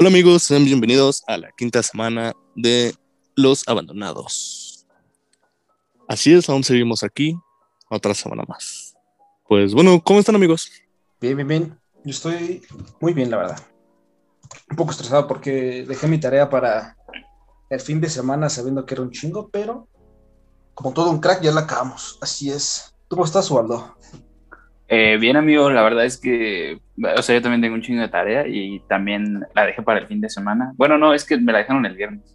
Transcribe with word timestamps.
Hola 0.00 0.10
amigos, 0.10 0.44
sean 0.44 0.64
bienvenidos 0.64 1.24
a 1.26 1.36
la 1.36 1.50
quinta 1.50 1.82
semana 1.82 2.32
de 2.54 2.94
Los 3.34 3.66
Abandonados. 3.66 4.86
Así 6.06 6.32
es, 6.32 6.48
aún 6.48 6.62
seguimos 6.62 7.02
aquí, 7.02 7.36
otra 7.90 8.14
semana 8.14 8.44
más. 8.46 8.94
Pues 9.48 9.74
bueno, 9.74 10.00
¿cómo 10.00 10.20
están 10.20 10.36
amigos? 10.36 10.70
Bien, 11.20 11.34
bien, 11.34 11.48
bien. 11.48 11.80
Yo 12.04 12.12
estoy 12.12 12.62
muy 13.00 13.12
bien, 13.12 13.28
la 13.28 13.38
verdad. 13.38 13.58
Un 14.70 14.76
poco 14.76 14.92
estresado 14.92 15.26
porque 15.26 15.84
dejé 15.84 16.06
mi 16.06 16.20
tarea 16.20 16.48
para 16.48 16.96
el 17.68 17.80
fin 17.80 18.00
de 18.00 18.08
semana 18.08 18.48
sabiendo 18.48 18.86
que 18.86 18.94
era 18.94 19.02
un 19.02 19.10
chingo, 19.10 19.48
pero 19.48 19.88
como 20.74 20.92
todo 20.92 21.10
un 21.10 21.18
crack 21.18 21.42
ya 21.42 21.50
la 21.50 21.62
acabamos. 21.62 22.20
Así 22.20 22.52
es. 22.52 22.94
¿Tú 23.08 23.16
cómo 23.16 23.24
estás, 23.24 23.50
Waldo? 23.50 23.96
Eh, 24.90 25.18
bien, 25.20 25.36
amigo, 25.36 25.70
la 25.70 25.82
verdad 25.82 26.06
es 26.06 26.16
que, 26.16 26.80
o 27.16 27.22
sea, 27.22 27.34
yo 27.34 27.42
también 27.42 27.60
tengo 27.60 27.74
un 27.74 27.82
chingo 27.82 28.00
de 28.00 28.08
tarea 28.08 28.46
y 28.48 28.80
también 28.88 29.44
la 29.54 29.66
dejé 29.66 29.82
para 29.82 30.00
el 30.00 30.06
fin 30.06 30.20
de 30.22 30.30
semana. 30.30 30.72
Bueno, 30.76 30.96
no, 30.96 31.12
es 31.12 31.26
que 31.26 31.36
me 31.36 31.52
la 31.52 31.58
dejaron 31.58 31.84
el 31.84 31.94
viernes. 31.94 32.34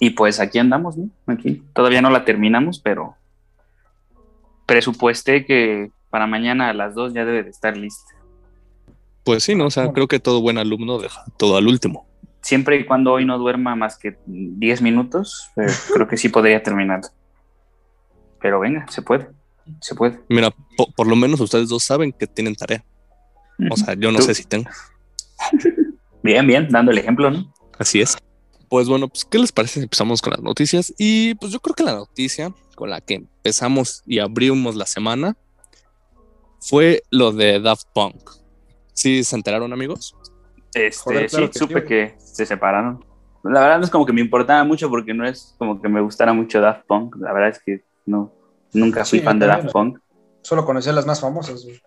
Y 0.00 0.10
pues 0.10 0.40
aquí 0.40 0.58
andamos, 0.58 0.96
¿no? 0.96 1.10
Aquí. 1.26 1.62
Todavía 1.74 2.00
no 2.00 2.10
la 2.10 2.24
terminamos, 2.24 2.80
pero 2.80 3.16
presupuesté 4.64 5.44
que 5.44 5.90
para 6.08 6.26
mañana 6.26 6.70
a 6.70 6.74
las 6.74 6.94
2 6.94 7.12
ya 7.12 7.26
debe 7.26 7.42
de 7.42 7.50
estar 7.50 7.76
lista. 7.76 8.14
Pues 9.24 9.44
sí, 9.44 9.54
¿no? 9.54 9.66
O 9.66 9.70
sea, 9.70 9.92
creo 9.92 10.08
que 10.08 10.20
todo 10.20 10.40
buen 10.40 10.56
alumno 10.56 10.98
deja 10.98 11.24
todo 11.36 11.58
al 11.58 11.66
último. 11.66 12.06
Siempre 12.40 12.76
y 12.76 12.84
cuando 12.84 13.12
hoy 13.12 13.26
no 13.26 13.38
duerma 13.38 13.76
más 13.76 13.98
que 13.98 14.16
10 14.26 14.80
minutos, 14.80 15.50
eh, 15.56 15.66
creo 15.92 16.08
que 16.08 16.16
sí 16.16 16.30
podría 16.30 16.62
terminar. 16.62 17.02
Pero 18.40 18.60
venga, 18.60 18.86
se 18.88 19.02
puede 19.02 19.28
se 19.80 19.94
puede. 19.94 20.20
Mira, 20.28 20.50
po- 20.76 20.90
por 20.96 21.06
lo 21.06 21.16
menos 21.16 21.40
ustedes 21.40 21.68
dos 21.68 21.82
saben 21.84 22.12
que 22.12 22.26
tienen 22.26 22.54
tarea. 22.54 22.84
O 23.70 23.76
sea, 23.76 23.94
yo 23.94 24.10
no 24.10 24.18
Tú- 24.18 24.24
sé 24.24 24.34
si 24.34 24.44
tengo. 24.44 24.68
Bien, 26.22 26.46
bien, 26.46 26.68
dando 26.70 26.90
el 26.90 26.96
ejemplo, 26.98 27.30
¿no? 27.30 27.52
Así 27.78 28.00
es. 28.00 28.16
Pues 28.70 28.88
bueno, 28.88 29.08
pues 29.08 29.26
¿qué 29.26 29.38
les 29.38 29.52
parece 29.52 29.74
si 29.74 29.80
empezamos 29.84 30.22
con 30.22 30.30
las 30.32 30.40
noticias? 30.42 30.94
Y 30.98 31.34
pues 31.34 31.52
yo 31.52 31.60
creo 31.60 31.74
que 31.74 31.82
la 31.84 31.92
noticia 31.94 32.50
con 32.76 32.88
la 32.88 33.00
que 33.02 33.14
empezamos 33.16 34.02
y 34.06 34.20
abrimos 34.20 34.74
la 34.74 34.86
semana 34.86 35.36
fue 36.60 37.02
lo 37.10 37.30
de 37.32 37.60
Daft 37.60 37.84
Punk. 37.94 38.30
¿Sí 38.94 39.22
se 39.22 39.36
enteraron, 39.36 39.72
amigos? 39.72 40.16
Este, 40.72 40.96
Joder, 41.02 41.28
claro 41.28 41.46
sí, 41.46 41.52
que 41.52 41.58
supe 41.58 41.84
que 41.84 42.14
se 42.18 42.46
separaron. 42.46 43.04
La 43.42 43.60
verdad 43.60 43.78
no 43.78 43.84
es 43.84 43.90
como 43.90 44.06
que 44.06 44.14
me 44.14 44.22
importaba 44.22 44.64
mucho 44.64 44.88
porque 44.88 45.12
no 45.12 45.26
es 45.26 45.54
como 45.58 45.80
que 45.82 45.88
me 45.90 46.00
gustara 46.00 46.32
mucho 46.32 46.60
Daft 46.60 46.86
Punk. 46.86 47.16
La 47.20 47.32
verdad 47.34 47.50
es 47.50 47.60
que 47.62 47.84
no, 48.06 48.32
nunca 48.74 49.04
fui 49.04 49.20
Sí, 49.20 49.24
fan 49.24 49.38
de 49.38 49.46
Daft. 49.46 49.72
Punk. 49.72 49.98
Solo 50.42 50.64
conocía 50.64 50.92
las 50.92 51.06
más 51.06 51.20
famosas. 51.20 51.64
güey. 51.64 51.80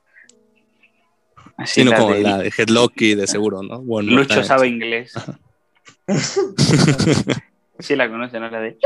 Así 1.57 1.81
Sino 1.81 1.91
la 1.91 1.97
como 1.97 2.13
de 2.13 2.21
la 2.21 2.37
de 2.37 2.51
Headlocky, 2.55 3.15
de 3.15 3.27
seguro, 3.27 3.63
¿no? 3.63 3.81
Bueno, 3.81 4.11
Lucho 4.11 4.43
sabe 4.43 4.67
inglés. 4.67 5.13
Sí 7.79 7.95
la 7.95 8.09
conoce, 8.09 8.39
¿no? 8.39 8.49
La 8.49 8.59
de 8.59 8.77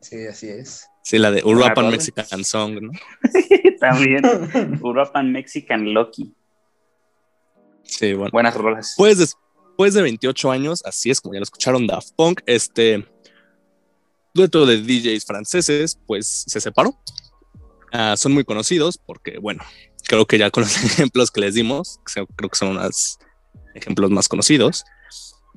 Sí, 0.00 0.26
así 0.26 0.48
es. 0.48 0.86
Sí, 1.02 1.18
la 1.18 1.30
de 1.30 1.40
rola. 1.40 1.74
Mexican 1.90 2.44
Song, 2.44 2.80
¿no? 2.80 2.90
también. 3.80 4.22
Uruapan 4.82 5.32
Mexican 5.32 5.92
Loki. 5.92 6.34
Sí, 7.82 8.12
bueno. 8.12 8.30
Buenas 8.32 8.54
rolas. 8.54 8.94
Pues 8.96 9.18
después 9.18 9.94
de 9.94 10.02
28 10.02 10.50
años, 10.50 10.82
así 10.84 11.10
es 11.10 11.20
como 11.20 11.34
ya 11.34 11.40
lo 11.40 11.44
escucharon, 11.44 11.86
Daft 11.86 12.12
Punk, 12.16 12.40
este 12.46 13.06
dueto 14.34 14.66
de 14.66 14.82
DJs 14.82 15.24
franceses, 15.24 15.98
pues 16.06 16.44
se 16.46 16.60
separó. 16.60 16.98
Ah, 17.92 18.16
son 18.16 18.32
muy 18.32 18.44
conocidos 18.44 18.98
porque, 18.98 19.38
bueno, 19.38 19.62
creo 20.06 20.26
que 20.26 20.38
ya 20.38 20.50
con 20.50 20.64
los 20.64 20.76
ejemplos 20.84 21.30
que 21.30 21.40
les 21.40 21.54
dimos, 21.54 22.00
creo 22.04 22.26
que 22.50 22.56
son 22.56 22.68
unos 22.68 23.18
ejemplos 23.74 24.10
más 24.10 24.28
conocidos. 24.28 24.84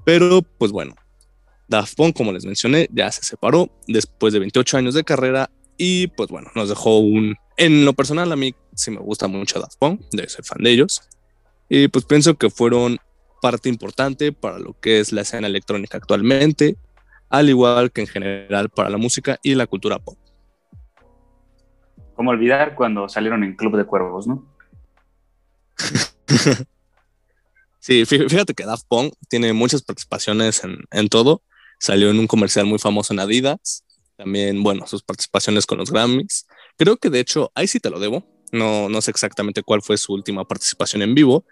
Pero, 0.05 0.41
pues 0.41 0.71
bueno, 0.71 0.95
Daft 1.67 1.95
Punk, 1.95 2.15
como 2.15 2.31
les 2.31 2.45
mencioné, 2.45 2.89
ya 2.91 3.11
se 3.11 3.23
separó 3.23 3.69
después 3.87 4.33
de 4.33 4.39
28 4.39 4.77
años 4.77 4.93
de 4.93 5.03
carrera 5.03 5.51
y, 5.77 6.07
pues 6.07 6.29
bueno, 6.29 6.51
nos 6.55 6.69
dejó 6.69 6.99
un... 6.99 7.35
En 7.57 7.85
lo 7.85 7.93
personal, 7.93 8.31
a 8.31 8.35
mí 8.35 8.55
sí 8.75 8.91
me 8.91 8.99
gusta 8.99 9.27
mucho 9.27 9.59
Daft 9.59 9.77
Punk, 9.77 10.01
de 10.11 10.27
soy 10.27 10.43
fan 10.43 10.63
de 10.63 10.71
ellos. 10.71 11.01
Y 11.69 11.87
pues 11.87 12.05
pienso 12.05 12.35
que 12.35 12.49
fueron 12.49 12.99
parte 13.41 13.69
importante 13.69 14.31
para 14.31 14.59
lo 14.59 14.79
que 14.79 14.99
es 14.99 15.11
la 15.11 15.21
escena 15.21 15.47
electrónica 15.47 15.97
actualmente, 15.97 16.75
al 17.31 17.49
igual 17.49 17.91
que 17.91 18.01
en 18.01 18.07
general 18.07 18.69
para 18.69 18.89
la 18.89 18.97
música 18.97 19.39
y 19.41 19.55
la 19.55 19.65
cultura 19.65 19.97
pop. 19.99 20.17
Como 22.15 22.29
olvidar 22.29 22.75
cuando 22.75 23.09
salieron 23.09 23.43
en 23.43 23.55
Club 23.55 23.77
de 23.77 23.85
Cuervos, 23.85 24.27
¿no? 24.27 24.45
Sí, 27.79 28.03
fí- 28.05 28.29
fíjate 28.29 28.53
que 28.53 28.63
Daft 28.63 28.85
Punk 28.87 29.15
tiene 29.27 29.53
muchas 29.53 29.81
participaciones 29.81 30.63
en, 30.63 30.77
en 30.91 31.09
todo. 31.09 31.41
Salió 31.79 32.11
en 32.11 32.19
un 32.19 32.27
comercial 32.27 32.67
muy 32.67 32.77
famoso 32.77 33.11
en 33.11 33.19
Adidas. 33.19 33.83
También, 34.17 34.61
bueno, 34.61 34.85
sus 34.85 35.01
participaciones 35.01 35.65
con 35.65 35.79
los 35.79 35.89
Grammys. 35.89 36.45
Creo 36.77 36.97
que 36.97 37.09
de 37.09 37.19
hecho, 37.19 37.51
ahí 37.55 37.65
sí 37.65 37.79
te 37.79 37.89
lo 37.89 37.99
debo. 37.99 38.23
No, 38.51 38.87
no 38.87 39.01
sé 39.01 39.09
exactamente 39.09 39.63
cuál 39.63 39.81
fue 39.81 39.97
su 39.97 40.13
última 40.13 40.45
participación 40.45 41.01
en 41.01 41.15
vivo, 41.15 41.43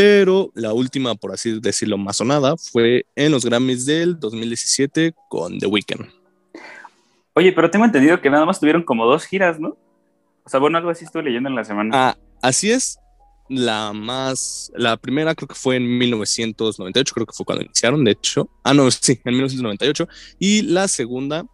pero 0.00 0.50
la 0.54 0.72
última, 0.72 1.14
por 1.14 1.30
así 1.32 1.60
decirlo, 1.60 1.98
más 1.98 2.16
sonada 2.16 2.56
fue 2.56 3.04
en 3.14 3.32
los 3.32 3.44
Grammys 3.44 3.84
del 3.84 4.18
2017 4.18 5.12
con 5.28 5.58
The 5.58 5.66
Weeknd. 5.66 6.06
Oye, 7.34 7.52
pero 7.52 7.70
tengo 7.70 7.84
entendido 7.84 8.18
que 8.18 8.30
nada 8.30 8.46
más 8.46 8.58
tuvieron 8.58 8.82
como 8.82 9.04
dos 9.04 9.26
giras, 9.26 9.60
¿no? 9.60 9.76
O 10.42 10.48
sea, 10.48 10.58
bueno, 10.58 10.78
algo 10.78 10.88
así 10.88 11.04
estuve 11.04 11.24
leyendo 11.24 11.50
en 11.50 11.54
la 11.54 11.64
semana. 11.64 11.90
Ah, 11.92 12.16
así 12.40 12.70
es. 12.70 12.98
La 13.50 13.92
más, 13.92 14.72
la 14.74 14.96
primera 14.96 15.34
creo 15.34 15.48
que 15.48 15.54
fue 15.54 15.76
en 15.76 15.98
1998, 15.98 17.14
creo 17.14 17.26
que 17.26 17.34
fue 17.34 17.44
cuando 17.44 17.66
iniciaron, 17.66 18.02
de 18.02 18.12
hecho. 18.12 18.48
Ah, 18.64 18.72
no, 18.72 18.90
sí, 18.90 19.20
en 19.22 19.34
1998. 19.34 20.08
Y 20.38 20.62
la 20.62 20.88
segunda, 20.88 21.44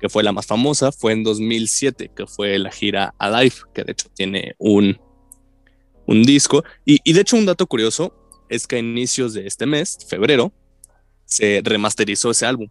que 0.00 0.08
fue 0.08 0.24
la 0.24 0.32
más 0.32 0.46
famosa, 0.46 0.90
fue 0.90 1.12
en 1.12 1.22
2007, 1.22 2.10
que 2.16 2.26
fue 2.26 2.58
la 2.58 2.72
gira 2.72 3.14
Alive, 3.18 3.54
que 3.72 3.84
de 3.84 3.92
hecho 3.92 4.08
tiene 4.12 4.56
un, 4.58 4.98
un 6.12 6.22
disco. 6.22 6.62
Y, 6.84 6.98
y 7.04 7.12
de 7.12 7.20
hecho 7.22 7.36
un 7.36 7.46
dato 7.46 7.66
curioso 7.66 8.14
es 8.48 8.66
que 8.66 8.76
a 8.76 8.78
inicios 8.78 9.34
de 9.34 9.46
este 9.46 9.66
mes, 9.66 9.98
febrero, 10.08 10.52
se 11.24 11.60
remasterizó 11.64 12.30
ese 12.30 12.46
álbum. 12.46 12.68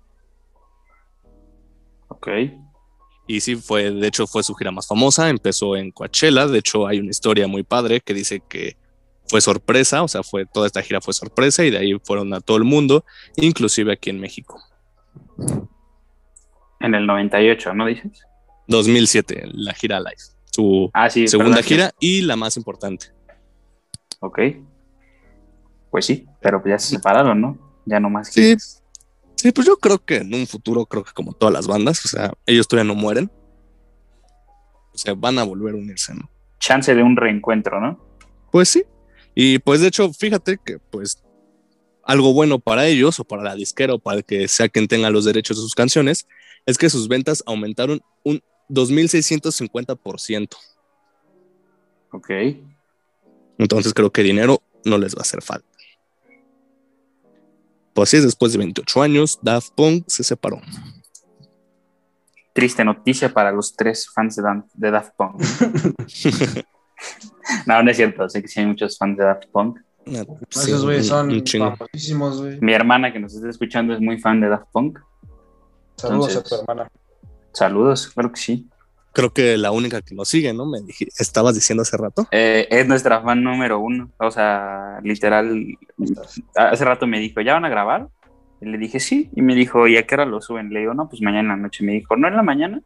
Ok. 2.08 2.28
Y 3.28 3.40
sí, 3.42 3.56
fue, 3.56 3.92
de 3.92 4.08
hecho, 4.08 4.28
fue 4.28 4.44
su 4.44 4.54
gira 4.56 4.72
más 4.72 4.88
famosa. 4.88 5.30
Empezó 5.30 5.76
en 5.78 5.92
Coachella. 5.92 6.48
De 6.48 6.60
hecho, 6.60 6.86
hay 6.88 7.00
una 7.00 7.10
historia 7.12 7.48
muy 7.48 7.64
padre 7.64 8.02
que 8.02 8.14
dice 8.14 8.42
que 8.48 8.76
fue 9.28 9.40
sorpresa. 9.42 10.04
O 10.04 10.08
sea, 10.08 10.22
fue 10.22 10.46
toda 10.46 10.68
esta 10.68 10.82
gira 10.82 11.02
fue 11.02 11.14
sorpresa 11.14 11.64
y 11.64 11.72
de 11.72 11.78
ahí 11.78 11.94
fueron 12.04 12.34
a 12.34 12.42
todo 12.42 12.58
el 12.58 12.64
mundo, 12.64 13.06
inclusive 13.38 13.94
aquí 13.94 14.10
en 14.10 14.20
México. 14.20 14.62
En 16.80 16.94
el 16.96 17.06
98, 17.06 17.74
¿no 17.74 17.86
dices? 17.86 18.12
2007, 18.68 19.44
la 19.54 19.74
gira 19.74 20.00
live. 20.00 20.18
Su 20.52 20.90
Ah, 20.94 21.10
sí. 21.10 21.28
segunda 21.28 21.64
gira 21.64 21.92
y 22.00 22.22
la 22.22 22.36
más 22.36 22.58
importante. 22.58 23.08
Ok. 24.22 24.40
Pues 25.90 26.06
sí, 26.06 26.26
pero 26.42 26.64
ya 26.66 26.80
se 26.80 26.96
separaron, 26.96 27.42
¿no? 27.42 27.58
Ya 27.86 28.00
no 28.00 28.10
más 28.10 28.30
Sí. 28.30 28.56
Sí, 29.36 29.52
pues 29.52 29.68
yo 29.68 29.76
creo 29.78 29.98
que 29.98 30.18
en 30.18 30.34
un 30.34 30.46
futuro, 30.46 30.86
creo 30.86 31.04
que 31.04 31.12
como 31.14 31.34
todas 31.34 31.52
las 31.52 31.68
bandas, 31.68 32.06
o 32.06 32.08
sea, 32.08 32.32
ellos 32.46 32.68
todavía 32.68 32.94
no 32.94 33.00
mueren. 33.00 33.30
O 34.94 34.98
sea, 34.98 35.16
van 35.16 35.40
a 35.40 35.44
volver 35.44 35.74
a 35.74 35.78
unirse, 35.78 36.14
¿no? 36.14 36.30
Chance 36.60 36.94
de 36.94 37.02
un 37.02 37.18
reencuentro, 37.18 37.82
¿no? 37.82 38.00
Pues 38.52 38.70
sí. 38.70 38.84
Y 39.34 39.58
pues 39.60 39.82
de 39.82 39.88
hecho, 39.88 40.14
fíjate 40.14 40.60
que 40.64 40.78
pues 40.78 41.24
algo 42.04 42.34
bueno 42.34 42.60
para 42.60 42.86
ellos 42.86 43.20
o 43.20 43.24
para 43.24 43.42
la 43.42 43.56
disquera 43.56 43.96
o 43.96 44.00
para 44.00 44.22
que 44.22 44.48
sea 44.48 44.70
quien 44.70 44.88
tenga 44.88 45.10
los 45.10 45.26
derechos 45.26 45.58
de 45.58 45.62
sus 45.62 45.74
canciones 45.74 46.28
es 46.66 46.78
que 46.78 46.90
sus 46.90 47.08
ventas 47.08 47.44
aumentaron 47.48 48.02
un 48.24 48.44
2650%. 48.70 50.56
Ok. 52.12 52.30
Entonces 53.58 53.94
creo 53.94 54.12
que 54.12 54.24
dinero 54.24 54.62
no 54.86 54.98
les 54.98 55.16
va 55.16 55.20
a 55.20 55.22
hacer 55.22 55.42
falta. 55.42 55.68
Pues 57.94 58.10
así 58.10 58.18
es, 58.18 58.24
después 58.24 58.52
de 58.54 58.58
28 58.60 59.02
años, 59.02 59.40
Daft 59.42 59.72
Punk 59.76 60.06
se 60.08 60.24
separó. 60.24 60.62
Triste 62.54 62.84
noticia 62.84 63.34
para 63.34 63.52
los 63.52 63.76
tres 63.76 64.10
fans 64.14 64.36
de, 64.36 64.42
Dan- 64.44 64.66
de 64.74 64.92
Daft 64.92 65.14
Punk. 65.18 65.42
no, 67.66 67.84
no 67.84 67.92
es 67.92 67.98
cierto. 67.98 68.28
Sé 68.30 68.42
que 68.42 68.48
sí 68.48 68.60
hay 68.60 68.66
muchos 68.66 68.98
fans 68.98 69.18
de 69.18 69.24
Daft 69.26 69.46
Punk. 69.52 69.80
Sí, 70.06 70.16
Esos 70.72 70.84
güeyes 70.84 71.12
un- 71.12 71.46
son 71.48 71.78
famosísimos, 71.78 72.42
güey. 72.42 72.60
Mi 72.60 72.74
hermana 72.74 73.14
que 73.14 73.20
nos 73.20 73.34
está 73.36 73.50
escuchando 73.50 73.94
es 73.94 74.00
muy 74.02 74.20
fan 74.20 74.42
de 74.42 74.50
Daft 74.50 74.68
Punk. 74.72 75.00
Saludos 75.98 76.30
Entonces- 76.36 76.38
a 76.38 76.44
tu 76.44 76.56
hermana. 76.62 76.92
Saludos, 77.54 78.08
claro 78.08 78.32
que 78.32 78.40
sí. 78.40 78.70
Creo 79.14 79.32
que 79.32 79.58
la 79.58 79.72
única 79.72 80.02
que 80.02 80.16
nos 80.16 80.30
sigue, 80.30 80.54
¿no? 80.54 80.66
Me 80.66 80.80
dij- 80.80 81.12
estabas 81.20 81.56
diciendo 81.56 81.82
hace 81.82 81.98
rato. 81.98 82.28
Eh, 82.32 82.68
es 82.70 82.88
nuestra 82.88 83.22
fan 83.22 83.44
número 83.44 83.80
uno. 83.80 84.10
O 84.18 84.32
sea, 84.32 85.00
literal, 85.04 85.66
hace 86.56 86.86
rato 86.86 87.08
me 87.08 87.20
dijo, 87.20 87.42
¿ya 87.42 87.54
van 87.54 87.66
a 87.66 87.70
grabar? 87.70 88.08
Y 88.62 88.66
le 88.68 88.78
dije, 88.78 89.00
sí. 89.00 89.30
Y 89.36 89.42
me 89.42 89.56
dijo, 89.56 89.88
¿y 89.88 89.98
a 89.98 90.06
qué 90.08 90.16
hora 90.16 90.26
lo 90.26 90.42
suben? 90.42 90.70
Le 90.72 90.82
digo, 90.82 90.94
no, 90.94 91.10
pues 91.10 91.22
mañana 91.22 91.42
en 91.42 91.48
la 91.48 91.58
noche. 91.58 91.84
Me 91.84 91.94
dijo, 91.94 92.16
¿no 92.16 92.28
en 92.28 92.36
la 92.36 92.44
mañana? 92.44 92.82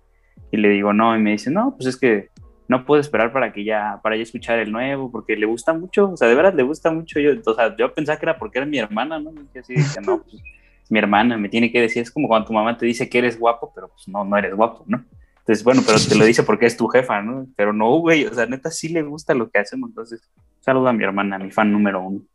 Y 0.51 0.57
le 0.57 0.69
digo, 0.69 0.93
no. 0.93 1.15
Y 1.15 1.19
me 1.19 1.31
dice, 1.31 1.51
no, 1.51 1.75
pues 1.77 1.87
es 1.87 1.97
que 1.97 2.29
no 2.67 2.85
puedo 2.85 2.99
esperar 2.99 3.31
para 3.31 3.53
que 3.53 3.63
ya, 3.63 3.99
para 4.01 4.15
ya 4.15 4.23
escuchar 4.23 4.57
el 4.57 4.71
nuevo, 4.71 5.11
porque 5.11 5.35
le 5.35 5.45
gusta 5.45 5.73
mucho, 5.73 6.09
o 6.09 6.17
sea, 6.17 6.27
de 6.27 6.33
verdad 6.33 6.55
le 6.55 6.63
gusta 6.63 6.89
mucho. 6.89 7.19
Yo, 7.19 7.33
o 7.45 7.53
sea, 7.53 7.75
yo 7.77 7.93
pensaba 7.93 8.17
que 8.17 8.25
era 8.25 8.39
porque 8.39 8.57
era 8.57 8.65
mi 8.65 8.79
hermana, 8.79 9.19
¿no? 9.19 9.31
Y 9.53 9.59
así 9.59 9.73
dije, 9.73 10.01
no, 10.01 10.23
pues, 10.23 10.41
mi 10.89 10.97
hermana 10.97 11.37
me 11.37 11.49
tiene 11.49 11.71
que 11.71 11.81
decir, 11.81 12.01
es 12.01 12.09
como 12.09 12.27
cuando 12.27 12.47
tu 12.47 12.53
mamá 12.53 12.75
te 12.75 12.85
dice 12.87 13.07
que 13.07 13.19
eres 13.19 13.37
guapo, 13.39 13.71
pero 13.75 13.89
pues 13.89 14.07
no, 14.07 14.23
no 14.23 14.35
eres 14.37 14.55
guapo, 14.55 14.83
¿no? 14.87 15.05
Entonces, 15.45 15.63
bueno, 15.63 15.83
pero 15.85 15.99
te 15.99 16.15
lo 16.15 16.25
dice 16.25 16.41
porque 16.41 16.65
es 16.65 16.75
tu 16.75 16.87
jefa, 16.87 17.21
¿no? 17.21 17.45
Pero 17.55 17.71
no, 17.71 17.99
güey, 17.99 18.25
o 18.25 18.33
sea, 18.33 18.47
neta 18.47 18.71
sí 18.71 18.89
le 18.89 19.03
gusta 19.03 19.35
lo 19.35 19.51
que 19.51 19.59
hacemos, 19.59 19.91
entonces, 19.91 20.19
saludo 20.59 20.87
a 20.87 20.93
mi 20.93 21.03
hermana, 21.03 21.37
mi 21.37 21.51
fan 21.51 21.71
número 21.71 22.01
uno. 22.01 22.25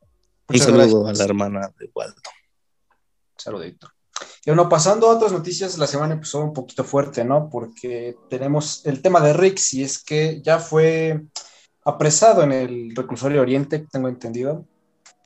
Un 0.49 0.59
saludo 0.59 1.09
a 1.09 1.13
la 1.13 1.25
hermana 1.25 1.73
de 1.77 1.91
Waldo. 1.93 2.21
Saludito. 3.37 3.89
Y 4.47 4.51
bueno, 4.51 4.69
pasando 4.69 5.11
a 5.11 5.17
otras 5.17 5.33
noticias, 5.33 5.77
la 5.77 5.89
semana 5.89 6.15
empezó 6.15 6.41
un 6.41 6.53
poquito 6.53 6.85
fuerte, 6.85 7.25
¿no? 7.25 7.51
Porque 7.51 8.17
tenemos 8.29 8.87
el 8.87 9.03
tema 9.03 9.21
de 9.21 9.33
Rix 9.33 9.75
y 9.75 9.83
es 9.83 10.05
que 10.05 10.41
ya 10.41 10.61
fue 10.61 11.21
apresado 11.85 12.45
en 12.45 12.53
el 12.53 12.95
reclusorio 12.95 13.43
Oriente, 13.43 13.87
tengo 13.91 14.07
entendido, 14.07 14.67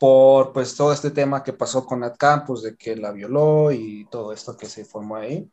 por 0.01 0.55
pues 0.55 0.75
todo 0.75 0.91
este 0.91 1.11
tema 1.11 1.43
que 1.43 1.53
pasó 1.53 1.85
con 1.85 2.01
Nat 2.01 2.17
Campos, 2.17 2.63
de 2.63 2.77
que 2.77 2.97
la 2.97 3.13
violó 3.13 3.73
y 3.73 4.07
todo 4.11 4.33
esto 4.33 4.57
que 4.57 4.67
se 4.67 4.87
formó 4.87 5.17
ahí. 5.17 5.47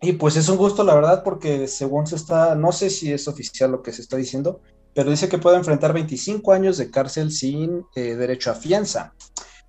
Y 0.00 0.12
pues 0.12 0.36
es 0.36 0.48
un 0.48 0.56
gusto, 0.56 0.84
la 0.84 0.94
verdad, 0.94 1.22
porque 1.24 1.68
según 1.68 2.06
se 2.06 2.16
está, 2.16 2.54
no 2.54 2.72
sé 2.72 2.90
si 2.90 3.12
es 3.12 3.28
oficial 3.28 3.72
lo 3.72 3.82
que 3.82 3.92
se 3.92 4.02
está 4.02 4.16
diciendo, 4.16 4.60
pero 4.94 5.10
dice 5.10 5.28
que 5.28 5.38
puede 5.38 5.56
enfrentar 5.56 5.92
25 5.92 6.52
años 6.52 6.78
de 6.78 6.90
cárcel 6.90 7.30
sin 7.30 7.84
eh, 7.94 8.14
derecho 8.14 8.50
a 8.50 8.54
fianza. 8.54 9.14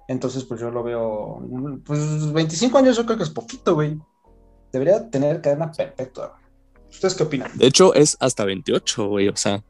Entonces, 0.08 0.44
pues 0.46 0.62
yo 0.62 0.72
lo 0.72 0.84
veo, 0.84 1.42
pues 1.86 2.32
25 2.32 2.78
años 2.78 2.98
yo 2.98 3.06
creo 3.06 3.18
que 3.18 3.24
es 3.24 3.30
poquito, 3.30 3.76
güey. 3.76 3.98
Debería 4.72 5.10
tener 5.10 5.42
cadena 5.42 5.72
perpetua. 5.72 6.40
¿Ustedes 6.90 7.16
qué 7.16 7.24
opinan? 7.24 7.52
De 7.56 7.68
hecho, 7.68 7.94
es 7.94 8.16
hasta 8.20 8.46
28, 8.46 9.08
güey, 9.08 9.28
o 9.28 9.36
sea. 9.36 9.62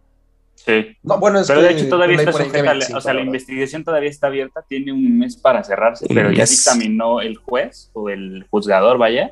Sí. 0.56 0.96
No, 1.04 1.20
bueno, 1.20 1.40
es 1.40 1.48
Pero 1.48 1.62
que 1.62 1.68
de 1.68 1.74
hecho 1.74 1.90
todavía 1.90 2.18
está 2.18 2.32
sujeta, 2.32 2.62
25, 2.62 2.98
o 2.98 3.02
sea, 3.02 3.14
la 3.14 3.20
¿verdad? 3.20 3.28
investigación 3.28 3.84
todavía 3.84 4.10
está 4.10 4.28
abierta, 4.28 4.64
tiene 4.68 4.92
un 4.92 5.18
mes 5.18 5.38
para 5.38 5.64
cerrarse, 5.64 6.06
pero 6.08 6.32
ya 6.32 6.46
dictaminó 6.46 7.22
el 7.22 7.38
juez 7.38 7.90
o 7.94 8.10
el 8.10 8.46
juzgador, 8.50 8.98
vaya, 8.98 9.32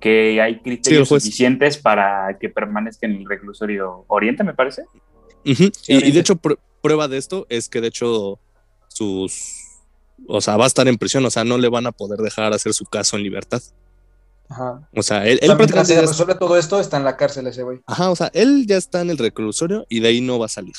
que 0.00 0.40
hay 0.40 0.60
criterios 0.60 1.08
juez. 1.08 1.22
suficientes 1.22 1.76
para 1.76 2.38
que 2.38 2.48
permanezca 2.48 3.06
en 3.06 3.16
el 3.16 3.26
reclusorio 3.26 4.04
Oriente, 4.08 4.42
me 4.42 4.54
parece. 4.54 4.84
Y, 5.44 5.70
de 6.10 6.20
hecho, 6.20 6.36
pr- 6.36 6.58
prueba 6.82 7.06
de 7.08 7.18
esto 7.18 7.46
es 7.48 7.68
que 7.68 7.80
de 7.80 7.88
hecho 7.88 8.38
sus. 8.88 9.56
O 10.26 10.40
sea, 10.40 10.56
va 10.56 10.64
a 10.64 10.66
estar 10.66 10.86
en 10.86 10.98
prisión, 10.98 11.24
o 11.24 11.30
sea, 11.30 11.44
no 11.44 11.56
le 11.56 11.68
van 11.68 11.86
a 11.86 11.92
poder 11.92 12.18
dejar 12.18 12.52
hacer 12.52 12.74
su 12.74 12.84
caso 12.84 13.16
en 13.16 13.22
libertad. 13.22 13.62
Ajá. 14.50 14.88
O 14.94 15.02
sea, 15.02 15.24
él, 15.26 15.38
él 15.40 15.44
O 15.44 15.46
sea, 15.46 15.56
mientras 15.56 15.56
prácticamente 15.56 15.88
se 15.88 15.94
ya 15.94 16.00
resuelve 16.02 16.34
todo 16.34 16.56
esto, 16.56 16.80
está 16.80 16.96
en 16.96 17.04
la 17.04 17.16
cárcel 17.16 17.46
ese 17.46 17.62
güey. 17.62 17.80
Ajá, 17.86 18.10
o 18.10 18.16
sea, 18.16 18.30
él 18.34 18.66
ya 18.66 18.76
está 18.76 19.00
en 19.00 19.10
el 19.10 19.18
reclusorio 19.18 19.86
y 19.88 20.00
de 20.00 20.08
ahí 20.08 20.20
no 20.20 20.38
va 20.38 20.46
a 20.46 20.48
salir. 20.48 20.74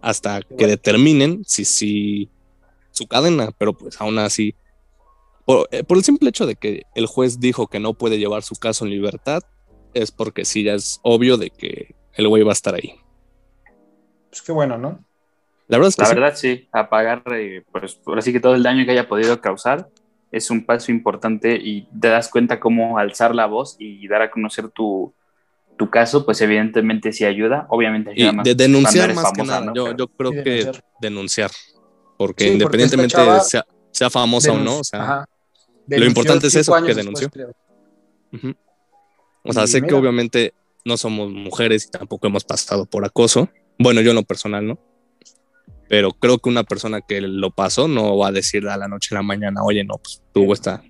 Hasta 0.00 0.40
que 0.40 0.54
bueno. 0.54 0.68
determinen 0.68 1.42
si, 1.46 1.64
si 1.64 2.30
su 2.90 3.06
cadena, 3.06 3.50
pero 3.58 3.74
pues 3.74 4.00
aún 4.00 4.18
así, 4.18 4.54
por, 5.50 5.68
eh, 5.72 5.82
por 5.82 5.96
el 5.96 6.04
simple 6.04 6.28
hecho 6.28 6.46
de 6.46 6.54
que 6.54 6.84
el 6.94 7.06
juez 7.06 7.40
dijo 7.40 7.66
que 7.66 7.80
no 7.80 7.94
puede 7.94 8.18
llevar 8.20 8.44
su 8.44 8.54
caso 8.54 8.84
en 8.84 8.92
libertad, 8.92 9.42
es 9.94 10.12
porque 10.12 10.44
sí 10.44 10.62
ya 10.62 10.74
es 10.74 11.00
obvio 11.02 11.36
de 11.38 11.50
que 11.50 11.96
el 12.14 12.28
güey 12.28 12.44
va 12.44 12.50
a 12.50 12.52
estar 12.52 12.72
ahí. 12.76 12.94
Pues 14.30 14.42
qué 14.42 14.52
bueno, 14.52 14.78
¿no? 14.78 15.04
La 15.66 15.78
verdad 15.78 15.88
es 15.88 15.96
que 15.96 16.02
La 16.02 16.08
sí. 16.08 16.14
verdad, 16.14 16.34
sí, 16.36 16.68
apagar, 16.70 17.24
eh, 17.34 17.64
pues 17.72 17.98
ahora 18.06 18.22
sí 18.22 18.32
que 18.32 18.38
todo 18.38 18.54
el 18.54 18.62
daño 18.62 18.84
que 18.84 18.92
haya 18.92 19.08
podido 19.08 19.40
causar 19.40 19.88
es 20.30 20.50
un 20.52 20.64
paso 20.64 20.92
importante 20.92 21.56
y 21.56 21.88
te 22.00 22.06
das 22.06 22.28
cuenta 22.28 22.60
cómo 22.60 22.98
alzar 22.98 23.34
la 23.34 23.46
voz 23.46 23.74
y 23.80 24.06
dar 24.06 24.22
a 24.22 24.30
conocer 24.30 24.68
tu, 24.68 25.12
tu 25.76 25.90
caso, 25.90 26.24
pues 26.24 26.40
evidentemente 26.42 27.12
sí 27.12 27.24
ayuda. 27.24 27.66
Obviamente 27.70 28.12
y 28.14 28.22
ayuda 28.22 28.32
más 28.34 28.44
de 28.44 28.54
denunciar 28.54 29.12
más 29.14 29.32
que 29.32 29.44
famosa, 29.44 29.60
nada. 29.60 29.66
¿no? 29.66 29.74
Yo, 29.74 29.96
yo 29.96 30.06
creo 30.06 30.30
Sí, 30.30 30.42
que 30.44 30.70
denunciar. 31.00 31.50
Porque 31.50 32.44
Sí, 32.44 32.50
porque 32.50 32.52
independientemente 32.52 33.14
esta 33.16 33.24
chava 33.24 33.40
sea, 33.40 33.64
sea 33.90 34.10
famosa 34.10 34.52
o 34.52 34.58
no, 34.58 34.78
o 34.78 34.84
sea, 34.84 35.02
Ajá. 35.02 35.26
Lo 35.98 36.04
importante 36.06 36.46
es 36.46 36.54
eso, 36.54 36.74
que 36.84 36.94
denunció. 36.94 37.28
después. 37.32 38.54
O 39.44 39.52
sea, 39.52 39.64
Y 39.64 39.68
sé 39.68 39.82
que 39.82 39.94
obviamente 39.94 40.54
no 40.84 40.96
somos 40.96 41.30
mujeres 41.30 41.86
y 41.86 41.90
tampoco 41.90 42.26
hemos 42.26 42.44
pasado 42.44 42.86
por 42.86 43.04
acoso. 43.04 43.48
Bueno, 43.78 44.00
yo 44.00 44.10
en 44.10 44.16
lo 44.16 44.22
personal, 44.22 44.66
¿no? 44.66 44.78
Pero 45.88 46.12
creo 46.12 46.38
que 46.38 46.48
una 46.48 46.62
persona 46.64 47.00
que 47.00 47.20
lo 47.20 47.50
pasó 47.50 47.88
no 47.88 48.16
va 48.16 48.28
a 48.28 48.32
decir 48.32 48.68
a 48.68 48.76
la 48.76 48.86
noche 48.86 49.14
a 49.14 49.18
la 49.18 49.22
mañana, 49.22 49.62
oye, 49.64 49.82
no, 49.82 49.94
pues 49.96 50.22
tuvo 50.32 50.52
esta. 50.54 50.82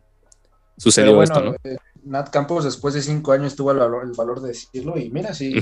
Sucedió 0.77 1.15
bueno, 1.15 1.23
esto, 1.35 1.45
¿no? 1.45 1.55
eh, 1.65 1.77
Nat 2.05 2.31
Campos 2.31 2.65
después 2.65 2.95
de 2.95 3.03
cinco 3.03 3.33
años 3.33 3.55
tuvo 3.57 3.71
el 3.73 3.79
valor, 3.79 4.05
el 4.05 4.13
valor 4.13 4.41
de 4.41 4.49
decirlo 4.49 4.99
y 4.99 5.11
mira, 5.11 5.33
sí. 5.35 5.53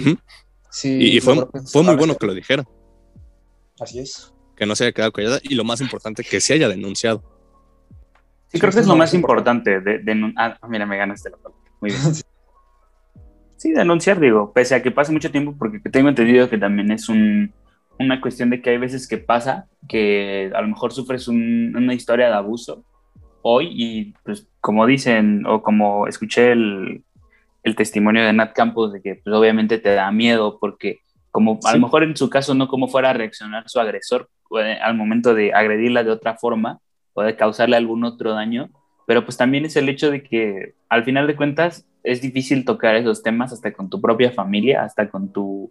Y, 0.84 1.16
y 1.16 1.20
fue, 1.20 1.46
fue 1.66 1.82
muy 1.82 1.96
bueno 1.96 2.16
que 2.16 2.26
lo 2.26 2.34
dijera, 2.34 2.64
Así 3.80 3.98
es. 4.00 4.32
que 4.56 4.66
no 4.66 4.76
se 4.76 4.84
haya 4.84 4.92
quedado 4.92 5.12
callada 5.12 5.40
y 5.42 5.54
lo 5.54 5.64
más 5.64 5.80
importante, 5.80 6.22
que 6.24 6.40
se 6.40 6.54
haya 6.54 6.68
denunciado. 6.68 7.22
Sí, 8.48 8.58
creo 8.58 8.72
que 8.72 8.80
es 8.80 8.86
lo 8.86 8.96
más 8.96 9.12
importante. 9.14 9.80
De, 9.80 9.98
de- 9.98 10.32
ah, 10.36 10.56
mira, 10.68 10.86
me 10.86 10.96
ganaste 10.96 11.30
la 11.30 11.36
palabra. 11.36 11.58
Muy 11.80 11.90
bien. 11.90 12.00
Sí, 13.56 13.72
denunciar, 13.72 14.20
digo, 14.20 14.52
pese 14.52 14.74
a 14.76 14.82
que 14.82 14.90
pase 14.90 15.12
mucho 15.12 15.30
tiempo, 15.30 15.54
porque 15.58 15.80
tengo 15.90 16.08
entendido 16.08 16.48
que 16.48 16.58
también 16.58 16.92
es 16.92 17.08
un, 17.08 17.52
una 17.98 18.20
cuestión 18.20 18.50
de 18.50 18.62
que 18.62 18.70
hay 18.70 18.78
veces 18.78 19.08
que 19.08 19.18
pasa 19.18 19.66
que 19.88 20.50
a 20.54 20.60
lo 20.62 20.68
mejor 20.68 20.92
sufres 20.92 21.26
un- 21.28 21.74
una 21.76 21.92
historia 21.94 22.28
de 22.28 22.34
abuso 22.34 22.84
hoy 23.42 23.68
y 23.72 24.14
pues 24.24 24.46
como 24.60 24.86
dicen 24.86 25.44
o 25.46 25.62
como 25.62 26.06
escuché 26.06 26.52
el, 26.52 27.02
el 27.64 27.74
testimonio 27.76 28.24
de 28.24 28.32
Nat 28.32 28.52
Campos 28.52 28.92
de 28.92 29.00
que 29.02 29.16
pues 29.16 29.34
obviamente 29.34 29.78
te 29.78 29.92
da 29.94 30.10
miedo 30.12 30.58
porque 30.60 30.98
como 31.32 31.58
a 31.64 31.70
Sí. 31.72 31.78
lo 31.78 31.86
mejor 31.86 32.02
en 32.04 32.16
su 32.16 32.28
caso 32.30 32.54
no 32.54 32.68
cómo 32.68 32.88
fuera 32.88 33.10
a 33.10 33.12
reaccionar 33.12 33.68
su 33.68 33.80
agresor 33.80 34.28
eh, 34.60 34.78
al 34.82 34.94
momento 34.96 35.34
de 35.34 35.52
agredirla 35.52 36.04
de 36.04 36.10
otra 36.10 36.36
forma 36.36 36.78
de 37.22 37.36
causarle 37.36 37.76
algún 37.76 38.04
otro 38.04 38.32
daño, 38.32 38.70
pero 39.06 39.24
pues 39.24 39.36
también 39.36 39.64
es 39.64 39.76
el 39.76 39.88
hecho 39.88 40.10
de 40.10 40.22
que 40.22 40.74
al 40.88 41.04
final 41.04 41.26
de 41.26 41.36
cuentas 41.36 41.86
es 42.02 42.20
difícil 42.20 42.64
tocar 42.64 42.96
esos 42.96 43.22
temas 43.22 43.52
hasta 43.52 43.72
con 43.72 43.88
tu 43.90 44.00
propia 44.00 44.32
familia, 44.32 44.82
hasta 44.82 45.08
con 45.08 45.32
tu, 45.32 45.70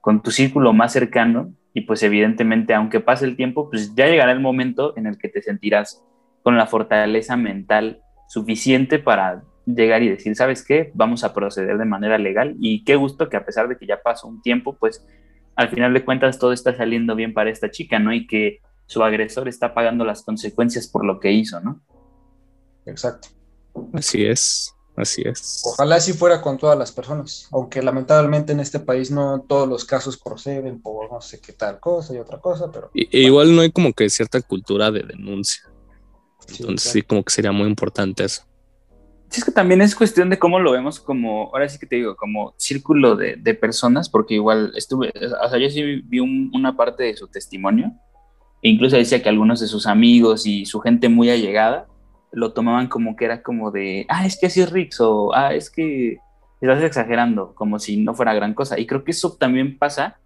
con 0.00 0.22
tu 0.22 0.30
círculo 0.30 0.72
más 0.72 0.92
cercano 0.92 1.52
y 1.74 1.82
pues 1.82 2.02
evidentemente 2.02 2.74
aunque 2.74 3.00
pase 3.00 3.24
el 3.24 3.36
tiempo, 3.36 3.68
pues 3.70 3.94
ya 3.94 4.06
llegará 4.06 4.32
el 4.32 4.40
momento 4.40 4.96
en 4.96 5.06
el 5.06 5.18
que 5.18 5.28
te 5.28 5.42
sentirás 5.42 6.02
con 6.42 6.56
la 6.56 6.66
fortaleza 6.66 7.36
mental 7.36 8.00
suficiente 8.28 8.98
para 8.98 9.42
llegar 9.66 10.02
y 10.02 10.08
decir, 10.08 10.34
¿sabes 10.36 10.64
qué? 10.64 10.90
Vamos 10.94 11.24
a 11.24 11.34
proceder 11.34 11.76
de 11.76 11.84
manera 11.84 12.18
legal 12.18 12.56
y 12.60 12.84
qué 12.84 12.96
gusto 12.96 13.28
que 13.28 13.36
a 13.36 13.44
pesar 13.44 13.68
de 13.68 13.76
que 13.76 13.86
ya 13.86 14.00
pasó 14.02 14.28
un 14.28 14.40
tiempo, 14.40 14.76
pues 14.78 15.04
al 15.56 15.68
final 15.68 15.92
de 15.92 16.04
cuentas 16.04 16.38
todo 16.38 16.52
está 16.52 16.74
saliendo 16.74 17.14
bien 17.14 17.34
para 17.34 17.50
esta 17.50 17.70
chica, 17.70 17.98
¿no? 17.98 18.12
Y 18.12 18.26
que 18.26 18.60
su 18.86 19.02
agresor 19.02 19.48
está 19.48 19.74
pagando 19.74 20.04
las 20.04 20.22
consecuencias 20.22 20.86
por 20.88 21.04
lo 21.04 21.20
que 21.20 21.32
hizo, 21.32 21.60
¿no? 21.60 21.80
Exacto. 22.84 23.28
Así 23.92 24.24
es, 24.24 24.72
así 24.96 25.22
es. 25.24 25.62
Ojalá 25.64 25.96
así 25.96 26.12
fuera 26.12 26.40
con 26.40 26.56
todas 26.56 26.78
las 26.78 26.92
personas, 26.92 27.48
aunque 27.52 27.82
lamentablemente 27.82 28.52
en 28.52 28.60
este 28.60 28.80
país 28.80 29.10
no 29.10 29.44
todos 29.46 29.68
los 29.68 29.84
casos 29.84 30.16
proceden 30.16 30.80
por 30.80 31.10
no 31.12 31.20
sé 31.20 31.40
qué 31.40 31.52
tal 31.52 31.80
cosa 31.80 32.14
y 32.14 32.18
otra 32.18 32.40
cosa, 32.40 32.70
pero 32.72 32.90
Y- 32.94 33.04
e 33.16 33.22
igual 33.22 33.54
no 33.54 33.62
hay 33.62 33.70
como 33.72 33.92
que 33.92 34.08
cierta 34.08 34.40
cultura 34.40 34.90
de 34.90 35.02
denuncia. 35.02 35.62
sí, 36.46 36.56
Entonces 36.60 36.92
sí, 36.92 37.02
como 37.02 37.22
que 37.24 37.32
sería 37.32 37.52
muy 37.52 37.66
importante 37.68 38.24
eso. 38.24 38.42
Sí, 39.28 39.40
es 39.40 39.44
que 39.44 39.50
también 39.50 39.82
es 39.82 39.96
cuestión 39.96 40.30
de 40.30 40.38
cómo 40.38 40.60
lo 40.60 40.70
vemos 40.70 41.00
como, 41.00 41.50
ahora 41.52 41.68
sí 41.68 41.78
que 41.80 41.86
te 41.86 41.96
digo, 41.96 42.14
como 42.16 42.54
círculo 42.58 43.16
de, 43.16 43.34
de 43.36 43.54
personas, 43.54 44.08
porque 44.08 44.34
igual 44.34 44.72
estuve, 44.76 45.12
o 45.42 45.48
sea, 45.50 45.58
yo 45.58 45.68
sí 45.68 46.00
vi 46.02 46.20
un- 46.20 46.50
una 46.54 46.76
parte 46.76 47.02
de 47.02 47.16
su 47.16 47.26
testimonio, 47.26 47.92
incluso 48.68 48.96
decía 48.96 49.22
que 49.22 49.28
algunos 49.28 49.60
de 49.60 49.66
sus 49.66 49.86
amigos 49.86 50.46
y 50.46 50.66
su 50.66 50.80
gente 50.80 51.08
muy 51.08 51.30
allegada 51.30 51.86
lo 52.32 52.52
tomaban 52.52 52.88
como 52.88 53.16
que 53.16 53.24
era 53.24 53.42
como 53.42 53.70
de, 53.70 54.06
ah, 54.08 54.26
es 54.26 54.38
que 54.38 54.46
así 54.46 54.60
es 54.60 54.70
Rix, 54.70 55.00
o 55.00 55.34
ah, 55.34 55.54
es 55.54 55.70
que 55.70 56.18
estás 56.60 56.82
exagerando, 56.82 57.54
como 57.54 57.78
si 57.78 57.96
no 57.96 58.14
fuera 58.14 58.34
gran 58.34 58.54
cosa. 58.54 58.78
Y 58.78 58.86
creo 58.86 59.04
que 59.04 59.12
eso 59.12 59.36
también 59.38 59.78
pasa, 59.78 60.18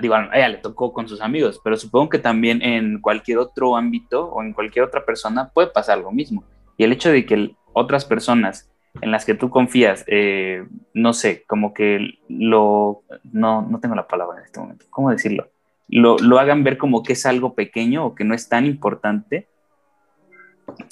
digo, 0.00 0.14
ella 0.32 0.48
le 0.48 0.58
tocó 0.58 0.92
con 0.92 1.08
sus 1.08 1.20
amigos, 1.20 1.60
pero 1.62 1.76
supongo 1.76 2.10
que 2.10 2.18
también 2.18 2.62
en 2.62 3.00
cualquier 3.00 3.38
otro 3.38 3.76
ámbito 3.76 4.26
o 4.26 4.42
en 4.42 4.52
cualquier 4.52 4.84
otra 4.84 5.04
persona 5.04 5.50
puede 5.50 5.68
pasar 5.68 5.98
lo 5.98 6.10
mismo. 6.12 6.44
Y 6.76 6.84
el 6.84 6.92
hecho 6.92 7.10
de 7.10 7.24
que 7.24 7.54
otras 7.72 8.04
personas 8.04 8.70
en 9.00 9.10
las 9.10 9.24
que 9.24 9.34
tú 9.34 9.50
confías, 9.50 10.04
eh, 10.06 10.66
no 10.92 11.12
sé, 11.12 11.44
como 11.46 11.74
que 11.74 12.18
lo, 12.28 13.02
no, 13.24 13.62
no 13.62 13.80
tengo 13.80 13.94
la 13.94 14.06
palabra 14.06 14.38
en 14.38 14.44
este 14.44 14.60
momento, 14.60 14.86
¿cómo 14.90 15.10
decirlo? 15.10 15.48
Lo, 15.88 16.16
lo 16.18 16.38
hagan 16.38 16.64
ver 16.64 16.78
como 16.78 17.02
que 17.02 17.12
es 17.12 17.26
algo 17.26 17.54
pequeño 17.54 18.06
o 18.06 18.14
que 18.14 18.24
no 18.24 18.34
es 18.34 18.48
tan 18.48 18.64
importante, 18.66 19.48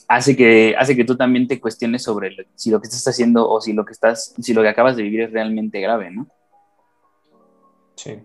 hace 0.08 0.36
que, 0.36 0.74
hace 0.78 0.94
que 0.94 1.04
tú 1.04 1.16
también 1.16 1.48
te 1.48 1.60
cuestiones 1.60 2.02
sobre 2.02 2.30
lo- 2.32 2.44
si 2.54 2.70
lo 2.70 2.80
que 2.80 2.88
estás 2.88 3.06
haciendo 3.08 3.48
o 3.48 3.60
si 3.60 3.72
lo 3.72 3.84
que 3.84 3.92
estás, 3.92 4.34
si 4.38 4.52
lo 4.54 4.62
que 4.62 4.68
acabas 4.68 4.96
de 4.96 5.02
vivir 5.02 5.22
es 5.22 5.32
realmente 5.32 5.80
grave, 5.80 6.10
¿no? 6.10 6.26
Sí, 7.96 8.18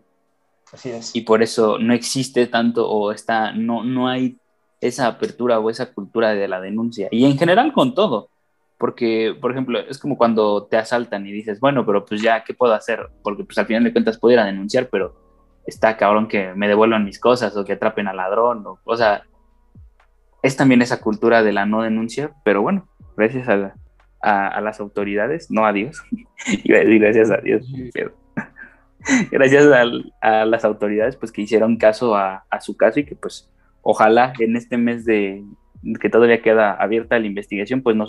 así 0.74 0.90
es. 0.90 1.16
y 1.16 1.22
por 1.22 1.42
eso 1.44 1.78
no 1.78 1.94
existe 1.94 2.48
tanto 2.48 2.90
o 2.90 3.12
está, 3.12 3.52
no, 3.54 3.84
no 3.84 4.08
hay 4.08 4.38
esa 4.82 5.08
apertura 5.08 5.60
o 5.60 5.70
esa 5.70 5.94
cultura 5.94 6.34
de 6.34 6.48
la 6.48 6.60
denuncia. 6.62 7.08
Y 7.12 7.26
en 7.26 7.38
general 7.38 7.74
con 7.74 7.94
todo. 7.96 8.30
porque, 8.78 9.36
por 9.42 9.52
ejemplo, 9.52 9.80
es 9.80 9.98
como 9.98 10.18
cuando 10.18 10.66
te 10.66 10.78
asaltan 10.78 11.26
y 11.26 11.32
dices, 11.32 11.60
bueno, 11.60 11.84
pero 11.86 12.06
pues 12.06 12.22
ya, 12.22 12.44
¿qué 12.44 12.54
puedo 12.54 12.74
hacer? 12.74 13.08
Porque 13.24 13.44
pues 13.44 13.58
al 13.58 13.66
final 13.66 13.84
de 13.84 13.92
cuentas 13.92 14.20
puedo 14.20 14.34
ir 14.34 14.40
a 14.40 14.46
denunciar, 14.46 14.88
pero 14.92 15.16
está 15.68 15.98
cabrón 15.98 16.28
que 16.28 16.54
me 16.56 16.68
devuelvan 16.68 17.06
mis 17.06 17.20
cosas 17.20 17.56
o 17.56 17.66
que 17.66 17.74
atrapen 17.74 18.08
al 18.08 18.18
ladrón, 18.18 18.66
o, 18.66 18.80
o 18.84 18.98
sea, 18.98 19.24
es 20.42 20.56
también 20.56 20.82
esa 20.82 21.02
cultura 21.02 21.44
de 21.44 21.52
la 21.52 21.66
no 21.66 21.82
denuncia, 21.84 22.32
pero 22.44 22.62
bueno, 22.62 22.88
gracias 23.16 23.48
a, 23.50 23.76
a, 24.22 24.62
las 24.62 24.80
autoridades, 24.80 25.52
no 25.52 25.66
a 25.66 25.74
Dios, 25.74 26.02
iba 26.64 26.78
a 26.78 26.82
decir 26.82 27.02
gracias 27.02 27.32
a 27.32 27.38
Dios, 27.38 27.68
pero 27.94 28.14
gracias 29.32 29.66
a, 30.22 30.46
las 30.46 30.66
autoridades 30.66 31.16
pues 31.18 31.32
que 31.32 31.42
hicieron 31.42 31.78
caso 31.78 32.16
a, 32.16 32.46
a 32.50 32.62
su 32.62 32.76
caso 32.78 33.00
y 33.00 33.06
que 33.06 33.16
pues 33.16 33.52
ojalá 33.82 34.34
en 34.40 34.56
este 34.56 34.78
mes 34.78 35.06
de 35.06 35.44
que 36.02 36.10
todavía 36.10 36.42
queda 36.42 36.74
abierta 36.74 37.20
la 37.20 37.28
investigación 37.28 37.82
pues 37.82 37.96
no, 37.96 38.06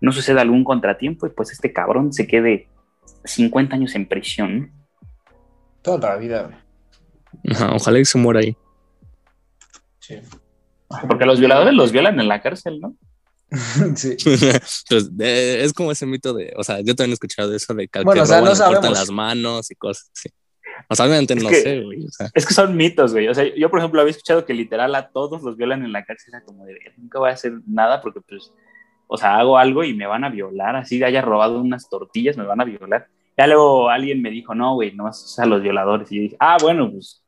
no 0.00 0.12
suceda 0.12 0.40
algún 0.40 0.64
contratiempo 0.64 1.26
y 1.26 1.30
pues 1.30 1.52
este 1.52 1.72
cabrón 1.72 2.12
se 2.12 2.26
quede 2.26 2.68
50 3.24 3.74
años 3.74 3.94
en 3.94 4.06
prisión. 4.06 4.72
Toda 5.82 6.10
la 6.10 6.16
vida. 6.16 6.63
Ojalá 7.72 7.98
que 7.98 8.04
se 8.04 8.18
muera 8.18 8.40
ahí. 8.40 8.56
Sí. 10.00 10.16
Porque 11.08 11.26
los 11.26 11.40
violadores 11.40 11.74
los 11.74 11.92
violan 11.92 12.20
en 12.20 12.28
la 12.28 12.42
cárcel, 12.42 12.80
¿no? 12.80 12.94
sí. 13.96 14.16
pues 14.88 15.10
es 15.18 15.72
como 15.72 15.92
ese 15.92 16.06
mito 16.06 16.34
de, 16.34 16.52
o 16.56 16.64
sea, 16.64 16.80
yo 16.80 16.94
también 16.94 17.10
he 17.10 17.14
escuchado 17.14 17.54
eso 17.54 17.74
de 17.74 17.88
que, 17.88 18.02
bueno, 18.02 18.22
o 18.22 18.26
sea, 18.26 18.40
no 18.40 18.54
cortan 18.54 18.92
las 18.92 19.10
manos 19.10 19.70
y 19.70 19.74
cosas 19.74 20.10
así. 20.14 20.30
O 20.88 20.94
sea, 20.94 21.06
obviamente 21.06 21.34
no 21.36 21.48
sé, 21.48 21.80
güey. 21.82 22.06
Es 22.34 22.46
que 22.46 22.54
son 22.54 22.76
mitos, 22.76 23.12
güey. 23.12 23.28
O 23.28 23.34
sea, 23.34 23.44
yo, 23.54 23.70
por 23.70 23.78
ejemplo, 23.78 24.00
había 24.00 24.10
escuchado 24.10 24.44
que 24.44 24.54
literal 24.54 24.94
a 24.94 25.08
todos 25.08 25.42
los 25.42 25.56
violan 25.56 25.84
en 25.84 25.92
la 25.92 26.04
cárcel. 26.04 26.34
Era 26.34 26.44
como 26.44 26.64
de, 26.64 26.76
nunca 26.96 27.18
voy 27.18 27.30
a 27.30 27.34
hacer 27.34 27.52
nada 27.66 28.00
porque, 28.00 28.20
pues, 28.20 28.52
o 29.06 29.16
sea, 29.16 29.38
hago 29.38 29.56
algo 29.56 29.84
y 29.84 29.94
me 29.94 30.06
van 30.06 30.24
a 30.24 30.30
violar, 30.30 30.76
así 30.76 31.02
haya 31.02 31.22
robado 31.22 31.60
unas 31.60 31.88
tortillas, 31.88 32.36
me 32.36 32.44
van 32.44 32.60
a 32.60 32.64
violar. 32.64 33.06
Ya 33.36 33.46
luego 33.46 33.88
alguien 33.88 34.22
me 34.22 34.30
dijo, 34.30 34.54
no, 34.54 34.74
güey, 34.74 34.92
no 34.92 35.04
vas 35.04 35.38
a 35.38 35.46
los 35.46 35.62
violadores. 35.62 36.10
Y 36.10 36.16
yo 36.16 36.22
dije, 36.22 36.36
ah, 36.38 36.56
bueno, 36.60 36.90
pues. 36.90 37.23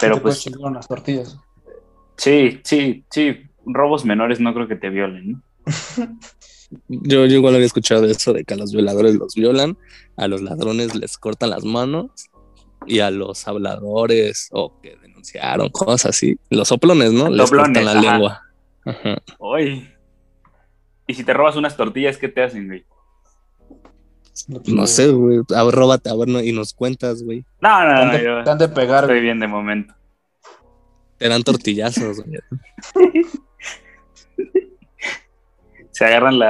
Pero 0.00 0.20
pues. 0.20 0.46
Unas 0.58 0.88
tortillas. 0.88 1.38
Sí, 2.16 2.60
sí, 2.64 3.04
sí. 3.10 3.42
Robos 3.66 4.04
menores 4.04 4.40
no 4.40 4.54
creo 4.54 4.66
que 4.66 4.76
te 4.76 4.88
violen, 4.88 5.32
¿no? 5.32 5.42
yo, 6.88 7.26
yo 7.26 7.36
igual 7.36 7.54
había 7.54 7.66
escuchado 7.66 8.06
eso 8.06 8.32
de 8.32 8.44
que 8.44 8.54
a 8.54 8.56
los 8.56 8.72
violadores 8.72 9.16
los 9.16 9.34
violan, 9.34 9.76
a 10.16 10.28
los 10.28 10.40
ladrones 10.42 10.94
les 10.94 11.18
cortan 11.18 11.50
las 11.50 11.64
manos 11.64 12.10
y 12.86 13.00
a 13.00 13.10
los 13.10 13.46
habladores 13.46 14.48
o 14.52 14.80
que 14.80 14.96
denunciaron 14.96 15.68
cosas 15.68 16.06
así, 16.06 16.38
los 16.48 16.68
soplones, 16.68 17.12
¿no? 17.12 17.28
Les 17.28 17.50
cortan 17.50 17.84
la 17.84 17.94
lengua. 17.94 18.42
Ajá. 18.84 19.22
Y 21.06 21.14
si 21.14 21.24
te 21.24 21.34
robas 21.34 21.56
unas 21.56 21.76
tortillas, 21.76 22.16
¿qué 22.16 22.28
te 22.28 22.42
hacen, 22.42 22.68
güey? 22.68 22.84
No 24.48 24.86
sé, 24.86 25.10
güey. 25.10 25.40
A 25.54 25.64
ver, 25.64 25.74
róbate, 25.74 26.10
a 26.10 26.14
ver, 26.14 26.28
y 26.44 26.52
nos 26.52 26.72
cuentas, 26.74 27.22
güey. 27.22 27.44
No, 27.60 27.84
no, 27.84 28.06
no. 28.06 28.18
Yo 28.18 28.44
te 28.44 28.50
han 28.50 28.58
de 28.58 28.68
pegar, 28.68 29.04
Estoy 29.04 29.20
bien 29.20 29.38
de 29.40 29.46
momento. 29.46 29.94
Te 31.18 31.28
dan 31.28 31.42
tortillazos, 31.42 32.22
güey. 32.24 32.38
Se 35.90 36.04
agarran 36.06 36.40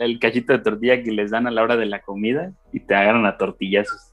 el 0.00 0.18
cachito 0.18 0.52
de 0.52 0.58
tortilla 0.58 1.00
que 1.02 1.12
les 1.12 1.30
dan 1.30 1.46
a 1.46 1.52
la 1.52 1.62
hora 1.62 1.76
de 1.76 1.86
la 1.86 2.02
comida 2.02 2.52
y 2.72 2.80
te 2.80 2.94
agarran 2.96 3.24
a 3.24 3.36
tortillazos. 3.36 4.12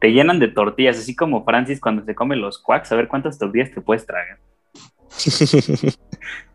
Te 0.00 0.12
llenan 0.12 0.38
de 0.38 0.48
tortillas, 0.48 0.98
así 0.98 1.14
como 1.14 1.44
Francis 1.44 1.78
cuando 1.78 2.04
se 2.06 2.14
come 2.14 2.36
los 2.36 2.58
quacks, 2.58 2.90
a 2.90 2.96
ver 2.96 3.06
cuántas 3.06 3.38
tortillas 3.38 3.70
te 3.70 3.82
puedes 3.82 4.06
tragar. 4.06 4.38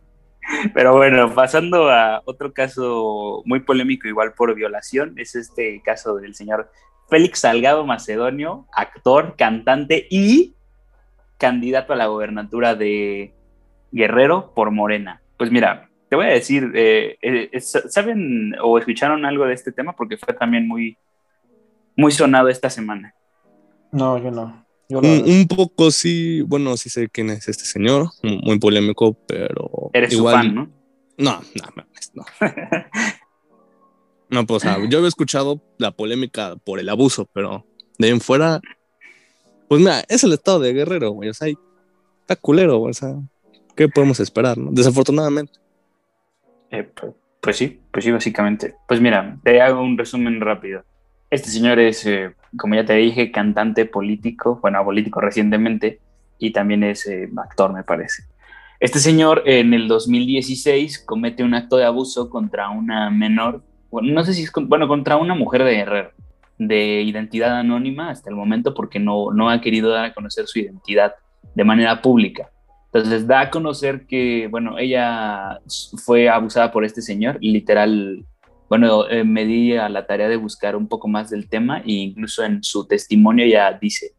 Pero 0.73 0.93
bueno, 0.93 1.33
pasando 1.33 1.89
a 1.89 2.21
otro 2.25 2.53
caso 2.53 3.41
muy 3.45 3.61
polémico, 3.61 4.07
igual 4.07 4.33
por 4.33 4.53
violación, 4.55 5.13
es 5.17 5.35
este 5.35 5.81
caso 5.83 6.15
del 6.15 6.35
señor 6.35 6.71
Félix 7.09 7.39
Salgado 7.39 7.85
Macedonio, 7.85 8.67
actor, 8.71 9.35
cantante 9.37 10.07
y 10.09 10.55
candidato 11.37 11.93
a 11.93 11.97
la 11.97 12.07
gobernatura 12.07 12.75
de 12.75 13.33
Guerrero 13.91 14.53
por 14.53 14.71
Morena. 14.71 15.21
Pues 15.37 15.51
mira, 15.51 15.89
te 16.09 16.15
voy 16.15 16.25
a 16.25 16.29
decir, 16.29 16.71
eh, 16.75 17.17
eh, 17.21 17.59
¿saben 17.61 18.55
o 18.61 18.77
escucharon 18.77 19.25
algo 19.25 19.45
de 19.45 19.53
este 19.53 19.71
tema? 19.71 19.93
Porque 19.93 20.17
fue 20.17 20.33
también 20.33 20.67
muy, 20.67 20.97
muy 21.95 22.11
sonado 22.11 22.49
esta 22.49 22.69
semana. 22.69 23.13
No, 23.91 24.17
yo 24.17 24.31
no 24.31 24.64
un, 24.89 25.47
poco 25.47 25.91
sí, 25.91 26.41
bueno, 26.41 26.77
sí 26.77 26.89
sé 26.89 27.09
quién 27.09 27.29
es 27.29 27.47
este 27.47 27.65
señor, 27.65 28.09
muy 28.21 28.59
polémico, 28.59 29.13
pero. 29.27 29.89
Eres 29.93 30.13
igual, 30.13 30.33
su 30.33 30.41
fan, 30.41 30.55
¿no? 30.55 30.69
No, 31.17 31.41
no, 31.55 31.83
no. 32.13 32.25
no, 34.29 34.45
pues, 34.45 34.63
yo 34.89 34.97
había 34.97 35.07
escuchado 35.07 35.61
la 35.77 35.91
polémica 35.91 36.55
por 36.63 36.79
el 36.79 36.89
abuso, 36.89 37.27
pero 37.33 37.65
de 37.97 38.07
ahí 38.07 38.13
en 38.13 38.21
fuera, 38.21 38.61
pues 39.67 39.81
mira, 39.81 40.03
es 40.07 40.23
el 40.23 40.33
estado 40.33 40.59
de 40.59 40.73
Guerrero, 40.73 41.11
güey, 41.11 41.29
o 41.29 41.33
sea, 41.33 41.47
está 42.21 42.35
culero, 42.35 42.81
o 42.81 42.93
sea, 42.93 43.15
¿qué 43.75 43.87
podemos 43.87 44.19
esperar, 44.19 44.57
no? 44.57 44.71
Desafortunadamente. 44.71 45.53
Eh, 46.71 46.83
pues, 46.83 47.13
pues 47.41 47.57
sí, 47.57 47.79
pues 47.91 48.05
sí, 48.05 48.11
básicamente. 48.11 48.75
Pues 48.87 48.99
mira, 48.99 49.37
te 49.43 49.61
hago 49.61 49.81
un 49.81 49.97
resumen 49.97 50.41
rápido. 50.41 50.83
Este 51.35 51.49
señor 51.49 51.79
es, 51.79 52.05
eh, 52.05 52.33
como 52.55 52.75
ya 52.75 52.85
te 52.85 52.93
dije, 52.93 53.29
cantante 53.29 53.83
político, 53.85 54.57
bueno, 54.61 54.81
político 54.85 55.19
recientemente, 55.19 55.99
y 56.39 56.51
también 56.51 56.81
es 56.85 57.05
eh, 57.07 57.29
actor, 57.35 57.73
me 57.73 57.83
parece. 57.83 58.23
Este 58.79 58.99
señor 58.99 59.43
en 59.45 59.73
el 59.73 59.89
2016 59.89 60.99
comete 60.99 61.43
un 61.43 61.53
acto 61.53 61.75
de 61.75 61.83
abuso 61.83 62.29
contra 62.29 62.69
una 62.69 63.09
menor, 63.09 63.61
bueno, 63.91 64.13
no 64.13 64.23
sé 64.23 64.33
si 64.33 64.43
es, 64.43 64.51
bueno, 64.53 64.87
contra 64.87 65.17
una 65.17 65.35
mujer 65.35 65.65
de 65.65 65.77
Herrera, 65.77 66.11
de 66.57 67.01
identidad 67.01 67.59
anónima 67.59 68.11
hasta 68.11 68.29
el 68.29 68.37
momento 68.37 68.73
porque 68.73 68.99
no, 69.01 69.31
no 69.33 69.49
ha 69.49 69.59
querido 69.59 69.89
dar 69.89 70.05
a 70.05 70.13
conocer 70.13 70.47
su 70.47 70.59
identidad 70.59 71.15
de 71.53 71.63
manera 71.65 72.01
pública. 72.01 72.49
Entonces 72.93 73.27
da 73.27 73.41
a 73.41 73.49
conocer 73.49 74.07
que, 74.07 74.47
bueno, 74.49 74.79
ella 74.79 75.59
fue 76.05 76.29
abusada 76.29 76.71
por 76.71 76.85
este 76.85 77.01
señor, 77.01 77.37
literal 77.41 78.25
bueno, 78.69 79.07
eh, 79.09 79.23
me 79.23 79.45
di 79.45 79.75
a 79.75 79.89
la 79.89 80.07
tarea 80.07 80.27
de 80.27 80.37
buscar 80.37 80.75
un 80.75 80.87
poco 80.87 81.07
más 81.07 81.29
del 81.29 81.49
tema 81.49 81.79
e 81.79 81.91
incluso 81.93 82.43
en 82.43 82.63
su 82.63 82.87
testimonio 82.87 83.45
ya 83.45 83.71
dice 83.73 84.13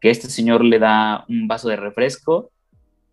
que 0.00 0.10
este 0.10 0.28
señor 0.28 0.64
le 0.64 0.78
da 0.78 1.24
un 1.28 1.48
vaso 1.48 1.68
de 1.68 1.76
refresco, 1.76 2.50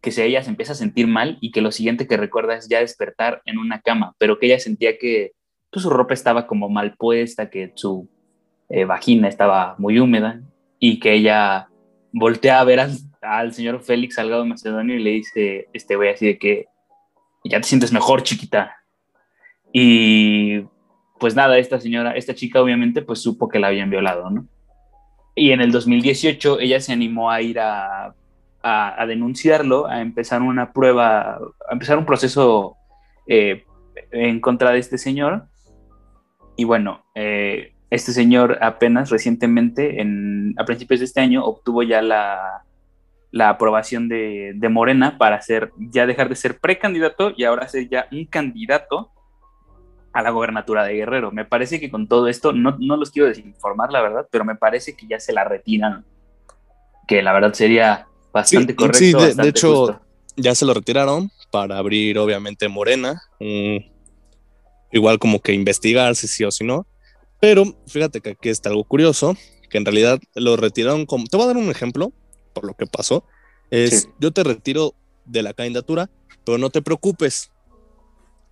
que 0.01 0.11
se, 0.11 0.25
ella 0.25 0.43
se 0.43 0.49
empieza 0.49 0.73
a 0.73 0.75
sentir 0.75 1.07
mal 1.07 1.37
y 1.39 1.51
que 1.51 1.61
lo 1.61 1.71
siguiente 1.71 2.07
que 2.07 2.17
recuerda 2.17 2.55
es 2.55 2.67
ya 2.67 2.79
despertar 2.79 3.41
en 3.45 3.59
una 3.59 3.81
cama, 3.81 4.15
pero 4.17 4.39
que 4.39 4.47
ella 4.47 4.59
sentía 4.59 4.97
que 4.97 5.31
pues, 5.69 5.83
su 5.83 5.89
ropa 5.89 6.13
estaba 6.13 6.47
como 6.47 6.67
mal 6.69 6.95
puesta, 6.97 7.49
que 7.49 7.71
su 7.75 8.09
eh, 8.69 8.85
vagina 8.85 9.27
estaba 9.27 9.75
muy 9.77 9.99
húmeda 9.99 10.41
y 10.79 10.99
que 10.99 11.13
ella 11.13 11.69
voltea 12.11 12.59
a 12.59 12.63
ver 12.63 12.79
al, 12.79 12.97
al 13.21 13.53
señor 13.53 13.81
Félix 13.83 14.15
Salgado 14.15 14.45
Macedonio 14.45 14.95
y 14.95 15.03
le 15.03 15.11
dice, 15.11 15.67
este 15.73 15.95
güey 15.95 16.09
así 16.09 16.25
de 16.25 16.39
que 16.39 16.65
ya 17.43 17.61
te 17.61 17.67
sientes 17.67 17.91
mejor, 17.93 18.23
chiquita. 18.23 18.75
Y 19.73 20.63
pues 21.21 21.35
nada, 21.35 21.59
esta 21.59 21.79
señora, 21.79 22.13
esta 22.13 22.33
chica 22.33 22.59
obviamente 22.59 23.03
pues 23.03 23.19
supo 23.19 23.47
que 23.47 23.59
la 23.59 23.67
habían 23.67 23.91
violado, 23.91 24.31
¿no? 24.31 24.47
Y 25.35 25.51
en 25.51 25.61
el 25.61 25.71
2018 25.71 26.59
ella 26.59 26.81
se 26.81 26.93
animó 26.93 27.29
a 27.29 27.43
ir 27.43 27.59
a, 27.59 28.15
a, 28.63 29.05
denunciarlo, 29.05 29.85
a 29.85 30.01
empezar 30.01 30.41
una 30.41 30.73
prueba, 30.73 31.35
a 31.35 31.73
empezar 31.73 31.99
un 31.99 32.07
proceso 32.07 32.75
eh, 33.27 33.65
en 34.09 34.41
contra 34.41 34.71
de 34.71 34.79
este 34.79 34.97
señor. 34.97 35.45
Y 36.57 36.63
bueno, 36.63 37.05
eh, 37.13 37.75
este 37.91 38.13
señor 38.13 38.57
apenas 38.59 39.11
recientemente, 39.11 40.01
en, 40.01 40.55
a 40.57 40.65
principios 40.65 41.01
de 41.01 41.05
este 41.05 41.21
año, 41.21 41.45
obtuvo 41.45 41.83
ya 41.83 42.01
la, 42.01 42.63
la 43.29 43.49
aprobación 43.49 44.09
de, 44.09 44.53
de, 44.55 44.69
Morena 44.69 45.19
para 45.19 45.39
ser, 45.39 45.71
ya 45.77 46.07
dejar 46.07 46.29
de 46.29 46.35
ser 46.35 46.59
precandidato 46.59 47.31
y 47.37 47.43
ahora 47.43 47.67
ser 47.67 47.87
ya 47.87 48.07
un 48.11 48.25
candidato 48.25 49.11
a 50.13 50.21
la 50.21 50.29
gobernatura 50.29 50.83
de 50.83 50.93
Guerrero. 50.93 51.31
Me 51.31 51.45
parece 51.45 51.79
que 51.79 51.89
con 51.89 52.07
todo 52.07 52.27
esto, 52.27 52.53
no, 52.53 52.75
no, 52.79 52.97
los 52.97 53.11
quiero 53.11 53.27
desinformar, 53.27 53.91
la 53.91 54.01
verdad, 54.01 54.27
pero 54.29 54.45
me 54.45 54.55
parece 54.55 54.95
que 54.95 55.07
ya 55.07 55.19
se 55.19 55.33
la 55.33 55.43
retiran, 55.43 56.05
que 57.07 57.21
la 57.21 57.33
verdad 57.33 57.53
sería 57.53 58.07
bastante 58.33 58.75
correcto. 58.75 58.99
Sí, 58.99 59.13
de, 59.13 59.47
hecho, 59.47 60.01
ya 60.35 60.55
se 60.55 60.65
lo 60.65 60.73
retiraron 60.73 61.29
para 61.51 61.77
abrir, 61.77 62.17
obviamente, 62.17 62.67
Morena, 62.67 63.21
igual 64.91 65.19
como 65.19 65.41
que 65.41 65.53
investigar 65.53 66.15
si 66.15 66.27
sí 66.27 66.43
o 66.43 66.51
si 66.51 66.63
no. 66.63 66.85
Pero 67.39 67.63
fíjate 67.87 68.21
que 68.21 68.31
aquí 68.31 68.49
está 68.49 68.69
algo 68.69 68.83
curioso, 68.83 69.35
que 69.69 69.77
en 69.77 69.85
realidad 69.85 70.19
lo 70.35 70.57
retiraron 70.57 71.05
como... 71.05 71.25
Te 71.25 71.37
voy 71.37 71.45
a 71.45 71.47
dar 71.47 71.57
un 71.57 71.71
ejemplo 71.71 72.13
por 72.53 72.65
lo 72.65 72.75
que 72.75 72.85
pasó. 72.85 73.25
Es, 73.71 74.09
yo 74.19 74.31
te 74.31 74.43
retiro 74.43 74.93
de 75.25 75.41
la 75.41 75.53
candidatura, 75.53 76.09
pero 76.45 76.57
no 76.57 76.69
te 76.69 76.81
preocupes, 76.81 77.50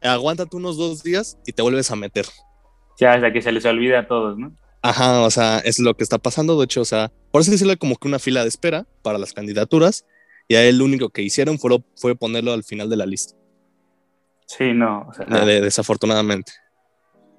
aguántate 0.01 0.55
unos 0.55 0.77
dos 0.77 1.03
días 1.03 1.37
y 1.45 1.53
te 1.53 1.61
vuelves 1.61 1.91
a 1.91 1.95
meter. 1.95 2.25
Ya, 2.99 3.13
hasta 3.13 3.31
que 3.31 3.41
se 3.41 3.51
les 3.51 3.65
olvide 3.65 3.95
a 3.95 4.07
todos, 4.07 4.37
¿no? 4.37 4.51
Ajá, 4.81 5.21
o 5.21 5.29
sea, 5.29 5.59
es 5.59 5.79
lo 5.79 5.95
que 5.95 6.03
está 6.03 6.17
pasando. 6.17 6.57
De 6.57 6.65
hecho, 6.65 6.81
o 6.81 6.85
sea, 6.85 7.11
por 7.31 7.41
eso 7.41 7.51
decirle 7.51 7.77
como 7.77 7.95
que 7.95 8.07
una 8.07 8.19
fila 8.19 8.43
de 8.43 8.49
espera 8.49 8.85
para 9.01 9.17
las 9.17 9.33
candidaturas. 9.33 10.05
Y 10.47 10.55
a 10.55 10.63
él 10.63 10.79
lo 10.79 10.85
único 10.85 11.09
que 11.09 11.21
hicieron 11.21 11.59
fue, 11.59 11.77
fue 11.95 12.15
ponerlo 12.15 12.53
al 12.53 12.63
final 12.63 12.89
de 12.89 12.97
la 12.97 13.05
lista. 13.05 13.35
Sí, 14.47 14.73
no. 14.73 15.09
desafortunadamente. 15.45 16.53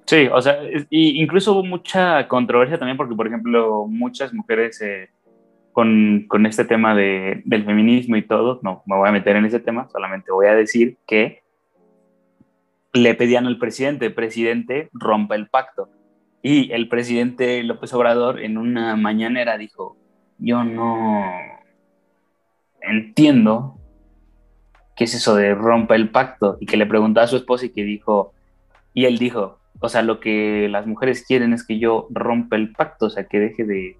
Sí, 0.05 0.27
o 0.31 0.41
sea, 0.41 0.59
y 0.89 1.21
incluso 1.21 1.53
hubo 1.53 1.63
mucha 1.63 2.27
controversia 2.27 2.79
también 2.79 2.97
porque, 2.97 3.15
por 3.15 3.27
ejemplo, 3.27 3.85
muchas 3.87 4.33
mujeres 4.33 4.81
eh, 4.81 5.09
con, 5.73 6.25
con, 6.27 6.45
este 6.45 6.65
tema 6.65 6.95
de, 6.95 7.41
del 7.45 7.65
feminismo 7.65 8.15
y 8.15 8.21
todo, 8.21 8.59
no 8.63 8.81
me 8.85 8.95
voy 8.95 9.09
a 9.09 9.11
meter 9.11 9.35
en 9.35 9.45
ese 9.45 9.59
tema, 9.59 9.87
solamente 9.91 10.31
voy 10.31 10.47
a 10.47 10.55
decir 10.55 10.97
que 11.05 11.40
le 12.93 13.15
pedían 13.15 13.45
al 13.45 13.57
presidente, 13.57 14.09
presidente, 14.09 14.89
rompa 14.93 15.35
el 15.35 15.47
pacto. 15.47 15.89
Y 16.41 16.71
el 16.71 16.89
presidente 16.89 17.63
López 17.63 17.93
Obrador 17.93 18.41
en 18.41 18.57
una 18.57 18.95
mañanera 18.95 19.57
dijo, 19.57 19.97
yo 20.37 20.63
no 20.63 21.23
entiendo 22.81 23.77
qué 24.95 25.03
es 25.03 25.13
eso 25.13 25.35
de 25.35 25.53
rompa 25.53 25.95
el 25.95 26.09
pacto. 26.09 26.57
Y 26.59 26.65
que 26.65 26.77
le 26.77 26.85
preguntó 26.85 27.21
a 27.21 27.27
su 27.27 27.37
esposa 27.37 27.67
y 27.67 27.69
que 27.69 27.83
dijo, 27.83 28.33
y 28.93 29.05
él 29.05 29.19
dijo, 29.19 29.59
o 29.79 29.87
sea, 29.87 30.01
lo 30.01 30.19
que 30.19 30.67
las 30.69 30.85
mujeres 30.85 31.25
quieren 31.25 31.53
es 31.53 31.65
que 31.65 31.79
yo 31.79 32.07
rompa 32.09 32.55
el 32.55 32.71
pacto, 32.71 33.05
o 33.05 33.09
sea, 33.09 33.25
que 33.25 33.39
deje 33.39 33.63
de, 33.63 33.97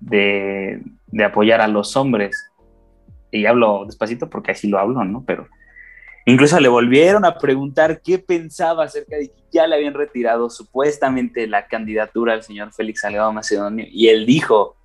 de, 0.00 0.82
de 1.08 1.24
apoyar 1.24 1.60
a 1.60 1.68
los 1.68 1.96
hombres. 1.96 2.50
Y 3.30 3.46
hablo 3.46 3.84
despacito 3.84 4.30
porque 4.30 4.52
así 4.52 4.68
lo 4.68 4.78
hablo, 4.78 5.04
¿no? 5.04 5.24
Pero 5.26 5.48
incluso 6.26 6.58
le 6.60 6.68
volvieron 6.68 7.24
a 7.24 7.38
preguntar 7.38 8.00
qué 8.02 8.18
pensaba 8.18 8.84
acerca 8.84 9.16
de 9.16 9.28
que 9.28 9.42
ya 9.52 9.66
le 9.66 9.76
habían 9.76 9.94
retirado 9.94 10.50
supuestamente 10.50 11.46
la 11.46 11.66
candidatura 11.66 12.32
al 12.32 12.42
señor 12.42 12.72
Félix 12.72 13.00
Salgado 13.00 13.32
Macedonio. 13.32 13.86
Y 13.90 14.08
él 14.08 14.26
dijo, 14.26 14.76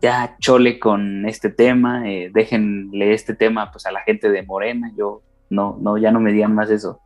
ya 0.00 0.36
chole 0.40 0.78
con 0.78 1.26
este 1.28 1.50
tema, 1.50 2.08
eh, 2.10 2.30
déjenle 2.32 3.12
este 3.12 3.34
tema 3.34 3.70
pues 3.70 3.86
a 3.86 3.92
la 3.92 4.00
gente 4.02 4.30
de 4.30 4.42
Morena, 4.42 4.90
yo 4.96 5.22
no, 5.50 5.78
no, 5.80 5.98
ya 5.98 6.10
no 6.10 6.20
me 6.20 6.32
digan 6.32 6.54
más 6.54 6.70
eso. 6.70 7.00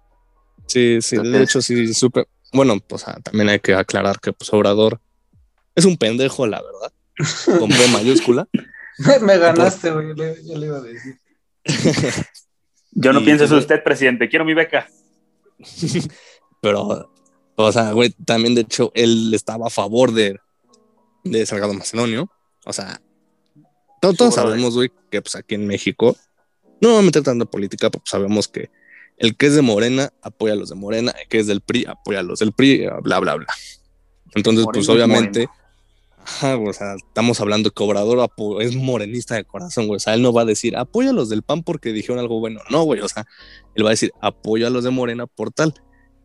Sí, 0.66 1.00
sí, 1.02 1.16
de 1.16 1.42
hecho 1.42 1.60
sí, 1.60 1.92
supe. 1.92 2.26
Bueno, 2.52 2.74
pues 2.86 3.04
también 3.22 3.48
hay 3.48 3.58
que 3.58 3.74
aclarar 3.74 4.20
que 4.20 4.32
pues 4.32 4.52
Obrador 4.52 5.00
es 5.74 5.84
un 5.84 5.96
pendejo, 5.96 6.46
la 6.46 6.62
verdad, 6.62 7.58
con 7.58 7.68
P 7.68 7.88
mayúscula. 7.92 8.48
me 9.22 9.38
ganaste, 9.38 9.90
güey, 9.90 10.14
ya 10.16 10.58
le 10.58 10.66
iba 10.66 10.78
a 10.78 10.82
decir. 10.82 11.18
yo 12.94 13.12
no 13.12 13.24
pienso 13.24 13.44
eso 13.44 13.56
usted, 13.56 13.82
presidente, 13.82 14.28
quiero 14.28 14.44
mi 14.44 14.54
beca. 14.54 14.88
Pero, 16.60 17.10
o 17.56 17.72
sea, 17.72 17.92
güey, 17.92 18.10
también 18.24 18.54
de 18.54 18.62
hecho 18.62 18.90
él 18.94 19.32
estaba 19.34 19.66
a 19.66 19.70
favor 19.70 20.12
de, 20.12 20.38
de 21.24 21.46
Salgado 21.46 21.74
Macedonio 21.74 22.30
o 22.64 22.72
sea, 22.72 23.00
todos, 24.00 24.34
sabemos, 24.34 24.74
güey, 24.74 24.90
que 25.10 25.22
pues 25.22 25.34
aquí 25.36 25.54
en 25.54 25.66
México, 25.66 26.16
no 26.80 26.88
vamos 26.88 27.00
a 27.00 27.06
meter 27.06 27.22
tanto 27.22 27.46
política, 27.46 27.90
pero 27.90 28.02
pues, 28.02 28.10
sabemos 28.10 28.48
que 28.48 28.70
el 29.16 29.36
que 29.36 29.46
es 29.46 29.54
de 29.54 29.62
Morena 29.62 30.12
apoya 30.22 30.54
a 30.54 30.56
los 30.56 30.70
de 30.70 30.74
Morena, 30.74 31.12
el 31.12 31.28
que 31.28 31.38
es 31.38 31.46
del 31.46 31.60
PRI 31.60 31.86
apoya 31.86 32.20
a 32.20 32.22
los 32.22 32.40
del 32.40 32.52
PRI, 32.52 32.86
bla, 33.02 33.20
bla, 33.20 33.36
bla. 33.36 33.46
Entonces, 34.34 34.66
pues 34.72 34.88
obviamente, 34.88 35.48
o 36.42 36.72
sea, 36.72 36.94
estamos 36.94 37.40
hablando 37.40 37.70
que 37.70 37.82
Obrador 37.82 38.30
es 38.60 38.76
morenista 38.76 39.34
de 39.34 39.44
corazón, 39.44 39.86
güey. 39.86 39.96
O 39.96 40.00
sea, 40.00 40.14
él 40.14 40.22
no 40.22 40.32
va 40.32 40.42
a 40.42 40.46
decir 40.46 40.76
apoya 40.76 41.10
a 41.10 41.12
los 41.12 41.28
del 41.28 41.42
PAN 41.42 41.62
porque 41.62 41.92
dijeron 41.92 42.18
algo 42.18 42.40
bueno. 42.40 42.60
No, 42.70 42.84
güey. 42.84 43.00
O 43.00 43.08
sea, 43.08 43.26
él 43.74 43.84
va 43.84 43.90
a 43.90 43.92
decir 43.92 44.12
apoya 44.20 44.68
a 44.68 44.70
los 44.70 44.84
de 44.84 44.90
Morena 44.90 45.26
por 45.26 45.52
tal. 45.52 45.74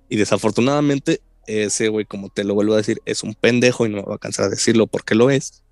Y 0.07 0.17
desafortunadamente, 0.17 1.21
ese 1.47 1.89
güey, 1.89 2.05
como 2.05 2.29
te 2.29 2.43
lo 2.43 2.53
vuelvo 2.53 2.73
a 2.73 2.77
decir, 2.77 3.01
es 3.05 3.23
un 3.23 3.33
pendejo 3.33 3.85
y 3.85 3.89
no 3.89 3.97
me 3.97 4.03
va 4.03 4.15
a 4.15 4.19
cansar 4.19 4.45
de 4.45 4.51
decirlo 4.51 4.87
porque 4.87 5.15
lo 5.15 5.29
es 5.29 5.63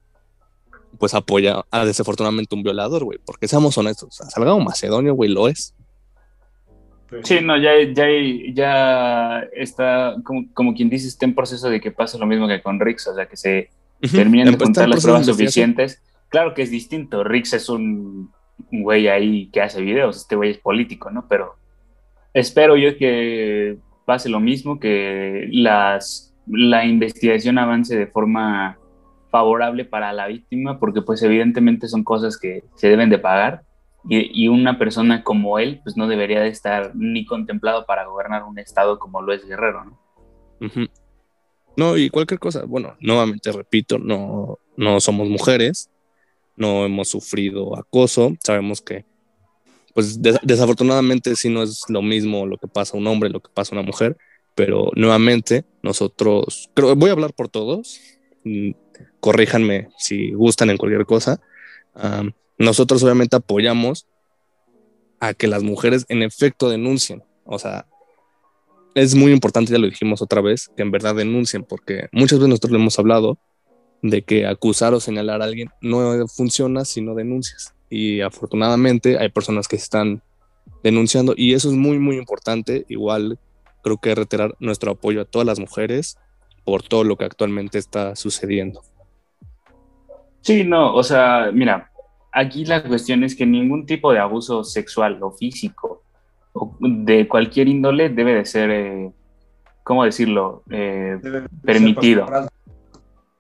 pues 0.97 1.13
apoya 1.13 1.65
a 1.71 1.85
desafortunadamente 1.85 2.55
un 2.55 2.63
violador, 2.63 3.03
güey, 3.03 3.19
porque 3.23 3.47
seamos 3.47 3.77
honestos, 3.77 4.15
Salgado 4.29 4.59
Macedonio, 4.59 5.13
güey, 5.13 5.29
lo 5.29 5.47
es. 5.47 5.73
Pues 7.09 7.27
sí, 7.27 7.39
no, 7.41 7.57
ya, 7.57 7.71
ya, 7.93 8.07
ya 8.53 9.39
está, 9.53 10.15
como, 10.23 10.45
como, 10.53 10.73
quien 10.73 10.89
dice, 10.89 11.07
está 11.07 11.25
en 11.25 11.35
proceso 11.35 11.69
de 11.69 11.79
que 11.79 11.91
pase 11.91 12.17
lo 12.17 12.25
mismo 12.25 12.47
que 12.47 12.61
con 12.61 12.79
Rix, 12.79 13.07
o 13.07 13.15
sea, 13.15 13.27
que 13.27 13.37
se 13.37 13.69
terminen 13.99 14.51
de 14.51 14.57
juntar 14.57 14.89
las 14.89 15.03
pruebas 15.03 15.25
suficientes. 15.25 16.01
Claro 16.29 16.53
que 16.53 16.61
es 16.61 16.71
distinto, 16.71 17.23
Rix 17.23 17.53
es 17.53 17.69
un, 17.69 18.31
güey 18.71 19.07
ahí 19.07 19.49
que 19.51 19.61
hace 19.61 19.81
videos, 19.81 20.17
este 20.17 20.35
güey 20.35 20.51
es 20.51 20.57
político, 20.57 21.09
¿no? 21.09 21.27
Pero 21.27 21.55
espero 22.33 22.75
yo 22.75 22.97
que 22.97 23.77
pase 24.05 24.29
lo 24.29 24.39
mismo, 24.39 24.79
que 24.79 25.47
las, 25.51 26.35
la 26.47 26.85
investigación 26.85 27.57
avance 27.57 27.97
de 27.97 28.07
forma 28.07 28.77
favorable 29.29 29.85
para 29.85 30.13
la 30.13 30.27
víctima 30.27 30.79
porque 30.79 31.01
pues 31.01 31.21
evidentemente 31.21 31.87
son 31.87 32.03
cosas 32.03 32.37
que 32.37 32.63
se 32.75 32.87
deben 32.89 33.09
de 33.09 33.19
pagar 33.19 33.63
y, 34.09 34.47
una 34.47 34.77
persona 34.77 35.21
como 35.21 35.59
él 35.59 35.81
pues 35.83 35.97
no 35.97 36.07
debería 36.07 36.39
de 36.39 36.47
estar 36.47 36.95
ni 36.95 37.25
contemplado 37.25 37.85
para 37.85 38.05
gobernar 38.05 38.43
un 38.43 38.57
estado 38.57 38.99
como 38.99 39.21
lo 39.21 39.33
es 39.33 39.45
Guerrero, 39.45 39.83
¿no? 39.83 39.99
No, 41.77 41.95
y 41.95 42.09
cualquier 42.09 42.39
cosa, 42.39 42.65
bueno, 42.65 42.97
nuevamente 42.99 43.51
repito, 43.51 43.99
no, 43.99 44.59
no 44.75 44.99
somos 44.99 45.29
mujeres, 45.29 45.91
no 46.55 46.85
hemos 46.85 47.07
sufrido 47.07 47.77
acoso, 47.77 48.35
sabemos 48.43 48.81
que 48.81 49.05
pues 49.93 50.21
desafortunadamente 50.21 51.35
sí 51.35 51.49
no 51.49 51.63
es 51.63 51.83
lo 51.87 52.01
mismo 52.01 52.45
lo 52.45 52.57
que 52.57 52.67
pasa 52.67 52.95
a 52.95 52.99
un 52.99 53.07
hombre, 53.07 53.29
lo 53.29 53.41
que 53.41 53.49
pasa 53.51 53.73
a 53.73 53.79
una 53.79 53.85
mujer, 53.85 54.17
pero 54.53 54.91
nuevamente 54.95 55.65
nosotros, 55.83 56.69
creo, 56.73 56.95
voy 56.95 57.09
a 57.09 57.13
hablar 57.13 57.33
por 57.33 57.47
todos, 57.47 57.99
mm, 58.43 58.71
corríjanme 59.19 59.89
si 59.97 60.31
gustan 60.33 60.69
en 60.71 60.77
cualquier 60.77 61.05
cosa. 61.05 61.39
nosotros 62.59 63.03
obviamente 63.03 63.35
apoyamos 63.35 64.07
a 65.19 65.33
que 65.33 65.47
las 65.47 65.63
mujeres 65.63 66.05
en 66.09 66.23
efecto 66.23 66.69
denuncien. 66.69 67.23
O 67.43 67.59
sea, 67.59 67.87
es 68.97 69.13
muy 69.13 69.31
importante, 69.31 69.71
ya 69.71 69.77
lo 69.77 69.87
dijimos 69.87 70.23
otra 70.23 70.41
vez, 70.41 70.71
que 70.75 70.81
en 70.81 70.89
verdad 70.89 71.13
denuncien, 71.13 71.63
porque 71.63 72.07
muchas 72.11 72.39
veces 72.39 72.49
nosotros 72.49 72.71
le 72.71 72.79
hemos 72.79 72.97
hablado 72.97 73.37
de 74.01 74.23
que 74.23 74.47
acusar 74.47 74.95
o 74.95 74.99
señalar 74.99 75.41
a 75.41 75.45
alguien 75.45 75.69
no 75.81 76.27
funciona 76.27 76.83
si 76.83 77.01
no 77.01 77.13
denuncias. 77.13 77.75
Y 77.91 78.21
afortunadamente 78.21 79.19
hay 79.19 79.29
personas 79.29 79.67
que 79.67 79.75
están 79.75 80.23
denunciando 80.83 81.35
y 81.37 81.53
eso 81.53 81.69
es 81.69 81.75
muy, 81.75 81.99
muy 81.99 82.17
importante. 82.17 82.85
Igual 82.89 83.37
creo 83.83 83.97
que 83.97 84.15
reiterar 84.15 84.55
nuestro 84.59 84.91
apoyo 84.91 85.21
a 85.21 85.25
todas 85.25 85.45
las 85.45 85.59
mujeres 85.59 86.17
por 86.65 86.81
todo 86.81 87.03
lo 87.03 87.17
que 87.17 87.25
actualmente 87.25 87.77
está 87.77 88.15
sucediendo. 88.15 88.81
Sí, 90.41 90.63
no, 90.63 90.95
o 90.95 91.03
sea, 91.03 91.51
mira, 91.53 91.91
aquí 92.31 92.65
la 92.65 92.83
cuestión 92.83 93.23
es 93.23 93.35
que 93.35 93.45
ningún 93.45 93.85
tipo 93.85 94.11
de 94.11 94.19
abuso 94.19 94.63
sexual 94.63 95.21
o 95.21 95.31
físico 95.31 96.03
de 96.79 97.27
cualquier 97.27 97.67
índole 97.67 98.09
debe 98.09 98.33
de 98.33 98.45
ser, 98.45 98.69
eh, 98.71 99.11
¿cómo 99.83 100.03
decirlo?, 100.03 100.63
eh, 100.69 101.19
permitido. 101.63 102.27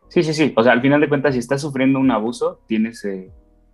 Sí, 0.09 0.23
sí, 0.23 0.33
sí. 0.33 0.53
O 0.55 0.63
sea, 0.63 0.71
al 0.71 0.81
final 0.81 1.01
de 1.01 1.09
cuentas, 1.09 1.33
si 1.33 1.39
estás 1.39 1.61
sufriendo 1.61 1.99
un 1.99 2.11
abuso, 2.11 2.61
tienes 2.67 3.03
eh, 3.05 3.29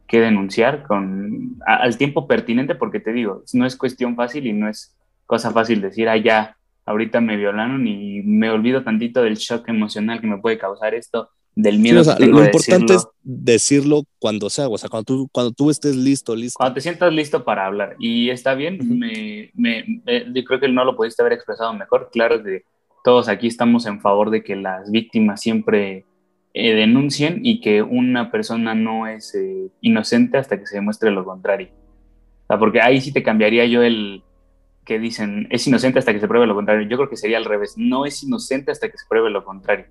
que 0.08 0.19
denunciar 0.19 0.84
con, 0.84 1.58
al 1.65 1.97
tiempo 1.97 2.27
pertinente, 2.27 2.75
porque 2.75 2.99
te 2.99 3.13
digo, 3.13 3.43
no 3.53 3.65
es 3.65 3.75
cuestión 3.75 4.15
fácil 4.15 4.47
y 4.47 4.53
no 4.53 4.67
es 4.67 4.95
cosa 5.25 5.51
fácil 5.51 5.82
decir, 5.82 6.10
ah, 6.10 6.17
ya, 6.17 6.58
ahorita 6.86 7.21
me 7.21 7.38
violaron 7.38 7.88
y 7.88 8.21
me 8.23 8.49
olvido 8.49 8.84
tantito 8.84 9.23
del 9.23 9.36
shock 9.36 9.69
emocional 9.69 10.19
que 10.19 10.27
me 10.27 10.38
puede 10.38 10.58
causar 10.58 10.93
esto, 10.93 11.29
del 11.56 11.80
miedo. 11.80 12.04
lo 12.20 12.46
importante 12.46 12.96
es 12.96 13.08
decirlo 13.22 14.04
cuando 14.20 14.50
sea, 14.50 14.68
o 14.68 14.78
sea, 14.78 14.89
cuando 14.89 15.06
tú, 15.06 15.30
cuando 15.32 15.52
tú 15.52 15.70
estés 15.70 15.96
listo, 15.96 16.36
listo. 16.36 16.58
Cuando 16.58 16.76
te 16.76 16.82
sientas 16.82 17.13
listo 17.13 17.44
para 17.44 17.66
hablar. 17.66 17.96
Y 18.00 18.30
está 18.30 18.54
bien, 18.56 18.80
me, 19.00 19.52
me, 19.54 20.02
yo 20.34 20.44
creo 20.44 20.60
que 20.60 20.68
no 20.68 20.86
lo 20.86 20.96
pudiste 20.96 21.22
haber 21.22 21.34
expresado 21.34 21.74
mejor. 21.74 22.10
Claro 22.12 22.44
que 22.44 22.63
todos 23.04 23.28
aquí 23.28 23.48
estamos 23.48 23.86
en 23.86 24.02
favor 24.02 24.30
de 24.30 24.44
que 24.44 24.56
las 24.56 24.89
víctimas 24.89 25.42
siempre 25.42 26.06
eh, 26.54 26.76
denuncien 26.76 27.39
y 27.44 27.62
que 27.62 27.82
una 27.82 28.32
persona 28.32 28.76
no 28.76 29.08
es 29.08 29.34
eh, 29.36 29.70
inocente 29.82 30.38
hasta 30.38 30.60
que 30.60 30.68
se 30.68 30.76
demuestre 30.76 31.12
lo 31.12 31.26
contrario. 31.26 31.70
O 32.44 32.48
sea, 32.48 32.60
porque 32.60 32.82
ahí 32.82 33.02
sí 33.02 33.12
te 33.12 33.24
cambiaría 33.24 33.66
yo 33.66 33.82
el 33.82 34.24
que 34.86 35.00
dicen 35.00 35.48
es 35.50 35.66
inocente 35.66 36.00
hasta 36.00 36.13
que 36.13 36.20
se 36.20 36.28
pruebe 36.28 36.48
lo 36.48 36.56
contrario. 36.56 36.88
Yo 36.88 36.98
creo 36.98 37.10
que 37.10 37.18
sería 37.18 37.38
al 37.38 37.46
revés, 37.46 37.74
no 37.78 38.06
es 38.06 38.22
inocente 38.24 38.72
hasta 38.72 38.89
que 38.89 38.98
se 38.98 39.06
pruebe 39.08 39.30
lo 39.30 39.44
contrario. 39.44 39.86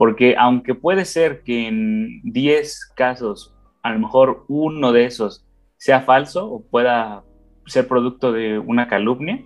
Porque 0.00 0.34
aunque 0.38 0.74
puede 0.74 1.04
ser 1.04 1.42
que 1.42 1.68
en 1.68 2.22
10 2.22 2.94
casos, 2.96 3.54
a 3.82 3.92
lo 3.92 3.98
mejor 3.98 4.46
uno 4.48 4.92
de 4.92 5.04
esos 5.04 5.46
sea 5.76 6.00
falso 6.00 6.50
o 6.50 6.62
pueda 6.62 7.22
ser 7.66 7.86
producto 7.86 8.32
de 8.32 8.58
una 8.58 8.88
calumnia, 8.88 9.44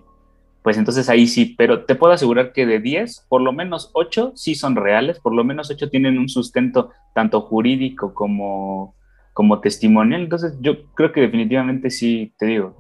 pues 0.63 0.79
entonces 0.79 1.09
ahí 1.09 1.27
sí, 1.27 1.57
pero 1.59 1.87
te 1.87 1.97
puedo 1.97 2.13
asegurar 2.13 2.53
que 2.53 2.67
de 2.67 2.79
10, 2.79 3.27
por 3.29 3.43
lo 3.43 3.53
menos 3.53 3.91
8 3.95 4.35
sí 4.37 4.55
son 4.55 4.77
reales, 4.77 5.19
por 5.19 5.35
lo 5.35 5.43
menos 5.43 5.73
8 5.73 5.91
tienen 5.91 6.21
un 6.21 6.29
sustento 6.29 6.93
tanto 7.17 7.41
jurídico 7.41 8.15
como, 8.15 8.95
como 9.33 9.59
testimonial, 9.59 10.23
entonces 10.23 10.57
yo 10.61 10.85
creo 10.95 11.11
que 11.11 11.23
definitivamente 11.23 11.91
sí, 11.91 12.33
te 12.39 12.47
digo, 12.47 12.77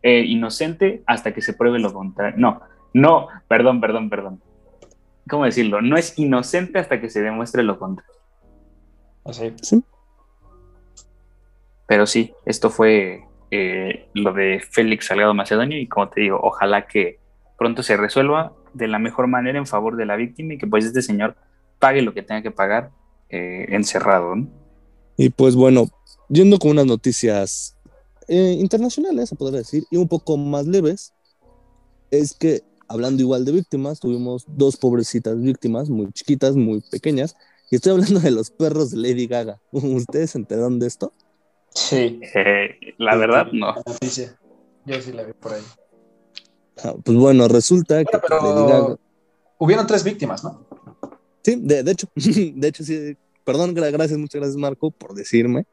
eh, 0.00 0.20
inocente 0.20 1.02
hasta 1.08 1.34
que 1.34 1.42
se 1.42 1.54
pruebe 1.54 1.80
lo 1.80 1.92
contrario. 1.92 2.38
No, 2.38 2.60
no, 2.94 3.26
perdón, 3.48 3.80
perdón, 3.80 4.10
perdón. 4.10 4.40
¿Cómo 5.28 5.44
decirlo? 5.44 5.80
No 5.82 5.96
es 5.96 6.18
inocente 6.18 6.78
hasta 6.78 7.00
que 7.00 7.10
se 7.10 7.22
demuestre 7.22 7.62
lo 7.62 7.78
contrario. 7.78 8.12
Así. 9.24 9.52
¿Sí? 9.62 9.84
Pero 11.86 12.06
sí, 12.06 12.32
esto 12.44 12.70
fue 12.70 13.24
eh, 13.50 14.08
lo 14.14 14.32
de 14.32 14.60
Félix 14.60 15.06
Salgado 15.06 15.34
Macedonio 15.34 15.78
y 15.78 15.86
como 15.86 16.08
te 16.08 16.22
digo, 16.22 16.38
ojalá 16.42 16.86
que 16.86 17.20
pronto 17.58 17.82
se 17.82 17.96
resuelva 17.96 18.52
de 18.74 18.88
la 18.88 18.98
mejor 18.98 19.28
manera 19.28 19.58
en 19.58 19.66
favor 19.66 19.96
de 19.96 20.06
la 20.06 20.16
víctima 20.16 20.54
y 20.54 20.58
que 20.58 20.66
pues 20.66 20.84
este 20.84 21.02
señor 21.02 21.36
pague 21.78 22.02
lo 22.02 22.12
que 22.12 22.22
tenga 22.22 22.42
que 22.42 22.50
pagar 22.50 22.90
eh, 23.28 23.66
encerrado. 23.70 24.34
Y 25.16 25.30
pues 25.30 25.54
bueno, 25.54 25.88
yendo 26.28 26.58
con 26.58 26.72
unas 26.72 26.86
noticias 26.86 27.76
eh, 28.28 28.56
internacionales, 28.58 29.28
se 29.28 29.36
podría 29.36 29.58
decir, 29.58 29.84
y 29.90 29.96
un 29.96 30.08
poco 30.08 30.36
más 30.36 30.66
leves, 30.66 31.14
es 32.10 32.34
que 32.34 32.62
hablando 32.88 33.22
igual 33.22 33.44
de 33.44 33.52
víctimas, 33.52 34.00
tuvimos 34.00 34.44
dos 34.48 34.76
pobrecitas 34.76 35.40
víctimas, 35.40 35.90
muy 35.90 36.10
chiquitas, 36.12 36.56
muy 36.56 36.80
pequeñas, 36.80 37.36
y 37.70 37.76
estoy 37.76 37.92
hablando 37.92 38.20
de 38.20 38.30
los 38.30 38.50
perros 38.50 38.90
de 38.90 38.98
Lady 38.98 39.26
Gaga. 39.26 39.60
¿Ustedes 39.72 40.30
se 40.30 40.38
enteraron 40.38 40.78
de 40.78 40.86
esto? 40.86 41.12
Sí. 41.74 42.20
Eh, 42.34 42.94
la 42.98 43.16
verdad, 43.16 43.48
no. 43.52 43.74
Yo 44.86 45.00
sí 45.00 45.12
la 45.12 45.24
vi 45.24 45.32
por 45.32 45.54
ahí. 45.54 45.62
Ah, 46.84 46.94
pues 47.02 47.16
bueno, 47.16 47.48
resulta 47.48 48.04
que 48.04 48.18
Lady 48.30 48.70
Gaga... 48.70 48.96
Hubieron 49.58 49.86
tres 49.86 50.04
víctimas, 50.04 50.44
¿no? 50.44 50.66
Sí, 51.42 51.56
de, 51.56 51.82
de 51.82 51.92
hecho, 51.92 52.08
de 52.14 52.68
hecho 52.68 52.84
sí. 52.84 53.16
Perdón, 53.44 53.74
gracias, 53.74 54.18
muchas 54.18 54.40
gracias 54.40 54.56
Marco 54.56 54.90
por 54.90 55.14
decirme, 55.14 55.66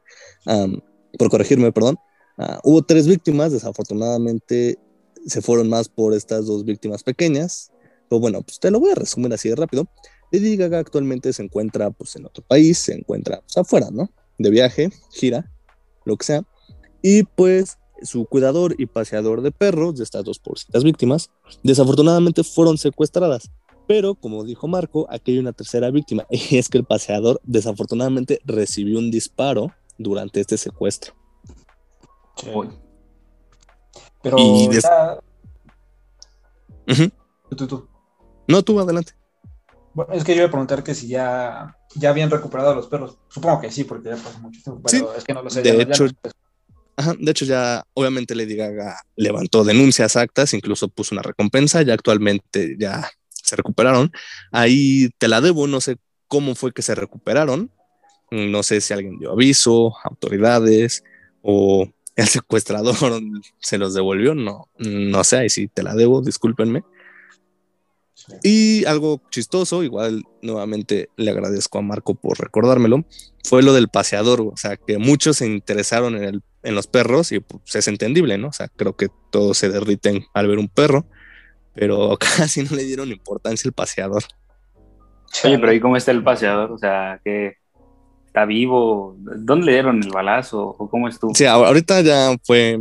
por 1.18 1.28
corregirme, 1.28 1.72
perdón. 1.72 1.98
Ah, 2.38 2.60
hubo 2.62 2.82
tres 2.82 3.08
víctimas, 3.08 3.50
desafortunadamente 3.50 4.78
se 5.26 5.42
fueron 5.42 5.68
más 5.68 5.88
por 5.88 6.14
estas 6.14 6.46
dos 6.46 6.64
víctimas 6.64 7.02
pequeñas. 7.02 7.70
Pero 8.08 8.20
bueno, 8.20 8.42
pues 8.42 8.58
te 8.58 8.70
lo 8.70 8.80
voy 8.80 8.90
a 8.90 8.94
resumir 8.94 9.32
así 9.32 9.48
de 9.48 9.56
rápido. 9.56 9.88
Lady 10.30 10.56
Gaga 10.56 10.78
actualmente 10.78 11.32
se 11.32 11.42
encuentra 11.42 11.90
pues 11.90 12.16
en 12.16 12.26
otro 12.26 12.44
país, 12.46 12.78
se 12.78 12.94
encuentra 12.94 13.40
pues, 13.40 13.56
afuera, 13.56 13.88
¿no? 13.92 14.10
De 14.38 14.50
viaje, 14.50 14.90
gira, 15.12 15.50
lo 16.04 16.16
que 16.16 16.26
sea. 16.26 16.42
Y 17.02 17.22
pues 17.22 17.78
su 18.02 18.26
cuidador 18.26 18.74
y 18.78 18.86
paseador 18.86 19.42
de 19.42 19.52
perros 19.52 19.96
de 19.96 20.04
estas 20.04 20.24
dos 20.24 20.38
pobrecitas 20.38 20.84
víctimas, 20.84 21.30
desafortunadamente 21.62 22.44
fueron 22.44 22.78
secuestradas. 22.78 23.50
Pero, 23.86 24.14
como 24.14 24.44
dijo 24.44 24.66
Marco, 24.66 25.06
aquí 25.10 25.32
hay 25.32 25.38
una 25.38 25.52
tercera 25.52 25.90
víctima, 25.90 26.26
y 26.30 26.56
es 26.56 26.68
que 26.68 26.78
el 26.78 26.84
paseador 26.84 27.40
desafortunadamente 27.44 28.40
recibió 28.44 28.98
un 28.98 29.10
disparo 29.10 29.72
durante 29.98 30.40
este 30.40 30.56
secuestro. 30.56 31.14
Pero 34.24 34.36
ya... 34.72 35.20
tú, 37.56 37.66
tú. 37.68 37.88
No, 38.48 38.62
tú 38.62 38.80
adelante. 38.80 39.12
Bueno, 39.92 40.12
es 40.12 40.24
que 40.24 40.32
yo 40.32 40.38
iba 40.38 40.46
a 40.48 40.50
preguntar 40.50 40.82
que 40.82 40.94
si 40.94 41.06
ya, 41.06 41.76
ya 41.94 42.10
habían 42.10 42.30
recuperado 42.30 42.70
a 42.70 42.74
los 42.74 42.88
perros. 42.88 43.18
Supongo 43.28 43.60
que 43.60 43.70
sí, 43.70 43.84
porque 43.84 44.08
ya 44.08 44.16
pasó 44.16 44.40
mucho 44.40 44.60
tiempo, 44.60 44.82
pero 44.82 45.14
es 45.14 45.22
que 45.22 45.34
no 45.34 45.42
lo 45.42 45.50
sé. 45.50 45.62
De 45.62 45.82
hecho, 45.82 46.06
Ajá, 46.96 47.14
de 47.18 47.30
hecho, 47.30 47.44
ya 47.44 47.84
obviamente 47.94 48.34
Lady 48.34 48.54
Gaga 48.54 48.96
levantó 49.16 49.64
denuncias 49.64 50.16
actas, 50.16 50.54
incluso 50.54 50.88
puso 50.88 51.14
una 51.14 51.22
recompensa, 51.22 51.82
ya 51.82 51.94
actualmente 51.94 52.76
ya 52.78 53.10
se 53.30 53.56
recuperaron. 53.56 54.12
Ahí 54.52 55.10
te 55.18 55.28
la 55.28 55.40
debo, 55.40 55.66
no 55.66 55.80
sé 55.80 55.96
cómo 56.28 56.54
fue 56.54 56.72
que 56.72 56.82
se 56.82 56.94
recuperaron, 56.94 57.70
no 58.30 58.62
sé 58.62 58.80
si 58.80 58.92
alguien 58.92 59.18
dio 59.18 59.32
aviso, 59.32 59.94
autoridades 60.04 61.02
o 61.42 61.88
el 62.16 62.28
secuestrador 62.28 62.94
se 63.60 63.78
los 63.78 63.94
devolvió, 63.94 64.34
no, 64.34 64.68
no 64.78 65.24
sé, 65.24 65.38
ahí 65.38 65.50
sí 65.50 65.68
te 65.68 65.82
la 65.82 65.94
debo, 65.94 66.22
discúlpenme. 66.22 66.84
Y 68.42 68.86
algo 68.86 69.20
chistoso, 69.30 69.82
igual 69.82 70.22
nuevamente 70.40 71.10
le 71.16 71.30
agradezco 71.30 71.78
a 71.78 71.82
Marco 71.82 72.14
por 72.14 72.38
recordármelo, 72.38 73.04
fue 73.44 73.62
lo 73.62 73.74
del 73.74 73.88
paseador, 73.88 74.40
o 74.40 74.56
sea, 74.56 74.76
que 74.76 74.98
muchos 74.98 75.38
se 75.38 75.46
interesaron 75.46 76.16
en, 76.16 76.24
el, 76.24 76.42
en 76.62 76.74
los 76.74 76.86
perros 76.86 77.32
y 77.32 77.40
pues, 77.40 77.74
es 77.74 77.88
entendible, 77.88 78.38
¿no? 78.38 78.48
O 78.48 78.52
sea, 78.52 78.68
creo 78.68 78.96
que 78.96 79.08
todos 79.30 79.58
se 79.58 79.68
derriten 79.68 80.24
al 80.32 80.48
ver 80.48 80.58
un 80.58 80.68
perro, 80.68 81.06
pero 81.74 82.16
casi 82.36 82.62
no 82.62 82.74
le 82.76 82.84
dieron 82.84 83.10
importancia 83.10 83.68
al 83.68 83.74
paseador. 83.74 84.22
Oye, 85.42 85.58
pero 85.58 85.72
¿y 85.72 85.80
cómo 85.80 85.96
está 85.96 86.12
el 86.12 86.22
paseador? 86.22 86.72
O 86.72 86.78
sea, 86.78 87.20
que 87.24 87.56
está 88.34 88.46
vivo? 88.46 89.14
¿Dónde 89.16 89.66
le 89.66 89.72
dieron 89.74 90.02
el 90.02 90.10
balazo? 90.10 90.74
¿O 90.76 90.90
cómo 90.90 91.06
estuvo? 91.06 91.32
Sí, 91.36 91.46
ahorita 91.46 92.00
ya 92.00 92.36
fue, 92.42 92.80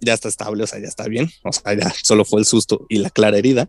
ya 0.00 0.14
está 0.14 0.28
estable, 0.28 0.62
o 0.62 0.66
sea, 0.66 0.78
ya 0.78 0.86
está 0.86 1.08
bien. 1.08 1.28
O 1.42 1.52
sea, 1.52 1.74
ya 1.74 1.92
solo 2.02 2.24
fue 2.24 2.38
el 2.38 2.46
susto 2.46 2.86
y 2.88 2.98
la 2.98 3.10
clara 3.10 3.36
herida. 3.36 3.68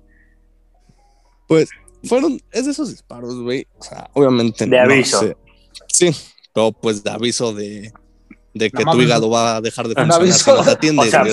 Pues 1.48 1.70
fueron, 2.04 2.40
es 2.52 2.66
de 2.66 2.72
esos 2.72 2.92
disparos, 2.92 3.42
güey. 3.42 3.66
O 3.80 3.84
sea, 3.84 4.12
obviamente. 4.14 4.68
De 4.68 4.80
aviso. 4.80 5.36
Sí, 5.88 6.12
pero 6.54 6.72
pues 6.72 7.04
de 7.04 7.10
aviso 7.10 7.52
de, 7.52 7.92
de 8.54 8.70
que 8.70 8.86
tu 8.86 9.02
hígado 9.02 9.28
va 9.28 9.56
a 9.56 9.62
dejar 9.62 9.88
de 9.88 9.96
funcionar 9.96 10.32
si 10.32 10.52
no 10.52 10.64
te 10.64 10.70
atiendes. 10.70 11.08
O 11.08 11.10
sea, 11.10 11.24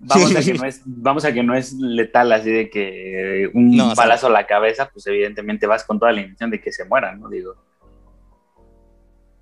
vamos, 0.00 0.34
a 0.34 0.40
que 0.42 0.54
no 0.58 0.64
es, 0.66 0.82
vamos 0.84 1.24
a 1.24 1.32
que 1.32 1.42
no 1.44 1.54
es 1.54 1.72
letal 1.74 2.32
así 2.32 2.50
de 2.50 2.68
que 2.68 3.48
un 3.54 3.94
balazo 3.94 4.26
a 4.26 4.30
la 4.30 4.44
cabeza, 4.44 4.90
pues 4.92 5.06
evidentemente 5.06 5.68
vas 5.68 5.84
con 5.84 6.00
toda 6.00 6.10
la 6.10 6.22
intención 6.22 6.50
de 6.50 6.60
que 6.60 6.72
se 6.72 6.84
mueran, 6.84 7.20
¿no? 7.20 7.28
Digo. 7.28 7.54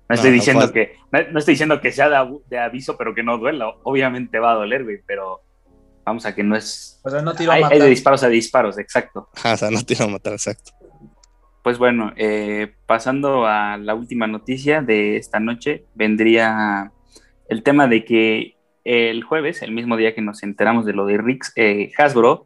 No 0.07 0.15
estoy 0.15 0.31
diciendo 0.31 0.71
que, 0.71 0.95
no, 1.11 1.39
estoy 1.39 1.53
diciendo 1.53 1.81
que 1.81 1.91
sea 1.91 2.09
de, 2.47 2.59
aviso, 2.59 2.95
pero 2.97 3.15
que 3.15 3.23
no 3.23 3.37
duela. 3.37 3.73
Obviamente 3.83 4.37
va 4.39 4.51
a 4.51 4.55
doler, 4.55 4.83
güey, 4.83 4.99
pero 5.05 5.41
vamos 6.05 6.25
a 6.25 6.35
que 6.35 6.43
no 6.43 6.55
es. 6.55 7.01
O 7.03 7.09
sea, 7.09 7.21
no 7.21 7.33
tiro 7.33 7.51
a 7.51 7.55
matar. 7.55 7.73
Hay 7.73 7.79
de 7.79 7.87
disparos 7.87 8.23
a 8.23 8.29
disparos, 8.29 8.77
exacto. 8.77 9.29
o 9.43 9.57
sea, 9.57 9.71
no 9.71 9.81
tiro 9.83 10.05
a 10.05 10.07
matar, 10.07 10.33
exacto. 10.33 10.71
Pues 11.63 11.79
bueno, 11.79 12.13
eh, 12.15 12.75
pasando 12.85 13.47
a 13.47 13.77
la 13.77 13.95
última 13.95 14.27
noticia 14.27 14.83
de 14.83 15.17
esta 15.17 15.39
noche, 15.39 15.85
vendría 15.95 16.91
el 17.49 17.63
tema 17.63 17.87
de 17.87 18.05
que 18.05 18.55
el 18.83 19.23
jueves, 19.23 19.63
el 19.63 19.71
mismo 19.71 19.97
día 19.97 20.13
que 20.13 20.21
nos 20.21 20.43
enteramos 20.43 20.85
de 20.85 20.93
lo 20.93 21.07
de 21.07 21.17
Rix, 21.17 21.51
eh, 21.55 21.91
Hasbro 21.97 22.45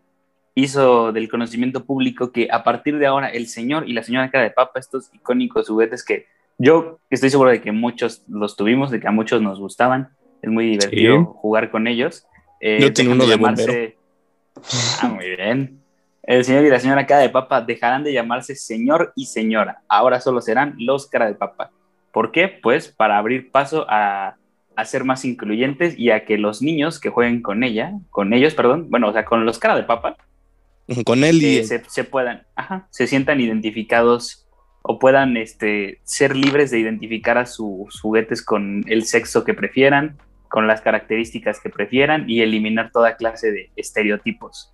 hizo 0.55 1.11
del 1.11 1.29
conocimiento 1.29 1.85
público 1.85 2.31
que 2.31 2.47
a 2.49 2.63
partir 2.63 2.97
de 2.97 3.07
ahora 3.07 3.27
el 3.27 3.47
señor 3.47 3.87
y 3.87 3.93
la 3.93 4.03
señora 4.03 4.31
cara 4.31 4.45
de 4.45 4.51
papa, 4.51 4.79
estos 4.79 5.13
icónicos 5.13 5.67
juguetes 5.67 6.03
que 6.03 6.27
yo 6.59 6.99
estoy 7.09 7.29
seguro 7.29 7.49
de 7.49 7.61
que 7.61 7.71
muchos 7.71 8.23
los 8.27 8.55
tuvimos, 8.55 8.91
de 8.91 8.99
que 8.99 9.07
a 9.07 9.11
muchos 9.11 9.41
nos 9.41 9.59
gustaban. 9.59 10.09
Es 10.41 10.49
muy 10.49 10.65
divertido 10.65 11.25
jugar 11.25 11.71
con 11.71 11.87
ellos. 11.87 12.25
Eh, 12.59 12.79
yo 12.81 12.93
tengo 12.93 13.13
uno 13.13 13.25
de 13.25 13.29
llamarse... 13.29 13.95
Ah, 15.01 15.07
muy 15.07 15.29
bien. 15.37 15.79
El 16.23 16.43
señor 16.43 16.65
y 16.65 16.69
la 16.69 16.81
señora 16.81 17.07
cara 17.07 17.21
de 17.21 17.29
papa 17.29 17.61
dejarán 17.61 18.03
de 18.03 18.11
llamarse 18.11 18.55
señor 18.55 19.13
y 19.15 19.27
señora. 19.27 19.83
Ahora 19.87 20.19
solo 20.19 20.41
serán 20.41 20.75
los 20.77 21.07
cara 21.07 21.27
de 21.27 21.35
papa. 21.35 21.71
¿Por 22.11 22.33
qué? 22.33 22.49
Pues 22.49 22.89
para 22.89 23.17
abrir 23.17 23.51
paso 23.51 23.85
a, 23.87 24.35
a 24.75 24.85
ser 24.85 25.05
más 25.05 25.23
incluyentes 25.23 25.97
y 25.97 26.11
a 26.11 26.25
que 26.25 26.37
los 26.37 26.61
niños 26.61 26.99
que 26.99 27.09
jueguen 27.09 27.41
con 27.41 27.63
ella, 27.63 27.93
con 28.09 28.33
ellos, 28.33 28.53
perdón, 28.53 28.89
bueno, 28.89 29.07
o 29.07 29.13
sea, 29.13 29.23
con 29.23 29.45
los 29.45 29.59
cara 29.59 29.77
de 29.77 29.83
papa, 29.83 30.17
con 31.05 31.23
él 31.23 31.41
y 31.41 31.57
eh, 31.59 31.63
se, 31.63 31.83
se, 31.87 32.03
puedan, 32.03 32.43
ajá, 32.55 32.87
se 32.89 33.07
sientan 33.07 33.39
identificados 33.39 34.48
o 34.81 34.99
puedan 34.99 35.37
este, 35.37 35.99
ser 36.03 36.35
libres 36.35 36.71
de 36.71 36.79
identificar 36.79 37.37
a 37.37 37.45
sus 37.45 37.99
juguetes 38.01 38.43
con 38.43 38.83
el 38.87 39.05
sexo 39.05 39.43
que 39.43 39.53
prefieran, 39.53 40.17
con 40.47 40.67
las 40.67 40.81
características 40.81 41.59
que 41.59 41.69
prefieran 41.69 42.29
y 42.29 42.41
eliminar 42.41 42.91
toda 42.91 43.15
clase 43.15 43.51
de 43.51 43.71
estereotipos. 43.75 44.73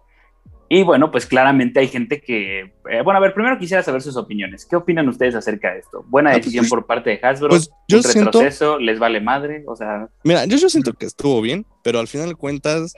Y 0.67 0.83
bueno, 0.83 1.11
pues 1.11 1.27
claramente 1.27 1.79
hay 1.79 1.87
gente 1.87 2.21
que... 2.21 2.73
Eh, 2.89 3.01
bueno, 3.03 3.17
a 3.17 3.19
ver, 3.19 3.33
primero 3.33 3.57
quisiera 3.59 3.83
saber 3.83 4.01
sus 4.01 4.17
opiniones. 4.17 4.65
¿Qué 4.65 4.75
opinan 4.75 5.07
ustedes 5.07 5.35
acerca 5.35 5.73
de 5.73 5.79
esto? 5.79 6.03
¿Buena 6.07 6.31
ah, 6.31 6.35
decisión 6.35 6.63
pues, 6.63 6.69
por 6.69 6.87
parte 6.87 7.11
de 7.11 7.19
Hasbro? 7.21 7.49
Pues 7.49 7.69
yo 7.87 7.99
¿Un 7.99 8.03
retroceso? 8.03 8.79
¿Les 8.79 8.97
vale 8.97 9.21
madre? 9.21 9.63
O 9.67 9.75
sea... 9.75 10.09
Mira, 10.23 10.45
yo, 10.45 10.57
yo 10.57 10.69
siento 10.69 10.93
que 10.93 11.05
estuvo 11.05 11.39
bien, 11.41 11.67
pero 11.83 11.99
al 11.99 12.07
final 12.07 12.29
de 12.29 12.35
cuentas, 12.35 12.95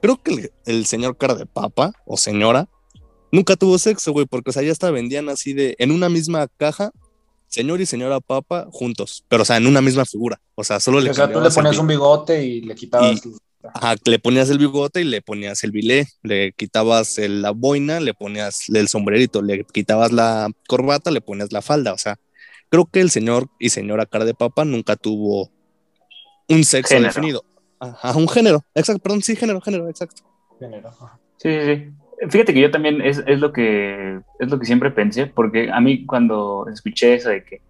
creo 0.00 0.20
que 0.20 0.32
el, 0.32 0.52
el 0.66 0.86
señor 0.86 1.16
cara 1.16 1.34
de 1.34 1.46
papa 1.46 1.92
o 2.04 2.16
señora 2.16 2.68
nunca 3.34 3.56
tuvo 3.56 3.78
sexo, 3.78 4.12
güey, 4.12 4.26
porque, 4.26 4.50
o 4.50 4.52
sea, 4.52 4.62
ya 4.62 4.72
hasta 4.72 4.90
vendían 4.90 5.28
así 5.28 5.52
de, 5.52 5.74
en 5.78 5.90
una 5.90 6.08
misma 6.08 6.46
caja, 6.56 6.92
señor 7.48 7.80
y 7.80 7.86
señora 7.86 8.20
papa 8.20 8.68
juntos, 8.70 9.24
pero, 9.28 9.42
o 9.42 9.44
sea, 9.44 9.56
en 9.56 9.66
una 9.66 9.80
misma 9.80 10.04
figura. 10.04 10.40
O 10.54 10.62
sea, 10.62 10.78
solo 10.80 11.00
le 11.00 11.10
O 11.10 11.14
sea, 11.14 11.30
tú 11.30 11.40
le 11.40 11.50
ponías 11.50 11.78
un 11.78 11.86
bigote 11.88 12.44
y 12.44 12.60
le 12.60 12.74
quitabas. 12.74 13.22
ajá, 13.74 13.96
le 14.04 14.18
ponías 14.20 14.50
el 14.50 14.58
bigote 14.58 15.00
y 15.00 15.04
le 15.04 15.20
ponías 15.20 15.64
el 15.64 15.72
bilé, 15.72 16.06
le 16.22 16.52
quitabas 16.52 17.18
la 17.18 17.50
boina, 17.50 17.98
le 17.98 18.14
ponías 18.14 18.68
el 18.68 18.88
sombrerito, 18.88 19.42
le 19.42 19.64
quitabas 19.64 20.12
la 20.12 20.50
corbata, 20.68 21.10
le 21.10 21.20
ponías 21.20 21.52
la 21.52 21.60
falda. 21.60 21.92
O 21.92 21.98
sea, 21.98 22.18
creo 22.70 22.86
que 22.86 23.00
el 23.00 23.10
señor 23.10 23.48
y 23.58 23.70
señora 23.70 24.06
cara 24.06 24.24
de 24.24 24.34
papa 24.34 24.64
nunca 24.64 24.94
tuvo 24.94 25.50
un 26.48 26.62
sexo 26.64 27.00
definido. 27.00 27.44
Ajá, 27.80 28.16
un 28.16 28.28
género. 28.28 28.64
Exacto, 28.74 29.02
perdón, 29.02 29.22
sí, 29.22 29.34
género, 29.34 29.60
género, 29.60 29.88
exacto. 29.88 30.22
Género. 30.60 30.92
Sí, 31.38 31.50
sí, 31.50 31.74
sí. 31.74 32.03
Fíjate 32.28 32.54
que 32.54 32.60
yo 32.60 32.70
también 32.70 33.00
es, 33.02 33.22
es, 33.26 33.40
lo 33.40 33.52
que, 33.52 34.20
es 34.38 34.50
lo 34.50 34.58
que 34.58 34.66
siempre 34.66 34.90
pensé, 34.90 35.26
porque 35.26 35.70
a 35.70 35.80
mí 35.80 36.06
cuando 36.06 36.66
escuché 36.72 37.14
eso 37.14 37.30
de 37.30 37.44
que 37.44 37.60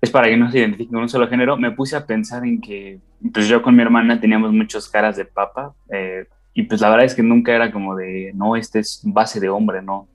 es 0.00 0.10
para 0.10 0.28
que 0.28 0.36
no 0.36 0.50
se 0.50 0.58
identifique 0.58 0.90
con 0.90 1.02
un 1.02 1.08
solo 1.08 1.28
género, 1.28 1.56
me 1.56 1.72
puse 1.72 1.96
a 1.96 2.06
pensar 2.06 2.44
en 2.44 2.60
que 2.60 2.98
pues 3.32 3.48
yo 3.48 3.62
con 3.62 3.76
mi 3.76 3.82
hermana 3.82 4.20
teníamos 4.20 4.52
muchas 4.52 4.88
caras 4.88 5.16
de 5.16 5.26
papa 5.26 5.74
eh, 5.90 6.26
y 6.54 6.62
pues 6.62 6.80
la 6.80 6.90
verdad 6.90 7.04
es 7.04 7.14
que 7.14 7.22
nunca 7.22 7.54
era 7.54 7.70
como 7.70 7.94
de, 7.94 8.32
no, 8.34 8.56
este 8.56 8.80
es 8.80 9.02
base 9.04 9.40
de 9.40 9.50
hombre, 9.50 9.82
¿no? 9.82 10.08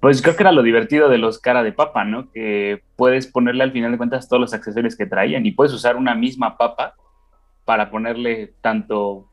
Pues 0.00 0.22
creo 0.22 0.34
que 0.34 0.42
era 0.42 0.52
lo 0.52 0.62
divertido 0.62 1.08
de 1.08 1.18
los 1.18 1.38
cara 1.38 1.62
de 1.62 1.72
papa, 1.72 2.04
¿no? 2.04 2.30
Que 2.30 2.82
puedes 2.96 3.26
ponerle 3.26 3.64
al 3.64 3.72
final 3.72 3.92
de 3.92 3.98
cuentas 3.98 4.28
todos 4.28 4.40
los 4.40 4.54
accesorios 4.54 4.96
que 4.96 5.06
traían 5.06 5.44
y 5.44 5.50
puedes 5.52 5.74
usar 5.74 5.96
una 5.96 6.14
misma 6.14 6.56
papa 6.56 6.94
para 7.66 7.90
ponerle 7.90 8.54
tanto 8.62 9.29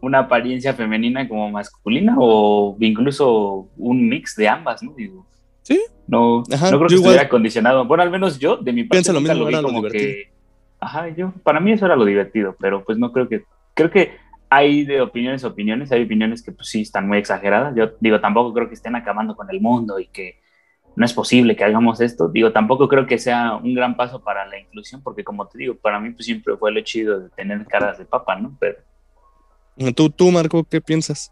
una 0.00 0.20
apariencia 0.20 0.74
femenina 0.74 1.28
como 1.28 1.50
masculina 1.50 2.14
o 2.18 2.76
incluso 2.80 3.68
un 3.76 4.08
mix 4.08 4.36
de 4.36 4.48
ambas, 4.48 4.82
¿no? 4.82 4.92
Digo, 4.92 5.26
sí. 5.62 5.80
No, 6.06 6.42
Ajá, 6.52 6.70
no 6.70 6.78
creo 6.78 6.88
que 6.88 6.94
igual- 6.94 7.10
estuviera 7.14 7.28
condicionado. 7.28 7.84
Bueno, 7.84 8.02
al 8.02 8.10
menos 8.10 8.38
yo, 8.38 8.56
de 8.56 8.72
mi 8.72 8.84
parte, 8.84 8.96
Piensa 8.96 9.12
lo 9.12 9.20
mismo, 9.20 9.44
vi 9.44 9.52
era 9.52 9.60
lo 9.62 9.68
como 9.68 9.78
divertido. 9.80 10.12
que- 10.12 10.32
Ajá, 10.80 11.08
yo, 11.08 11.32
para 11.42 11.60
mí 11.60 11.72
eso 11.72 11.84
era 11.86 11.96
lo 11.96 12.04
divertido, 12.04 12.54
pero 12.58 12.84
pues 12.84 12.96
no 12.98 13.12
creo 13.12 13.28
que, 13.28 13.42
creo 13.74 13.90
que 13.90 14.12
hay 14.48 14.84
de 14.84 15.00
opiniones 15.02 15.44
a 15.44 15.48
opiniones, 15.48 15.90
hay 15.92 16.04
opiniones 16.04 16.42
que 16.42 16.52
pues 16.52 16.68
sí 16.68 16.80
están 16.82 17.06
muy 17.08 17.18
exageradas. 17.18 17.74
Yo 17.76 17.90
digo, 18.00 18.20
tampoco 18.20 18.54
creo 18.54 18.68
que 18.68 18.74
estén 18.74 18.94
acabando 18.96 19.34
con 19.36 19.50
el 19.50 19.60
mundo 19.60 19.98
y 19.98 20.06
que 20.06 20.36
no 20.96 21.04
es 21.04 21.12
posible 21.12 21.54
que 21.56 21.64
hagamos 21.64 22.00
esto. 22.00 22.28
Digo, 22.28 22.50
tampoco 22.52 22.88
creo 22.88 23.06
que 23.06 23.18
sea 23.18 23.56
un 23.56 23.74
gran 23.74 23.94
paso 23.96 24.22
para 24.22 24.46
la 24.46 24.58
inclusión, 24.58 25.02
porque 25.02 25.22
como 25.24 25.46
te 25.46 25.58
digo, 25.58 25.74
para 25.74 26.00
mí 26.00 26.10
pues 26.10 26.24
siempre 26.24 26.56
fue 26.56 26.72
lo 26.72 26.80
chido 26.80 27.20
de 27.20 27.28
tener 27.30 27.66
caras 27.66 27.98
de 27.98 28.04
papa, 28.06 28.36
¿no? 28.36 28.56
Pero 28.58 28.78
¿Tú, 29.94 30.10
tú, 30.10 30.30
Marco, 30.30 30.64
qué 30.64 30.80
piensas? 30.80 31.30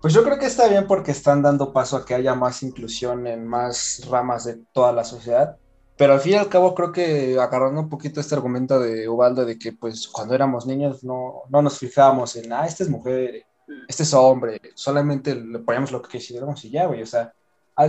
Pues 0.00 0.14
yo 0.14 0.24
creo 0.24 0.38
que 0.38 0.46
está 0.46 0.68
bien 0.68 0.86
porque 0.86 1.10
están 1.10 1.42
dando 1.42 1.72
paso 1.72 1.96
a 1.96 2.06
que 2.06 2.14
haya 2.14 2.34
más 2.34 2.62
inclusión 2.62 3.26
en 3.26 3.46
más 3.46 4.02
ramas 4.08 4.44
de 4.44 4.58
toda 4.72 4.92
la 4.92 5.04
sociedad. 5.04 5.56
Pero 5.96 6.14
al 6.14 6.20
fin 6.20 6.32
y 6.32 6.36
al 6.36 6.48
cabo 6.48 6.74
creo 6.74 6.92
que 6.92 7.38
agarrando 7.38 7.80
un 7.80 7.90
poquito 7.90 8.20
este 8.20 8.34
argumento 8.34 8.80
de 8.80 9.06
Ubaldo 9.06 9.44
de 9.44 9.58
que 9.58 9.72
pues 9.72 10.08
cuando 10.08 10.34
éramos 10.34 10.64
niños 10.66 11.04
no, 11.04 11.42
no 11.50 11.60
nos 11.60 11.78
fijábamos 11.78 12.36
en, 12.36 12.50
ah, 12.54 12.64
este 12.64 12.84
es 12.84 12.88
mujer, 12.88 13.44
este 13.86 14.04
es 14.04 14.14
hombre, 14.14 14.60
solamente 14.74 15.34
le 15.34 15.58
poníamos 15.58 15.92
lo 15.92 16.00
que 16.00 16.16
quisiéramos 16.16 16.64
y 16.64 16.70
ya, 16.70 16.86
güey. 16.86 17.02
O 17.02 17.06
sea, 17.06 17.34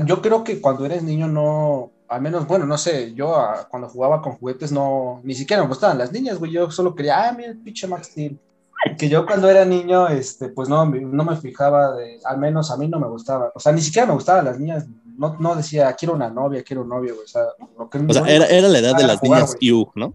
yo 0.06 0.22
creo 0.22 0.44
que 0.44 0.60
cuando 0.60 0.86
eres 0.86 1.04
niño 1.04 1.28
no, 1.28 1.92
al 2.10 2.22
menos, 2.22 2.46
bueno, 2.48 2.66
no 2.66 2.78
sé, 2.78 3.14
yo 3.14 3.34
ah, 3.34 3.66
cuando 3.70 3.88
jugaba 3.88 4.22
con 4.22 4.34
juguetes 4.34 4.74
no, 4.74 5.22
ni 5.24 5.34
siquiera 5.34 5.62
me 5.62 5.70
gustaban 5.70 5.98
las 5.98 6.12
niñas, 6.12 6.38
güey. 6.38 6.52
Yo 6.52 6.70
solo 6.70 6.94
quería, 6.94 7.30
ah, 7.30 7.32
mira 7.32 7.52
el 7.52 7.60
pinche 7.60 7.88
Max 7.88 8.08
Steel. 8.08 8.38
Que 8.98 9.10
yo 9.10 9.26
cuando 9.26 9.50
era 9.50 9.63
niño, 9.65 10.08
este, 10.08 10.50
pues 10.50 10.67
no, 10.70 10.86
me- 10.86 11.02
no 11.02 11.24
me 11.24 11.36
fijaba, 11.36 11.96
de, 11.96 12.20
al 12.26 12.38
menos 12.39 12.72
a 12.72 12.78
mí 12.78 12.88
no 12.88 13.00
me 13.00 13.08
gustaba, 13.08 13.52
o 13.54 13.60
sea, 13.60 13.72
ni 13.72 13.82
siquiera 13.82 14.08
me 14.08 14.13
gustaban 14.13 14.46
las 14.46 14.60
niñas, 14.60 14.86
no, 15.17 15.36
no 15.39 15.56
decía, 15.56 15.94
quiero 15.94 16.15
una 16.15 16.30
novia, 16.30 16.63
quiero 16.63 16.82
un 16.82 16.89
novio, 16.89 17.13
güey, 17.13 17.26
o 17.26 17.28
sea, 17.28 17.44
lo 17.78 17.89
que 17.89 18.00
O 18.00 18.13
sea, 18.13 18.24
era, 18.28 18.46
era 18.48 18.67
la 18.67 18.80
edad 18.80 18.96
de 18.96 19.04
las 19.06 19.20
jugar, 19.20 19.39
niñas 19.41 19.56
güey. 19.56 19.67
You, 19.70 19.91
¿no? 19.96 20.13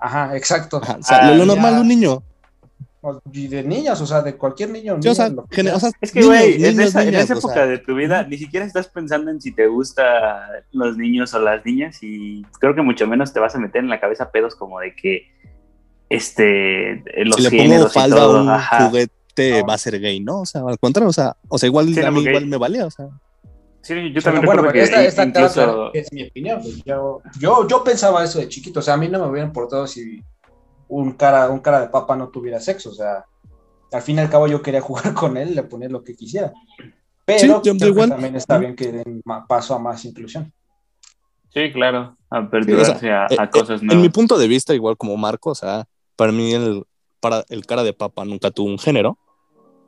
Ajá, 0.00 0.36
exacto. 0.36 0.80
Ajá, 0.82 0.96
o 0.98 1.02
sea, 1.02 1.18
Ah, 1.28 1.34
lo, 1.34 1.46
normal 1.46 1.76
de 1.76 1.80
un 1.80 1.88
niño. 1.88 2.22
O- 3.00 3.20
Y 3.32 3.46
de 3.46 3.62
niñas, 3.62 4.00
o 4.00 4.06
sea, 4.06 4.22
de 4.22 4.36
cualquier 4.36 4.70
niño. 4.70 4.96
Sí, 5.00 5.08
o 5.08 5.14
sea, 5.14 5.26
niña, 5.28 5.36
lo 5.42 5.46
que 5.46 5.54
gene- 5.56 5.68
sea. 5.70 5.76
o 5.76 5.80
sea, 5.80 5.90
Es 6.00 6.10
que, 6.12 6.22
güey, 6.24 6.64
en, 6.64 6.80
esa, 6.80 7.00
en 7.02 7.06
niñas, 7.10 7.24
esa 7.24 7.34
o 7.34 7.38
época 7.38 7.54
sea, 7.54 7.66
de 7.66 7.78
tu 7.78 7.94
vida 7.94 8.24
ni 8.24 8.36
siquiera 8.38 8.66
estás 8.66 8.88
pensando 8.88 9.30
en 9.30 9.40
si 9.40 9.52
te 9.54 9.68
gustan 9.68 10.42
los 10.72 10.96
niños 10.96 11.32
o 11.34 11.38
las 11.38 11.64
niñas 11.64 11.98
y 12.02 12.42
creo 12.58 12.74
que 12.74 12.82
mucho 12.82 13.06
menos 13.06 13.32
te 13.32 13.38
vas 13.38 13.54
a 13.54 13.58
meter 13.58 13.82
en 13.84 13.88
la 13.88 14.00
cabeza 14.00 14.30
pedos 14.32 14.56
como 14.56 14.80
de 14.80 14.94
que 14.96 15.22
este 16.10 16.90
eh, 16.92 17.24
los 17.24 17.36
si 17.36 17.42
le 17.42 17.50
pongo 17.68 17.88
falda 17.88 18.22
a 18.22 18.28
un 18.28 18.48
ajá. 18.48 18.86
juguete 18.88 19.60
No. 19.60 19.66
va 19.66 19.74
a 19.74 19.78
ser 19.78 20.00
gay, 20.00 20.20
¿no? 20.20 20.40
O 20.40 20.46
sea, 20.46 20.62
al 20.66 20.78
contrario, 20.78 21.08
o 21.10 21.12
sea, 21.12 21.36
o 21.48 21.58
sea 21.58 21.66
igual 21.68 21.92
Sí, 21.94 22.00
a 22.00 22.10
mí 22.10 22.16
porque- 22.16 22.30
igual 22.30 22.46
me 22.46 22.56
valía, 22.56 22.86
o 22.86 22.90
sea. 22.90 23.08
Sí, 23.80 23.94
yo 23.94 24.14
Pero 24.14 24.22
también 24.22 24.44
bueno, 24.46 24.62
recuerdo 24.62 24.62
pero 24.62 24.72
que 24.72 24.82
esta, 24.82 25.04
esta 25.04 25.24
incluso 25.24 25.94
es 25.94 26.12
mi 26.12 26.24
opinión. 26.24 26.60
Yo, 26.84 27.20
yo, 27.38 27.66
yo 27.68 27.84
pensaba 27.84 28.24
eso 28.24 28.38
de 28.40 28.48
chiquito, 28.48 28.80
o 28.80 28.82
sea, 28.82 28.94
a 28.94 28.96
mí 28.96 29.08
no 29.08 29.20
me 29.20 29.30
hubiera 29.30 29.46
importado 29.46 29.86
si 29.86 30.20
un 30.88 31.12
cara, 31.12 31.48
un 31.48 31.60
cara 31.60 31.80
de 31.82 31.88
papa 31.88 32.16
no 32.16 32.28
tuviera 32.28 32.58
sexo, 32.60 32.90
o 32.90 32.94
sea, 32.94 33.24
al 33.92 34.02
fin 34.02 34.16
y 34.16 34.20
al 34.20 34.28
cabo 34.28 34.46
yo 34.48 34.60
quería 34.62 34.80
jugar 34.88 35.14
con 35.14 35.36
él, 35.36 35.54
le 35.54 35.62
ponía 35.62 35.88
lo 35.88 36.02
que 36.02 36.14
quisiera. 36.16 36.52
Pero 37.24 37.38
Sí, 37.38 37.46
yo- 37.46 37.60
creo 37.62 37.74
yo 37.74 37.78
que 37.78 37.86
igual. 37.90 38.08
también 38.10 38.34
está 38.36 38.58
bien 38.58 38.74
que 38.74 38.90
den 38.92 39.22
paso 39.48 39.74
a 39.74 39.78
más 39.78 40.04
inclusión. 40.04 40.52
sí, 41.54 41.70
claro, 41.72 42.16
aperturarse 42.28 43.10
a, 43.10 43.24
a 43.24 43.44
Eh, 43.44 43.50
cosas 43.50 43.80
en 43.80 43.86
mi 43.88 43.94
nuevas. 43.94 44.12
punto 44.12 44.36
de 44.38 44.48
vista, 44.48 44.74
igual 44.74 44.96
como 44.98 45.16
Marco, 45.16 45.50
o 45.50 45.54
sea, 45.54 45.86
para 46.18 46.32
mí 46.32 46.52
el, 46.52 46.84
para 47.20 47.44
el 47.48 47.64
cara 47.64 47.84
de 47.84 47.92
papa 47.92 48.24
nunca 48.24 48.50
tuvo 48.50 48.68
un 48.68 48.78
género. 48.78 49.16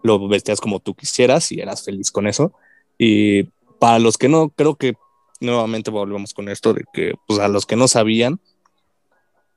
Lo 0.05 0.29
vestías 0.29 0.61
como 0.61 0.79
tú 0.81 0.95
quisieras 0.95 1.51
y 1.53 1.61
eras 1.61 1.85
feliz 1.85 2.11
con 2.13 2.27
eso. 2.29 2.53
Y 2.97 3.43
para 3.81 3.99
los 3.99 4.17
que 4.17 4.29
no, 4.29 4.49
creo 4.51 4.77
que 4.77 4.95
nuevamente 5.41 5.91
volvemos 5.91 6.33
con 6.33 6.49
esto 6.49 6.73
de 6.73 6.85
que, 6.93 7.15
pues 7.27 7.41
a 7.41 7.49
los 7.49 7.67
que 7.67 7.75
no 7.75 7.89
sabían, 7.89 8.41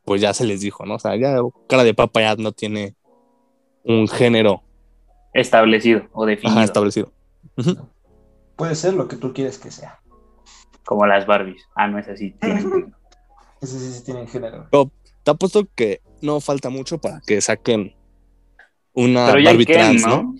pues 0.03 0.19
ya 0.21 0.33
se 0.33 0.45
les 0.45 0.62
dijo, 0.62 0.86
¿no? 0.86 0.95
O 0.95 0.99
sea, 0.99 1.15
ya 1.15 1.38
cara 1.69 1.83
de 1.83 1.93
papa 1.93 2.21
ya 2.21 2.36
no 2.36 2.51
tiene 2.51 2.95
un 3.86 4.07
género 4.07 4.63
Establecido 5.33 6.07
o 6.13 6.25
definido, 6.25 6.51
ajá, 6.57 6.63
establecido. 6.63 7.12
Puede 8.55 8.75
ser 8.75 8.93
lo 8.93 9.07
que 9.07 9.15
tú 9.17 9.33
quieres 9.33 9.57
que 9.59 9.71
sea. 9.71 9.99
como 10.86 11.05
las 11.07 11.25
Barbies. 11.25 11.63
Ah, 11.75 11.88
no 11.88 11.97
es 11.99 12.07
así. 12.09 12.31
tienen- 12.41 12.93
Ese 13.62 13.79
sí, 13.79 13.93
sí 13.93 14.03
tiene 14.03 14.27
género. 14.27 14.67
Te 15.23 15.31
apuesto 15.31 15.65
que 15.75 16.01
no 16.23 16.39
falta 16.39 16.69
mucho 16.69 16.97
para 16.97 17.21
que 17.25 17.39
saquen 17.41 17.93
una 18.93 19.27
Pero 19.27 19.39
ya 19.39 19.49
Barbie 19.51 19.65
Ken, 19.65 19.75
trans, 19.75 20.01
¿no? 20.01 20.23
¿no? 20.23 20.36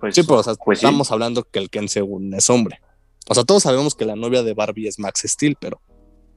Pues, 0.00 0.14
Sí, 0.14 0.22
pero 0.22 0.40
o 0.40 0.42
sea, 0.42 0.54
pues 0.54 0.78
sí. 0.78 0.86
estamos 0.86 1.10
hablando 1.10 1.42
que 1.42 1.58
el 1.58 1.70
Ken 1.70 1.88
según 1.88 2.32
es 2.34 2.48
hombre. 2.48 2.80
O 3.28 3.34
sea, 3.34 3.44
todos 3.44 3.64
sabemos 3.64 3.94
que 3.94 4.04
la 4.04 4.14
novia 4.14 4.42
de 4.42 4.54
Barbie 4.54 4.86
es 4.86 4.98
Max 4.98 5.22
Steel, 5.26 5.56
pero 5.60 5.80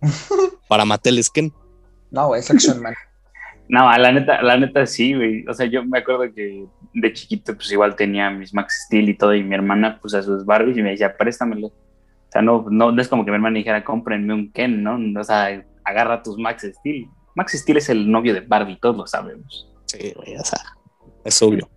para 0.67 0.85
Mattel 0.85 1.19
es 1.19 1.29
Ken. 1.29 1.53
No, 2.11 2.35
es 2.35 2.49
Action 2.49 2.81
Man. 2.81 2.95
No, 3.71 3.87
la 3.99 4.11
neta, 4.11 4.41
la 4.41 4.57
neta 4.57 4.83
sí, 4.87 5.13
güey. 5.13 5.45
O 5.47 5.53
sea, 5.53 5.67
yo 5.67 5.85
me 5.85 5.99
acuerdo 5.99 6.33
que 6.33 6.65
de 6.91 7.13
chiquito, 7.13 7.55
pues 7.55 7.71
igual 7.71 7.95
tenía 7.95 8.31
mis 8.31 8.51
Max 8.51 8.85
Steel 8.87 9.09
y 9.09 9.15
todo, 9.15 9.35
y 9.35 9.43
mi 9.43 9.53
hermana, 9.53 9.99
pues 10.01 10.15
a 10.15 10.23
sus 10.23 10.43
Barbies, 10.43 10.75
y 10.75 10.81
me 10.81 10.89
decía, 10.89 11.15
préstamelo. 11.15 11.67
O 11.67 12.31
sea, 12.31 12.41
no, 12.41 12.65
no, 12.71 12.91
no 12.91 12.99
es 12.99 13.07
como 13.07 13.23
que 13.23 13.29
mi 13.29 13.35
hermana 13.35 13.59
dijera, 13.59 13.83
cómprenme 13.83 14.33
un 14.33 14.51
Ken, 14.51 14.81
¿no? 14.81 14.97
O 15.19 15.23
sea, 15.23 15.63
agarra 15.83 16.23
tus 16.23 16.39
Max 16.39 16.67
Steel. 16.79 17.07
Max 17.39 17.53
Steel 17.53 17.77
es 17.77 17.87
el 17.87 18.11
novio 18.11 18.33
de 18.33 18.41
Barbie, 18.41 18.77
todos 18.81 18.97
lo 18.97 19.07
sabemos. 19.07 19.65
Sí, 19.85 20.11
güey, 20.13 20.35
o 20.35 20.43
sea, 20.43 20.59
es 21.23 21.41
obvio. 21.41 21.69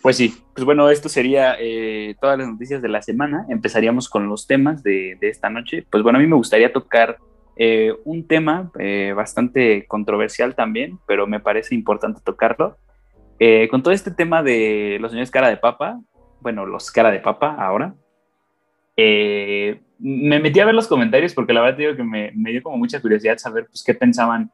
Pues 0.00 0.16
sí, 0.16 0.32
pues 0.54 0.64
bueno, 0.64 0.88
esto 0.90 1.08
sería 1.08 1.56
eh, 1.58 2.14
todas 2.20 2.38
las 2.38 2.46
noticias 2.46 2.80
de 2.80 2.88
la 2.88 3.02
semana. 3.02 3.44
Empezaríamos 3.48 4.08
con 4.08 4.28
los 4.28 4.46
temas 4.46 4.84
de, 4.84 5.18
de 5.20 5.28
esta 5.28 5.50
noche. 5.50 5.84
Pues 5.90 6.04
bueno, 6.04 6.20
a 6.20 6.22
mí 6.22 6.28
me 6.28 6.36
gustaría 6.36 6.72
tocar 6.72 7.18
eh, 7.56 7.92
un 8.04 8.28
tema 8.28 8.70
eh, 8.78 9.12
bastante 9.16 9.86
controversial 9.88 10.54
también, 10.54 11.00
pero 11.04 11.26
me 11.26 11.40
parece 11.40 11.74
importante 11.74 12.20
tocarlo. 12.24 12.76
Eh, 13.40 13.66
con 13.68 13.82
todo 13.82 13.92
este 13.92 14.12
tema 14.12 14.44
de 14.44 14.98
los 15.00 15.10
señores 15.10 15.32
cara 15.32 15.48
de 15.48 15.56
papa, 15.56 16.00
bueno, 16.40 16.64
los 16.64 16.92
cara 16.92 17.10
de 17.10 17.18
papa 17.18 17.56
ahora, 17.58 17.96
eh, 18.96 19.82
me 19.98 20.38
metí 20.38 20.60
a 20.60 20.64
ver 20.64 20.76
los 20.76 20.86
comentarios 20.86 21.34
porque 21.34 21.52
la 21.52 21.60
verdad 21.60 21.76
te 21.76 21.82
digo 21.82 21.96
que 21.96 22.04
me, 22.04 22.30
me 22.36 22.52
dio 22.52 22.62
como 22.62 22.76
mucha 22.76 23.00
curiosidad 23.00 23.38
saber 23.38 23.66
pues, 23.66 23.82
qué 23.84 23.94
pensaban 23.94 24.52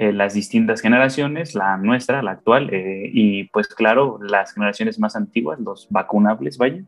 eh, 0.00 0.12
las 0.12 0.32
distintas 0.32 0.80
generaciones, 0.80 1.56
la 1.56 1.76
nuestra, 1.76 2.22
la 2.22 2.30
actual, 2.30 2.70
eh, 2.72 3.10
y 3.12 3.44
pues 3.48 3.66
claro, 3.66 4.20
las 4.22 4.54
generaciones 4.54 4.96
más 5.00 5.16
antiguas, 5.16 5.58
los 5.58 5.88
vacunables, 5.90 6.56
vaya. 6.56 6.84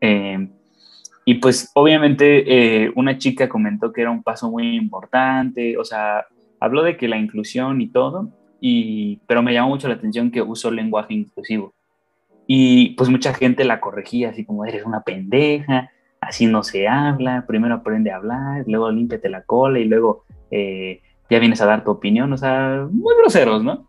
Eh, 0.00 0.48
y 1.24 1.34
pues 1.34 1.70
obviamente 1.74 2.86
eh, 2.86 2.92
una 2.96 3.18
chica 3.18 3.48
comentó 3.48 3.92
que 3.92 4.00
era 4.00 4.10
un 4.10 4.24
paso 4.24 4.50
muy 4.50 4.74
importante, 4.74 5.78
o 5.78 5.84
sea, 5.84 6.26
habló 6.58 6.82
de 6.82 6.96
que 6.96 7.06
la 7.06 7.18
inclusión 7.18 7.80
y 7.80 7.86
todo, 7.86 8.30
y, 8.60 9.20
pero 9.28 9.40
me 9.40 9.52
llamó 9.52 9.68
mucho 9.68 9.86
la 9.86 9.94
atención 9.94 10.32
que 10.32 10.42
usó 10.42 10.72
lenguaje 10.72 11.14
inclusivo. 11.14 11.72
Y 12.48 12.96
pues 12.96 13.08
mucha 13.10 13.32
gente 13.32 13.62
la 13.64 13.78
corregía, 13.78 14.30
así 14.30 14.44
como 14.44 14.64
eres 14.64 14.84
una 14.84 15.02
pendeja, 15.02 15.92
así 16.20 16.46
no 16.46 16.64
se 16.64 16.88
habla, 16.88 17.44
primero 17.46 17.76
aprende 17.76 18.10
a 18.10 18.16
hablar, 18.16 18.64
luego 18.66 18.90
límpiate 18.90 19.28
la 19.28 19.42
cola 19.42 19.78
y 19.78 19.84
luego 19.84 20.24
ya 21.30 21.38
vienes 21.38 21.60
a 21.60 21.66
dar 21.66 21.84
tu 21.84 21.90
opinión, 21.90 22.32
o 22.32 22.36
sea, 22.38 22.86
muy 22.90 23.14
groseros, 23.20 23.62
¿no? 23.62 23.88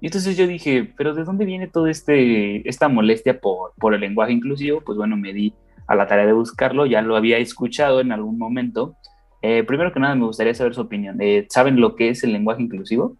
Y 0.00 0.06
entonces 0.06 0.36
yo 0.36 0.46
dije, 0.46 0.92
pero 0.96 1.14
¿de 1.14 1.24
dónde 1.24 1.44
viene 1.46 1.68
toda 1.68 1.90
este, 1.90 2.68
esta 2.68 2.88
molestia 2.88 3.40
por, 3.40 3.72
por 3.78 3.94
el 3.94 4.00
lenguaje 4.02 4.32
inclusivo? 4.32 4.82
Pues 4.82 4.98
bueno, 4.98 5.16
me 5.16 5.32
di 5.32 5.54
a 5.88 5.94
la 5.94 6.06
tarea 6.06 6.26
de 6.26 6.32
buscarlo, 6.34 6.84
ya 6.86 7.00
lo 7.00 7.16
había 7.16 7.38
escuchado 7.38 8.00
en 8.00 8.12
algún 8.12 8.36
momento. 8.38 8.94
Eh, 9.42 9.64
primero 9.64 9.92
que 9.92 10.00
nada, 10.00 10.14
me 10.14 10.26
gustaría 10.26 10.54
saber 10.54 10.74
su 10.74 10.82
opinión. 10.82 11.16
Eh, 11.20 11.46
¿Saben 11.48 11.80
lo 11.80 11.96
que 11.96 12.10
es 12.10 12.22
el 12.24 12.32
lenguaje 12.32 12.62
inclusivo? 12.62 13.16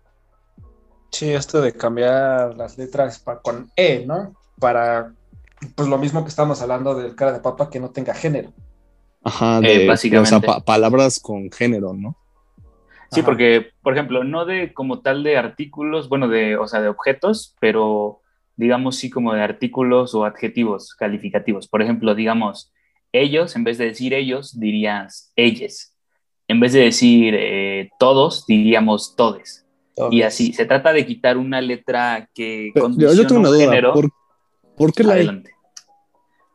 Sí, 1.11 1.31
esto 1.31 1.63
de 1.63 1.73
cambiar 1.73 2.57
las 2.57 2.77
letras 2.77 3.25
con 3.43 3.71
E, 3.77 4.05
¿no? 4.07 4.35
Para, 4.59 5.13
pues 5.75 5.89
lo 5.89 5.97
mismo 5.99 6.23
que 6.25 6.29
estamos 6.29 6.61
hablando 6.61 6.95
del 6.95 7.15
cara 7.15 7.33
de 7.33 7.41
papa 7.41 7.71
que 7.71 7.81
no 7.81 7.91
tenga 7.91 8.13
género. 8.13 8.53
Ajá, 9.23 9.61
Eh, 9.63 9.87
básicamente. 9.87 10.35
o 10.37 10.41
sea, 10.41 10.47
pa- 10.47 10.61
palabras 10.61 11.21
con 11.21 11.51
género, 11.51 11.95
¿no? 11.95 12.17
Sí, 13.13 13.21
Ajá. 13.21 13.27
porque, 13.27 13.71
por 13.83 13.93
ejemplo, 13.95 14.25
no 14.25 14.45
de 14.45 14.73
como 14.73 15.01
tal 15.01 15.23
de 15.23 15.37
artículos, 15.37 16.09
bueno, 16.09 16.29
de, 16.29 16.57
o 16.57 16.67
sea, 16.67 16.81
de 16.81 16.89
objetos, 16.89 17.55
pero 17.61 18.21
digamos 18.57 18.97
sí 18.97 19.11
como 19.11 19.33
de 19.33 19.43
artículos 19.43 20.15
o 20.15 20.25
adjetivos 20.25 20.95
calificativos. 20.95 21.69
Por 21.69 21.83
ejemplo, 21.83 22.15
digamos, 22.15 22.73
ellos, 23.13 23.55
en 23.57 23.65
vez 23.65 23.79
de 23.79 23.87
decir 23.87 24.15
ellos, 24.15 24.59
dirías 24.59 25.33
ellas. 25.37 25.95
En 26.49 26.61
vez 26.61 26.73
de 26.73 26.81
decir 26.81 27.35
eh, 27.39 27.91
todos, 27.99 28.47
diríamos 28.47 29.15
todes. 29.17 29.65
Y 30.11 30.23
así, 30.23 30.53
se 30.53 30.67
trata 30.67 30.93
de 30.93 31.07
quitar 31.07 31.39
una 31.39 31.61
letra 31.61 32.29
que 32.35 32.71
Pero 32.75 32.91
yo, 32.91 33.27
tengo 33.27 33.41
una 33.41 33.51
un 33.51 33.57
duda. 33.57 33.65
género. 33.67 33.93
¿Por, 33.95 34.11
por 34.77 34.93
qué 34.93 35.03
la 35.05 35.19
E? 35.19 35.43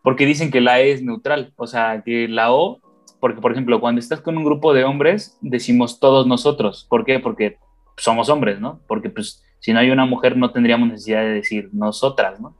Porque 0.03 0.25
dicen 0.25 0.51
que 0.51 0.61
la 0.61 0.79
E 0.81 0.91
es 0.91 1.01
neutral, 1.03 1.53
o 1.55 1.65
sea, 1.65 2.01
que 2.03 2.27
la 2.27 2.51
O, 2.53 2.81
porque 3.21 3.39
por 3.39 3.51
ejemplo, 3.53 3.79
cuando 3.79 3.99
estás 3.99 4.19
con 4.19 4.38
un 4.38 4.43
grupo 4.43 4.73
de 4.73 4.84
hombres, 4.84 5.38
decimos 5.41 5.99
todos 6.01 6.27
nosotros. 6.27 6.86
¿Por 6.89 7.05
qué? 7.05 7.19
Porque 7.19 7.57
somos 7.97 8.27
hombres, 8.29 8.60
¿no? 8.60 8.81
Porque 8.88 9.10
pues 9.10 9.43
Si 9.60 9.71
no 9.73 9.79
hay 9.79 9.91
una 9.91 10.05
mujer, 10.07 10.36
no 10.38 10.51
tendríamos 10.51 10.89
necesidad 10.89 11.21
de 11.21 11.29
decir 11.29 11.69
nosotras, 11.71 12.39
¿no? 12.41 12.57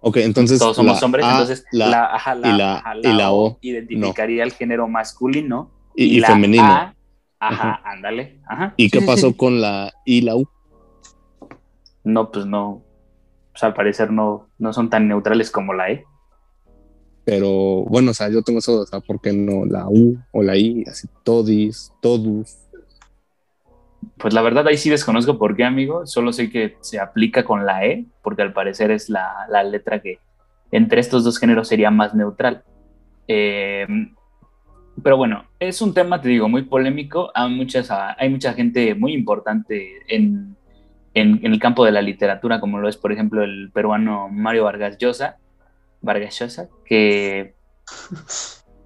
Ok, 0.00 0.16
entonces. 0.18 0.58
Todos 0.58 0.74
somos 0.76 1.00
la 1.00 1.06
hombres, 1.06 1.24
A, 1.24 1.30
entonces 1.30 1.64
la, 1.72 1.86
la, 1.88 2.04
ajá, 2.14 2.34
la- 2.34 2.48
y 2.48 2.58
la- 2.58 2.76
ajá, 2.78 2.94
y 2.96 3.12
la 3.12 3.32
O, 3.32 3.58
identificaría 3.60 4.42
el 4.42 4.52
género 4.52 4.88
masculino 4.88 5.70
y, 5.94 6.16
y 6.16 6.20
la 6.20 6.28
femenino. 6.28 6.64
A, 6.64 6.94
ajá, 7.40 7.80
ándale, 7.84 8.40
ajá. 8.48 8.74
¿Y 8.76 8.84
Sí, 8.86 8.90
qué 8.90 9.00
sí, 9.00 9.06
pasó 9.06 9.28
sí. 9.30 9.36
con 9.36 9.60
la 9.60 9.92
I 10.04 10.18
y 10.18 10.20
la 10.22 10.34
U? 10.36 10.48
No, 12.04 12.30
pues 12.30 12.46
no. 12.46 12.82
Pues 13.52 13.62
al 13.64 13.74
parecer 13.74 14.10
no, 14.10 14.48
no 14.58 14.72
son 14.72 14.90
tan 14.90 15.08
neutrales 15.08 15.50
como 15.50 15.72
la 15.74 15.90
E. 15.90 16.04
Pero 17.28 17.84
bueno, 17.84 18.12
o 18.12 18.14
sea, 18.14 18.30
yo 18.30 18.40
tengo 18.40 18.60
eso, 18.60 18.80
o 18.80 18.86
sea, 18.86 19.00
¿por 19.00 19.20
qué 19.20 19.34
no 19.34 19.66
la 19.66 19.86
U 19.86 20.16
o 20.32 20.42
la 20.42 20.56
I? 20.56 20.84
Así, 20.86 21.06
todis, 21.24 21.92
todos. 22.00 22.56
Pues 24.16 24.32
la 24.32 24.40
verdad 24.40 24.66
ahí 24.66 24.78
sí 24.78 24.88
desconozco 24.88 25.36
por 25.36 25.54
qué, 25.54 25.64
amigo. 25.64 26.06
Solo 26.06 26.32
sé 26.32 26.48
que 26.48 26.78
se 26.80 26.98
aplica 26.98 27.44
con 27.44 27.66
la 27.66 27.84
E, 27.84 28.06
porque 28.22 28.40
al 28.40 28.54
parecer 28.54 28.90
es 28.90 29.10
la, 29.10 29.44
la 29.50 29.62
letra 29.62 30.00
que 30.00 30.20
entre 30.72 31.02
estos 31.02 31.22
dos 31.22 31.38
géneros 31.38 31.68
sería 31.68 31.90
más 31.90 32.14
neutral. 32.14 32.62
Eh, 33.26 33.86
pero 35.02 35.18
bueno, 35.18 35.44
es 35.60 35.82
un 35.82 35.92
tema, 35.92 36.22
te 36.22 36.30
digo, 36.30 36.48
muy 36.48 36.62
polémico. 36.62 37.30
Hay, 37.34 37.54
muchas, 37.54 37.90
hay 37.90 38.30
mucha 38.30 38.54
gente 38.54 38.94
muy 38.94 39.12
importante 39.12 39.98
en, 40.08 40.56
en, 41.12 41.40
en 41.44 41.52
el 41.52 41.58
campo 41.58 41.84
de 41.84 41.92
la 41.92 42.00
literatura, 42.00 42.58
como 42.58 42.78
lo 42.78 42.88
es, 42.88 42.96
por 42.96 43.12
ejemplo, 43.12 43.42
el 43.42 43.70
peruano 43.70 44.30
Mario 44.30 44.64
Vargas 44.64 44.96
Llosa, 44.96 45.36
Vargas 46.00 46.38
Llosa, 46.38 46.68
que, 46.84 47.54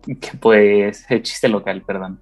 que 0.07 0.37
pues, 0.41 1.05
el 1.11 1.23
chiste 1.23 1.49
local, 1.49 1.83
perdón 1.83 2.21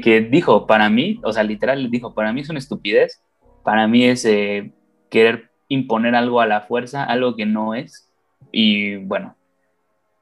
que 0.00 0.20
dijo, 0.20 0.66
para 0.66 0.88
mí, 0.88 1.20
o 1.22 1.32
sea, 1.32 1.42
literal 1.42 1.90
dijo, 1.90 2.14
para 2.14 2.32
mí 2.32 2.40
es 2.40 2.50
una 2.50 2.58
estupidez, 2.58 3.22
para 3.62 3.86
mí 3.88 4.04
es 4.04 4.24
eh, 4.24 4.72
querer 5.10 5.50
imponer 5.68 6.14
algo 6.14 6.40
a 6.40 6.46
la 6.46 6.62
fuerza, 6.62 7.04
algo 7.04 7.36
que 7.36 7.46
no 7.46 7.74
es. 7.74 8.10
Y 8.52 8.96
bueno, 8.96 9.36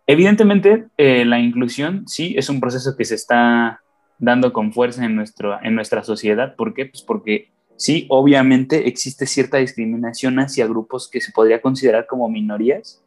evidentemente 0.06 0.86
eh, 0.96 1.24
la 1.24 1.38
inclusión 1.38 2.06
sí 2.06 2.34
es 2.36 2.48
un 2.48 2.60
proceso 2.60 2.96
que 2.96 3.04
se 3.04 3.14
está 3.14 3.80
dando 4.18 4.52
con 4.52 4.72
fuerza 4.72 5.04
en, 5.04 5.16
nuestro, 5.16 5.58
en 5.62 5.74
nuestra 5.74 6.04
sociedad. 6.04 6.54
¿Por 6.56 6.74
qué? 6.74 6.86
Pues 6.86 7.02
porque 7.02 7.50
sí, 7.76 8.06
obviamente 8.08 8.88
existe 8.88 9.26
cierta 9.26 9.58
discriminación 9.58 10.38
hacia 10.38 10.66
grupos 10.66 11.10
que 11.10 11.20
se 11.20 11.32
podría 11.32 11.60
considerar 11.60 12.06
como 12.06 12.28
minorías, 12.28 13.01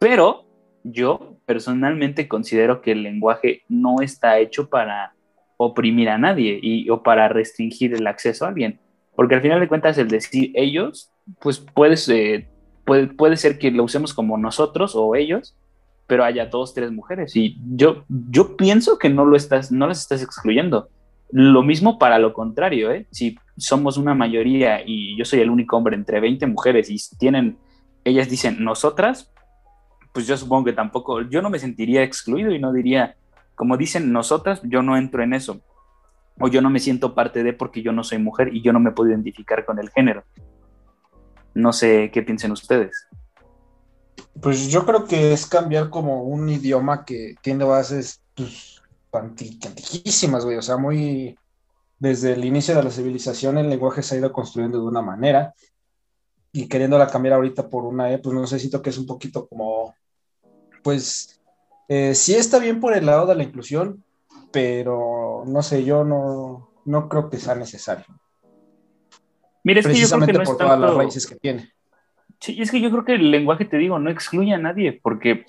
pero 0.00 0.46
yo 0.82 1.36
personalmente 1.44 2.26
considero 2.26 2.80
que 2.80 2.92
el 2.92 3.02
lenguaje 3.02 3.62
no 3.68 4.00
está 4.00 4.38
hecho 4.38 4.68
para 4.68 5.12
oprimir 5.58 6.08
a 6.08 6.16
nadie 6.16 6.58
y, 6.60 6.88
o 6.88 7.02
para 7.02 7.28
restringir 7.28 7.92
el 7.92 8.06
acceso 8.06 8.46
a 8.46 8.48
alguien. 8.48 8.80
Porque 9.14 9.34
al 9.34 9.42
final 9.42 9.60
de 9.60 9.68
cuentas 9.68 9.98
el 9.98 10.08
decir 10.08 10.52
ellos, 10.54 11.12
pues 11.38 11.60
puedes, 11.60 12.08
eh, 12.08 12.48
puede, 12.86 13.08
puede 13.08 13.36
ser 13.36 13.58
que 13.58 13.70
lo 13.70 13.84
usemos 13.84 14.14
como 14.14 14.38
nosotros 14.38 14.96
o 14.96 15.14
ellos, 15.14 15.54
pero 16.06 16.24
haya 16.24 16.46
dos, 16.46 16.72
tres 16.72 16.90
mujeres. 16.90 17.36
Y 17.36 17.58
yo, 17.76 18.04
yo 18.08 18.56
pienso 18.56 18.98
que 18.98 19.10
no, 19.10 19.26
lo 19.26 19.36
estás, 19.36 19.70
no 19.70 19.86
las 19.86 20.00
estás 20.00 20.22
excluyendo. 20.22 20.88
Lo 21.30 21.62
mismo 21.62 21.98
para 21.98 22.18
lo 22.18 22.32
contrario, 22.32 22.90
¿eh? 22.90 23.06
Si 23.10 23.36
somos 23.58 23.98
una 23.98 24.14
mayoría 24.14 24.80
y 24.84 25.14
yo 25.18 25.26
soy 25.26 25.40
el 25.40 25.50
único 25.50 25.76
hombre 25.76 25.94
entre 25.94 26.20
20 26.20 26.46
mujeres 26.46 26.88
y 26.88 26.96
tienen, 27.18 27.58
ellas 28.02 28.30
dicen 28.30 28.64
nosotras, 28.64 29.30
pues 30.12 30.26
yo 30.26 30.36
supongo 30.36 30.66
que 30.66 30.72
tampoco, 30.72 31.22
yo 31.22 31.42
no 31.42 31.50
me 31.50 31.58
sentiría 31.58 32.02
excluido 32.02 32.50
y 32.50 32.58
no 32.58 32.72
diría, 32.72 33.16
como 33.54 33.76
dicen 33.76 34.12
nosotras, 34.12 34.60
yo 34.64 34.82
no 34.82 34.96
entro 34.96 35.22
en 35.22 35.34
eso. 35.34 35.60
O 36.38 36.48
yo 36.48 36.62
no 36.62 36.70
me 36.70 36.80
siento 36.80 37.14
parte 37.14 37.42
de 37.42 37.52
porque 37.52 37.82
yo 37.82 37.92
no 37.92 38.02
soy 38.02 38.18
mujer 38.18 38.54
y 38.54 38.62
yo 38.62 38.72
no 38.72 38.80
me 38.80 38.92
puedo 38.92 39.10
identificar 39.10 39.66
con 39.66 39.78
el 39.78 39.90
género. 39.90 40.24
No 41.54 41.72
sé 41.72 42.10
qué 42.12 42.22
piensen 42.22 42.52
ustedes. 42.52 43.08
Pues 44.40 44.70
yo 44.70 44.86
creo 44.86 45.04
que 45.04 45.32
es 45.32 45.46
cambiar 45.46 45.90
como 45.90 46.22
un 46.22 46.48
idioma 46.48 47.04
que 47.04 47.34
tiene 47.42 47.64
bases 47.64 48.22
pues, 48.34 48.80
güey. 50.44 50.56
O 50.56 50.62
sea, 50.62 50.76
muy. 50.76 51.36
Desde 51.98 52.32
el 52.32 52.44
inicio 52.44 52.74
de 52.74 52.82
la 52.82 52.90
civilización, 52.90 53.58
el 53.58 53.68
lenguaje 53.68 54.02
se 54.02 54.14
ha 54.14 54.18
ido 54.18 54.32
construyendo 54.32 54.78
de 54.78 54.86
una 54.86 55.02
manera. 55.02 55.52
Y 56.52 56.66
queriéndola 56.66 57.08
cambiar 57.08 57.34
ahorita 57.34 57.68
por 57.68 57.84
una 57.84 58.10
E, 58.10 58.18
pues 58.18 58.34
no 58.34 58.46
sé, 58.46 58.58
siento 58.58 58.80
que 58.80 58.90
es 58.90 58.98
un 58.98 59.06
poquito 59.06 59.46
como. 59.46 59.94
Pues. 60.82 61.40
eh, 61.88 62.14
sí 62.14 62.34
está 62.34 62.58
bien 62.58 62.80
por 62.80 62.94
el 62.94 63.06
lado 63.06 63.26
de 63.26 63.34
la 63.34 63.42
inclusión, 63.42 64.02
pero 64.52 65.44
no 65.46 65.62
sé, 65.62 65.84
yo 65.84 66.04
no, 66.04 66.70
no 66.84 67.08
creo 67.08 67.30
que 67.30 67.38
sea 67.38 67.54
necesario. 67.54 68.04
Mira, 69.62 69.80
es 69.80 69.86
que 69.86 69.94
yo 69.94 70.08
creo 70.08 70.20
que 70.20 70.26
Precisamente 70.26 70.32
no 70.32 70.44
por 70.44 70.56
todas 70.56 70.78
las 70.78 70.88
tanto... 70.88 70.98
raíces 70.98 71.26
que 71.26 71.36
tiene. 71.36 71.70
Sí, 72.40 72.60
es 72.60 72.70
que 72.70 72.80
yo 72.80 72.90
creo 72.90 73.04
que 73.04 73.14
el 73.14 73.30
lenguaje, 73.30 73.66
te 73.66 73.76
digo, 73.76 73.98
no 73.98 74.10
excluye 74.10 74.54
a 74.54 74.58
nadie, 74.58 74.98
porque 75.02 75.44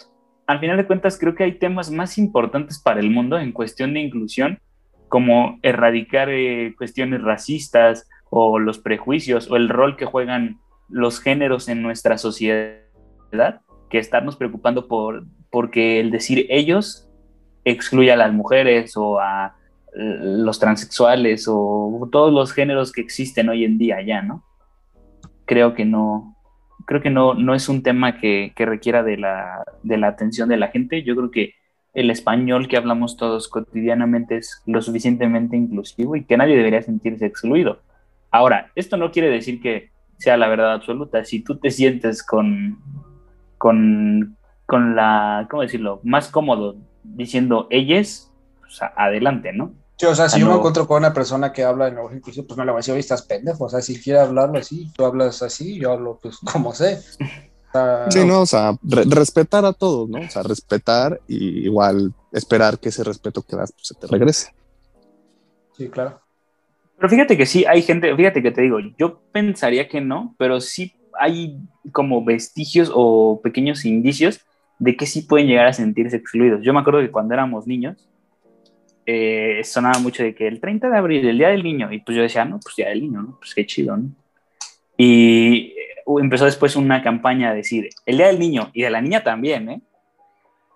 al 0.46 0.60
final 0.60 0.76
de 0.76 0.86
cuentas 0.86 1.18
creo 1.18 1.36
que 1.36 1.46
hay 1.46 1.58
temas 1.58 1.90
más 1.90 2.18
importantes 2.18 2.80
para 2.80 3.00
el 3.00 3.10
mundo 3.10 3.40
en 3.40 3.54
cuestión 3.54 3.94
de 3.94 4.02
inclusión, 4.02 4.60
como 5.08 5.60
erradicar 5.62 6.30
eh, 6.30 6.74
cuestiones 6.78 7.22
racistas 7.22 8.10
o 8.30 8.60
los 8.60 8.80
prejuicios 8.80 9.50
o 9.50 9.56
el 9.56 9.70
rol 9.70 9.96
que 9.96 10.06
juegan 10.06 10.60
los 10.90 11.22
géneros 11.22 11.70
en 11.70 11.82
nuestra 11.82 12.18
sociedad, 12.18 13.62
que 13.92 14.00
estarnos 14.00 14.38
preocupando 14.38 14.88
por 14.88 15.26
porque 15.52 16.00
el 16.00 16.10
decir 16.10 16.48
ellos 16.50 17.08
excluye 17.66 18.12
a 18.12 18.16
las 18.16 18.34
mujeres 18.34 18.96
o 18.96 19.20
a 19.20 19.56
eh, 19.94 20.18
los 20.22 20.60
transexuales 20.60 21.46
o 21.48 22.10
todos 22.12 22.34
los 22.34 22.54
géneros 22.54 22.92
que 22.92 23.02
existen 23.02 23.50
hoy 23.50 23.66
en 23.66 23.78
día 23.78 24.02
ya, 24.02 24.22
¿no? 24.22 24.44
Creo 25.46 25.74
que 25.74 25.86
no, 25.86 26.38
creo 26.86 27.02
que 27.02 27.10
no, 27.10 27.34
no 27.34 27.54
es 27.54 27.70
un 27.70 27.84
tema 27.84 28.18
que, 28.18 28.54
que 28.56 28.66
requiera 28.66 29.04
de 29.04 29.18
la, 29.18 29.64
de 29.84 29.98
la 29.98 30.08
atención 30.08 30.48
de 30.50 30.58
la 30.58 30.70
gente. 30.70 31.04
Yo 31.04 31.16
creo 31.16 31.30
que 31.30 31.54
el 31.94 32.10
español 32.10 32.70
que 32.70 32.78
hablamos 32.78 33.18
todos 33.18 33.50
cotidianamente 33.50 34.38
es 34.38 34.62
lo 34.66 34.82
suficientemente 34.82 35.58
inclusivo 35.58 36.16
y 36.16 36.24
que 36.24 36.38
nadie 36.38 36.56
debería 36.56 36.82
sentirse 36.82 37.26
excluido. 37.26 37.82
Ahora, 38.32 38.72
esto 38.76 38.96
no 38.96 39.12
quiere 39.12 39.30
decir 39.30 39.62
que 39.62 39.92
sea 40.18 40.38
la 40.38 40.48
verdad 40.48 40.74
absoluta. 40.74 41.26
Si 41.26 41.44
tú 41.44 41.58
te 41.58 41.70
sientes 41.70 42.24
con, 42.24 42.80
con, 43.62 44.38
con 44.66 44.96
la, 44.96 45.46
¿cómo 45.52 45.62
decirlo?, 45.62 46.00
más 46.04 46.30
cómodo 46.30 46.78
diciendo 47.04 47.68
ellas, 47.70 48.32
pues 48.60 48.80
adelante, 48.96 49.54
¿no? 49.54 49.76
Sí, 49.98 50.08
o 50.08 50.16
sea, 50.16 50.28
si 50.30 50.40
yo 50.40 50.48
me 50.48 50.56
encuentro 50.56 50.88
con 50.88 50.98
una 50.98 51.14
persona 51.14 51.54
que 51.54 51.64
habla 51.64 51.88
en 51.88 51.94
lenguaje 51.94 52.18
inclusivo, 52.18 52.48
pues 52.48 52.58
no 52.58 52.66
le 52.66 52.72
voy 52.72 52.80
a 52.80 52.82
decir, 52.82 52.94
oye, 52.94 53.02
estás 53.02 53.22
pendejo. 53.22 53.66
O 53.66 53.70
sea, 53.70 53.82
si 53.82 54.02
quiere 54.02 54.20
hablarlo 54.20 54.58
así, 54.58 54.92
tú 54.96 55.06
hablas 55.06 55.44
así, 55.44 55.80
yo 55.80 55.92
hablo 55.92 56.18
pues 56.20 56.40
como 56.52 56.74
sé. 56.74 57.00
O 57.70 57.72
sea, 57.72 58.10
Sí, 58.10 58.26
no, 58.26 58.42
o 58.42 58.46
sea, 58.48 58.74
re- 58.82 59.04
respetar 59.08 59.64
a 59.64 59.74
todos, 59.74 60.10
¿no? 60.10 60.22
O 60.22 60.30
sea, 60.30 60.42
respetar 60.42 61.22
y 61.28 61.66
igual 61.68 62.12
esperar 62.32 62.80
que 62.80 62.90
ese 62.90 63.04
respeto 63.04 63.44
que 63.44 63.56
das 63.56 63.72
pues, 63.74 63.90
se 63.90 63.94
te 63.94 64.08
regrese. 64.08 64.56
Sí, 65.78 65.88
claro. 65.88 66.20
Pero 66.98 67.08
fíjate 67.10 67.38
que 67.38 67.46
sí, 67.46 67.64
hay 67.66 67.84
gente, 67.84 68.16
fíjate 68.16 68.42
que 68.42 68.52
te 68.52 68.62
digo, 68.62 68.80
yo 68.98 69.22
pensaría 69.32 69.88
que 69.88 70.02
no, 70.02 70.34
pero 70.40 70.60
sí 70.62 70.96
hay 71.22 71.60
como 71.92 72.26
vestigios 72.26 72.92
o 72.94 73.42
pequeños 73.44 73.86
indicios 73.86 74.42
de 74.80 74.98
que 74.98 75.06
sí 75.06 75.22
pueden 75.22 75.48
llegar 75.48 75.68
a 75.68 75.74
sentirse 75.74 76.18
excluidos. 76.18 76.64
Yo 76.64 76.74
me 76.74 76.80
acuerdo 76.80 77.00
que 77.00 77.12
cuando 77.12 77.36
éramos 77.36 77.68
niños, 77.68 78.10
eh, 79.06 79.62
sonaba 79.64 80.00
mucho 80.00 80.24
de 80.24 80.34
que 80.34 80.48
el 80.48 80.60
30 80.60 80.90
de 80.90 80.98
abril, 80.98 81.28
el 81.28 81.38
Día 81.38 81.50
del 81.50 81.64
Niño, 81.64 81.92
y 81.92 82.00
pues 82.00 82.18
yo 82.18 82.24
decía, 82.24 82.44
no, 82.44 82.60
pues 82.60 82.76
Día 82.76 82.90
del 82.90 83.02
Niño, 83.02 83.22
¿no? 83.22 83.38
Pues 83.38 83.54
qué 83.54 83.68
chido, 83.68 83.96
¿no? 83.96 84.10
Y 84.98 85.74
eh, 85.78 86.04
empezó 86.20 86.46
después 86.46 86.76
una 86.76 87.04
campaña 87.04 87.52
a 87.52 87.54
decir, 87.54 87.90
el 88.08 88.18
Día 88.18 88.28
del 88.28 88.40
Niño, 88.40 88.72
y 88.74 88.82
de 88.82 88.90
la 88.90 89.02
niña 89.02 89.24
también, 89.24 89.70
¿eh? 89.70 89.82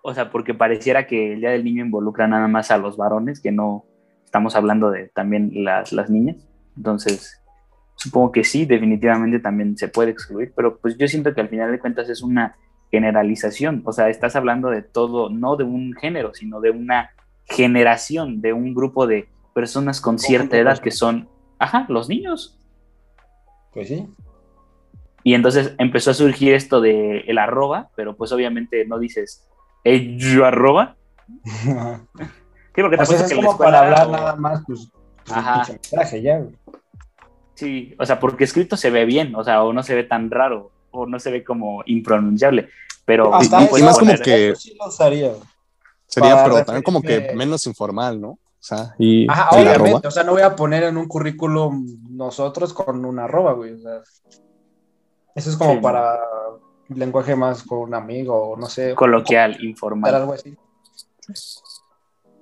O 0.02 0.14
sea, 0.14 0.30
porque 0.30 0.54
pareciera 0.54 1.08
que 1.08 1.32
el 1.32 1.40
Día 1.40 1.50
del 1.50 1.64
Niño 1.64 1.84
involucra 1.84 2.28
nada 2.28 2.46
más 2.46 2.70
a 2.70 2.78
los 2.78 2.96
varones, 2.96 3.40
que 3.40 3.50
no 3.50 3.84
estamos 4.24 4.54
hablando 4.54 4.92
de 4.92 5.08
también 5.08 5.50
las, 5.64 5.92
las 5.92 6.10
niñas. 6.10 6.36
Entonces, 6.76 7.40
supongo 7.96 8.30
que 8.32 8.44
sí, 8.44 8.64
definitivamente 8.66 9.40
también 9.40 9.76
se 9.76 9.88
puede 9.88 10.10
excluir, 10.12 10.52
pero 10.54 10.78
pues 10.78 10.96
yo 10.96 11.08
siento 11.08 11.34
que 11.34 11.40
al 11.40 11.48
final 11.48 11.72
de 11.72 11.78
cuentas 11.80 12.08
es 12.08 12.22
una 12.22 12.56
generalización, 12.90 13.82
o 13.84 13.92
sea, 13.92 14.08
estás 14.08 14.36
hablando 14.36 14.70
de 14.70 14.82
todo, 14.82 15.28
no 15.28 15.56
de 15.56 15.64
un 15.64 15.92
género, 15.94 16.32
sino 16.34 16.60
de 16.60 16.70
una 16.70 17.10
generación, 17.44 18.40
de 18.40 18.52
un 18.52 18.74
grupo 18.74 19.06
de 19.06 19.28
personas 19.54 20.00
con 20.00 20.18
cierta 20.18 20.56
edad 20.56 20.78
que 20.78 20.90
son, 20.90 21.28
ajá, 21.58 21.86
los 21.88 22.08
niños. 22.08 22.58
Pues 23.72 23.88
sí. 23.88 24.06
Y 25.24 25.34
entonces 25.34 25.74
empezó 25.78 26.12
a 26.12 26.14
surgir 26.14 26.54
esto 26.54 26.80
de 26.80 27.20
el 27.26 27.38
arroba, 27.38 27.88
pero 27.96 28.16
pues 28.16 28.30
obviamente 28.32 28.86
no 28.86 28.98
dices, 28.98 29.48
"Ey, 29.84 30.16
yo 30.18 30.44
arroba. 30.44 30.96
Sí, 32.76 32.82
porque 32.82 32.96
O 33.00 33.06
sea, 33.06 33.24
es 33.24 33.34
como 33.34 33.56
para 33.56 33.80
hablar 33.80 34.06
o- 34.06 34.10
nada 34.12 34.36
más, 34.36 34.62
pues, 34.66 34.90
pues, 35.24 35.38
Ajá. 35.38 35.64
mensaje 35.66 36.20
ya. 36.20 36.42
Sí, 37.56 37.94
o 37.98 38.06
sea, 38.06 38.20
porque 38.20 38.44
escrito 38.44 38.76
se 38.76 38.90
ve 38.90 39.04
bien, 39.04 39.34
o 39.34 39.42
sea, 39.42 39.64
o 39.64 39.72
no 39.72 39.82
se 39.82 39.94
ve 39.96 40.04
tan 40.04 40.30
raro, 40.30 40.70
o 40.92 41.06
no 41.06 41.18
se 41.18 41.30
ve 41.32 41.42
como 41.42 41.82
impronunciable, 41.86 42.68
pero 43.04 43.34
Hasta 43.34 43.62
y- 43.62 43.64
y 43.64 43.66
eso, 43.76 43.84
más 43.84 43.98
como 43.98 44.14
que- 44.22 44.50
eso 44.50 44.60
sí 44.60 44.76
lo 44.78 44.86
usaría, 44.86 45.28
güey. 45.30 45.40
Sería, 46.06 46.44
pero 46.44 46.64
también 46.64 46.82
como 46.84 47.02
que 47.02 47.32
menos 47.34 47.66
informal, 47.66 48.20
¿no? 48.20 48.28
O 48.28 48.38
sea, 48.68 48.94
y 48.98 49.28
Ajá, 49.30 49.48
y 49.60 49.64
la 49.64 49.70
arroba. 49.72 49.82
obviamente, 49.82 50.08
o 50.08 50.10
sea, 50.10 50.22
no 50.24 50.32
voy 50.32 50.42
a 50.42 50.54
poner 50.54 50.84
en 50.84 50.96
un 50.96 51.08
currículum 51.08 51.86
nosotros 52.10 52.72
con 52.72 53.04
una 53.04 53.24
arroba, 53.24 53.52
güey. 53.54 53.72
O 53.72 53.78
sea, 53.78 54.00
eso 55.34 55.50
es 55.50 55.56
como 55.56 55.74
Sí. 55.74 55.80
para 55.80 56.18
lenguaje 56.88 57.34
más 57.36 57.62
con 57.62 57.78
un 57.80 57.94
amigo, 57.94 58.50
o 58.50 58.56
no 58.56 58.66
sé. 58.68 58.94
Coloquial, 58.94 59.56
informal. 59.64 60.14
algo 60.14 60.32
así. 60.34 60.56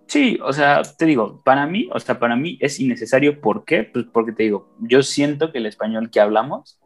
Sí, 0.06 0.38
o 0.44 0.52
sea, 0.52 0.82
te 0.82 1.06
digo, 1.06 1.40
para 1.44 1.66
mí, 1.66 1.88
o 1.92 1.98
sea, 1.98 2.18
para 2.18 2.36
mí 2.36 2.58
es 2.60 2.78
innecesario. 2.78 3.40
¿Por 3.40 3.64
qué? 3.64 3.84
Pues 3.84 4.04
porque 4.12 4.32
te 4.32 4.42
digo, 4.44 4.68
yo 4.80 5.02
siento 5.02 5.50
que 5.50 5.58
el 5.58 5.66
español 5.66 6.10
que 6.10 6.20
hablamos 6.20 6.78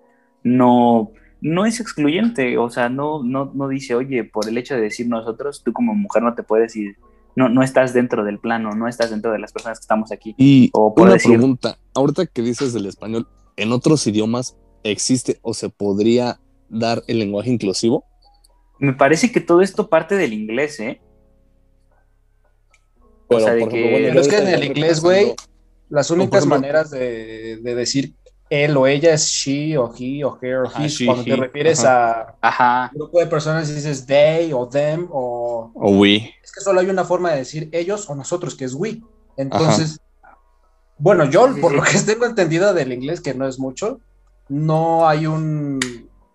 no, 0.45 1.11
no 1.41 1.66
es 1.66 1.81
excluyente, 1.81 2.59
o 2.59 2.71
sea, 2.71 2.89
no, 2.89 3.23
no, 3.23 3.51
no 3.55 3.69
dice, 3.69 3.95
oye, 3.95 4.25
por 4.25 4.49
el 4.49 4.57
hecho 4.57 4.75
de 4.75 4.81
decir 4.83 5.09
nosotros, 5.09 5.62
tú 5.64 5.73
como 5.73 5.95
mujer 5.95 6.23
no 6.23 6.35
te 6.35 6.43
puedes 6.45 6.77
ir, 6.77 6.97
no, 7.37 7.49
no 7.49 7.62
estás 7.62 7.93
dentro 7.93 8.25
del 8.25 8.39
plano, 8.39 8.71
no 8.73 8.89
estás 8.89 9.11
dentro 9.11 9.33
de 9.33 9.39
las 9.41 9.53
personas 9.53 9.79
que 9.79 9.83
estamos 9.83 10.12
aquí. 10.12 10.35
Y 10.39 10.71
O 10.73 10.95
por 10.95 11.05
una 11.09 11.14
decir- 11.14 11.33
pregunta, 11.33 11.79
ahorita 11.95 12.27
que 12.27 12.43
dices 12.43 12.73
del 12.73 12.87
español, 12.87 13.27
¿en 13.57 13.73
otros 13.73 14.07
idiomas 14.07 14.57
existe 14.85 15.39
o 15.43 15.55
se 15.55 15.69
podría 15.69 16.39
dar 16.69 17.03
el 17.09 17.19
lenguaje 17.19 17.51
inclusivo? 17.51 18.05
Me 18.79 18.93
parece 18.93 19.33
que 19.33 19.41
todo 19.41 19.61
esto 19.61 19.89
parte 19.89 20.14
del 20.16 20.33
inglés, 20.33 20.79
¿eh? 20.79 21.01
O 23.29 23.41
sea, 23.41 23.55
de 23.55 23.68
que- 23.68 24.01
Pero 24.09 24.20
es 24.20 24.29
que 24.29 24.39
en 24.39 24.49
el 24.49 24.64
inglés, 24.64 25.01
güey, 25.01 25.35
las 25.91 26.11
únicas 26.11 26.41
ejemplo- 26.45 26.57
maneras 26.61 26.91
de, 26.91 27.59
de 27.62 27.74
decir 27.74 28.14
él 28.51 28.76
o 28.79 28.87
ella 28.87 29.12
es 29.12 29.26
she 29.26 29.76
o 29.76 29.93
he 29.99 30.24
o 30.24 30.39
her 30.41 30.57
o 30.61 30.66
Ajá, 30.68 30.85
his. 30.85 30.93
she, 30.95 31.05
Cuando 31.07 31.24
te 31.24 31.37
refieres 31.37 31.85
a 31.85 32.35
Ajá, 32.41 32.89
un 32.95 32.99
grupo 32.99 33.18
de 33.20 33.26
personas 33.26 33.68
dices 33.74 34.07
they 34.07 34.53
o 34.55 34.66
them 34.66 35.07
o... 35.12 35.70
O 35.74 35.91
we. 35.99 36.35
Es 36.43 36.51
que 36.53 36.61
solo 36.62 36.81
hay 36.81 36.87
una 36.89 37.05
forma 37.05 37.31
de 37.33 37.39
decir 37.39 37.68
ellos 37.72 38.09
o 38.09 38.14
nosotros, 38.14 38.55
que 38.55 38.64
es 38.64 38.72
we. 38.74 39.03
Entonces, 39.37 40.01
bueno, 40.97 41.24
yo 41.26 41.53
Sí, 41.55 41.61
por 41.61 41.72
sí. 41.72 41.76
lo 41.76 41.83
que 41.83 41.99
tengo 42.01 42.24
entendido 42.24 42.72
del 42.72 42.93
inglés, 42.93 43.20
que 43.20 43.35
no 43.35 43.47
es 43.47 43.59
mucho, 43.59 44.01
no 44.49 45.07
hay 45.09 45.26
un... 45.26 45.79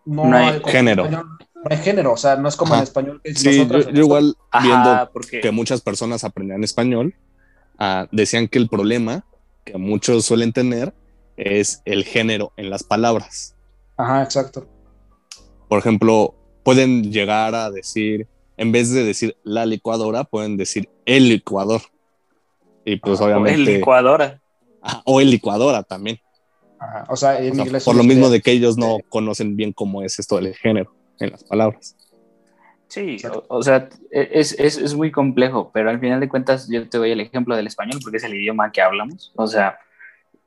No, 0.06 0.26
No 0.26 0.38
hay 0.38 0.60
como 0.60 0.72
género. 0.72 1.04
español, 1.06 1.26
no 1.64 1.76
hay 1.76 1.82
género, 1.82 2.14
o 2.14 2.18
sea, 2.18 2.36
no 2.36 2.50
es 2.50 2.56
como 2.56 2.74
Ajá. 2.74 2.82
en 2.82 2.84
español 2.84 3.22
que 3.24 3.34
yo, 3.34 4.02
igual 4.02 4.36
viendo 4.62 4.90
ajá, 4.90 5.10
porque 5.12 5.40
que 5.40 5.52
muchas 5.52 5.82
personas 5.82 6.24
aprendían 6.24 6.64
español, 6.64 7.16
ah, 7.80 8.08
decían 8.12 8.48
que 8.48 8.60
el 8.60 8.68
problema 8.68 9.26
que 9.64 9.78
muchos 9.78 10.26
suelen 10.26 10.52
tener 10.52 10.94
es 11.38 11.82
el 11.86 12.04
género 12.04 12.52
en 12.58 12.70
las 12.70 12.84
palabras. 12.84 13.56
Ajá, 13.96 14.24
exacto. 14.24 14.68
Por 15.70 15.80
ejemplo, 15.80 16.36
pueden 16.64 17.12
llegar 17.12 17.56
a 17.56 17.72
decir, 17.72 18.28
en 18.58 18.72
vez 18.72 18.92
de 18.92 19.04
decir 19.04 19.38
la 19.44 19.66
licuadora, 19.66 20.26
pueden 20.26 20.58
decir 20.58 20.90
el 21.06 21.30
licuador. 21.30 21.82
Y 22.86 22.98
pues 22.98 23.22
Ah, 23.22 23.24
o 23.24 23.28
el 23.28 23.34
obviamente... 23.36 23.78
licuadora. 23.78 24.42
O 25.06 25.22
el 25.22 25.30
licuadora 25.32 25.84
también. 25.84 26.20
Ajá, 26.78 27.06
O 27.10 27.16
sea, 27.16 27.40
en 27.40 27.54
O 27.54 27.56
sea, 27.56 27.66
inglés... 27.66 27.84
por 27.86 27.96
lo 27.96 28.04
mismo 28.04 28.30
de 28.30 28.42
que 28.42 28.52
ellos 28.52 28.78
no 28.78 28.98
conocen 29.08 29.56
bien 29.56 29.72
cómo 29.72 30.02
es 30.04 30.20
esto 30.20 30.36
del 30.36 30.54
género 30.56 30.94
en 31.20 31.32
las 31.32 31.44
palabras. 31.44 31.96
Sí, 32.88 33.18
o, 33.32 33.44
o 33.48 33.64
sea, 33.64 33.90
es, 34.12 34.58
es, 34.60 34.78
es 34.78 34.94
muy 34.94 35.12
complejo, 35.12 35.72
pero 35.74 35.90
al 35.90 36.00
final 36.00 36.20
de 36.20 36.30
cuentas 36.30 36.70
yo 36.70 36.88
te 36.88 37.00
doy 37.00 37.12
el 37.12 37.22
ejemplo 37.22 37.56
del 37.56 37.66
español 37.66 38.00
porque 38.04 38.18
es 38.18 38.24
el 38.24 38.36
idioma 38.36 38.72
que 38.72 38.82
hablamos, 38.82 39.32
o 39.36 39.48
sea, 39.48 39.80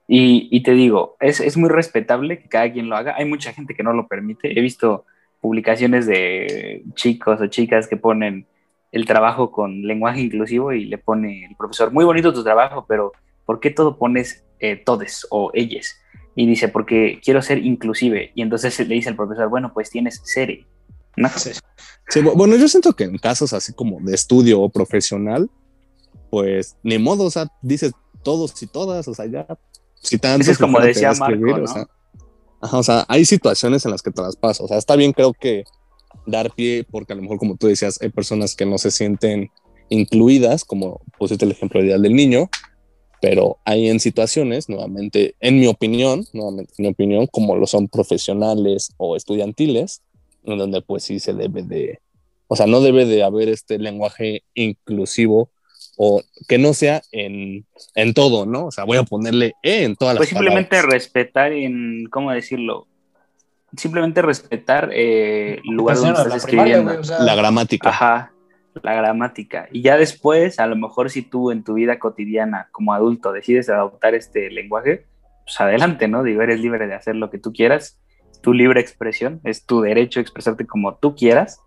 y, 0.07 0.49
y 0.53 0.63
te 0.63 0.73
digo, 0.73 1.17
es, 1.19 1.41
es 1.41 1.57
muy 1.57 1.69
respetable 1.69 2.39
que 2.39 2.49
cada 2.49 2.73
quien 2.73 2.89
lo 2.89 2.97
haga, 2.97 3.17
hay 3.17 3.25
mucha 3.25 3.53
gente 3.53 3.75
que 3.75 3.83
no 3.83 3.93
lo 3.93 4.07
permite, 4.07 4.57
he 4.57 4.63
visto 4.63 5.05
publicaciones 5.41 6.07
de 6.07 6.85
chicos 6.95 7.41
o 7.41 7.47
chicas 7.49 7.89
que 7.89 7.97
ponen 7.97 8.47
el 8.93 9.07
trabajo 9.07 9.51
con 9.51 9.83
lenguaje 9.83 10.21
inclusivo 10.21 10.73
y 10.73 10.85
le 10.85 10.99
pone 10.99 11.47
el 11.47 11.57
profesor, 11.57 11.93
muy 11.93 12.05
bonito 12.05 12.33
tu 12.33 12.45
trabajo, 12.45 12.87
pero 12.89 13.13
¿por 13.45 13.59
qué 13.59 13.71
todo 13.71 13.99
pones 13.99 14.45
eh, 14.61 14.77
todes 14.77 15.27
o 15.31 15.51
ellas? 15.53 16.01
Y 16.37 16.47
dice, 16.47 16.69
porque 16.69 17.19
quiero 17.25 17.41
ser 17.43 17.59
inclusive, 17.65 18.31
y 18.35 18.43
entonces 18.43 18.79
le 18.79 18.95
dice 18.95 19.09
el 19.09 19.17
profesor, 19.17 19.49
bueno, 19.49 19.73
pues 19.73 19.91
tienes 19.91 20.21
sere, 20.23 20.67
¿no? 21.17 21.29
Sí. 21.31 21.51
Sí, 22.09 22.21
bu- 22.21 22.35
bueno, 22.37 22.55
yo 22.57 22.69
siento 22.69 22.93
que 22.93 23.05
en 23.05 23.19
casos 23.19 23.53
así 23.53 23.73
como 23.73 23.99
de 24.01 24.15
estudio 24.15 24.61
o 24.61 24.69
profesional, 24.69 25.51
pues 26.31 26.77
ni 26.83 26.99
modo, 26.99 27.25
o 27.25 27.31
sea, 27.31 27.47
dices 27.63 27.93
todos 28.23 28.63
y 28.63 28.67
todas, 28.67 29.09
o 29.09 29.15
sea, 29.15 29.27
ya, 29.27 29.47
si 29.95 30.19
tanto 30.19 30.43
Eso 30.43 30.53
es 30.53 30.59
como 30.59 30.79
decía 30.79 31.13
Marco, 31.15 31.41
¿no? 31.41 31.65
o 31.65 31.67
sea, 31.67 31.87
ajá, 32.61 32.79
o 32.79 32.83
sea, 32.83 33.05
hay 33.09 33.25
situaciones 33.25 33.85
en 33.87 33.91
las 33.93 34.03
que 34.03 34.11
traspaso, 34.11 34.65
o 34.65 34.69
sea, 34.69 34.77
está 34.79 34.95
bien 34.95 35.13
creo 35.13 35.33
que 35.33 35.65
dar 36.27 36.53
pie, 36.55 36.85
porque 36.91 37.13
a 37.13 37.17
lo 37.17 37.23
mejor 37.23 37.39
como 37.39 37.57
tú 37.57 37.67
decías, 37.67 37.99
hay 38.03 38.11
personas 38.11 38.55
que 38.55 38.67
no 38.67 38.79
se 38.79 38.91
sienten 38.91 39.51
incluidas, 39.89 40.65
como 40.65 41.01
pusiste 41.19 41.45
el 41.45 41.53
ejemplo 41.53 41.83
ideal 41.83 42.03
del 42.03 42.15
niño, 42.15 42.51
pero 43.29 43.59
hay 43.65 43.89
en 43.89 43.99
situaciones, 43.99 44.69
nuevamente, 44.69 45.35
en 45.41 45.59
mi 45.59 45.67
opinión, 45.67 46.25
nuevamente, 46.33 46.73
en 46.79 46.85
mi 46.85 46.89
opinión, 46.93 47.27
como 47.27 47.57
lo 47.57 47.67
son 47.67 47.89
profesionales 47.89 48.93
o 48.99 49.17
estudiantiles, 49.17 50.01
en 50.45 50.57
donde 50.59 50.81
pues 50.81 51.03
sí 51.03 51.19
se 51.19 51.35
debe 51.35 51.65
de, 51.65 51.99
o 52.47 52.55
sea, 52.55 52.67
no 52.69 52.81
debe 52.81 53.05
de 53.05 53.25
haber 53.25 53.49
este 53.49 53.81
lenguaje 53.81 54.45
inclusivo 54.55 55.49
o 55.97 56.23
que 56.47 56.57
no 56.59 56.73
sea 56.73 57.03
en, 57.11 57.67
en 57.97 58.15
todo, 58.15 58.47
¿no? 58.47 58.67
O 58.67 58.71
sea, 58.71 58.85
voy 58.85 58.97
a 58.99 59.03
ponerle 59.03 59.55
E 59.61 59.83
en 59.83 59.97
todas 59.97 60.15
las 60.15 60.19
Pues 60.21 60.29
simplemente 60.29 60.71
palabras. 60.77 60.95
respetar 60.95 61.51
en, 61.53 62.07
¿cómo 62.13 62.31
decirlo? 62.31 62.87
Simplemente 63.77 64.23
respetar 64.23 64.91
eh, 64.95 65.55
el 65.65 65.75
lugar 65.75 65.97
donde 65.97 66.13
Pues, 66.13 66.27
la 66.29 66.37
estás 66.37 66.47
primaria, 66.47 66.77
escribiendo. 66.77 66.93
güey, 66.93 67.01
o 67.01 67.05
sea, 67.05 67.19
La 67.25 67.35
gramática. 67.35 67.89
Ajá, 67.89 68.33
la 68.83 68.95
gramática. 68.95 69.69
Y 69.73 69.83
ya 69.83 69.97
después, 69.97 70.59
a 70.59 70.67
lo 70.67 70.77
mejor 70.77 71.11
si 71.11 71.23
tú 71.23 71.51
en 71.51 71.65
tu 71.65 71.75
vida 71.75 71.99
cotidiana 71.99 72.69
como 72.73 72.93
adulto 72.93 73.33
decides 73.33 73.69
adoptar 73.69 74.15
este 74.15 74.51
lenguaje, 74.51 75.07
pues 75.45 75.61
adelante, 75.61 76.09
¿no? 76.09 76.23
Digo, 76.23 76.43
eres 76.43 76.61
libre 76.61 76.87
de 76.87 76.95
hacer 76.95 77.17
lo 77.17 77.31
que 77.31 77.39
tú 77.39 77.53
quieras, 77.53 78.01
tu 78.43 78.53
libre 78.53 78.81
expresión, 78.81 79.41
es 79.45 79.65
tu 79.65 79.81
derecho 79.81 80.21
a 80.21 80.23
expresarte 80.23 80.67
como 80.67 80.97
tú 80.97 81.15
quieras, 81.15 81.61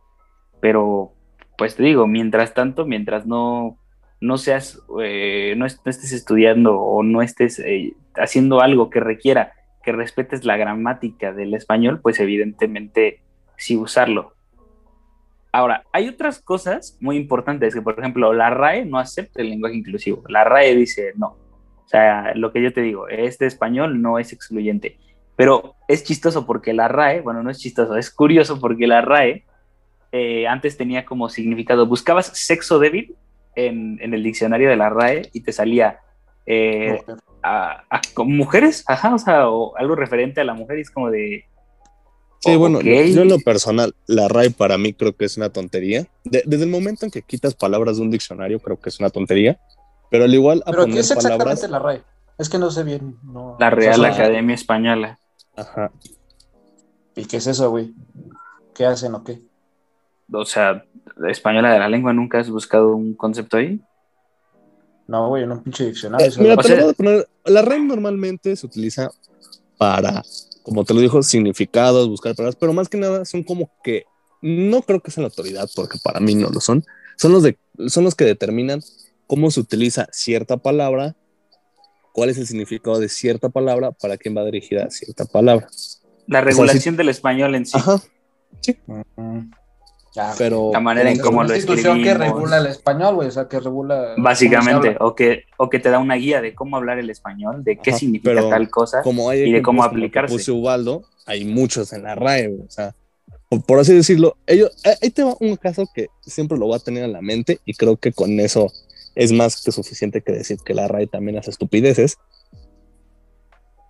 pero 0.60 1.14
pues 1.57 1.76
te 1.76 1.84
digo, 1.84 2.07
mientras 2.07 2.53
tanto, 2.53 2.86
mientras 2.86 3.26
no, 3.26 3.78
no 4.22 4.38
seas, 4.38 4.82
eh, 5.01 5.55
no 5.57 5.66
estés 5.66 6.12
estudiando 6.12 6.80
o 6.80 7.03
no 7.03 7.22
estés 7.22 7.60
eh, 7.60 7.93
haciendo 8.16 8.62
algo 8.62 8.89
que 8.89 8.99
requiera 8.99 9.53
que 9.84 9.91
respetes 9.91 10.45
la 10.45 10.57
gramática 10.57 11.34
del 11.34 11.53
español, 11.53 11.99
pues 12.01 12.20
evidentemente 12.20 13.22
sí 13.57 13.76
usarlo. 13.76 14.34
Ahora, 15.52 15.84
hay 15.91 16.08
otras 16.08 16.41
cosas 16.41 16.97
muy 17.02 17.18
importantes 17.18 17.74
que, 17.74 17.82
por 17.82 18.00
ejemplo, 18.00 18.34
la 18.34 18.50
RAE 18.52 18.86
no 18.86 19.00
acepta 19.00 19.41
el 19.41 19.50
lenguaje 19.50 19.76
inclusivo. 19.76 20.24
La 20.28 20.43
RAE 20.43 20.76
dice 20.76 21.14
no. 21.16 21.38
O 21.86 21.88
sea, 21.88 22.34
lo 22.36 22.52
que 22.54 22.62
yo 22.62 22.72
te 22.72 22.82
digo, 22.82 23.08
este 23.08 23.47
español 23.47 24.00
no 24.02 24.20
es 24.20 24.32
excluyente. 24.32 24.97
Pero 25.36 25.76
es 25.88 26.04
chistoso 26.04 26.45
porque 26.45 26.74
la 26.74 26.88
RAE, 26.88 27.22
bueno, 27.22 27.41
no 27.41 27.50
es 27.50 27.58
chistoso, 27.60 27.95
es 27.97 28.12
curioso 28.12 28.60
porque 28.60 28.86
la 28.86 29.02
RAE 29.02 29.43
eh, 30.12 30.47
antes 30.47 30.78
tenía 30.78 31.06
como 31.06 31.30
significado, 31.30 31.88
buscabas 31.88 32.28
sexo 32.28 32.78
débil 32.78 33.16
en, 33.56 33.97
en 34.02 34.14
el 34.14 34.22
diccionario 34.22 34.70
de 34.70 34.76
la 34.76 34.89
RAE 34.89 35.30
y 35.34 35.41
te 35.41 35.52
salía 35.52 36.00
eh, 36.45 37.00
mujer. 37.08 37.16
a, 37.41 37.84
a- 37.89 38.02
con 38.14 38.36
mujeres, 38.36 38.84
ajá, 38.88 39.16
o 39.16 39.18
sea, 39.20 39.50
o 39.50 39.76
algo 39.78 39.95
referente 39.95 40.41
a 40.41 40.43
la 40.43 40.54
mujer 40.54 40.78
y 40.78 40.82
es 40.82 40.91
como 40.91 41.10
de... 41.10 41.45
Sí, 42.41 42.55
bueno, 42.55 42.79
yo 42.81 43.21
en 43.21 43.27
lo 43.27 43.39
personal, 43.39 43.93
la 44.07 44.27
RAE 44.29 44.51
para 44.51 44.77
mí 44.77 44.93
creo 44.93 45.13
que 45.15 45.25
es 45.25 45.35
una 45.37 45.49
tontería. 45.49 46.07
De- 46.23 46.43
desde 46.45 46.63
el 46.63 46.69
momento 46.69 47.05
en 47.05 47.11
que 47.11 47.21
quitas 47.21 47.53
palabras 47.53 47.97
de 47.97 48.03
un 48.03 48.11
diccionario, 48.11 48.59
creo 48.59 48.79
que 48.79 48.89
es 48.89 48.99
una 48.99 49.09
tontería. 49.09 49.59
Pero 50.09 50.23
al 50.23 50.33
igual 50.33 50.63
a 50.65 50.71
Pero 50.71 50.85
¿qué 50.85 50.99
es 50.99 51.11
exactamente 51.11 51.37
palabras. 51.43 51.69
la 51.69 51.79
RAE? 51.79 52.01
Es 52.37 52.47
que 52.49 52.57
no 52.57 52.71
sé 52.71 52.83
bien. 52.83 53.17
No, 53.23 53.57
La 53.59 53.69
Real 53.69 53.99
o 53.99 54.03
sea, 54.03 54.13
Academia 54.13 54.55
Española. 54.55 55.19
Ajá. 55.57 55.91
¿Y 57.15 57.25
qué 57.25 57.37
es 57.37 57.47
eso, 57.47 57.69
güey? 57.69 57.93
¿Qué 58.73 58.85
hacen 58.85 59.13
o 59.15 59.23
qué? 59.25 59.41
O 60.31 60.45
sea, 60.45 60.85
la 61.17 61.31
española 61.31 61.73
de 61.73 61.79
la 61.79 61.89
lengua, 61.89 62.13
¿nunca 62.13 62.39
has 62.39 62.49
buscado 62.49 62.95
un 62.95 63.13
concepto 63.15 63.57
ahí? 63.57 63.81
No, 65.07 65.27
güey, 65.27 65.43
en 65.43 65.51
un 65.51 65.61
pinche 65.61 65.85
diccionario. 65.87 66.25
Eh, 66.27 66.31
mira, 66.37 66.55
o 66.55 66.63
sea- 66.63 66.75
lo 66.77 66.81
voy 66.83 66.91
a 66.91 66.93
poner. 66.93 67.27
La 67.45 67.61
RAE 67.61 67.81
normalmente 67.81 68.55
se 68.55 68.65
utiliza 68.65 69.09
para, 69.77 70.23
como 70.64 70.86
te 70.86 70.93
lo 70.93 71.01
dijo, 71.01 71.24
significados, 71.24 72.07
buscar 72.07 72.36
palabras, 72.36 72.57
pero 72.60 72.74
más 72.74 72.89
que 72.89 72.97
nada 72.97 73.26
son 73.26 73.43
como 73.43 73.72
que 73.84 74.05
no 74.41 74.82
creo 74.82 75.01
que 75.01 75.12
sean 75.12 75.24
la 75.24 75.30
autoridad, 75.30 75.70
porque 75.76 75.97
para 76.03 76.20
mí 76.20 76.36
no 76.36 76.49
lo 76.49 76.62
son. 76.62 76.86
Son 77.18 77.32
los 77.32 77.43
de, 77.43 77.57
son 77.88 78.03
los 78.03 78.16
que 78.16 78.26
determinan 78.26 78.82
cómo 79.28 79.51
se 79.51 79.60
utiliza 79.60 80.07
cierta 80.12 80.57
palabra, 80.57 81.16
cuál 82.14 82.30
es 82.30 82.38
el 82.38 82.47
significado 82.47 82.99
de 82.99 83.10
cierta 83.10 83.49
palabra, 83.49 83.91
para 83.91 84.18
quién 84.18 84.36
va 84.36 84.45
dirigida 84.45 84.89
cierta 84.89 85.26
palabra. 85.26 85.68
La 86.28 86.41
regulación 86.41 86.95
del 86.95 87.10
español 87.10 87.55
en 87.55 87.66
sí. 87.66 87.78
Ajá. 87.78 88.01
mm, 89.18 89.51
ya, 90.14 90.34
Pero 90.38 90.72
La 90.74 90.80
manera 90.80 91.10
en 91.10 91.18
Es 91.18 91.22
cómo 91.22 91.39
una 91.39 91.49
lo 91.49 91.55
institución 91.55 92.01
que 92.01 92.14
regula 92.14 92.57
el 92.57 92.66
español, 92.68 93.16
güey, 93.16 93.28
o 93.28 93.32
sea, 93.32 93.47
que 93.47 93.60
regula... 93.60 94.16
Básicamente, 94.18 94.97
o 94.99 95.16
que, 95.16 95.43
o 95.57 95.70
que 95.70 95.80
te 95.80 95.89
da 95.89 95.99
una 95.99 96.16
guía 96.16 96.41
de 96.41 96.55
cómo 96.55 96.78
hablar 96.78 96.97
el 96.99 97.10
español, 97.10 97.64
de 97.64 97.78
qué 97.78 97.91
Ajá, 97.91 97.99
significa 97.99 98.32
pero 98.32 98.49
tal 98.49 98.70
cosa. 98.70 99.01
como 99.01 99.30
hay 99.30 99.41
y 99.41 99.51
de 99.51 99.62
cómo 99.62 99.82
como 99.82 99.84
aplicarse. 99.84 100.34
puso 100.34 100.55
Ubaldo, 100.55 101.03
hay 101.26 101.45
muchos 101.45 101.93
en 101.93 102.03
la 102.03 102.16
RAE, 102.16 102.47
güey, 102.47 102.62
o 102.68 102.72
sea, 102.72 102.95
por, 103.49 103.64
por 103.64 103.80
así 103.80 103.93
decirlo, 103.93 104.36
ellos, 104.47 104.72
eh, 104.84 104.95
ahí 105.01 105.10
te 105.12 105.24
va 105.24 105.36
un 105.39 105.55
caso 105.55 105.86
que 105.93 106.07
siempre 106.22 106.57
lo 106.57 106.66
voy 106.66 106.76
a 106.76 106.80
tener 106.80 107.03
en 107.03 107.14
la 107.14 107.22
mente 107.22 107.60
y 107.66 107.74
creo 107.74 107.97
que 107.97 108.12
con 108.12 108.39
eso 108.39 108.72
es 109.16 109.32
más 109.32 109.64
que 109.64 109.72
suficiente 109.72 110.22
que 110.22 110.32
decir 110.32 110.57
que 110.64 110.74
la 110.74 110.88
RAE 110.88 111.07
también 111.07 111.38
hace 111.38 111.51
estupideces. 111.51 112.18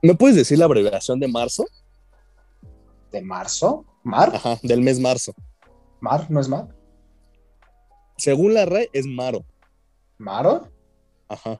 ¿Me 0.01 0.15
puedes 0.15 0.35
decir 0.35 0.57
la 0.57 0.65
abreviación 0.65 1.19
de 1.19 1.27
marzo? 1.27 1.65
¿De 3.11 3.21
marzo? 3.21 3.85
¿Mar? 4.03 4.31
Ajá, 4.33 4.57
del 4.63 4.81
mes 4.81 4.99
marzo. 4.99 5.33
¿Mar? 5.99 6.29
¿No 6.29 6.39
es 6.39 6.47
mar? 6.47 6.67
Según 8.17 8.53
la 8.53 8.65
RAE 8.65 8.89
es 8.93 9.05
Maro. 9.05 9.45
¿Maro? 10.17 10.69
Ajá. 11.27 11.59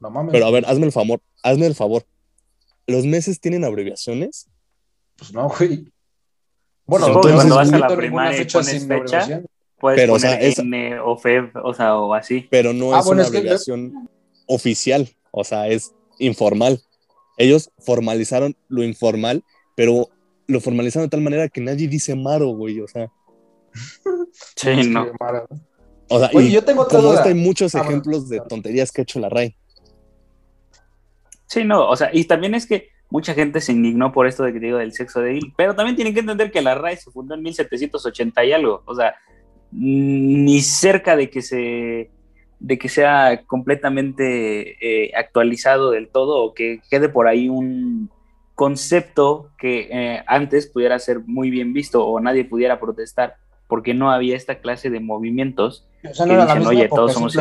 No 0.00 0.10
mames. 0.10 0.32
Pero 0.32 0.46
a 0.46 0.50
ver, 0.50 0.64
hazme 0.66 0.86
el 0.86 0.92
favor, 0.92 1.20
hazme 1.42 1.66
el 1.66 1.74
favor. 1.74 2.04
¿Los 2.86 3.04
meses 3.04 3.40
tienen 3.40 3.64
abreviaciones? 3.64 4.48
Pues 5.16 5.32
no, 5.32 5.48
güey. 5.48 5.92
Bueno, 6.86 7.08
entonces, 7.08 7.34
cuando 7.34 7.56
vas 7.56 7.72
a 7.72 7.78
la 7.78 7.88
primaria 7.96 8.40
y 8.40 8.44
pones 8.46 8.68
sin 8.68 8.80
fecha, 8.88 8.94
abreviación. 9.20 9.46
puedes 9.78 10.00
Pero, 10.00 10.14
o 10.14 10.18
sea, 10.18 10.40
es- 10.40 10.58
N 10.58 10.98
o 11.00 11.16
FEB, 11.18 11.50
o 11.62 11.74
sea, 11.74 11.96
o 11.98 12.14
así. 12.14 12.46
Pero 12.50 12.72
no 12.72 12.94
Ah, 12.94 13.00
es 13.00 13.04
bueno, 13.06 13.20
una 13.20 13.26
es 13.26 13.30
que- 13.30 13.36
abreviación 13.38 14.08
oficial, 14.46 15.08
o 15.30 15.44
sea, 15.44 15.68
es 15.68 15.92
informal. 16.18 16.80
Ellos 17.36 17.70
formalizaron 17.78 18.56
lo 18.68 18.82
informal, 18.82 19.44
pero 19.76 20.08
lo 20.48 20.60
formalizaron 20.60 21.06
de 21.06 21.10
tal 21.10 21.20
manera 21.20 21.48
que 21.48 21.60
nadie 21.60 21.86
dice 21.86 22.16
Maro, 22.16 22.48
güey, 22.48 22.80
o 22.80 22.88
sea. 22.88 23.08
Sí, 24.56 24.70
Es 24.70 24.86
que 24.86 24.92
no. 24.92 25.06
Maro. 25.20 25.46
O 26.08 26.18
sea, 26.18 26.30
Oye, 26.34 26.48
y 26.48 26.52
yo 26.52 26.64
tengo 26.64 26.82
otra 26.82 26.98
como 26.98 27.10
duda. 27.10 27.18
este 27.20 27.28
hay 27.30 27.34
muchos 27.34 27.74
Ah, 27.74 27.78
bueno, 27.78 27.90
ejemplos 27.90 28.28
de 28.28 28.40
tonterías 28.40 28.90
que 28.90 29.02
ha 29.02 29.04
hecho 29.04 29.20
la 29.20 29.28
RAI. 29.28 29.54
Sí, 31.46 31.64
no, 31.64 31.88
o 31.88 31.96
sea, 31.96 32.10
y 32.12 32.24
también 32.24 32.54
es 32.54 32.66
que 32.66 32.88
mucha 33.10 33.34
gente 33.34 33.60
se 33.60 33.72
indignó 33.72 34.12
por 34.12 34.26
esto 34.26 34.42
de 34.42 34.52
que 34.52 34.60
digo 34.60 34.78
del 34.78 34.92
sexo 34.92 35.20
débil, 35.20 35.52
pero 35.56 35.74
también 35.74 35.96
tienen 35.96 36.14
que 36.14 36.20
entender 36.20 36.50
que 36.50 36.62
la 36.62 36.74
RAE 36.74 36.96
se 36.96 37.10
fundó 37.10 37.34
en 37.34 37.42
1780 37.42 38.44
y 38.44 38.52
algo, 38.52 38.82
o 38.86 38.94
sea, 38.94 39.14
mm, 39.70 40.44
ni 40.44 40.60
cerca 40.60 41.16
de 41.16 41.30
que 41.30 41.42
se 41.42 42.10
de 42.60 42.76
que 42.76 42.88
sea 42.88 43.44
completamente 43.46 44.76
eh, 44.84 45.12
actualizado 45.14 45.92
del 45.92 46.08
todo 46.08 46.42
o 46.42 46.54
que 46.54 46.80
quede 46.90 47.08
por 47.08 47.28
ahí 47.28 47.48
un 47.48 48.10
concepto 48.58 49.52
que 49.56 49.88
eh, 49.92 50.24
antes 50.26 50.66
pudiera 50.66 50.98
ser 50.98 51.20
muy 51.26 51.48
bien 51.48 51.72
visto 51.72 52.04
o 52.04 52.18
nadie 52.18 52.44
pudiera 52.44 52.80
protestar 52.80 53.36
porque 53.68 53.94
no 53.94 54.10
había 54.10 54.34
esta 54.34 54.58
clase 54.58 54.90
de 54.90 54.98
movimientos 54.98 55.86
O 56.02 56.12
sea, 56.12 56.26
que 56.26 56.32
no 56.32 56.34
era 56.34 56.44
la 56.44 56.54
dicen, 56.54 56.58
misma 56.58 56.70
"Oye, 56.70 56.84
época, 56.86 56.96
todos 56.96 57.12
somos. 57.12 57.36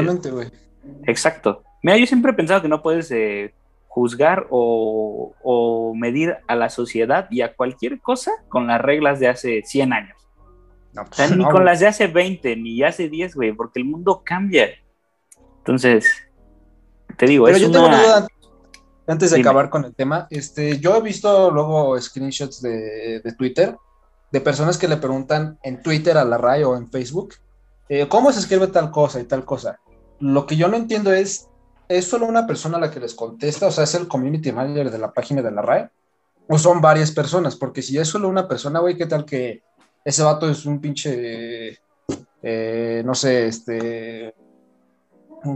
Exacto. 1.08 1.64
Mira, 1.82 1.98
yo 1.98 2.06
siempre 2.06 2.32
he 2.32 2.36
pensado 2.36 2.62
que 2.62 2.68
no 2.68 2.84
puedes 2.84 3.10
eh, 3.10 3.56
juzgar 3.88 4.46
o, 4.52 5.34
o 5.42 5.96
medir 5.96 6.36
a 6.48 6.56
la 6.56 6.70
sociedad 6.70 7.28
y 7.32 7.42
a 7.42 7.56
cualquier 7.56 8.00
cosa 8.00 8.32
con 8.48 8.68
las 8.68 8.80
reglas 8.80 9.20
de 9.20 9.28
hace 9.28 9.64
100 9.66 9.94
años. 9.94 10.18
No, 10.94 11.02
O 11.02 11.06
pues, 11.06 11.36
ni 11.36 11.44
con 11.46 11.54
güey. 11.54 11.66
las 11.66 11.80
de 11.80 11.88
hace 11.88 12.06
20, 12.06 12.56
ni 12.58 12.84
hace 12.84 13.10
10, 13.10 13.34
güey, 13.34 13.54
porque 13.54 13.80
el 13.80 13.86
mundo 13.86 14.22
cambia. 14.24 14.70
Entonces, 15.60 16.06
te 17.18 17.26
digo, 17.26 17.46
Pero 17.46 17.58
es 17.58 17.64
yo 17.64 17.72
tengo 17.72 17.88
una 17.88 18.04
duda 18.04 18.28
antes 19.08 19.32
de 19.32 19.38
Dime. 19.38 19.50
acabar 19.50 19.70
con 19.70 19.86
el 19.86 19.96
tema. 19.96 20.28
Este, 20.30 20.80
yo 20.80 20.96
he 20.98 21.02
visto 21.02 21.50
luego 21.52 22.00
screenshots 22.00 22.62
de, 22.62 23.22
de 23.22 23.34
Twitter 23.34 23.76
de 24.32 24.42
personas 24.42 24.78
que 24.78 24.88
le 24.88 24.98
preguntan 24.98 25.58
en 25.64 25.82
Twitter 25.82 26.18
a 26.18 26.26
la 26.26 26.38
RAI 26.38 26.64
o 26.64 26.76
en 26.76 26.90
Facebook 26.90 27.36
eh, 27.90 28.08
cómo 28.08 28.32
se 28.32 28.40
escribe 28.40 28.68
tal 28.68 28.92
cosa 28.92 29.20
y 29.20 29.24
tal 29.24 29.46
cosa. 29.46 29.80
Lo 30.20 30.46
que 30.46 30.58
yo 30.58 30.68
no 30.68 30.78
entiendo 30.78 31.14
es, 31.14 31.48
¿es 31.88 32.06
solo 32.06 32.26
una 32.26 32.46
persona 32.46 32.80
la 32.80 32.92
que 32.92 33.00
les 33.00 33.14
contesta? 33.14 33.68
O 33.68 33.72
sea, 33.72 33.86
¿es 33.86 33.96
el 33.96 34.08
community 34.08 34.52
manager 34.52 34.92
de 34.92 34.98
la 34.98 35.14
página 35.14 35.42
de 35.42 35.52
la 35.52 35.62
RAI? 35.62 35.88
¿O 36.50 36.58
son 36.58 36.82
varias 36.82 37.12
personas? 37.12 37.56
Porque 37.56 37.82
si 37.82 37.98
es 37.98 38.08
solo 38.08 38.28
una 38.28 38.48
persona, 38.48 38.80
güey, 38.80 38.98
¿qué 38.98 39.06
tal 39.06 39.26
que 39.26 39.62
ese 40.04 40.24
vato 40.24 40.50
es 40.50 40.66
un 40.66 40.80
pinche, 40.80 41.80
eh, 42.42 43.04
no 43.06 43.14
sé, 43.14 43.48
este, 43.48 44.34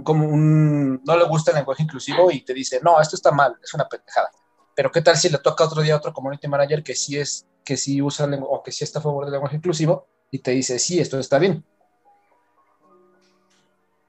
como 0.03 0.27
un, 0.27 1.01
no 1.03 1.17
le 1.17 1.25
gusta 1.25 1.51
el 1.51 1.57
lenguaje 1.57 1.83
inclusivo 1.83 2.31
y 2.31 2.41
te 2.41 2.53
dice, 2.53 2.79
no, 2.83 2.99
esto 3.01 3.15
está 3.15 3.31
mal, 3.31 3.55
es 3.61 3.73
una 3.73 3.87
pendejada. 3.87 4.29
Pero 4.75 4.91
qué 4.91 5.01
tal 5.01 5.17
si 5.17 5.29
le 5.29 5.37
toca 5.37 5.65
otro 5.65 5.81
día 5.81 5.95
a 5.95 5.97
otro 5.97 6.13
community 6.13 6.47
manager 6.47 6.83
que 6.83 6.95
sí 6.95 7.17
es, 7.17 7.47
que 7.65 7.77
sí 7.77 8.01
usa 8.01 8.25
el 8.25 8.39
o 8.41 8.63
que 8.63 8.71
sí 8.71 8.83
está 8.83 8.99
a 8.99 9.01
favor 9.01 9.25
del 9.25 9.33
lenguaje 9.33 9.57
inclusivo 9.57 10.07
y 10.31 10.39
te 10.39 10.51
dice, 10.51 10.79
sí, 10.79 10.99
esto 10.99 11.19
está 11.19 11.37
bien. 11.37 11.63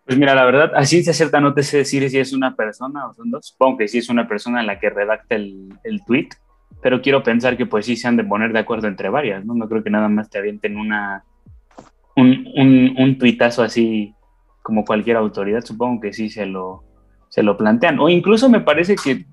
Pues 0.06 0.18
mira, 0.18 0.34
la 0.34 0.44
verdad, 0.44 0.72
así 0.74 1.02
se 1.02 1.14
cierta 1.14 1.40
no 1.40 1.54
te 1.54 1.62
sé 1.62 1.78
decir 1.78 2.08
si 2.10 2.18
es 2.18 2.32
una 2.32 2.56
persona 2.56 3.08
o 3.08 3.14
son 3.14 3.30
dos. 3.30 3.46
Supongo 3.46 3.78
que 3.78 3.88
sí 3.88 3.98
es 3.98 4.08
una 4.08 4.26
persona 4.28 4.62
la 4.62 4.78
que 4.78 4.90
redacta 4.90 5.34
el, 5.34 5.68
el 5.84 6.04
tweet, 6.04 6.28
pero 6.82 7.00
quiero 7.00 7.22
pensar 7.22 7.56
que 7.56 7.66
pues 7.66 7.86
sí 7.86 7.96
se 7.96 8.08
han 8.08 8.16
de 8.16 8.24
poner 8.24 8.52
de 8.52 8.58
acuerdo 8.58 8.88
entre 8.88 9.08
varias, 9.08 9.44
¿no? 9.44 9.54
No 9.54 9.68
creo 9.68 9.82
que 9.82 9.90
nada 9.90 10.08
más 10.08 10.28
te 10.28 10.38
avienten 10.38 10.76
una 10.76 11.24
un, 12.16 12.46
un, 12.54 12.94
un 12.98 13.18
tuitazo 13.18 13.62
así 13.62 14.14
como 14.62 14.84
cualquier 14.84 15.16
autoridad, 15.16 15.64
supongo 15.64 16.00
que 16.00 16.12
sí 16.12 16.28
se 16.30 16.46
lo, 16.46 16.84
se 17.28 17.42
lo 17.42 17.56
plantean. 17.56 17.98
O 17.98 18.08
incluso 18.08 18.48
me 18.48 18.60
parece 18.60 18.96
que 18.96 19.26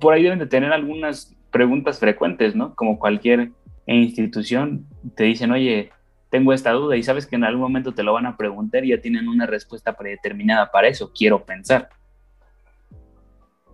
por 0.00 0.14
ahí 0.14 0.22
deben 0.22 0.38
de 0.38 0.46
tener 0.46 0.72
algunas 0.72 1.34
preguntas 1.50 1.98
frecuentes, 1.98 2.54
¿no? 2.54 2.74
Como 2.74 2.98
cualquier 2.98 3.52
institución, 3.86 4.86
te 5.14 5.24
dicen, 5.24 5.52
oye, 5.52 5.90
tengo 6.30 6.52
esta 6.52 6.72
duda 6.72 6.96
y 6.96 7.02
sabes 7.02 7.26
que 7.26 7.36
en 7.36 7.44
algún 7.44 7.62
momento 7.62 7.92
te 7.92 8.02
lo 8.02 8.14
van 8.14 8.26
a 8.26 8.36
preguntar 8.36 8.84
y 8.84 8.88
ya 8.88 9.00
tienen 9.00 9.28
una 9.28 9.46
respuesta 9.46 9.92
predeterminada 9.92 10.70
para 10.70 10.88
eso, 10.88 11.12
quiero 11.14 11.44
pensar. 11.44 11.90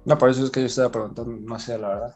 No, 0.05 0.19
por 0.19 0.31
eso 0.31 0.45
es 0.45 0.51
que 0.51 0.61
yo 0.61 0.67
estaba 0.67 0.91
preguntando, 0.91 1.33
no 1.41 1.59
sé, 1.59 1.79
la 1.79 1.89
verdad. 1.89 2.15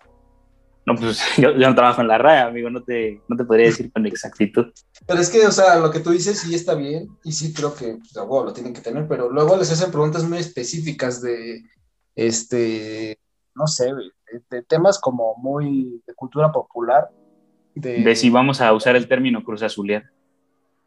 No, 0.85 0.95
pues 0.97 1.21
yo, 1.39 1.53
yo 1.53 1.69
no 1.69 1.75
trabajo 1.75 2.01
en 2.01 2.09
la 2.09 2.19
RAE, 2.19 2.41
amigo, 2.41 2.71
no 2.71 2.83
te, 2.83 3.21
no 3.29 3.37
te 3.37 3.45
podría 3.45 3.67
decir 3.67 3.93
con 3.93 4.07
exactitud. 4.07 4.67
Pero 5.07 5.21
es 5.21 5.31
que, 5.31 5.47
o 5.47 5.53
sea, 5.53 5.77
lo 5.77 5.91
que 5.91 6.01
tú 6.01 6.11
dices 6.11 6.41
sí 6.41 6.55
está 6.55 6.75
bien 6.75 7.09
y 7.25 7.33
sí 7.33 7.53
creo 7.53 7.75
que 7.75 7.97
pues, 7.99 8.17
a 8.17 8.25
huevo 8.25 8.47
lo 8.47 8.53
tienen 8.53 8.73
que 8.73 8.81
tener, 8.81 9.07
pero 9.07 9.31
luego 9.31 9.57
les 9.57 9.71
hacen 9.71 9.91
preguntas 9.91 10.25
muy 10.25 10.39
específicas 10.39 11.23
de, 11.23 11.63
este, 12.15 13.19
no 13.55 13.67
sé, 13.67 13.93
de, 13.95 14.43
de 14.51 14.63
temas 14.63 14.99
como 14.99 15.37
muy 15.37 16.03
de 16.07 16.15
cultura 16.15 16.51
popular. 16.51 17.09
De, 17.75 18.03
De 18.03 18.17
si 18.17 18.29
vamos 18.31 18.61
a 18.61 18.73
usar 18.73 18.97
el 18.97 19.09
término 19.09 19.43
cruz 19.45 19.63
azulear. 19.63 20.05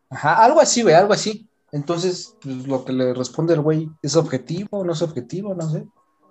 Ajá, 0.09 0.43
algo 0.43 0.61
así, 0.61 0.81
güey, 0.83 0.93
algo 0.93 1.13
así. 1.13 1.49
Entonces, 1.71 2.37
pues, 2.41 2.67
lo 2.67 2.85
que 2.85 2.93
le 2.93 3.13
responde 3.13 3.53
el 3.53 3.61
güey, 3.61 3.89
¿es 4.01 4.15
objetivo? 4.15 4.83
¿No 4.83 4.93
es 4.93 5.01
objetivo? 5.01 5.53
No 5.55 5.69
sé. 5.69 5.85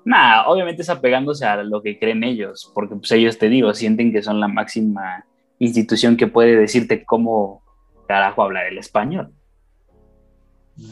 Nah, 0.04 0.46
obviamente 0.46 0.82
es 0.82 0.90
apegándose 0.90 1.46
a 1.46 1.62
lo 1.62 1.82
que 1.82 1.98
creen 1.98 2.24
ellos, 2.24 2.70
porque 2.74 2.94
pues 2.96 3.10
ellos 3.12 3.38
te 3.38 3.48
digo, 3.48 3.72
sienten 3.72 4.12
que 4.12 4.22
son 4.22 4.38
la 4.38 4.48
máxima 4.48 5.24
institución 5.58 6.16
que 6.16 6.26
puede 6.26 6.56
decirte 6.56 7.04
cómo 7.04 7.62
carajo 8.06 8.42
hablar 8.42 8.66
el 8.66 8.78
español. 8.78 9.32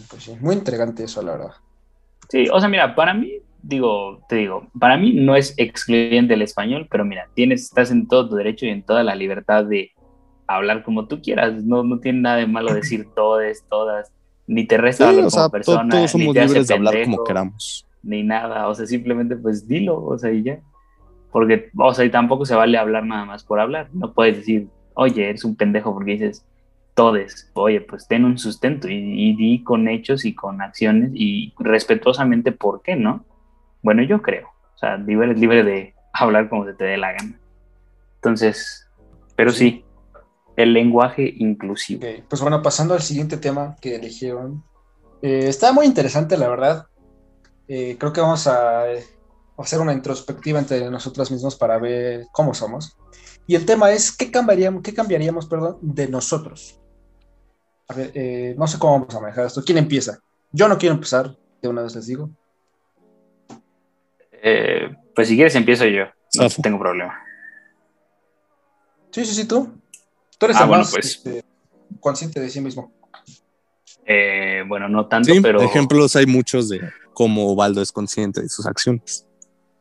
Pues 0.08 0.22
sí, 0.22 0.36
muy 0.40 0.54
intrigante 0.54 1.04
eso, 1.04 1.22
la 1.22 1.32
verdad. 1.32 1.52
Sí, 2.28 2.48
o 2.50 2.58
sea, 2.58 2.68
mira, 2.68 2.94
para 2.94 3.12
mí, 3.12 3.40
digo, 3.62 4.24
te 4.28 4.36
digo, 4.36 4.68
para 4.78 4.96
mí 4.96 5.12
no 5.12 5.36
es 5.36 5.54
excluyente 5.58 6.34
el 6.34 6.42
español, 6.42 6.86
pero 6.90 7.04
mira, 7.04 7.28
tienes, 7.34 7.64
estás 7.64 7.90
en 7.90 8.08
todo 8.08 8.28
tu 8.28 8.36
derecho 8.36 8.64
y 8.64 8.70
en 8.70 8.82
toda 8.82 9.02
la 9.02 9.14
libertad 9.14 9.64
de 9.64 9.92
hablar 10.46 10.82
como 10.82 11.06
tú 11.06 11.20
quieras. 11.20 11.62
No, 11.64 11.82
no 11.82 12.00
tiene 12.00 12.20
nada 12.20 12.36
de 12.36 12.46
malo 12.46 12.72
decir 12.72 13.08
todes, 13.14 13.64
todas, 13.68 14.10
ni 14.46 14.66
te 14.66 14.78
resta 14.78 15.10
Sí, 15.10 15.18
o 15.18 15.30
sea, 15.30 15.42
como 15.42 15.50
persona, 15.50 15.90
todos 15.90 16.14
ni 16.14 16.22
somos 16.22 16.34
te 16.34 16.40
hace 16.40 16.48
libres 16.48 16.68
de 16.68 16.74
hablar 16.74 17.04
como 17.04 17.24
queramos. 17.24 17.86
Ni 18.02 18.22
nada. 18.22 18.68
O 18.68 18.74
sea, 18.74 18.86
simplemente 18.86 19.36
pues 19.36 19.66
dilo, 19.66 20.02
o 20.02 20.18
sea, 20.18 20.30
y 20.32 20.42
ya. 20.42 20.60
Porque, 21.30 21.70
o 21.76 21.94
sea, 21.94 22.04
y 22.04 22.10
tampoco 22.10 22.44
se 22.44 22.54
vale 22.54 22.78
hablar 22.78 23.04
nada 23.04 23.24
más 23.24 23.44
por 23.44 23.60
hablar. 23.60 23.88
No 23.92 24.12
puedes 24.12 24.36
decir, 24.36 24.68
oye, 24.94 25.30
eres 25.30 25.44
un 25.44 25.56
pendejo 25.56 25.94
porque 25.94 26.12
dices 26.12 26.46
todes. 26.94 27.50
Oye, 27.54 27.80
pues 27.80 28.06
ten 28.06 28.24
un 28.24 28.38
sustento 28.38 28.88
y, 28.88 28.94
y 28.94 29.36
di 29.36 29.62
con 29.64 29.88
hechos 29.88 30.24
y 30.24 30.34
con 30.34 30.60
acciones 30.60 31.10
y 31.14 31.54
respetuosamente 31.58 32.52
por 32.52 32.82
qué, 32.82 32.96
¿no? 32.96 33.24
Bueno, 33.82 34.02
yo 34.02 34.20
creo. 34.22 34.48
O 34.74 34.78
sea, 34.78 34.94
eres 34.94 35.38
libre 35.38 35.64
de 35.64 35.94
hablar 36.12 36.48
como 36.48 36.66
se 36.66 36.74
te 36.74 36.84
dé 36.84 36.96
la 36.96 37.12
gana. 37.12 37.38
Entonces, 38.16 38.88
pero 39.36 39.50
sí, 39.50 39.84
el 40.56 40.72
lenguaje 40.72 41.32
inclusivo. 41.38 42.06
Ok, 42.06 42.24
Pues 42.28 42.42
bueno, 42.42 42.62
pasando 42.62 42.94
al 42.94 43.02
siguiente 43.02 43.36
tema 43.36 43.76
que 43.80 43.96
eligieron. 43.96 44.62
Eh, 45.22 45.46
está 45.48 45.72
muy 45.72 45.86
interesante, 45.86 46.36
la 46.36 46.48
verdad. 46.48 46.86
Eh, 47.74 47.96
creo 47.98 48.12
que 48.12 48.20
vamos 48.20 48.46
a 48.48 48.84
hacer 49.56 49.80
una 49.80 49.94
introspectiva 49.94 50.58
entre 50.58 50.90
nosotros 50.90 51.30
mismos 51.30 51.56
para 51.56 51.78
ver 51.78 52.26
cómo 52.30 52.52
somos. 52.52 52.98
Y 53.46 53.54
el 53.54 53.64
tema 53.64 53.90
es, 53.90 54.14
¿qué 54.14 54.30
cambiaríamos, 54.30 54.82
qué 54.82 54.92
cambiaríamos 54.92 55.46
perdón, 55.46 55.78
de 55.80 56.06
nosotros? 56.06 56.78
A 57.88 57.94
ver, 57.94 58.12
eh, 58.14 58.54
no 58.58 58.66
sé 58.66 58.78
cómo 58.78 59.00
vamos 59.00 59.14
a 59.14 59.20
manejar 59.20 59.46
esto. 59.46 59.62
¿Quién 59.64 59.78
empieza? 59.78 60.18
Yo 60.50 60.68
no 60.68 60.76
quiero 60.76 60.94
empezar, 60.96 61.34
de 61.62 61.68
una 61.68 61.80
vez 61.80 61.94
les 61.94 62.06
digo. 62.06 62.28
Eh, 64.32 64.94
pues 65.14 65.28
si 65.28 65.34
quieres 65.36 65.54
empiezo 65.54 65.86
yo. 65.86 66.04
No 66.34 66.50
tengo 66.62 66.78
problema. 66.78 67.22
Sí, 69.12 69.24
sí, 69.24 69.34
sí, 69.34 69.48
tú. 69.48 69.72
Tú 70.36 70.44
eres 70.44 70.58
Ah, 70.58 70.64
el 70.64 70.68
bueno, 70.68 70.82
más 70.84 70.92
pues. 70.92 71.06
este, 71.06 71.42
consciente 72.00 72.38
de 72.38 72.50
sí 72.50 72.60
mismo. 72.60 72.92
Eh, 74.04 74.62
bueno, 74.68 74.90
no 74.90 75.08
tanto, 75.08 75.32
Sí, 75.32 75.40
pero... 75.40 75.62
ejemplos 75.62 76.16
hay 76.16 76.26
muchos 76.26 76.68
de 76.68 76.82
cómo 77.14 77.54
Baldo 77.54 77.82
es 77.82 77.92
consciente 77.92 78.42
de 78.42 78.48
sus 78.48 78.66
acciones. 78.66 79.26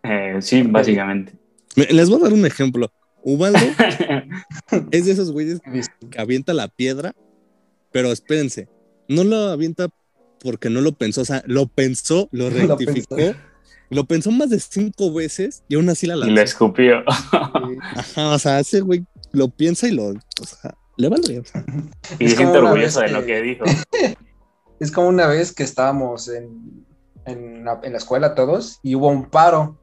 eh, 0.04 0.38
sí, 0.42 0.64
básicamente. 0.64 1.34
Me- 1.76 1.86
Les 1.88 2.10
voy 2.10 2.20
a 2.20 2.24
dar 2.26 2.34
un 2.34 2.46
ejemplo. 2.46 2.92
Ubaldo 3.24 3.60
es 4.92 5.06
de 5.06 5.12
esos 5.12 5.32
güeyes 5.32 5.60
que 6.10 6.20
avienta 6.20 6.54
la 6.54 6.68
piedra, 6.70 7.14
pero 7.92 8.12
espérense, 8.12 8.68
no 9.08 9.24
la 9.24 9.52
avienta 9.54 9.90
porque 10.40 10.70
no 10.72 10.82
lo 10.82 10.94
pensó, 10.94 11.22
o 11.22 11.26
sea, 11.26 11.44
lo 11.46 11.68
pensó, 11.68 12.28
lo 12.32 12.50
Lo 12.50 12.76
rectificó, 12.76 13.16
pensó. 13.16 13.38
lo 13.92 14.06
pensó, 14.06 14.32
más 14.32 14.50
de 14.50 14.60
cinco 14.60 15.14
veces 15.14 15.64
y 15.70 15.76
aún 15.76 15.88
así 15.90 16.08
la 16.08 16.16
Y 16.16 16.20
lanzó. 16.20 16.34
lo 16.34 16.42
escupió. 16.42 17.04
Ajá, 17.08 18.30
o 18.34 18.40
sea, 18.40 18.60
ese 18.60 18.82
güey 18.82 19.06
lo 19.34 19.50
piensa 19.50 19.88
y 19.88 19.92
lo, 19.92 20.08
o 20.08 20.46
sea, 20.46 20.76
le 20.98 21.08
vale. 21.10 21.40
o 21.40 21.46
sea. 21.46 21.64
Y 22.20 22.28
se 22.28 22.38
siente 22.38 22.58
orgulloso 22.58 23.02
de 23.02 23.10
lo 23.10 23.24
que 23.26 23.42
dijo. 23.42 23.66
Es 24.80 24.92
como 24.92 25.10
una 25.10 25.28
vez 25.28 25.54
que 25.54 25.62
estábamos 25.62 26.28
en, 26.28 26.88
en 27.26 27.64
la, 27.66 27.80
en 27.84 27.92
la 27.92 27.98
escuela 27.98 28.36
todos 28.36 28.80
y 28.84 28.96
hubo 28.96 29.08
un 29.08 29.26
paro. 29.30 29.78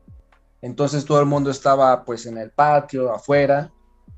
Entonces 0.61 1.05
todo 1.05 1.21
el 1.21 1.27
mundo 1.27 1.51
estaba 1.51 2.05
pues 2.05 2.27
en 2.27 2.39
el 2.39 2.51
patio, 2.51 3.13
afuera. 3.13 3.71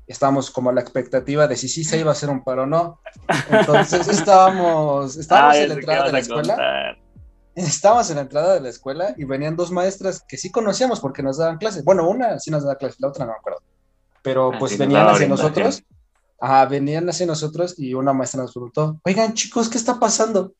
Estábamos 0.07 0.49
como 0.51 0.69
a 0.69 0.73
la 0.73 0.81
expectativa 0.81 1.47
de 1.47 1.55
si 1.55 1.69
sí 1.69 1.83
se 1.83 1.99
iba 1.99 2.09
a 2.09 2.13
hacer 2.13 2.29
un 2.29 2.43
paro 2.43 2.63
o 2.63 2.65
no. 2.65 2.99
Entonces 3.49 4.07
estábamos, 4.07 5.15
estábamos 5.17 5.55
Ay, 5.55 5.63
en 5.63 5.69
la 5.69 5.75
entrada 5.75 6.05
de 6.05 6.11
la 6.11 6.19
escuela. 6.19 6.55
contar. 6.55 6.97
Estábamos 7.53 8.09
en 8.09 8.15
la 8.15 8.21
entrada 8.23 8.53
de 8.55 8.61
la 8.61 8.69
escuela 8.69 9.13
y 9.17 9.25
venían 9.25 9.55
dos 9.55 9.71
maestras 9.71 10.23
que 10.27 10.37
sí 10.37 10.51
conocíamos 10.51 10.99
porque 10.99 11.21
nos 11.21 11.37
daban 11.37 11.57
clases. 11.57 11.83
Bueno, 11.83 12.07
una 12.09 12.39
sí 12.39 12.49
nos 12.49 12.63
daba 12.63 12.75
clases, 12.75 12.99
la 12.99 13.09
otra 13.09 13.25
no 13.25 13.31
me 13.33 13.37
acuerdo. 13.37 13.59
Pero 14.23 14.51
Ah, 14.53 14.57
pues 14.59 14.77
venían 14.77 15.07
hacia 15.07 15.27
nosotros. 15.27 15.83
Ajá, 16.39 16.65
venían 16.65 17.07
hacia 17.07 17.25
nosotros 17.27 17.75
y 17.77 17.93
una 17.93 18.13
maestra 18.13 18.41
nos 18.41 18.51
preguntó, 18.53 18.99
oigan 19.05 19.33
chicos, 19.35 19.69
¿qué 19.69 19.77
está 19.77 19.99
pasando? 19.99 20.53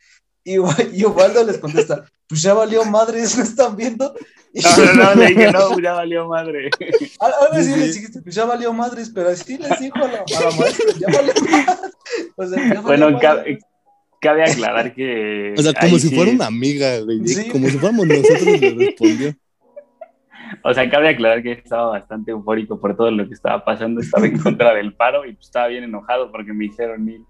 Y, 0.44 0.54
y 0.56 1.06
Ubaldo 1.06 1.44
les 1.44 1.58
contesta, 1.60 2.04
pues 2.28 2.42
ya 2.42 2.54
valió 2.54 2.84
madres, 2.86 3.36
¿no 3.38 3.44
están 3.44 3.76
viendo? 3.76 4.14
Y- 4.54 4.62
No, 4.62 4.86
no, 4.86 4.94
no, 5.04 5.16
le 5.16 5.28
dije, 5.28 5.52
no, 5.52 5.80
ya 5.84 5.94
valió 5.94 6.28
madre. 6.28 6.70
Ahora 7.20 7.36
ahora 7.42 7.64
sí 7.64 7.72
Sí, 7.74 7.80
les 7.80 7.94
sí. 7.94 8.00
dijiste, 8.00 8.22
pues 8.22 8.36
ya 8.36 8.46
valió 8.46 8.74
madres, 8.74 9.10
pero 9.14 9.30
así 9.30 9.58
les 9.58 9.80
dijo 9.80 9.98
a 9.98 10.08
la, 10.08 10.18
a 10.20 10.50
la 10.50 10.56
maestra, 10.58 10.86
ya 11.00 11.08
valió 11.18 11.34
madres. 11.36 11.92
O 12.36 12.46
sea, 12.46 12.58
ya 12.58 12.82
valió 12.82 12.82
Bueno, 12.82 13.06
madres. 13.12 13.22
cabe, 13.22 13.60
cabe 14.20 14.44
aclarar 14.44 14.94
que. 14.94 15.54
O 15.58 15.62
sea, 15.62 15.74
como 15.74 15.98
si 16.00 16.10
sí- 16.10 16.16
fuera 16.16 16.32
una 16.32 16.48
amiga, 16.48 17.00
güey. 17.02 17.26
Sí. 17.28 17.48
Como 17.50 17.68
si 17.70 17.78
fuéramos 17.78 18.08
nosotros, 18.08 18.44
le 18.60 18.70
respondió. 18.88 19.34
O 20.64 20.74
sea, 20.74 20.89
cabe 20.89 21.10
aclarar 21.10 21.42
que 21.42 21.54
estaba 21.54 21.92
bastante 21.92 22.32
eufórico 22.32 22.80
por 22.82 22.98
todo 22.98 23.10
lo 23.10 23.26
que 23.28 23.34
estaba 23.34 23.64
pasando. 23.64 24.02
Estaba 24.02 24.26
en 24.26 24.38
contra 24.38 24.74
del 24.74 24.94
paro 24.96 25.26
y 25.26 25.34
pues, 25.34 25.46
estaba 25.46 25.68
bien 25.68 25.86
enojado 25.86 26.30
porque 26.32 26.52
me 26.52 26.66
hicieron 26.66 27.08
ir 27.08 27.22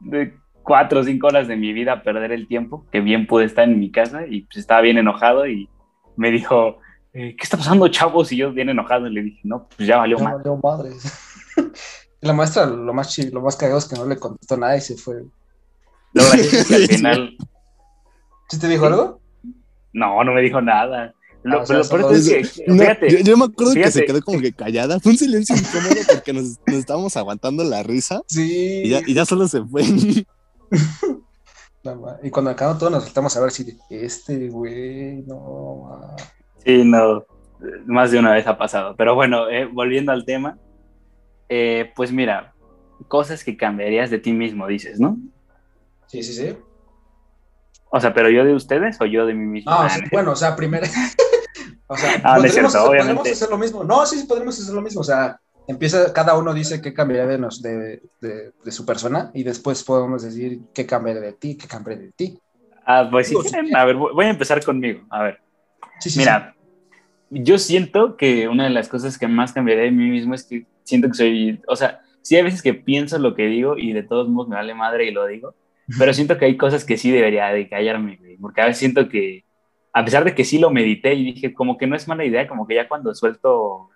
de 0.00 0.34
cuatro 0.64 1.00
o 1.00 1.04
cinco 1.04 1.28
horas 1.28 1.46
de 1.46 1.54
mi 1.56 1.72
vida 1.72 1.92
a 1.92 2.02
perder 2.02 2.32
el 2.32 2.48
tiempo, 2.48 2.84
que 2.90 3.00
bien 3.00 3.26
pude 3.28 3.44
estar 3.44 3.64
en 3.68 3.78
mi 3.78 3.92
casa 3.92 4.26
y 4.26 4.40
pues 4.42 4.56
estaba 4.56 4.80
bien 4.80 4.98
enojado 4.98 5.46
y 5.46 5.68
me 6.16 6.30
dijo, 6.32 6.78
eh, 7.12 7.36
¿qué 7.36 7.42
está 7.44 7.56
pasando, 7.56 7.86
chavos? 7.88 8.32
Y 8.32 8.38
yo 8.38 8.52
bien 8.52 8.68
enojado 8.70 9.06
y 9.06 9.12
le 9.14 9.22
dije, 9.22 9.40
no, 9.44 9.68
pues 9.76 9.86
ya 9.86 9.98
valió 9.98 10.18
Ya 10.18 10.24
mal. 10.24 10.36
valió 10.38 10.56
madres. 10.56 11.04
La 12.20 12.32
maestra, 12.32 12.64
lo 12.66 12.92
más, 12.94 13.14
chi- 13.14 13.30
lo 13.30 13.42
más 13.42 13.54
cagado 13.54 13.78
es 13.78 13.84
que 13.84 13.96
no 13.96 14.06
le 14.06 14.16
contestó 14.16 14.56
nada 14.56 14.76
y 14.76 14.80
se 14.80 14.96
fue. 14.96 15.16
Lo 16.14 16.22
gracioso 16.24 16.56
es 16.56 16.66
que 16.68 16.74
al 16.76 16.88
final, 16.88 17.36
¿Sí 18.48 18.58
te 18.58 18.66
dijo 18.68 18.86
algo? 18.86 19.20
no, 19.92 20.24
no 20.24 20.32
me 20.32 20.40
dijo 20.40 20.60
nada. 20.60 21.14
Lo, 21.42 21.58
Ah, 21.58 21.62
o 21.62 21.66
sea, 21.66 21.76
lo 21.98 22.10
es 22.10 22.26
que, 22.54 22.64
No, 22.66 22.78
fíjate, 22.78 23.10
yo, 23.10 23.18
yo 23.18 23.36
me 23.36 23.44
acuerdo 23.44 23.74
que 23.74 23.90
se 23.90 24.06
quedó 24.06 24.22
como 24.22 24.40
que 24.40 24.52
callada. 24.54 24.98
Fue 25.00 25.12
un 25.12 25.18
silencio 25.18 25.54
incómodo 25.54 26.00
porque 26.10 26.32
nos, 26.32 26.58
nos 26.66 26.76
estábamos 26.76 27.14
aguantando 27.18 27.62
la 27.64 27.82
risa 27.82 28.22
Sí. 28.26 28.80
y 28.84 28.88
ya, 28.88 29.00
y 29.06 29.12
ya 29.12 29.26
solo 29.26 29.46
se 29.46 29.62
fue. 29.62 29.82
No, 31.84 32.16
y 32.22 32.30
cuando 32.30 32.50
acabamos 32.50 32.78
todos 32.78 32.90
nos 32.92 33.04
saltamos 33.04 33.36
a 33.36 33.42
ver 33.42 33.50
si 33.50 33.78
este 33.90 34.48
güey, 34.48 35.22
no. 35.26 35.86
ma. 35.86 36.16
Sí, 36.64 36.82
no, 36.82 37.26
más 37.84 38.10
de 38.10 38.18
una 38.18 38.32
vez 38.32 38.46
ha 38.46 38.56
pasado. 38.56 38.94
Pero 38.96 39.14
bueno, 39.14 39.50
eh, 39.50 39.66
volviendo 39.66 40.10
al 40.10 40.24
tema, 40.24 40.56
eh, 41.50 41.92
pues 41.94 42.10
mira, 42.10 42.54
cosas 43.08 43.44
que 43.44 43.58
cambiarías 43.58 44.08
de 44.10 44.18
ti 44.18 44.32
mismo, 44.32 44.66
dices, 44.66 44.98
¿no? 44.98 45.18
Sí, 46.06 46.22
sí, 46.22 46.32
sí. 46.32 46.56
O 47.90 48.00
sea, 48.00 48.14
pero 48.14 48.30
yo 48.30 48.46
de 48.46 48.54
ustedes 48.54 48.98
o 49.02 49.04
yo 49.04 49.26
de 49.26 49.34
mí 49.34 49.44
mismo. 49.44 49.70
Ah, 49.70 49.80
o 49.80 49.82
Ah, 49.84 49.88
sea, 49.90 50.04
bueno, 50.10 50.32
o 50.32 50.36
sea, 50.36 50.56
primero. 50.56 50.86
o 51.86 51.96
sea, 51.98 52.20
Ah, 52.24 52.38
no 52.38 52.44
es 52.44 52.52
cierto, 52.52 52.68
hacer, 52.68 52.80
obviamente. 52.80 53.14
podremos 53.16 53.36
hacer 53.42 53.50
lo 53.50 53.58
mismo. 53.58 53.84
No, 53.84 54.06
sí, 54.06 54.18
sí, 54.18 54.26
podremos 54.26 54.58
hacer 54.58 54.74
lo 54.74 54.80
mismo. 54.80 55.02
O 55.02 55.04
sea, 55.04 55.38
empieza, 55.66 56.12
cada 56.12 56.36
uno 56.36 56.54
dice 56.54 56.80
qué 56.80 56.92
cambiaría 56.92 57.26
de, 57.26 57.38
nos, 57.38 57.62
de, 57.62 58.02
de, 58.20 58.52
de 58.64 58.72
su 58.72 58.84
persona 58.84 59.30
y 59.34 59.42
después 59.42 59.82
podemos 59.84 60.22
decir 60.22 60.60
qué 60.74 60.86
cambiaría 60.86 61.22
de 61.22 61.32
ti, 61.32 61.56
qué 61.56 61.66
cambiaría 61.66 62.06
de 62.06 62.12
ti. 62.12 62.38
Ah, 62.86 63.08
pues 63.10 63.28
si 63.28 63.34
quieren, 63.36 63.74
a 63.74 63.84
ver, 63.84 63.96
voy 63.96 64.26
a 64.26 64.30
empezar 64.30 64.62
conmigo. 64.62 65.02
A 65.08 65.22
ver, 65.22 65.40
Sí, 66.00 66.10
sí, 66.10 66.18
mira, 66.18 66.54
yo 67.30 67.58
siento 67.58 68.16
que 68.16 68.48
una 68.48 68.64
de 68.64 68.70
las 68.70 68.88
cosas 68.88 69.18
que 69.18 69.28
más 69.28 69.52
cambiaría 69.52 69.84
de 69.84 69.90
mí 69.90 70.10
mismo 70.10 70.34
es 70.34 70.44
que 70.44 70.66
siento 70.82 71.08
que 71.08 71.14
soy, 71.14 71.60
o 71.66 71.76
sea, 71.76 72.00
sí 72.22 72.36
hay 72.36 72.42
veces 72.42 72.62
que 72.62 72.74
pienso 72.74 73.18
lo 73.18 73.34
que 73.34 73.46
digo 73.46 73.78
y 73.78 73.92
de 73.92 74.02
todos 74.02 74.28
modos 74.28 74.48
me 74.48 74.56
vale 74.56 74.74
madre 74.74 75.06
y 75.06 75.12
lo 75.12 75.26
digo, 75.26 75.54
pero 75.98 76.12
siento 76.12 76.38
que 76.38 76.46
hay 76.46 76.56
cosas 76.56 76.84
que 76.84 76.96
sí 76.96 77.10
debería 77.10 77.46
de 77.48 77.68
callarme, 77.68 78.18
porque 78.40 78.60
a 78.60 78.66
veces 78.66 78.78
siento 78.78 79.08
que, 79.08 79.44
a 79.92 80.04
pesar 80.04 80.24
de 80.24 80.34
que 80.34 80.44
sí 80.44 80.58
lo 80.58 80.70
medité 80.70 81.14
y 81.14 81.32
dije, 81.32 81.54
como 81.54 81.78
que 81.78 81.86
no 81.86 81.96
es 81.96 82.08
mala 82.08 82.24
idea, 82.24 82.48
como 82.48 82.66
que 82.66 82.74
ya 82.74 82.88
cuando 82.88 83.14
suelto 83.14 83.90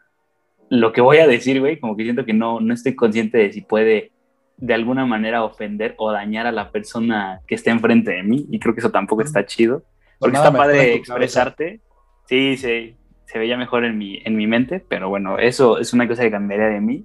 lo 0.70 0.92
que 0.92 1.00
voy 1.00 1.18
a 1.18 1.26
decir, 1.26 1.60
güey, 1.60 1.78
como 1.78 1.96
que 1.96 2.04
siento 2.04 2.24
que 2.24 2.32
no, 2.34 2.60
no 2.60 2.74
estoy 2.74 2.94
consciente 2.94 3.38
de 3.38 3.52
si 3.52 3.62
puede 3.62 4.10
de 4.56 4.74
alguna 4.74 5.06
manera 5.06 5.44
ofender 5.44 5.94
o 5.98 6.10
dañar 6.10 6.46
a 6.46 6.52
la 6.52 6.70
persona 6.70 7.40
que 7.46 7.54
está 7.54 7.70
enfrente 7.70 8.10
de 8.10 8.22
mí, 8.22 8.46
y 8.50 8.58
creo 8.58 8.74
que 8.74 8.80
eso 8.80 8.90
tampoco 8.90 9.22
está 9.22 9.46
chido, 9.46 9.84
porque 10.18 10.36
Sonaba 10.36 10.48
está 10.48 10.58
padre 10.58 10.94
expresarte, 10.94 11.80
sí, 12.26 12.56
sí, 12.56 12.96
se 13.24 13.38
veía 13.38 13.56
mejor 13.56 13.84
en 13.84 13.96
mi, 13.96 14.20
en 14.24 14.36
mi 14.36 14.46
mente, 14.46 14.80
pero 14.80 15.08
bueno, 15.08 15.38
eso 15.38 15.78
es 15.78 15.92
una 15.92 16.08
cosa 16.08 16.22
que 16.22 16.30
cambiaría 16.30 16.66
de 16.66 16.80
mí. 16.80 17.04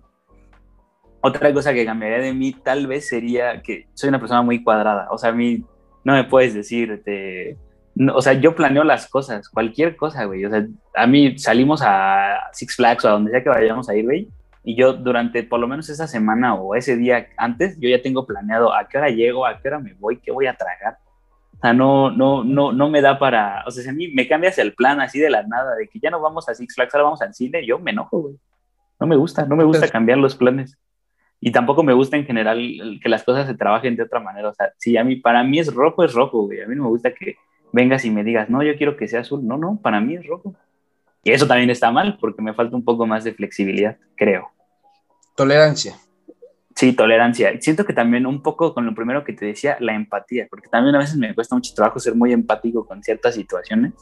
Otra 1.22 1.54
cosa 1.54 1.74
que 1.74 1.86
cambiaría 1.86 2.20
de 2.20 2.34
mí 2.34 2.54
tal 2.54 2.88
vez 2.88 3.08
sería 3.08 3.62
que 3.62 3.88
soy 3.94 4.10
una 4.10 4.20
persona 4.20 4.42
muy 4.42 4.64
cuadrada, 4.64 5.08
o 5.12 5.18
sea, 5.18 5.30
a 5.30 5.34
mí 5.34 5.64
no 6.04 6.14
me 6.14 6.24
puedes 6.26 6.54
decir, 6.54 7.02
te- 7.06 7.56
no, 7.96 8.16
o 8.16 8.22
sea, 8.22 8.34
yo 8.34 8.56
planeo 8.56 8.84
las 8.84 9.08
cosas, 9.08 9.50
cualquier 9.50 9.96
cosa, 9.96 10.26
güey, 10.26 10.46
o 10.46 10.50
sea, 10.50 10.66
a 10.96 11.08
mí 11.08 11.38
salimos 11.38 11.82
a 11.84 12.50
Six 12.52 12.76
Flags 12.76 13.06
o 13.06 13.10
a 13.10 13.12
donde 13.12 13.32
sea 13.32 13.44
que 13.44 13.50
vayamos 13.50 13.88
a 13.90 13.96
ir, 13.96 14.06
güey, 14.06 14.28
y 14.64 14.76
yo 14.76 14.94
durante 14.94 15.44
por 15.44 15.60
lo 15.60 15.68
menos 15.68 15.90
esa 15.90 16.08
semana 16.08 16.56
o 16.56 16.76
ese 16.76 16.96
día 16.96 17.28
antes, 17.38 17.78
yo 17.80 17.90
ya 17.90 18.02
tengo 18.02 18.26
planeado 18.26 18.74
a 18.74 18.88
qué 18.88 18.98
hora 18.98 19.10
llego, 19.10 19.46
a 19.46 19.60
qué 19.60 19.68
hora 19.68 19.80
me 19.80 19.94
voy, 19.94 20.18
qué 20.18 20.32
voy 20.32 20.48
a 20.48 20.56
tragar. 20.56 20.98
O 21.54 21.58
sea, 21.62 21.74
no, 21.74 22.12
no, 22.12 22.44
no, 22.44 22.72
no 22.72 22.90
me 22.90 23.02
da 23.02 23.20
para, 23.20 23.64
o 23.68 23.72
sea, 23.72 23.84
si 23.84 23.90
a 23.90 23.94
mí 23.94 24.08
me 24.10 24.28
cambias 24.28 24.58
el 24.58 24.74
plan 24.74 25.02
así 25.02 25.20
de 25.20 25.30
la 25.30 25.44
nada, 25.44 25.76
de 25.76 25.88
que 25.88 26.00
ya 26.00 26.10
no 26.10 26.22
vamos 26.22 26.48
a 26.50 26.56
Six 26.56 26.76
Flags, 26.76 26.94
ahora 26.96 27.04
vamos 27.06 27.22
al 27.22 27.34
cine, 27.34 27.66
yo 27.66 27.78
me 27.80 27.92
enojo, 27.92 28.22
güey. 28.22 28.36
No 29.00 29.08
me 29.08 29.16
gusta, 29.18 29.46
no 29.46 29.56
me 29.56 29.64
gusta 29.66 29.82
Pues- 29.82 29.92
cambiar 29.92 30.18
los 30.18 30.36
planes. 30.36 30.78
Y 31.42 31.52
tampoco 31.52 31.84
me 31.84 31.92
gusta 31.92 32.16
en 32.16 32.26
general 32.26 32.58
que 33.02 33.10
las 33.10 33.24
cosas 33.24 33.48
se 33.48 33.54
trabajen 33.54 33.98
de 33.98 34.04
otra 34.04 34.22
manera. 34.22 34.48
O 34.48 34.54
sea, 34.54 34.72
si 34.78 34.96
a 34.96 35.04
mí, 35.04 35.18
para 35.18 35.44
mí 35.44 35.60
es 35.60 35.74
rojo, 35.74 36.06
es 36.06 36.14
rojo, 36.14 36.44
güey. 36.46 36.62
A 36.62 36.68
mí 36.68 36.76
no 36.76 36.84
me 36.84 36.90
gusta 36.90 37.14
que 37.14 37.36
vengas 37.74 38.06
y 38.06 38.12
me 38.12 38.24
digas, 38.24 38.50
no, 38.50 38.64
yo 38.64 38.78
quiero 38.78 38.96
que 38.96 39.10
sea 39.10 39.20
azul. 39.20 39.46
No, 39.46 39.58
no, 39.58 39.78
para 39.82 40.00
mí 40.00 40.16
es 40.16 40.26
rojo. 40.26 40.56
Y 41.24 41.32
eso 41.32 41.48
también 41.48 41.70
está 41.70 41.92
mal 41.92 42.18
porque 42.22 42.42
me 42.42 42.54
falta 42.54 42.76
un 42.76 42.86
poco 42.86 43.06
más 43.06 43.24
de 43.26 43.34
flexibilidad, 43.34 43.98
creo. 44.16 44.50
Tolerancia. 45.36 45.96
Sí, 46.76 46.94
tolerancia. 46.94 47.52
Siento 47.62 47.86
que 47.86 47.94
también 47.94 48.26
un 48.26 48.42
poco 48.42 48.74
con 48.74 48.86
lo 48.86 48.96
primero 48.96 49.24
que 49.24 49.34
te 49.34 49.46
decía, 49.46 49.78
la 49.80 49.94
empatía, 49.94 50.48
porque 50.50 50.68
también 50.70 50.96
a 50.96 51.00
veces 51.00 51.18
me 51.18 51.34
cuesta 51.36 51.56
mucho 51.56 51.74
trabajo 51.76 52.00
ser 52.00 52.16
muy 52.16 52.34
empático 52.34 52.86
con 52.86 53.04
ciertas 53.04 53.36
situaciones 53.36 53.94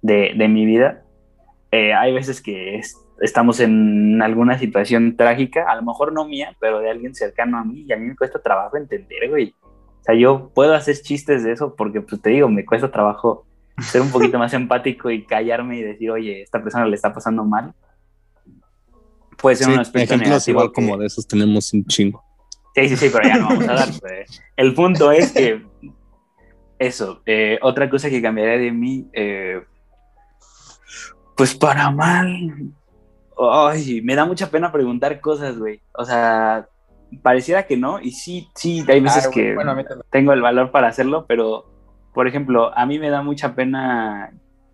de, 0.00 0.32
de 0.36 0.48
mi 0.48 0.66
vida. 0.66 1.04
Eh, 1.70 1.94
hay 1.94 2.12
veces 2.12 2.42
que 2.42 2.76
es- 2.76 2.96
estamos 3.20 3.60
en 3.60 4.20
alguna 4.20 4.58
situación 4.58 5.16
trágica, 5.16 5.64
a 5.70 5.76
lo 5.76 5.82
mejor 5.82 6.12
no 6.12 6.26
mía, 6.26 6.56
pero 6.60 6.80
de 6.80 6.90
alguien 6.90 7.14
cercano 7.14 7.56
a 7.56 7.64
mí, 7.64 7.84
y 7.88 7.92
a 7.92 7.96
mí 7.96 8.06
me 8.06 8.16
cuesta 8.16 8.42
trabajo 8.42 8.76
entender, 8.76 9.30
güey. 9.30 9.54
O 10.02 10.04
sea, 10.04 10.14
yo 10.16 10.50
puedo 10.54 10.74
hacer 10.74 11.00
chistes 11.00 11.44
de 11.44 11.52
eso 11.52 11.74
porque, 11.76 12.00
pues 12.00 12.20
te 12.20 12.30
digo, 12.30 12.48
me 12.48 12.64
cuesta 12.64 12.90
trabajo 12.90 13.46
ser 13.80 14.02
un 14.02 14.10
poquito 14.10 14.38
más 14.38 14.52
empático 14.54 15.10
y 15.10 15.24
callarme 15.24 15.78
y 15.78 15.82
decir, 15.82 16.10
oye, 16.10 16.42
esta 16.42 16.62
persona 16.62 16.86
le 16.86 16.94
está 16.96 17.12
pasando 17.14 17.44
mal. 17.44 17.72
Puede 19.40 19.56
ser 19.56 19.66
Sí, 19.68 19.72
un 19.72 19.78
aspecto 19.80 20.14
ejemplos 20.14 20.28
negativo 20.30 20.58
igual 20.60 20.68
que- 20.68 20.74
como 20.74 20.96
de 20.98 21.06
esos 21.06 21.26
tenemos 21.26 21.72
un 21.72 21.84
chingo. 21.86 22.22
Sí, 22.74 22.88
sí, 22.88 22.96
sí, 22.96 23.10
pero 23.12 23.28
ya 23.28 23.36
no 23.38 23.48
vamos 23.48 23.68
a 23.68 23.74
dar. 23.74 23.88
El 24.56 24.74
punto 24.74 25.10
es 25.12 25.32
que 25.32 25.62
eso, 26.78 27.22
eh, 27.26 27.58
otra 27.62 27.88
cosa 27.90 28.08
que 28.10 28.20
cambiaría 28.22 28.58
de 28.58 28.72
mí, 28.72 29.08
eh, 29.12 29.62
pues 31.36 31.54
para 31.54 31.90
mal. 31.90 32.72
Ay, 33.38 34.00
me 34.02 34.14
da 34.14 34.24
mucha 34.24 34.50
pena 34.50 34.70
preguntar 34.72 35.20
cosas, 35.20 35.58
güey. 35.58 35.80
O 35.94 36.04
sea, 36.04 36.68
pareciera 37.22 37.66
que 37.66 37.76
no, 37.76 38.00
y 38.00 38.12
sí, 38.12 38.48
sí, 38.54 38.84
hay 38.88 39.00
veces 39.00 39.26
Ah, 39.26 39.30
que 39.32 39.54
bueno, 39.54 39.76
tengo 40.10 40.32
el 40.32 40.40
valor 40.40 40.70
para 40.70 40.88
hacerlo, 40.88 41.26
pero, 41.26 41.66
por 42.14 42.26
ejemplo, 42.26 42.76
a 42.76 42.86
mí 42.86 42.98
me 42.98 43.10
da 43.10 43.22
mucha 43.22 43.54
pena 43.54 44.32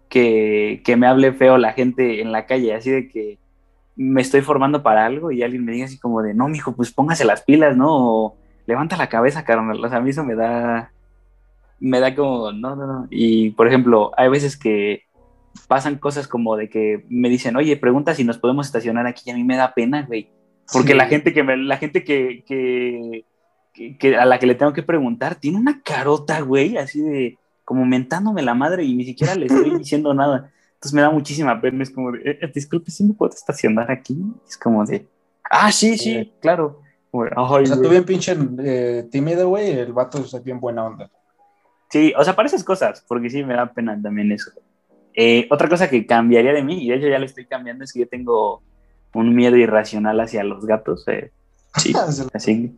que, 0.08 0.82
que 0.84 0.96
me 0.96 1.06
hable 1.06 1.32
feo 1.32 1.58
la 1.58 1.72
gente 1.72 2.20
en 2.20 2.32
la 2.32 2.46
calle, 2.46 2.74
así 2.74 2.90
de 2.90 3.08
que 3.08 3.38
me 3.98 4.22
estoy 4.22 4.42
formando 4.42 4.82
para 4.82 5.04
algo 5.04 5.32
y 5.32 5.42
alguien 5.42 5.64
me 5.64 5.72
diga 5.72 5.86
así 5.86 5.98
como 5.98 6.22
de, 6.22 6.32
no, 6.32 6.48
mijo, 6.48 6.72
pues 6.72 6.92
póngase 6.92 7.24
las 7.24 7.42
pilas, 7.42 7.76
¿no? 7.76 7.88
O 7.90 8.36
levanta 8.64 8.96
la 8.96 9.08
cabeza, 9.08 9.44
carnal. 9.44 9.84
O 9.84 9.88
sea, 9.88 9.98
a 9.98 10.00
mí 10.00 10.10
eso 10.10 10.22
me 10.22 10.36
da, 10.36 10.92
me 11.80 11.98
da 11.98 12.14
como, 12.14 12.52
no, 12.52 12.76
no, 12.76 12.86
no. 12.86 13.08
Y, 13.10 13.50
por 13.50 13.66
ejemplo, 13.66 14.12
hay 14.16 14.28
veces 14.28 14.56
que 14.56 15.02
pasan 15.66 15.96
cosas 15.98 16.28
como 16.28 16.56
de 16.56 16.68
que 16.68 17.04
me 17.08 17.28
dicen, 17.28 17.56
oye, 17.56 17.76
pregunta 17.76 18.14
si 18.14 18.22
nos 18.22 18.38
podemos 18.38 18.66
estacionar 18.66 19.06
aquí, 19.08 19.22
y 19.26 19.30
a 19.30 19.34
mí 19.34 19.42
me 19.42 19.56
da 19.56 19.74
pena, 19.74 20.02
güey. 20.06 20.30
Porque 20.72 20.92
Sí. 20.92 20.98
la 20.98 21.06
gente 21.06 21.32
que 21.32 21.42
me, 21.42 21.56
la 21.56 21.78
gente 21.78 22.04
que, 22.04 22.44
que, 22.46 23.24
que, 23.98 24.16
a 24.16 24.24
la 24.26 24.38
que 24.38 24.46
le 24.46 24.54
tengo 24.54 24.72
que 24.72 24.82
preguntar, 24.82 25.36
tiene 25.36 25.58
una 25.58 25.82
carota, 25.82 26.40
güey, 26.40 26.76
así 26.76 27.00
de 27.00 27.38
como 27.64 27.84
mentándome 27.84 28.42
la 28.42 28.54
madre 28.54 28.84
y 28.84 28.94
ni 28.94 29.04
siquiera 29.04 29.34
le 29.34 29.46
estoy 29.46 29.70
diciendo 29.78 30.12
nada. 30.14 30.50
Entonces 30.74 30.94
me 30.94 31.02
da 31.02 31.10
muchísima 31.10 31.60
pena, 31.60 31.82
es 31.82 31.90
como 31.90 32.12
de, 32.12 32.18
eh, 32.30 32.38
eh, 32.42 32.50
disculpe, 32.54 32.90
¿sí 32.90 33.02
me 33.04 33.14
puedo 33.14 33.32
estacionar 33.32 33.90
aquí? 33.90 34.16
Es 34.46 34.56
como 34.56 34.84
de, 34.84 35.06
ah, 35.50 35.72
sí, 35.72 35.98
sí, 35.98 36.32
claro. 36.40 36.82
o 37.10 37.66
sea, 37.66 37.76
tú 37.76 37.88
bien 37.88 38.04
pinche 38.04 38.36
eh, 38.60 39.08
tímido, 39.10 39.48
güey, 39.48 39.70
el 39.70 39.92
vato 39.92 40.18
es 40.18 40.44
bien 40.44 40.60
buena 40.60 40.86
onda. 40.86 41.10
Sí, 41.90 42.12
o 42.16 42.22
sea, 42.22 42.36
para 42.36 42.46
esas 42.46 42.62
cosas, 42.62 43.04
porque 43.08 43.30
sí 43.30 43.42
me 43.42 43.54
da 43.54 43.72
pena 43.72 44.00
también 44.00 44.30
eso. 44.30 44.50
otra 45.50 45.68
cosa 45.68 45.88
que 45.88 46.06
cambiaría 46.06 46.52
de 46.52 46.62
mí, 46.62 46.84
y 46.84 46.90
de 46.90 46.96
hecho 46.96 47.08
ya 47.08 47.18
lo 47.18 47.24
estoy 47.24 47.46
cambiando, 47.46 47.84
es 47.84 47.92
que 47.92 48.00
yo 48.00 48.08
tengo 48.08 48.62
un 49.18 49.34
miedo 49.34 49.56
irracional 49.56 50.20
hacia 50.20 50.44
los 50.44 50.64
gatos. 50.64 51.04
sí, 51.76 51.92
así, 52.34 52.76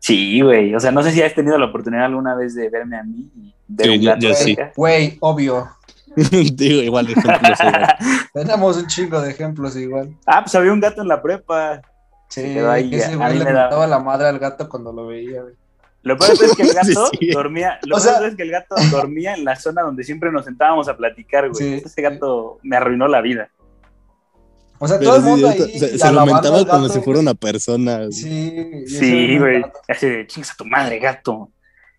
Sí, 0.00 0.40
güey. 0.40 0.74
O 0.74 0.80
sea, 0.80 0.92
no 0.92 1.02
sé 1.02 1.10
si 1.10 1.22
has 1.22 1.34
tenido 1.34 1.58
la 1.58 1.66
oportunidad 1.66 2.04
alguna 2.04 2.34
vez 2.36 2.54
de 2.54 2.70
verme 2.70 2.98
a 2.98 3.02
mí 3.02 3.30
y 3.34 3.54
ver 3.66 3.90
un 3.90 4.04
gato. 4.04 4.34
sí. 4.34 4.56
Güey, 4.76 5.18
obvio. 5.20 5.68
Digo, 6.16 6.82
igual 6.82 7.06
de 7.06 7.12
ejemplos. 7.12 7.58
Tenemos 8.32 8.76
un 8.76 8.86
chingo 8.86 9.20
de 9.20 9.30
ejemplos 9.30 9.76
igual. 9.76 10.14
Ah, 10.26 10.42
pues 10.42 10.54
había 10.54 10.72
un 10.72 10.80
gato 10.80 11.02
en 11.02 11.08
la 11.08 11.20
prepa. 11.20 11.80
Sí, 12.28 12.58
ahí, 12.58 12.94
ese 12.94 13.16
güey 13.16 13.38
le 13.38 13.52
daba 13.52 13.86
la 13.86 13.98
madre 13.98 14.28
al 14.28 14.38
gato 14.38 14.68
cuando 14.68 14.92
lo 14.92 15.06
veía, 15.06 15.42
güey. 15.42 15.54
Lo 16.02 16.16
peor 16.16 16.32
es 16.32 16.54
que 16.54 16.62
el 16.62 16.72
gato 16.74 17.10
dormía, 17.32 17.78
lo 17.82 17.96
peor 17.96 18.26
es 18.26 18.36
que 18.36 18.42
el 18.42 18.50
gato 18.50 18.76
dormía 18.90 19.34
en 19.34 19.44
la 19.44 19.56
zona 19.56 19.82
donde 19.82 20.04
siempre 20.04 20.30
nos 20.30 20.44
sentábamos 20.44 20.88
a 20.88 20.96
platicar, 20.96 21.50
güey. 21.50 21.74
Ese 21.84 22.02
gato 22.02 22.58
me 22.62 22.76
arruinó 22.76 23.08
la 23.08 23.20
vida. 23.20 23.48
O 24.78 24.88
sea, 24.88 24.98
todo 24.98 25.16
el 25.16 25.22
mundo 25.22 25.48
ahí. 25.48 25.78
Se, 25.78 25.98
se 25.98 26.12
lamentaba 26.12 26.64
como 26.66 26.88
si 26.88 27.00
fuera 27.00 27.20
una 27.20 27.34
persona. 27.34 28.10
Sí, 28.10 28.86
sí, 28.86 29.38
güey. 29.38 29.64
Así 29.88 30.06
de 30.08 30.26
chingas 30.26 30.52
a 30.52 30.56
tu 30.56 30.64
madre, 30.64 30.98
gato. 30.98 31.50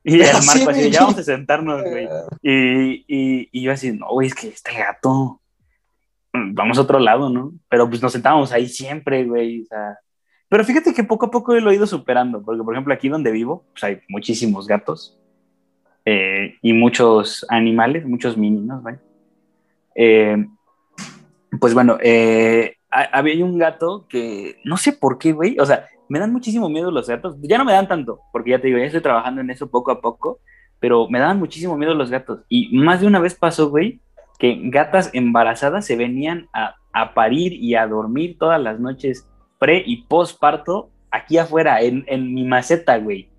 Y 0.04 0.16
el 0.22 0.34
Marco 0.46 0.70
así, 0.70 0.90
ya 0.90 1.02
vamos 1.02 1.18
a 1.20 1.24
sentarnos, 1.24 1.84
güey. 1.84 2.08
Y, 2.42 3.06
y, 3.08 3.50
y, 3.52 3.62
yo 3.62 3.72
así, 3.72 3.92
no, 3.92 4.08
güey, 4.10 4.28
es 4.28 4.36
que 4.36 4.48
está 4.48 4.72
el 4.72 4.78
gato. 4.78 5.42
Vamos 6.34 6.78
a 6.78 6.82
otro 6.82 7.00
lado, 7.00 7.30
¿no? 7.30 7.54
Pero 7.70 7.90
pues 7.90 8.02
nos 8.02 8.14
sentábamos 8.14 8.52
ahí 8.52 8.68
siempre, 8.68 9.26
güey. 9.26 9.64
O 9.64 9.66
sea. 9.66 9.98
Pero 10.48 10.64
fíjate 10.64 10.94
que 10.94 11.04
poco 11.04 11.28
a 11.28 11.32
poco 11.32 11.54
lo 11.56 11.70
he 11.70 11.76
ido 11.76 11.86
superando, 11.86 12.42
porque 12.42 12.64
por 12.64 12.74
ejemplo 12.74 12.94
aquí 12.94 13.10
donde 13.10 13.32
vivo, 13.32 13.66
pues 13.72 13.84
hay 13.84 14.02
muchísimos 14.08 14.66
gatos 14.66 15.20
eh, 16.06 16.56
y 16.62 16.74
muchos 16.74 17.46
animales, 17.50 18.06
muchos 18.06 18.36
mininos, 18.36 18.82
güey. 18.82 18.96
Eh, 19.94 20.48
pues 21.60 21.74
bueno, 21.74 21.98
eh, 22.02 22.76
había 22.90 23.44
un 23.44 23.58
gato 23.58 24.08
que 24.08 24.58
no 24.64 24.78
sé 24.78 24.94
por 24.94 25.18
qué, 25.18 25.32
güey. 25.32 25.58
O 25.60 25.66
sea, 25.66 25.88
me 26.10 26.20
dan 26.20 26.34
muchísimo 26.34 26.70
miedo 26.70 26.92
los 26.92 27.08
gatos. 27.08 27.36
Ya 27.42 27.58
no 27.58 27.66
me 27.66 27.74
dan 27.74 27.88
tanto, 27.88 28.22
porque 28.32 28.52
ya 28.52 28.60
te 28.60 28.68
digo, 28.68 28.80
ya 28.80 28.86
estoy 28.86 29.02
trabajando 29.02 29.42
en 29.42 29.50
eso 29.50 29.70
poco 29.70 29.92
a 29.92 30.02
poco, 30.02 30.40
pero 30.80 31.08
me 31.10 31.20
daban 31.20 31.40
muchísimo 31.40 31.78
miedo 31.78 31.94
los 31.94 32.10
gatos. 32.10 32.42
Y 32.50 32.76
más 32.78 33.02
de 33.02 33.08
una 33.08 33.20
vez 33.20 33.36
pasó, 33.36 33.70
güey, 33.70 34.02
que 34.40 34.60
gatas 34.66 35.12
embarazadas 35.14 35.86
se 35.86 35.96
venían 35.96 36.48
a, 36.54 36.76
parir 37.14 37.54
y 37.54 37.76
a 37.76 37.88
dormir 37.88 38.38
todas 38.38 38.60
las 38.60 38.80
noches 38.80 39.26
pre 39.58 39.82
y 39.86 40.04
post 40.04 40.38
parto 40.38 40.90
aquí 41.12 41.38
afuera, 41.38 41.82
en, 41.82 42.34
mi 42.34 42.44
maceta, 42.44 42.98
güey. 42.98 43.30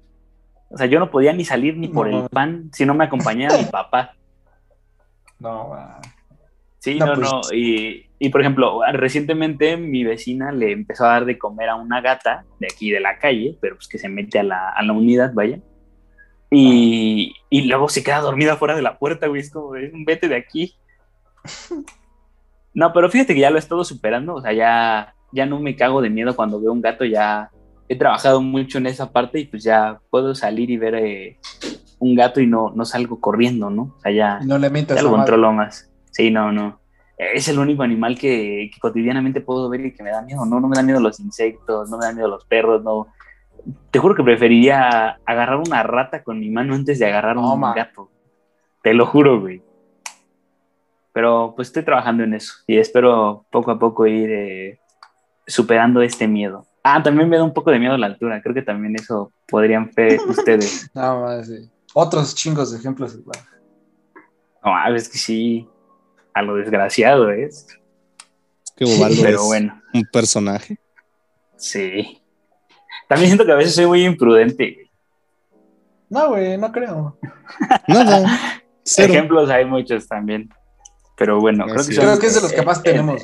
O 0.71 0.79
sea, 0.79 0.87
yo 0.87 0.99
no 1.01 1.11
podía 1.11 1.33
ni 1.33 1.45
salir 1.45 1.77
ni 1.77 1.89
por 1.89 2.09
el 2.09 2.29
pan 2.29 2.71
si 2.73 2.87
no 2.87 2.95
me 2.95 3.05
acompañaba 3.05 3.59
mi 3.59 3.65
papá. 3.65 4.15
No, 5.41 5.73
Sí, 6.81 6.99
no, 6.99 7.15
no. 7.15 7.43
Pues, 7.43 7.53
y, 7.53 8.29
por 8.31 8.41
ejemplo, 8.41 8.81
recientemente 8.93 9.77
mi 9.77 10.03
vecina 10.03 10.51
le 10.51 10.73
empezó 10.73 11.05
a 11.05 11.11
dar 11.11 11.25
de 11.27 11.39
comer 11.39 11.69
a 11.69 11.77
una 11.77 12.01
gata 12.01 12.45
de 12.59 12.67
aquí 12.73 12.91
de 12.91 13.01
la 13.01 13.19
calle, 13.19 13.57
pero 13.61 13.77
pues 13.77 13.87
que 13.87 13.99
se 13.99 14.09
mete 14.09 14.39
a 14.39 14.43
la, 14.43 14.71
a 14.71 14.83
la 14.83 14.93
unidad, 14.93 15.33
vaya. 15.35 15.61
Y, 16.51 17.35
y, 17.49 17.63
luego 17.63 17.89
se 17.89 18.03
queda 18.03 18.21
dormida 18.21 18.57
fuera 18.57 18.75
de 18.75 18.83
la 18.83 18.99
puerta, 18.99 19.29
güey. 19.29 19.43
Es 19.43 19.51
como, 19.51 19.69
un 19.69 20.05
vete 20.05 20.29
de 20.29 20.37
aquí. 20.37 20.75
No, 22.73 22.93
pero 22.93 23.11
fíjate 23.11 23.35
que 23.35 23.41
ya 23.41 23.51
lo 23.51 23.57
he 23.57 23.59
estado 23.59 23.83
superando. 23.83 24.37
O 24.37 24.41
sea, 24.41 24.53
ya, 24.53 25.13
ya 25.33 25.45
no 25.45 25.59
me 25.59 25.75
cago 25.75 26.01
de 26.01 26.09
miedo 26.09 26.37
cuando 26.37 26.61
veo 26.61 26.73
un 26.73 26.81
gato. 26.81 27.05
Ya 27.05 27.51
he 27.89 27.97
trabajado 27.97 28.41
mucho 28.41 28.79
en 28.79 28.87
esa 28.87 29.11
parte 29.11 29.41
y 29.41 29.47
pues 29.47 29.65
ya 29.65 29.99
puedo 30.09 30.37
salir 30.37 30.71
y 30.71 30.77
ver 30.77 30.95
eh, 30.95 31.39
un 31.99 32.15
gato 32.15 32.41
y 32.41 32.47
no, 32.47 32.71
no 32.73 32.85
salgo 32.85 33.21
corriendo, 33.21 33.71
¿no? 33.71 33.95
O 33.97 34.01
sea, 34.01 34.13
ya, 34.13 34.39
no 34.47 34.57
le 34.57 34.71
ya 34.87 35.03
lo 35.03 35.11
controlo 35.11 35.53
más. 35.53 35.90
Sí, 36.11 36.31
no, 36.31 36.53
no. 36.53 36.81
Es 37.17 37.49
el 37.49 37.59
único 37.59 37.83
animal 37.83 38.19
que, 38.19 38.71
cotidianamente 38.81 39.43
puedo 39.43 39.69
ver 39.69 39.85
y 39.85 39.95
que 39.95 40.03
me 40.03 40.11
da 40.11 40.23
miedo. 40.23 40.45
No, 40.47 40.59
no 40.59 40.69
me 40.69 40.77
da 40.77 40.83
miedo 40.83 41.01
los 41.01 41.21
insectos, 41.21 41.91
no 41.91 41.99
me 41.99 42.07
da 42.07 42.13
miedo 42.13 42.29
los 42.29 42.45
perros, 42.47 42.83
no. 42.83 43.09
Te 43.91 43.99
juro 43.99 44.15
que 44.15 44.23
preferiría 44.23 45.19
agarrar 45.27 45.57
una 45.57 45.83
rata 45.83 46.23
con 46.23 46.41
mi 46.41 46.49
mano 46.49 46.75
antes 46.75 46.99
de 46.99 47.07
agarrar 47.07 47.37
un 47.37 47.61
gato. 47.75 48.11
Te 48.83 48.95
lo 48.95 49.05
juro, 49.05 49.39
güey. 49.39 49.63
Pero 51.13 51.53
pues 51.55 51.69
estoy 51.69 51.85
trabajando 51.85 52.23
en 52.23 52.35
eso 52.35 52.55
y 52.67 52.79
espero 52.79 53.45
poco 53.51 53.71
a 53.73 53.79
poco 53.79 54.07
ir 54.07 54.31
eh, 54.31 54.81
superando 55.47 56.01
este 56.01 56.27
miedo. 56.27 56.65
Ah, 56.83 57.03
también 57.03 57.29
me 57.29 57.37
da 57.37 57.45
un 57.45 57.53
poco 57.53 57.71
de 57.71 57.79
miedo 57.79 57.99
la 57.99 58.07
altura. 58.07 58.41
Creo 58.41 58.55
que 58.55 58.63
también 58.63 58.95
eso 58.97 59.31
podrían 59.47 59.91
ver 59.95 60.21
ustedes. 60.27 60.91
No, 60.95 61.43
sí. 61.43 61.69
Otros 61.93 62.35
chingos 62.35 62.73
de 62.73 62.79
ejemplos 62.79 63.15
igual. 63.15 63.39
No, 64.65 64.95
es 64.95 65.09
que 65.09 65.19
sí 65.19 65.69
a 66.35 66.43
lo 66.43 66.57
desgraciado 66.57 67.31
es. 67.31 67.67
Que 68.77 68.85
Ubaldo 68.85 69.23
Pero 69.23 69.45
bueno. 69.45 69.81
un 69.93 70.05
personaje. 70.05 70.79
Sí. 71.57 72.23
También 73.09 73.31
siento 73.31 73.45
que 73.45 73.53
a 73.53 73.57
veces 73.57 73.75
soy 73.75 73.87
muy 73.87 74.05
imprudente. 74.05 74.91
No, 76.09 76.31
güey, 76.31 76.57
no 76.57 76.73
creo. 76.73 77.19
Nada. 77.87 78.63
Ejemplos 78.97 79.51
hay 79.51 79.65
muchos 79.65 80.09
también. 80.09 80.49
Pero 81.17 81.39
bueno, 81.39 81.67
creo 81.67 81.87
que, 81.87 81.95
creo 81.95 82.19
que 82.19 82.27
es 82.27 82.35
de 82.35 82.41
los 82.41 82.53
que 82.53 82.63
más 82.63 82.83
tenemos. 82.83 83.23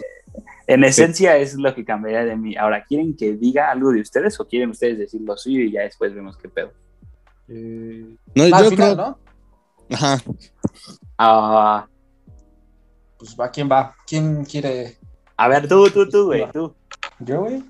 En, 0.67 0.85
esencia 0.85 1.37
es 1.39 1.55
lo 1.55 1.75
que 1.75 1.85
cambiaría 1.85 2.25
de 2.25 2.37
mí. 2.37 2.55
Ahora, 2.57 2.85
¿quieren 2.85 3.17
que 3.17 3.33
diga 3.33 3.71
algo 3.71 3.91
de 3.91 4.03
ustedes 4.03 4.39
o 4.39 4.47
quieren 4.47 4.71
ustedes 4.71 4.99
decir 4.99 5.23
lo 5.23 5.37
suyo 5.37 5.61
y 5.61 5.73
ya 5.73 5.83
después 5.83 6.15
vemos 6.15 6.37
qué 6.37 6.49
pedo? 6.49 6.73
Eh, 7.49 8.17
no, 8.35 8.49
yo 8.49 8.71
final, 8.71 8.97
¿no? 8.97 9.19
Ajá. 9.91 10.19
Ah, 11.17 11.89
pues 13.27 13.37
va, 13.39 13.51
¿quién 13.51 13.69
va? 13.71 13.95
¿Quién 14.07 14.45
quiere? 14.45 14.97
A 15.37 15.49
ver, 15.49 15.69
tú, 15.69 15.91
tú, 15.91 16.09
tú, 16.09 16.27
güey, 16.27 16.51
tú. 16.53 16.75
¿Yo, 17.19 17.41
güey? 17.43 17.65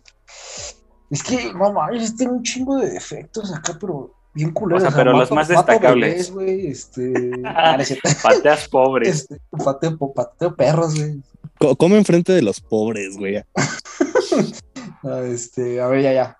Es 1.10 1.22
que, 1.22 1.52
no 1.52 1.72
mames, 1.72 2.16
tiene 2.16 2.32
un 2.32 2.42
chingo 2.42 2.76
de 2.76 2.90
defectos 2.90 3.52
acá, 3.54 3.76
pero 3.80 4.14
bien 4.34 4.52
culeros. 4.52 4.82
O 4.82 4.86
sea, 4.86 4.96
pero 4.96 5.12
los 5.12 5.30
más 5.30 5.48
destacables. 5.48 6.30
güey, 6.30 6.68
este... 6.68 7.30
Pateas 8.22 8.68
pobres. 8.68 9.20
Este, 9.20 9.40
pateo, 9.64 10.12
pateo 10.12 10.54
perros, 10.54 10.94
güey. 10.94 11.22
Come 11.76 11.96
enfrente 11.96 12.32
de 12.32 12.42
los 12.42 12.60
pobres, 12.60 13.16
güey. 13.16 13.42
Ah, 15.02 15.20
este, 15.24 15.80
a 15.80 15.86
ver, 15.86 16.02
ya, 16.02 16.12
ya. 16.12 16.38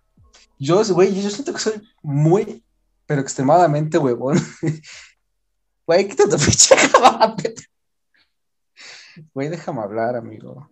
Yo, 0.58 0.82
güey, 0.92 1.14
yo 1.14 1.30
siento 1.30 1.52
que 1.52 1.60
soy 1.60 1.74
muy, 2.02 2.64
pero 3.06 3.20
extremadamente 3.20 3.96
huevón. 3.96 4.38
Güey, 5.86 6.08
quítate 6.08 6.30
tu 6.30 6.36
pinche 6.36 6.74
Güey, 9.34 9.48
déjame 9.48 9.80
hablar, 9.80 10.16
amigo. 10.16 10.68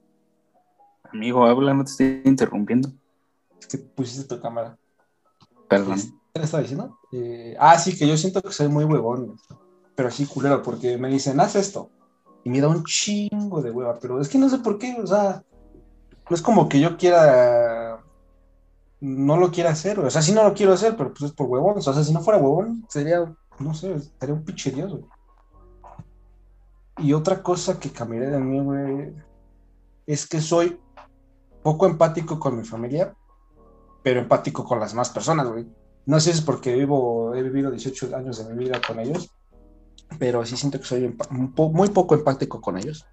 Amigo, 1.12 1.44
habla, 1.46 1.74
no 1.74 1.84
te 1.84 1.90
estoy 1.90 2.22
interrumpiendo. 2.24 2.92
Es 3.60 3.66
que 3.66 3.78
pusiste 3.78 4.26
tu 4.26 4.40
cámara. 4.40 4.76
Perdón. 5.68 5.98
¿Qué 6.32 6.40
le 6.40 6.44
estaba 6.44 6.62
diciendo? 6.62 6.98
Eh, 7.12 7.56
ah, 7.58 7.78
sí, 7.78 7.96
que 7.96 8.08
yo 8.08 8.16
siento 8.16 8.42
que 8.42 8.50
soy 8.50 8.68
muy 8.68 8.84
huevón, 8.84 9.38
pero 9.94 10.08
así 10.08 10.26
culero, 10.26 10.62
porque 10.62 10.98
me 10.98 11.08
dicen, 11.08 11.38
haz 11.40 11.54
esto. 11.54 11.90
Y 12.42 12.50
me 12.50 12.60
da 12.60 12.68
un 12.68 12.84
chingo 12.84 13.62
de 13.62 13.70
hueva, 13.70 13.98
pero 14.00 14.20
es 14.20 14.28
que 14.28 14.38
no 14.38 14.48
sé 14.48 14.58
por 14.58 14.78
qué, 14.78 14.96
o 15.00 15.06
sea, 15.06 15.44
no 16.28 16.36
es 16.36 16.42
como 16.42 16.68
que 16.68 16.80
yo 16.80 16.96
quiera, 16.96 18.02
no 19.00 19.36
lo 19.36 19.50
quiera 19.50 19.70
hacer, 19.70 19.98
o 20.00 20.10
sea, 20.10 20.20
sí 20.20 20.32
no 20.32 20.42
lo 20.42 20.54
quiero 20.54 20.72
hacer, 20.72 20.96
pero 20.96 21.10
pues 21.10 21.22
es 21.22 21.32
por 21.32 21.46
huevón, 21.46 21.78
o 21.78 21.80
sea, 21.80 21.94
si 22.02 22.12
no 22.12 22.20
fuera 22.20 22.40
huevón, 22.40 22.84
sería, 22.88 23.32
no 23.58 23.74
sé, 23.74 23.94
estaría 23.94 24.34
un 24.34 24.44
pinche 24.44 24.70
dios, 24.70 24.90
güey. 24.92 25.04
Y 26.98 27.12
otra 27.12 27.42
cosa 27.42 27.78
que 27.78 27.90
cambiaré 27.90 28.30
de 28.30 28.38
mí, 28.38 28.60
güey, 28.60 29.12
es 30.06 30.26
que 30.26 30.40
soy 30.40 30.78
poco 31.62 31.86
empático 31.86 32.38
con 32.38 32.56
mi 32.56 32.64
familia, 32.64 33.14
pero 34.02 34.20
empático 34.20 34.64
con 34.64 34.78
las 34.78 34.94
más 34.94 35.10
personas, 35.10 35.48
güey. 35.48 35.66
No 36.06 36.20
sé 36.20 36.32
si 36.32 36.38
es 36.38 36.44
porque 36.44 36.74
vivo, 36.74 37.34
he 37.34 37.42
vivido 37.42 37.70
18 37.70 38.14
años 38.14 38.38
de 38.38 38.54
mi 38.54 38.64
vida 38.64 38.80
con 38.86 39.00
ellos, 39.00 39.30
pero 40.18 40.44
sí 40.44 40.56
siento 40.56 40.78
que 40.78 40.84
soy 40.84 41.16
muy 41.30 41.88
poco 41.88 42.14
empático 42.14 42.60
con 42.60 42.76
ellos. 42.76 43.06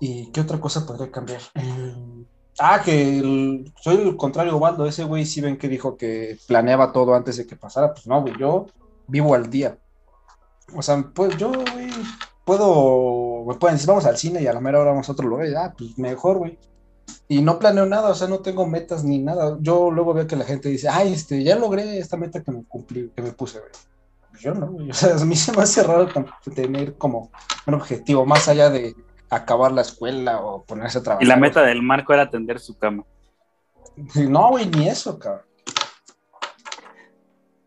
¿Y 0.00 0.30
qué 0.30 0.40
otra 0.40 0.60
cosa 0.60 0.86
podría 0.86 1.10
cambiar? 1.10 1.40
Mm, 1.54 2.22
ah, 2.60 2.80
que 2.84 3.64
soy 3.80 3.96
el 3.96 4.16
contrario, 4.16 4.56
Waldo. 4.56 4.86
Ese 4.86 5.04
güey 5.04 5.26
sí 5.26 5.40
ven 5.40 5.58
que 5.58 5.68
dijo 5.68 5.96
que 5.96 6.38
planeaba 6.46 6.92
todo 6.92 7.14
antes 7.14 7.36
de 7.36 7.46
que 7.46 7.56
pasara. 7.56 7.92
Pues 7.92 8.06
no, 8.06 8.22
güey, 8.22 8.34
yo 8.38 8.66
vivo 9.08 9.34
al 9.34 9.50
día. 9.50 9.78
O 10.74 10.82
sea, 10.82 11.02
pues 11.14 11.36
yo, 11.36 11.50
puedo, 12.44 13.44
me 13.46 13.54
pueden 13.54 13.76
decir, 13.76 13.88
vamos 13.88 14.06
al 14.06 14.16
cine 14.16 14.40
y 14.42 14.46
a 14.46 14.52
la 14.52 14.60
mera 14.60 14.80
hora 14.80 14.90
vamos 14.90 15.08
a 15.08 15.12
otro 15.12 15.28
lugar, 15.28 15.46
ah, 15.56 15.74
pues 15.76 15.98
mejor, 15.98 16.38
güey. 16.38 16.58
y 17.28 17.42
no 17.42 17.58
planeo 17.58 17.86
nada, 17.86 18.10
o 18.10 18.14
sea, 18.14 18.28
no 18.28 18.40
tengo 18.40 18.66
metas 18.66 19.04
ni 19.04 19.18
nada. 19.18 19.58
Yo 19.60 19.90
luego 19.90 20.14
veo 20.14 20.26
que 20.26 20.36
la 20.36 20.44
gente 20.44 20.68
dice, 20.68 20.88
ay, 20.88 21.12
este, 21.12 21.42
ya 21.42 21.56
logré 21.56 21.98
esta 21.98 22.16
meta 22.16 22.42
que 22.42 22.50
me 22.50 22.64
cumplí, 22.64 23.12
que 23.14 23.22
me 23.22 23.32
puse, 23.32 23.58
güey. 23.58 23.70
Pues 24.30 24.42
yo 24.42 24.54
no, 24.54 24.70
güey. 24.70 24.90
O 24.90 24.94
sea, 24.94 25.14
a 25.14 25.24
mí 25.24 25.36
se 25.36 25.52
me 25.52 25.62
hace 25.62 25.82
raro 25.82 26.08
tener 26.54 26.96
como 26.96 27.30
un 27.66 27.74
objetivo 27.74 28.24
más 28.24 28.48
allá 28.48 28.70
de 28.70 28.96
acabar 29.30 29.72
la 29.72 29.82
escuela 29.82 30.40
o 30.40 30.64
ponerse 30.64 30.98
a 30.98 31.02
trabajar. 31.02 31.24
Y 31.24 31.28
la 31.28 31.36
meta 31.36 31.62
del 31.62 31.82
Marco 31.82 32.12
era 32.14 32.22
atender 32.22 32.58
su 32.60 32.78
cama. 32.78 33.04
No, 34.14 34.50
güey, 34.50 34.66
ni 34.66 34.88
eso, 34.88 35.18
cabrón. 35.18 35.44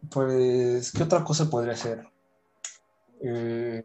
Pues, 0.09 0.91
¿qué 0.91 1.03
otra 1.03 1.23
cosa 1.23 1.49
podría 1.49 1.75
ser? 1.75 2.07
Eh, 3.23 3.83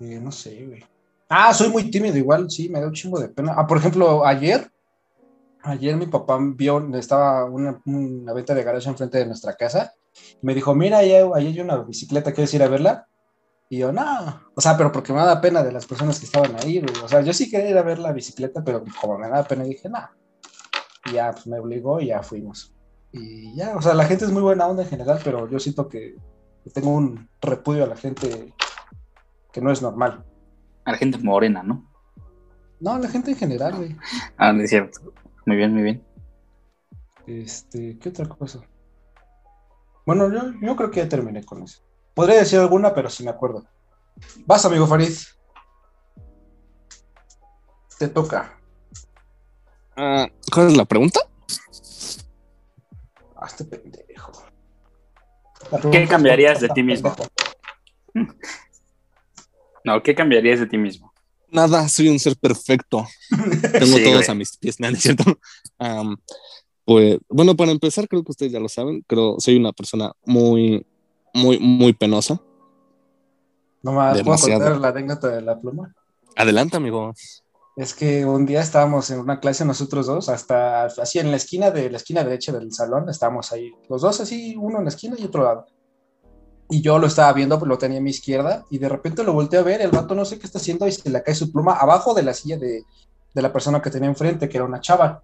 eh, 0.00 0.18
no 0.20 0.32
sé, 0.32 0.66
güey. 0.66 0.84
Ah, 1.28 1.54
soy 1.54 1.68
muy 1.68 1.90
tímido 1.90 2.16
igual, 2.16 2.50
sí, 2.50 2.68
me 2.68 2.80
da 2.80 2.88
un 2.88 2.92
chingo 2.92 3.20
de 3.20 3.28
pena. 3.28 3.54
Ah, 3.56 3.66
por 3.66 3.78
ejemplo, 3.78 4.26
ayer, 4.26 4.68
ayer 5.62 5.96
mi 5.96 6.06
papá 6.06 6.38
vio, 6.40 6.92
estaba 6.96 7.44
una, 7.44 7.80
una 7.84 8.32
venta 8.32 8.54
de 8.54 8.64
garaje 8.64 8.88
enfrente 8.88 9.18
de 9.18 9.26
nuestra 9.26 9.54
casa. 9.54 9.94
Me 10.42 10.54
dijo, 10.54 10.74
mira, 10.74 10.98
ahí, 10.98 11.12
hay 11.12 11.60
una 11.60 11.76
bicicleta, 11.76 12.32
¿quieres 12.32 12.52
ir 12.54 12.62
a 12.62 12.68
verla? 12.68 13.06
Y 13.68 13.78
yo, 13.78 13.92
no, 13.92 14.42
o 14.56 14.60
sea, 14.60 14.76
pero 14.76 14.90
porque 14.90 15.12
me 15.12 15.20
da 15.20 15.40
pena 15.40 15.62
de 15.62 15.70
las 15.70 15.86
personas 15.86 16.18
que 16.18 16.26
estaban 16.26 16.56
ahí, 16.56 16.84
O 17.04 17.06
sea, 17.08 17.20
yo 17.20 17.32
sí 17.32 17.48
quería 17.48 17.70
ir 17.70 17.78
a 17.78 17.82
ver 17.82 18.00
la 18.00 18.12
bicicleta, 18.12 18.64
pero 18.64 18.82
como 19.00 19.16
me 19.16 19.28
da 19.28 19.44
pena, 19.44 19.62
dije, 19.62 19.88
no. 19.88 20.00
Y 21.04 21.12
ya, 21.12 21.30
pues 21.30 21.46
me 21.46 21.60
obligó 21.60 22.00
y 22.00 22.06
ya 22.06 22.22
fuimos. 22.24 22.74
Y 23.12 23.54
ya, 23.54 23.76
o 23.76 23.82
sea, 23.82 23.94
la 23.94 24.06
gente 24.06 24.24
es 24.24 24.32
muy 24.32 24.42
buena 24.42 24.66
onda 24.66 24.82
en 24.82 24.88
general, 24.88 25.20
pero 25.22 25.48
yo 25.48 25.60
siento 25.60 25.88
que 25.88 26.16
tengo 26.74 26.90
un 26.90 27.28
repudio 27.40 27.84
a 27.84 27.86
la 27.86 27.96
gente 27.96 28.52
que 29.52 29.60
no 29.60 29.70
es 29.70 29.82
normal. 29.82 30.24
A 30.84 30.92
la 30.92 30.98
gente 30.98 31.18
morena, 31.18 31.62
¿no? 31.62 31.86
No, 32.80 32.92
a 32.92 32.98
la 32.98 33.08
gente 33.08 33.32
en 33.32 33.36
general, 33.36 33.76
güey. 33.76 33.96
Ah, 34.36 34.52
no 34.52 34.62
es 34.62 34.70
cierto. 34.70 35.00
Muy 35.46 35.56
bien, 35.56 35.72
muy 35.72 35.82
bien. 35.82 36.04
Este, 37.26 37.98
¿qué 37.98 38.08
otra 38.08 38.26
cosa? 38.26 38.60
Bueno, 40.06 40.32
yo, 40.32 40.52
yo 40.60 40.76
creo 40.76 40.90
que 40.90 41.00
ya 41.00 41.08
terminé 41.08 41.44
con 41.44 41.62
eso. 41.62 41.82
Podría 42.14 42.38
decir 42.38 42.58
alguna, 42.58 42.94
pero 42.94 43.08
sí 43.08 43.22
me 43.22 43.30
acuerdo. 43.30 43.64
Vas, 44.46 44.64
amigo 44.64 44.86
Farid. 44.86 45.12
Te 47.98 48.08
toca. 48.08 48.58
Ah, 49.96 50.26
¿Cuál 50.52 50.68
es 50.68 50.76
la 50.76 50.84
pregunta? 50.84 51.20
Ah, 53.36 53.46
este 53.46 53.64
pendejo. 53.64 54.32
¿Qué 55.92 56.08
cambiarías 56.08 56.60
de 56.60 56.68
ti 56.70 56.82
mismo? 56.82 57.14
No, 59.84 60.02
¿qué 60.02 60.14
cambiarías 60.14 60.60
de 60.60 60.66
ti 60.66 60.78
mismo? 60.78 61.12
Nada, 61.50 61.88
soy 61.88 62.08
un 62.08 62.18
ser 62.18 62.36
perfecto. 62.36 63.06
Tengo 63.78 63.98
todos 64.04 64.28
a 64.28 64.34
mis 64.34 64.56
pies, 64.56 64.76
¿no 64.80 64.88
es 64.88 65.00
cierto? 65.00 65.24
pues, 66.84 67.18
bueno, 67.28 67.56
para 67.56 67.72
empezar, 67.72 68.08
creo 68.08 68.22
que 68.22 68.32
ustedes 68.32 68.52
ya 68.52 68.60
lo 68.60 68.68
saben, 68.68 69.02
creo 69.06 69.36
soy 69.38 69.56
una 69.56 69.72
persona 69.72 70.12
muy, 70.24 70.84
muy, 71.34 71.58
muy 71.58 71.92
penosa. 71.92 72.40
No 73.82 73.92
más, 73.92 74.22
¿puedo 74.22 74.38
contar 74.38 74.78
la 74.78 74.88
anécdota 74.88 75.28
de 75.28 75.40
la 75.40 75.58
pluma? 75.58 75.94
Adelante, 76.36 76.76
amigo. 76.76 77.14
Es 77.76 77.94
que 77.94 78.24
un 78.26 78.44
día 78.44 78.60
estábamos 78.60 79.10
en 79.10 79.20
una 79.20 79.40
clase 79.40 79.64
nosotros 79.64 80.06
dos, 80.06 80.28
hasta 80.28 80.84
así 80.84 81.18
en 81.18 81.30
la 81.30 81.36
esquina 81.36 81.70
de 81.70 81.88
la 81.88 81.96
esquina 81.96 82.22
derecha 82.22 82.52
del 82.52 82.72
salón, 82.72 83.08
estábamos 83.08 83.52
ahí, 83.52 83.72
los 83.88 84.02
dos 84.02 84.20
así, 84.20 84.54
uno 84.56 84.78
en 84.78 84.84
la 84.84 84.90
esquina 84.90 85.16
y 85.18 85.24
otro 85.24 85.44
lado. 85.44 85.66
Y 86.70 86.82
yo 86.82 86.98
lo 86.98 87.08
estaba 87.08 87.32
viendo, 87.32 87.58
lo 87.58 87.78
tenía 87.78 87.98
a 87.98 88.02
mi 88.02 88.10
izquierda, 88.10 88.64
y 88.70 88.78
de 88.78 88.88
repente 88.88 89.24
lo 89.24 89.32
volteé 89.32 89.58
a 89.58 89.62
ver, 89.62 89.82
el 89.82 89.90
vato 89.90 90.14
no 90.14 90.24
sé 90.24 90.38
qué 90.38 90.46
está 90.46 90.58
haciendo 90.58 90.86
y 90.86 90.92
se 90.92 91.10
le 91.10 91.22
cae 91.22 91.34
su 91.34 91.50
pluma 91.50 91.74
abajo 91.74 92.14
de 92.14 92.22
la 92.22 92.32
silla 92.32 92.58
de, 92.58 92.84
de 93.34 93.42
la 93.42 93.52
persona 93.52 93.82
que 93.82 93.90
tenía 93.90 94.08
enfrente, 94.08 94.48
que 94.48 94.56
era 94.56 94.66
una 94.66 94.80
chava. 94.80 95.22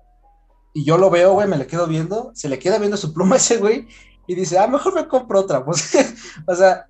Y 0.75 0.85
yo 0.85 0.99
lo 0.99 1.09
veo, 1.09 1.35
güey, 1.35 1.49
me 1.49 1.57
le 1.57 1.67
quedo 1.67 1.87
viendo, 1.87 2.33
se 2.35 2.49
le 2.49 2.59
queda 2.59 2.79
viendo 2.79 2.97
su 2.97 3.15
pluma 3.15 3.37
a 3.37 3.39
ese 3.39 3.59
güey, 3.59 3.87
y 4.27 4.35
dice, 4.35 4.59
ah, 4.59 4.67
mejor 4.67 4.95
me 4.95 5.09
compro 5.09 5.41
otra. 5.41 5.65
Pues, 5.65 5.95
o 6.47 6.55
sea, 6.55 6.87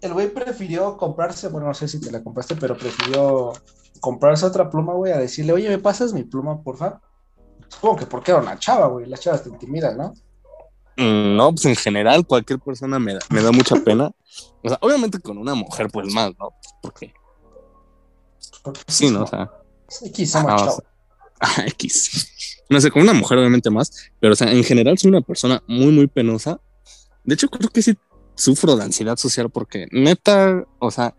el 0.00 0.12
güey 0.12 0.32
prefirió 0.32 0.96
comprarse, 0.96 1.48
bueno, 1.48 1.68
no 1.68 1.74
sé 1.74 1.88
si 1.88 2.00
te 2.00 2.10
la 2.10 2.22
compraste, 2.22 2.56
pero 2.56 2.76
prefirió 2.76 3.52
comprarse 4.00 4.44
otra 4.46 4.68
pluma, 4.68 4.94
güey, 4.94 5.12
a 5.12 5.18
decirle, 5.18 5.52
oye, 5.52 5.68
¿me 5.68 5.78
pasas 5.78 6.12
mi 6.12 6.24
pluma, 6.24 6.62
porfa? 6.62 7.00
Supongo 7.68 7.96
que 7.96 8.06
porque 8.06 8.30
era 8.30 8.40
una 8.40 8.58
chava, 8.58 8.86
güey, 8.88 9.06
las 9.06 9.20
chavas 9.20 9.42
te 9.42 9.48
intimidan, 9.48 9.96
¿no? 9.96 10.14
Mm, 10.96 11.36
no, 11.36 11.50
pues 11.50 11.64
en 11.66 11.76
general 11.76 12.26
cualquier 12.26 12.60
persona 12.60 12.98
me 12.98 13.14
da, 13.14 13.20
me 13.30 13.42
da 13.42 13.52
mucha 13.52 13.76
pena. 13.76 14.12
O 14.62 14.68
sea, 14.68 14.78
obviamente 14.80 15.18
con 15.18 15.38
una 15.38 15.54
mujer, 15.54 15.88
pues 15.92 16.12
más, 16.12 16.32
¿no? 16.38 16.50
Porque. 16.82 17.12
sí, 18.86 19.10
¿no? 19.10 19.24
O 19.24 19.26
sea. 19.26 19.50
X, 20.02 20.30
somos 20.30 20.82
X. 21.66 22.64
No 22.70 22.80
sé, 22.80 22.90
con 22.90 23.02
una 23.02 23.12
mujer 23.12 23.38
obviamente 23.38 23.70
más, 23.70 24.10
pero 24.20 24.32
o 24.32 24.36
sea, 24.36 24.50
en 24.50 24.64
general 24.64 24.98
soy 24.98 25.10
una 25.10 25.20
persona 25.20 25.62
muy, 25.66 25.92
muy 25.92 26.06
penosa. 26.06 26.60
De 27.24 27.34
hecho, 27.34 27.48
creo 27.48 27.70
que 27.70 27.82
sí 27.82 27.96
sufro 28.34 28.76
de 28.76 28.84
ansiedad 28.84 29.16
social 29.16 29.50
porque 29.50 29.86
neta, 29.90 30.64
o 30.78 30.90
sea, 30.90 31.14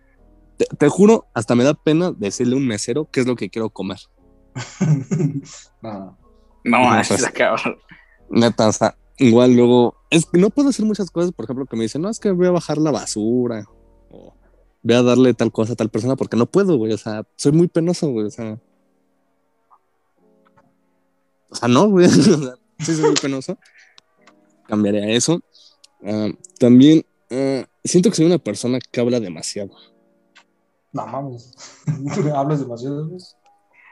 te, 0.57 0.89
juro, 0.89 1.27
hasta 1.33 1.55
me 1.55 1.63
da 1.63 1.73
pena 1.73 2.11
decirle 2.11 2.55
a 2.55 2.57
un 2.57 2.67
mesero 2.67 3.09
qué 3.11 3.21
es 3.21 3.27
lo 3.27 3.35
que 3.35 3.49
quiero 3.49 3.69
comer. 3.69 3.99
no, 5.81 6.17
no, 6.63 6.99
es 6.99 7.09
cabrón. 7.33 7.77
Neta, 8.29 8.67
o 8.67 8.71
sea, 8.71 8.97
igual 9.17 9.53
luego, 9.53 9.95
es 10.09 10.25
que 10.25 10.37
no 10.37 10.49
puedo 10.49 10.69
hacer 10.69 10.85
muchas 10.85 11.09
cosas, 11.09 11.31
por 11.31 11.45
ejemplo, 11.45 11.65
que 11.65 11.75
me 11.75 11.83
dicen, 11.83 12.01
no, 12.01 12.09
es 12.09 12.19
que 12.19 12.31
voy 12.31 12.47
a 12.47 12.51
bajar 12.51 12.77
la 12.77 12.91
basura, 12.91 13.65
o 14.09 14.33
voy 14.83 14.95
a 14.95 15.03
darle 15.03 15.33
tal 15.33 15.51
cosa 15.51 15.73
a 15.73 15.75
tal 15.75 15.89
persona, 15.89 16.15
porque 16.15 16.37
no 16.37 16.45
puedo, 16.45 16.77
güey, 16.77 16.93
o 16.93 16.97
sea, 16.97 17.23
soy 17.35 17.51
muy 17.51 17.67
penoso, 17.67 18.09
güey, 18.09 18.27
o 18.27 18.31
sea. 18.31 18.59
O 21.49 21.55
sea, 21.55 21.67
no, 21.67 21.89
güey, 21.89 22.09
sí 22.79 22.95
soy 22.95 23.05
muy 23.05 23.15
penoso. 23.21 23.57
Cambiaré 24.67 25.03
a 25.03 25.09
eso. 25.09 25.41
Ah, 26.03 26.29
también 26.59 27.05
ah, 27.31 27.65
siento 27.83 28.09
que 28.09 28.15
soy 28.15 28.25
una 28.25 28.39
persona 28.39 28.79
que 28.79 28.99
habla 28.99 29.19
demasiado. 29.19 29.71
No 30.91 31.05
mames. 31.07 31.51
¿Hablas 32.35 32.61
demasiado? 32.61 33.09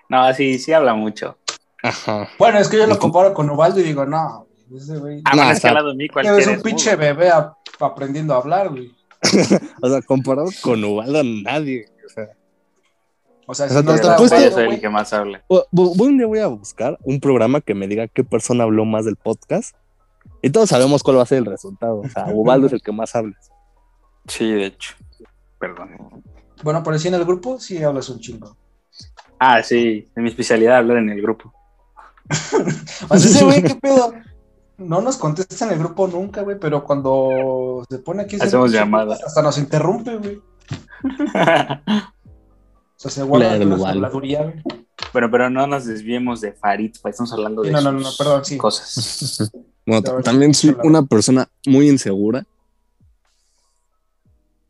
No, 0.09 0.33
sí, 0.33 0.57
sí 0.59 0.73
habla 0.73 0.93
mucho. 0.93 1.37
Ajá. 1.81 2.29
Bueno, 2.39 2.59
es 2.59 2.69
que 2.69 2.77
yo 2.77 2.87
lo 2.87 2.97
comparo 2.97 3.33
con 3.33 3.49
Ubaldo 3.49 3.79
y 3.79 3.83
digo, 3.83 4.05
no, 4.05 4.47
ese 4.77 4.97
güey. 4.97 5.21
Ah, 5.25 5.35
no, 5.35 5.51
es 5.51 5.59
que 5.59 5.67
de 5.67 5.95
mí 5.95 6.07
Es 6.39 6.47
un 6.47 6.61
pinche 6.61 6.95
bebé 6.95 7.31
aprendiendo 7.79 8.33
a 8.33 8.37
hablar, 8.37 8.69
güey. 8.69 8.91
o 9.81 9.89
sea, 9.89 10.01
comparado 10.01 10.49
con 10.61 10.83
Ubaldo, 10.83 11.23
nadie. 11.23 11.85
O 12.05 12.09
sea. 12.09 12.29
O 13.45 13.53
sea, 13.53 13.69
si 13.69 13.83
no 13.83 13.93
está 13.93 14.17
soy 14.17 14.73
el 14.73 14.79
que 14.79 14.89
más 14.89 15.11
habla. 15.13 15.43
Un 15.71 16.17
día 16.17 16.27
voy 16.27 16.39
a 16.39 16.47
buscar 16.47 16.97
un 17.03 17.19
programa 17.19 17.61
que 17.61 17.73
me 17.73 17.87
diga 17.87 18.07
qué 18.07 18.23
persona 18.23 18.63
habló 18.63 18.85
más 18.85 19.05
del 19.05 19.15
podcast. 19.15 19.75
Y 20.41 20.49
todos 20.49 20.69
sabemos 20.69 21.03
cuál 21.03 21.17
va 21.17 21.23
a 21.23 21.25
ser 21.25 21.39
el 21.39 21.45
resultado. 21.45 21.99
O 21.99 22.09
sea, 22.09 22.27
Ubaldo 22.33 22.67
es 22.67 22.73
el 22.73 22.81
que 22.81 22.91
más 22.91 23.15
habla. 23.15 23.37
Sí, 24.27 24.49
de 24.49 24.67
hecho. 24.67 24.95
Perdón. 25.59 26.23
Bueno, 26.63 26.83
por 26.83 26.97
si 26.97 27.09
en 27.09 27.15
el 27.15 27.25
grupo 27.25 27.59
sí 27.59 27.81
hablas 27.83 28.09
un 28.09 28.19
chingo. 28.19 28.55
Ah, 29.39 29.61
sí, 29.61 30.07
es 30.15 30.23
mi 30.23 30.29
especialidad 30.29 30.77
hablar 30.77 30.97
en 30.97 31.09
el 31.09 31.21
grupo. 31.21 31.53
o 33.09 33.17
sea, 33.17 33.29
ese 33.29 33.43
güey, 33.43 33.61
¿qué 33.61 33.75
pedo? 33.75 34.13
No 34.77 35.01
nos 35.01 35.17
contesta 35.17 35.65
en 35.65 35.73
el 35.73 35.79
grupo 35.79 36.07
nunca, 36.07 36.41
güey, 36.41 36.59
pero 36.59 36.83
cuando 36.83 37.85
se 37.89 37.99
pone 37.99 38.23
aquí... 38.23 38.37
Hacemos 38.39 38.71
llamadas. 38.71 39.23
Hasta 39.23 39.41
nos 39.41 39.57
interrumpe, 39.57 40.17
güey. 40.17 40.35
o 41.35 41.41
sea, 42.95 43.11
se 43.11 43.23
guarda 43.23 43.57
la 43.57 43.89
habladuría, 43.89 44.43
güey. 44.43 44.63
Bueno, 45.13 45.29
pero 45.29 45.49
no 45.49 45.67
nos 45.67 45.85
desviemos 45.85 46.41
de 46.41 46.53
Farid, 46.53 46.95
pues 47.01 47.13
estamos 47.13 47.31
hablando 47.33 47.61
de 47.61 47.71
no, 47.71 47.81
no, 47.81 47.91
no, 47.91 48.09
perdón, 48.17 48.43
sí. 48.43 48.57
cosas. 48.57 49.51
bueno, 49.85 50.01
también 50.23 50.55
soy 50.55 50.75
una 50.83 51.03
persona 51.05 51.47
muy 51.67 51.87
insegura 51.87 52.45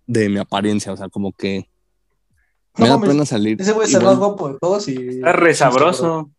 de 0.05 0.27
mi 0.27 0.39
apariencia, 0.39 0.91
o 0.91 0.97
sea, 0.97 1.07
como 1.07 1.31
que 1.31 1.69
me 2.75 2.89
da 2.89 2.99
pena 2.99 3.25
salir. 3.25 3.61
Ese 3.61 3.71
güey 3.71 3.87
es 3.87 3.93
el 3.93 4.03
más 4.03 4.17
guapo 4.17 4.49
de 4.49 4.59
todos 4.59 4.87
y. 4.89 4.95
Es 5.19 5.35
re 5.35 5.53
sabroso. 5.55 6.29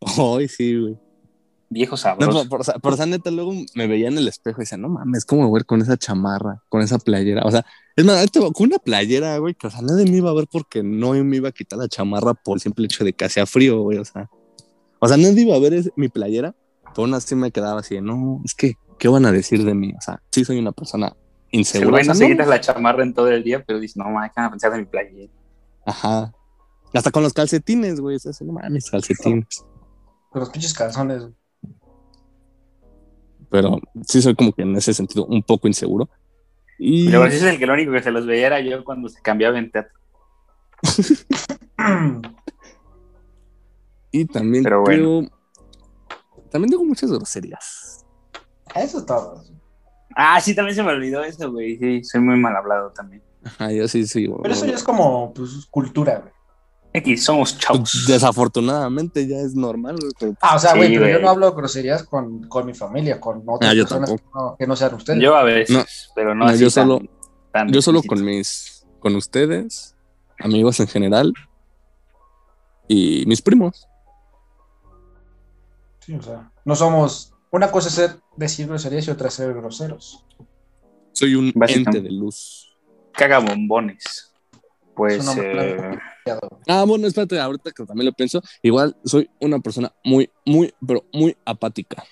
Ay, 0.00 0.48
sí, 0.48 0.78
güey. 0.78 0.98
Viejo 1.70 1.96
sabroso. 1.96 2.48
por, 2.48 2.80
por, 2.80 3.08
neta, 3.08 3.30
luego 3.30 3.52
me 3.74 3.86
veía 3.86 4.08
en 4.08 4.18
el 4.18 4.28
espejo 4.28 4.60
y 4.60 4.64
decía, 4.64 4.78
no 4.78 4.88
mames, 4.88 5.24
¿cómo 5.24 5.50
ver 5.50 5.64
con 5.64 5.82
esa 5.82 5.96
chamarra, 5.96 6.62
con 6.68 6.82
esa 6.82 6.98
playera? 6.98 7.42
O 7.44 7.50
sea, 7.50 7.64
es 7.96 8.04
más, 8.04 8.26
con 8.30 8.66
una 8.68 8.78
playera, 8.78 9.38
güey, 9.38 9.54
que 9.54 9.66
o 9.66 9.70
sea, 9.70 9.80
nadie 9.82 10.04
me 10.04 10.18
iba 10.18 10.30
a 10.30 10.34
ver 10.34 10.46
porque 10.50 10.82
no 10.82 11.12
me 11.12 11.36
iba 11.36 11.48
a 11.48 11.52
quitar 11.52 11.78
la 11.78 11.88
chamarra 11.88 12.34
por 12.34 12.56
el 12.56 12.60
simple 12.60 12.84
hecho 12.84 13.04
de 13.04 13.12
que 13.12 13.24
hacía 13.24 13.46
frío, 13.46 13.80
güey, 13.80 13.98
o 13.98 14.04
sea. 14.04 14.28
O 15.00 15.08
sea, 15.08 15.16
nadie 15.16 15.42
iba 15.42 15.56
a 15.56 15.58
ver 15.58 15.92
mi 15.96 16.08
playera, 16.08 16.54
pero 16.82 17.02
aún 17.02 17.14
así 17.14 17.34
me 17.34 17.50
quedaba 17.50 17.80
así, 17.80 18.00
no, 18.00 18.40
es 18.44 18.54
que, 18.54 18.74
¿qué 18.98 19.08
van 19.08 19.26
a 19.26 19.32
decir 19.32 19.64
de 19.64 19.74
mí? 19.74 19.92
O 19.96 20.00
sea, 20.00 20.22
sí 20.30 20.44
soy 20.44 20.58
una 20.58 20.72
persona 20.72 21.16
insegura. 21.50 21.90
Güey, 21.90 22.06
no 22.06 22.14
se 22.14 22.28
quitas 22.28 22.48
la 22.48 22.60
chamarra 22.60 23.02
en 23.02 23.14
todo 23.14 23.28
el 23.28 23.42
día, 23.42 23.64
pero 23.64 23.80
dices, 23.80 23.96
no, 23.96 24.04
mames, 24.04 24.30
¿qué 24.30 24.40
van 24.40 24.46
a 24.46 24.50
pensar 24.50 24.72
de 24.72 24.78
mi 24.78 24.84
playera? 24.84 25.32
Ajá. 25.86 26.32
Hasta 26.94 27.10
con 27.10 27.22
los 27.22 27.32
calcetines, 27.32 28.00
güey. 28.00 28.16
Eso 28.16 28.32
no 28.44 28.52
mames, 28.52 28.90
calcetines. 28.90 29.64
Con 30.30 30.40
los 30.40 30.50
pinches 30.50 30.72
calzones. 30.72 31.24
Pero 33.54 33.80
sí 34.04 34.20
soy 34.20 34.34
como 34.34 34.52
que 34.52 34.62
en 34.62 34.74
ese 34.74 34.92
sentido 34.92 35.26
un 35.26 35.40
poco 35.40 35.68
inseguro. 35.68 36.08
Y... 36.76 37.06
Pero 37.08 37.30
sí 37.30 37.36
es 37.36 37.42
el 37.44 37.56
que 37.56 37.66
lo 37.66 37.74
único 37.74 37.92
que 37.92 38.02
se 38.02 38.10
los 38.10 38.26
veía 38.26 38.48
era 38.48 38.60
yo 38.60 38.82
cuando 38.82 39.08
se 39.08 39.22
cambiaba 39.22 39.56
en 39.60 39.70
teatro. 39.70 39.92
Y 44.10 44.26
también 44.26 44.62
Pero 44.62 44.82
bueno. 44.82 45.28
creo. 45.28 46.48
También 46.50 46.70
digo 46.70 46.84
muchas 46.84 47.10
groserías. 47.10 48.04
Eso 48.74 48.98
es 48.98 49.06
todo. 49.06 49.44
Ah, 50.16 50.40
sí, 50.40 50.54
también 50.54 50.76
se 50.76 50.84
me 50.84 50.90
olvidó 50.90 51.22
eso, 51.24 51.50
güey. 51.50 51.76
Sí, 51.78 52.04
soy 52.04 52.20
muy 52.20 52.36
mal 52.36 52.56
hablado 52.56 52.90
también. 52.92 53.22
Ajá, 53.44 53.72
yo 53.72 53.88
sí, 53.88 54.06
sí. 54.06 54.28
Pero 54.42 54.54
eso 54.54 54.66
ya 54.66 54.74
es 54.74 54.84
como 54.84 55.32
pues, 55.34 55.66
cultura, 55.68 56.18
güey. 56.18 56.33
X, 56.96 57.24
somos 57.24 57.58
chavos. 57.58 57.90
Pues, 57.92 58.06
Desafortunadamente 58.06 59.26
ya 59.26 59.38
es 59.38 59.54
normal, 59.56 59.96
güey, 60.00 60.12
pero 60.18 60.34
Ah, 60.40 60.54
o 60.54 60.58
sea, 60.60 60.70
Sí, 60.72 60.76
güey, 60.78 60.94
pero 60.94 61.08
yo 61.08 61.18
no 61.20 61.28
hablo 61.28 61.52
groserías 61.52 62.04
con, 62.04 62.44
con 62.48 62.64
mi 62.66 62.72
familia, 62.74 63.20
con 63.20 63.42
otras 63.46 63.72
Ah, 63.72 63.74
yo 63.74 63.82
personas 63.82 64.10
que 64.10 64.16
tampoco. 64.18 64.50
no, 64.52 64.56
que 64.56 64.66
no 64.68 64.76
sean 64.76 64.94
ustedes. 64.94 65.20
Yo 65.20 65.34
a 65.34 65.42
veces, 65.42 65.76
No. 65.76 65.84
pero 66.14 66.34
no, 66.36 66.44
No, 66.44 66.50
así 66.52 66.60
yo 66.60 66.70
tan- 66.70 66.88
solo- 66.88 67.02
tan 67.52 67.72
yo 67.72 67.82
solo 67.82 68.00
con 68.02 68.24
mis. 68.24 68.86
con 69.00 69.16
ustedes, 69.16 69.96
amigos 70.38 70.78
en 70.80 70.86
general. 70.86 71.32
Y 72.86 73.24
mis 73.26 73.42
primos. 73.42 73.88
Sí, 76.00 76.14
o 76.14 76.22
sea, 76.22 76.50
no 76.64 76.76
somos. 76.76 77.32
Una 77.50 77.70
cosa 77.70 77.88
es 77.88 77.94
ser, 77.94 78.16
decir 78.36 78.66
groserías 78.68 79.06
y 79.06 79.10
otra 79.10 79.28
es 79.28 79.34
ser 79.34 79.52
groseros. 79.54 80.24
Soy 81.12 81.34
un 81.34 81.52
ente 81.68 82.00
de 82.00 82.10
luz. 82.10 82.76
Caga 83.12 83.38
bombones. 83.38 84.33
Pues, 84.94 85.26
eh, 85.36 85.98
Ah, 86.68 86.84
bueno, 86.86 87.06
espérate, 87.06 87.38
ahorita 87.38 87.70
que 87.72 87.84
también 87.84 88.06
lo 88.06 88.12
pienso. 88.12 88.40
Igual 88.62 88.96
soy 89.04 89.28
una 89.40 89.58
persona 89.58 89.92
muy, 90.04 90.30
muy, 90.46 90.72
pero 90.86 91.04
muy 91.12 91.36
apática. 91.44 92.02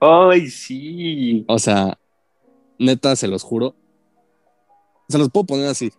¡ay, 0.00 0.48
sí! 0.48 1.44
O 1.48 1.58
sea, 1.58 1.98
neta, 2.78 3.16
se 3.16 3.26
los 3.28 3.42
juro. 3.42 3.74
Se 5.08 5.18
los 5.18 5.30
puedo 5.30 5.46
poner 5.46 5.68
así. 5.68 5.92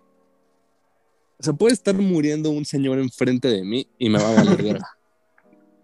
Se 1.40 1.54
puede 1.54 1.74
estar 1.74 1.96
muriendo 1.96 2.50
un 2.50 2.66
señor 2.66 3.00
enfrente 3.00 3.48
de 3.48 3.64
mí 3.64 3.88
y 3.98 4.10
me 4.10 4.20
va 4.20 4.30
a 4.30 4.36
valer 4.36 4.58
verga. 4.64 4.88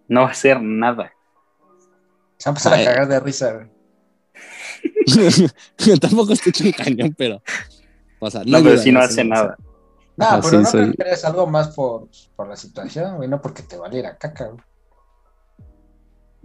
No 0.08 0.22
va 0.22 0.28
a 0.28 0.32
hacer 0.32 0.62
nada. 0.62 1.14
Se 2.38 2.50
va 2.50 2.52
a 2.52 2.52
empezar 2.52 2.74
Ay. 2.74 2.82
a 2.82 2.86
cagar 2.86 3.08
de 3.08 3.20
risa, 3.20 3.54
güey. 3.54 3.72
Tampoco 6.00 6.34
estoy 6.34 6.50
hecho 6.52 6.64
un 6.66 6.72
cañón, 6.72 7.16
pero. 7.18 7.42
O 8.22 8.30
sea, 8.32 8.44
No, 8.46 8.64
pero 8.64 8.78
sí 8.78 8.92
no 8.92 9.00
hace 9.02 9.24
nada. 9.26 9.58
No, 10.16 10.26
Ajá, 10.26 10.36
pero 10.42 10.50
sí, 10.50 10.58
no 10.58 10.66
soy- 10.70 10.82
creo 10.84 10.94
que 10.94 11.02
eres 11.04 11.26
algo 11.26 11.48
más 11.48 11.70
por, 11.70 12.08
por 12.36 12.48
la 12.48 12.56
situación, 12.56 13.18
güey, 13.18 13.28
no 13.28 13.42
porque 13.42 13.64
te 13.64 13.78
valiera 13.78 14.16
caca, 14.18 14.46
güey. 14.48 14.64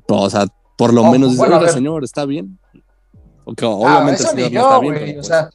pero, 0.06 0.20
o 0.20 0.30
sea, 0.30 0.46
por 0.78 0.94
lo 0.94 1.02
Oh, 1.02 1.10
menos 1.10 1.30
dice, 1.30 1.40
bueno, 1.40 1.60
ver. 1.60 1.70
señor, 1.70 2.04
está 2.04 2.24
bien. 2.24 2.58
Porque 3.44 3.64
Ah, 3.64 3.68
obviamente 3.68 4.22
eso 4.22 4.32
el 4.32 4.44
señor 4.44 4.52
no 4.52 4.60
está 4.60 4.78
bien. 4.80 4.94
O 4.94 5.14
pues, 5.14 5.26
sea, 5.26 5.50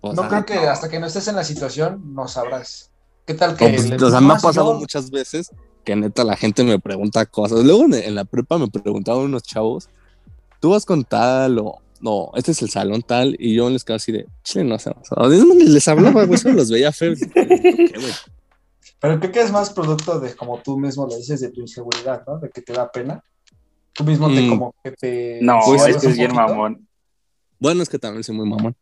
o 0.00 0.12
no 0.12 0.28
creo 0.28 0.44
que 0.44 0.58
hasta 0.68 0.88
que 0.88 0.98
no 1.00 1.06
estés 1.06 1.28
en 1.28 1.36
la 1.36 1.44
situación 1.44 2.14
no 2.14 2.28
sabrás. 2.28 2.90
¿Qué 3.26 3.34
tal 3.34 3.56
que 3.56 3.64
o, 3.64 3.70
pues, 3.70 4.02
o 4.02 4.10
sea, 4.10 4.20
me 4.20 4.34
ha 4.34 4.36
pasado 4.36 4.72
yo- 4.74 4.78
muchas 4.78 5.10
veces 5.10 5.50
que 5.84 5.96
neta 5.96 6.24
la 6.24 6.36
gente 6.36 6.62
me 6.64 6.78
pregunta 6.78 7.24
cosas. 7.26 7.64
Luego 7.64 7.84
en, 7.84 7.94
en 7.94 8.14
la 8.14 8.24
prepa 8.24 8.58
me 8.58 8.68
preguntaban 8.68 9.24
unos 9.24 9.42
chavos, 9.42 9.88
tú 10.60 10.70
vas 10.70 10.84
con 10.84 11.04
tal 11.04 11.58
o 11.58 11.78
no, 12.04 12.30
este 12.34 12.52
es 12.52 12.60
el 12.60 12.68
salón 12.68 13.00
tal, 13.00 13.34
y 13.38 13.54
yo 13.54 13.70
les 13.70 13.82
quedaba 13.82 13.96
así 13.96 14.12
de, 14.12 14.26
chile, 14.42 14.64
no 14.64 14.76
ni 15.54 15.64
les 15.64 15.88
hablaba, 15.88 16.24
güey, 16.26 16.38
solo 16.38 16.56
los 16.56 16.70
veía 16.70 16.92
feos. 16.92 17.18
¿Tú 17.18 17.30
qué, 17.32 17.90
güey? 17.98 18.12
Pero 19.00 19.18
creo 19.20 19.32
que 19.32 19.40
es 19.40 19.50
más 19.50 19.70
producto 19.72 20.20
de, 20.20 20.34
como 20.36 20.60
tú 20.60 20.78
mismo 20.78 21.06
lo 21.06 21.16
dices, 21.16 21.40
de 21.40 21.48
tu 21.48 21.62
inseguridad, 21.62 22.22
¿no? 22.26 22.38
De 22.40 22.50
que 22.50 22.60
te 22.60 22.74
da 22.74 22.92
pena. 22.92 23.24
Tú 23.94 24.04
mismo 24.04 24.28
te 24.28 24.42
Mm. 24.42 24.48
como 24.50 24.74
que 24.84 24.90
te... 24.92 25.38
No, 25.40 25.60
Pues, 25.64 25.86
es 25.86 25.96
que 25.96 26.06
un 26.08 26.12
es 26.12 26.18
bien 26.18 26.30
poquito. 26.32 26.48
mamón. 26.48 26.88
Bueno, 27.58 27.82
es 27.82 27.88
que 27.88 27.98
también 27.98 28.22
soy 28.22 28.34
muy 28.36 28.46
mamón. 28.48 28.76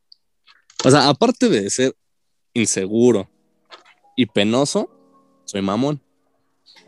O 0.84 0.90
sea, 0.90 1.08
aparte 1.08 1.48
de 1.48 1.70
ser 1.70 1.94
inseguro 2.54 3.28
y 4.16 4.26
penoso, 4.26 4.90
soy 5.44 5.62
mamón. 5.62 6.00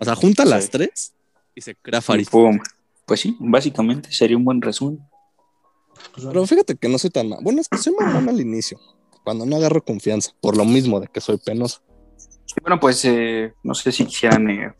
O 0.00 0.04
sea, 0.04 0.16
junta 0.16 0.44
las 0.44 0.68
tres 0.68 1.14
y 1.54 1.60
se 1.60 1.76
crea 1.76 2.00
farista. 2.00 2.32
Pum. 2.32 2.58
Pues 3.06 3.20
sí, 3.20 3.36
básicamente 3.38 4.10
sería 4.10 4.36
un 4.36 4.44
buen 4.44 4.60
resumen. 4.60 4.98
Pero 6.16 6.46
fíjate 6.46 6.76
que 6.76 6.88
no 6.88 6.98
soy 6.98 7.10
tan 7.10 7.28
mamón. 7.28 7.44
Bueno, 7.44 7.60
es 7.60 7.68
que 7.68 7.78
soy 7.78 7.94
mamón 8.00 8.28
al 8.28 8.40
inicio, 8.40 8.78
cuando 9.24 9.46
no 9.46 9.56
agarro 9.56 9.84
confianza, 9.84 10.32
por 10.40 10.56
lo 10.56 10.64
mismo 10.64 11.00
de 11.00 11.08
que 11.08 11.20
soy 11.20 11.38
penoso. 11.38 11.80
Bueno, 12.62 12.78
pues 12.78 13.04
eh, 13.04 13.52
no 13.62 13.74
sé 13.74 13.90
si 13.90 14.04
quisieran 14.04 14.48
eh, 14.48 14.74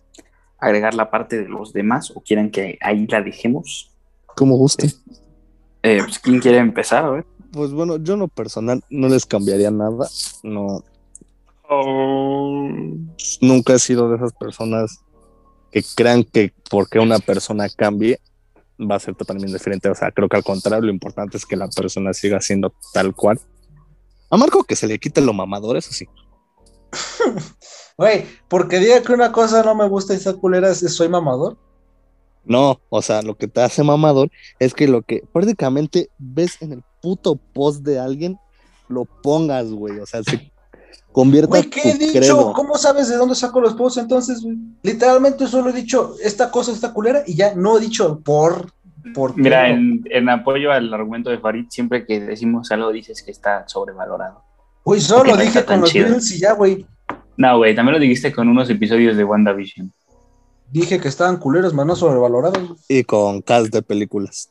agregar 0.58 0.94
la 0.94 1.10
parte 1.10 1.42
de 1.42 1.48
los 1.48 1.72
demás 1.72 2.12
o 2.14 2.22
quieran 2.22 2.50
que 2.50 2.78
ahí 2.80 3.06
la 3.06 3.20
dejemos. 3.20 3.90
Como 4.36 4.56
guste. 4.56 4.92
Eh, 5.82 6.00
pues, 6.04 6.18
¿Quién 6.18 6.40
quiere 6.40 6.58
empezar? 6.58 7.04
A 7.04 7.10
ver. 7.10 7.26
Pues 7.52 7.72
bueno, 7.72 7.96
yo 7.96 8.14
en 8.14 8.20
lo 8.20 8.28
personal 8.28 8.82
no 8.90 9.08
les 9.08 9.26
cambiaría 9.26 9.70
nada. 9.70 10.08
No, 10.42 10.82
nunca 13.40 13.74
he 13.74 13.78
sido 13.78 14.10
de 14.10 14.16
esas 14.16 14.32
personas 14.32 15.00
que 15.70 15.82
crean 15.94 16.24
que 16.24 16.52
porque 16.70 16.98
una 16.98 17.18
persona 17.18 17.68
cambie 17.68 18.20
va 18.78 18.96
a 18.96 19.00
ser 19.00 19.14
totalmente 19.14 19.52
diferente. 19.52 19.88
O 19.88 19.94
sea, 19.94 20.10
creo 20.10 20.28
que 20.28 20.36
al 20.36 20.44
contrario, 20.44 20.86
lo 20.86 20.92
importante 20.92 21.36
es 21.36 21.46
que 21.46 21.56
la 21.56 21.68
persona 21.68 22.12
siga 22.12 22.40
siendo 22.40 22.74
tal 22.92 23.14
cual. 23.14 23.40
A 24.30 24.36
Marco 24.36 24.64
que 24.64 24.76
se 24.76 24.86
le 24.86 24.98
quite 24.98 25.20
lo 25.20 25.32
mamador, 25.32 25.76
eso 25.76 25.92
sí. 25.92 26.06
Güey, 27.96 28.26
porque 28.48 28.80
diga 28.80 29.00
que 29.02 29.12
una 29.12 29.30
cosa 29.30 29.62
no 29.62 29.74
me 29.76 29.88
gusta 29.88 30.14
y 30.14 30.16
está 30.16 30.34
culera, 30.34 30.68
es 30.68 30.80
soy 30.94 31.08
mamador. 31.08 31.56
No, 32.44 32.80
o 32.90 33.00
sea, 33.00 33.22
lo 33.22 33.36
que 33.36 33.46
te 33.46 33.62
hace 33.62 33.82
mamador 33.82 34.30
es 34.58 34.74
que 34.74 34.88
lo 34.88 35.02
que 35.02 35.22
prácticamente 35.32 36.10
ves 36.18 36.60
en 36.60 36.72
el 36.72 36.82
puto 37.00 37.36
post 37.36 37.82
de 37.82 37.98
alguien, 37.98 38.36
lo 38.88 39.04
pongas, 39.04 39.70
güey. 39.70 39.98
O 40.00 40.06
sea, 40.06 40.22
se 40.24 40.52
convierta 41.12 41.48
Güey, 41.48 41.70
¿qué 41.70 41.90
he 41.90 41.94
dicho? 41.94 42.12
credo. 42.18 42.52
¿Cómo 42.52 42.76
sabes 42.76 43.08
de 43.08 43.16
dónde 43.16 43.34
saco 43.34 43.60
los 43.60 43.74
posts 43.74 44.00
entonces, 44.00 44.42
güey? 44.42 44.56
Literalmente 44.82 45.46
solo 45.46 45.70
he 45.70 45.72
dicho, 45.72 46.14
esta 46.22 46.50
cosa 46.50 46.72
está 46.72 46.92
culera 46.92 47.22
y 47.26 47.34
ya 47.34 47.54
no 47.54 47.78
he 47.78 47.80
dicho 47.80 48.20
por... 48.20 48.72
por 49.14 49.36
Mira, 49.36 49.68
en, 49.68 50.02
en 50.10 50.28
apoyo 50.28 50.72
al 50.72 50.92
argumento 50.92 51.30
de 51.30 51.38
Farid, 51.38 51.66
siempre 51.68 52.06
que 52.06 52.20
decimos 52.20 52.70
algo 52.72 52.90
dices 52.92 53.22
que 53.22 53.30
está 53.30 53.68
sobrevalorado. 53.68 54.42
Güey, 54.84 55.00
solo 55.00 55.36
dije 55.36 55.64
con 55.64 55.80
los. 55.80 55.92
Beatles 55.92 56.30
y 56.32 56.40
ya, 56.40 56.52
güey. 56.52 56.86
No, 57.36 57.56
güey, 57.58 57.74
también 57.74 57.94
lo 57.94 58.00
dijiste 58.00 58.32
con 58.32 58.48
unos 58.48 58.68
episodios 58.70 59.16
de 59.16 59.24
WandaVision. 59.24 59.92
Dije 60.70 61.00
que 61.00 61.08
estaban 61.08 61.36
culeros, 61.38 61.72
más 61.72 61.86
no 61.86 61.96
sobrevalorados. 61.96 62.68
güey. 62.68 62.80
Y 62.88 63.04
con 63.04 63.40
cast 63.42 63.72
de 63.72 63.82
películas. 63.82 64.50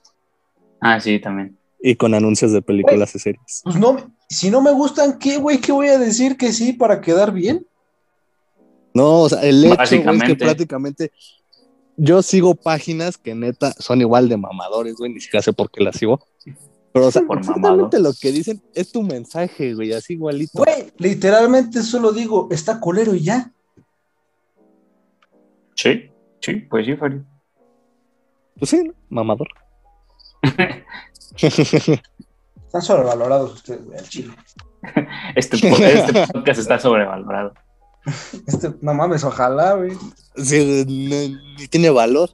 Ah, 0.82 1.00
sí, 1.00 1.20
también. 1.20 1.58
Y 1.86 1.96
con 1.96 2.14
anuncios 2.14 2.54
de 2.54 2.62
películas 2.62 3.14
y 3.14 3.20
series. 3.20 3.62
Pues 3.66 3.76
no, 3.76 4.16
si 4.30 4.50
no 4.50 4.62
me 4.62 4.72
gustan, 4.72 5.20
¿qué, 5.20 5.38
güey? 5.38 5.60
¿Qué 5.60 5.74
voy 5.74 5.90
a 5.90 6.00
decir 6.00 6.38
que 6.38 6.54
sí 6.54 6.72
para 6.72 7.02
quedar 7.02 7.34
bien? 7.34 7.68
No, 8.94 9.22
o 9.22 9.30
sea, 9.30 9.42
el 9.42 9.66
hecho 9.66 9.74
es 9.74 9.90
que 9.90 9.98
Básicamente. 9.98 10.36
prácticamente 10.38 11.12
yo 11.98 12.22
sigo 12.22 12.56
páginas 12.56 13.18
que 13.18 13.36
neta 13.36 13.74
son 13.74 14.02
igual 14.02 14.30
de 14.30 14.38
mamadores, 14.38 14.96
güey, 14.96 15.14
ni 15.14 15.20
siquiera 15.20 15.44
sé 15.44 15.52
por 15.54 15.70
qué 15.70 15.84
las 15.84 15.98
sigo. 15.98 16.26
Pero, 16.94 17.08
o 17.08 17.12
sea, 17.12 17.24
Por 17.24 17.40
exactamente 17.40 18.00
lo 18.00 18.14
que 18.14 18.32
dicen 18.32 18.62
es 18.74 18.92
tu 18.92 19.02
mensaje, 19.02 19.74
güey, 19.74 19.94
así 19.94 20.14
igualito. 20.14 20.60
Güey, 20.60 20.92
literalmente 20.98 21.82
solo 21.82 22.14
digo, 22.14 22.48
está 22.52 22.80
culero 22.80 23.14
y 23.16 23.24
ya. 23.24 23.52
Sí, 25.76 26.10
sí, 26.40 26.56
pues 26.70 26.86
sí, 26.86 26.96
Farid. 26.96 27.22
Pues 28.58 28.70
sí, 28.70 28.84
¿no? 28.84 28.94
mamador. 29.10 29.50
Están 32.66 32.82
sobrevalorados 32.82 33.54
ustedes, 33.54 33.86
güey, 33.86 33.98
al 34.00 34.10
chile. 34.10 34.34
Este, 35.36 35.56
este 35.58 36.28
podcast 36.34 36.60
está 36.60 36.78
sobrevalorado. 36.78 37.54
Este, 38.48 38.74
no 38.82 38.94
mames, 38.94 39.24
ojalá, 39.24 39.76
güey. 39.76 39.94
Sí, 40.36 40.84
no- 40.86 41.68
tiene 41.70 41.90
valor, 41.90 42.30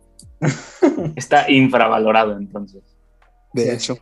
Está 1.16 1.50
infravalorado, 1.52 2.36
entonces. 2.38 2.82
de 3.54 3.74
hecho. 3.74 3.98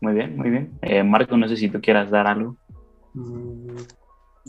Muy 0.00 0.14
bien, 0.14 0.36
muy 0.36 0.48
bien. 0.50 0.78
Eh, 0.82 1.02
Marco, 1.02 1.36
no 1.36 1.48
sé 1.48 1.56
si 1.56 1.68
tú 1.68 1.80
quieras 1.82 2.10
dar 2.10 2.26
algo. 2.26 2.56
Mm, 3.14 3.76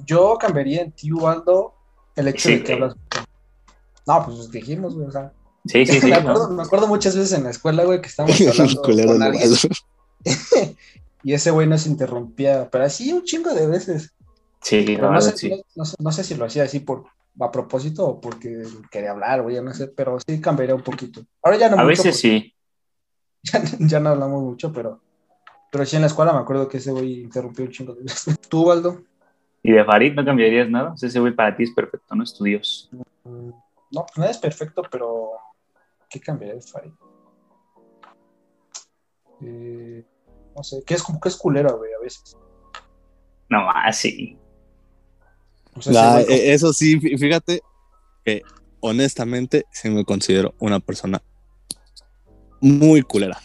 Yo 0.06 0.38
cambiaría 0.40 0.84
en 0.84 0.92
ti, 0.94 1.12
Ubaldo, 1.12 1.74
el 2.16 2.28
hecho 2.30 2.48
Sí, 2.50 2.56
de 2.58 2.64
que 2.64 2.76
güey. 2.76 2.84
hablas. 2.92 2.98
No, 4.06 4.26
pues 4.26 4.50
dijimos, 4.52 4.96
güey, 4.96 5.08
o 5.08 5.12
sea. 5.12 5.34
Sí, 5.68 5.86
sí, 5.86 6.00
sí. 6.02 6.06
me, 6.08 6.12
¿no? 6.12 6.18
acuerdo, 6.18 6.50
me 6.50 6.64
acuerdo 6.64 6.88
muchas 6.88 7.16
veces 7.16 7.34
en 7.38 7.44
la 7.44 7.52
escuela, 7.52 7.84
güey, 7.84 8.02
que 8.02 8.08
estábamos 8.08 8.40
hablando 8.48 8.82
con 8.82 9.24
alguien 9.24 9.52
y 11.24 11.34
ese 11.34 11.52
güey 11.52 11.68
nos 11.68 11.88
interrumpía, 11.88 12.70
pero 12.70 12.84
así 12.86 13.14
un 13.14 13.24
chingo 13.24 13.54
de 13.54 13.68
veces. 13.68 14.14
Sí, 14.62 14.98
no, 15.00 15.22
sé, 15.22 15.38
sí. 15.38 15.50
no, 15.50 15.58
no 15.76 15.86
sé, 15.86 15.96
no 16.00 16.12
sé 16.12 16.24
si 16.24 16.36
lo 16.36 16.46
hacía 16.46 16.64
así 16.64 16.80
por 16.80 17.06
a 17.40 17.52
propósito 17.52 18.06
o 18.06 18.20
porque 18.22 18.64
quería 18.92 19.12
hablar, 19.12 19.44
güey, 19.44 19.62
no 19.62 19.74
sé, 19.74 19.88
pero 19.88 20.18
sí 20.26 20.42
cambiaría 20.42 20.76
un 20.76 20.82
poquito. 20.82 21.22
Ahora 21.44 21.58
ya 21.58 21.70
no 21.70 21.76
A 21.76 21.84
mucho, 21.84 21.90
veces 21.90 22.20
sí. 22.20 22.54
Ya, 23.44 23.62
ya 23.80 24.00
no 24.00 24.10
hablamos 24.10 24.44
mucho, 24.44 24.74
pero, 24.74 25.00
pero 25.72 25.86
sí 25.86 25.96
en 25.96 26.02
la 26.02 26.08
escuela 26.08 26.34
me 26.34 26.40
acuerdo 26.40 26.68
que 26.68 26.78
ese 26.78 26.92
güey 26.92 27.22
interrumpió 27.22 27.66
un 27.66 27.72
chingo 27.72 27.94
de 27.94 28.04
veces. 28.04 28.40
¿Tú, 28.50 28.66
Baldo? 28.66 29.02
¿Y 29.64 29.72
de 29.72 29.86
Farid 29.86 30.14
no 30.14 30.26
cambiarías 30.26 30.70
nada? 30.70 30.96
Ese 31.00 31.20
güey 31.20 31.34
para 31.36 31.56
ti 31.56 31.64
es 31.64 31.72
perfecto, 31.72 32.16
no 32.16 32.24
es 32.24 32.34
tu 32.34 32.44
Dios. 32.44 32.90
Mm, 33.24 33.50
No, 33.92 34.06
pues 34.06 34.18
nada 34.18 34.32
es 34.32 34.38
perfecto, 34.38 34.82
pero 34.92 35.32
¿qué 36.10 36.20
cambiaría 36.20 36.56
de 36.56 36.62
Farid? 36.62 36.92
Eh, 39.42 40.04
no 40.56 40.64
sé, 40.64 40.84
que 40.86 40.96
es 40.96 41.04
como 41.04 41.20
que 41.20 41.30
es 41.30 41.36
culero, 41.38 41.78
güey, 41.78 41.94
a 41.94 42.00
veces. 42.02 42.36
No 43.50 43.64
más, 43.66 43.96
sí. 43.98 44.38
O 45.76 45.82
sea, 45.82 45.92
ese 45.92 46.00
Ah, 46.02 46.12
como- 46.24 46.36
eh, 46.36 46.54
eso 46.54 46.74
sí, 46.74 47.00
fí- 47.00 47.18
fíjate 47.18 47.62
que 48.26 48.42
honestamente 48.80 49.66
sí 49.72 49.90
me 49.90 50.04
considero 50.04 50.54
una 50.60 50.80
persona 50.80 51.22
muy 52.60 53.04
culera. 53.04 53.40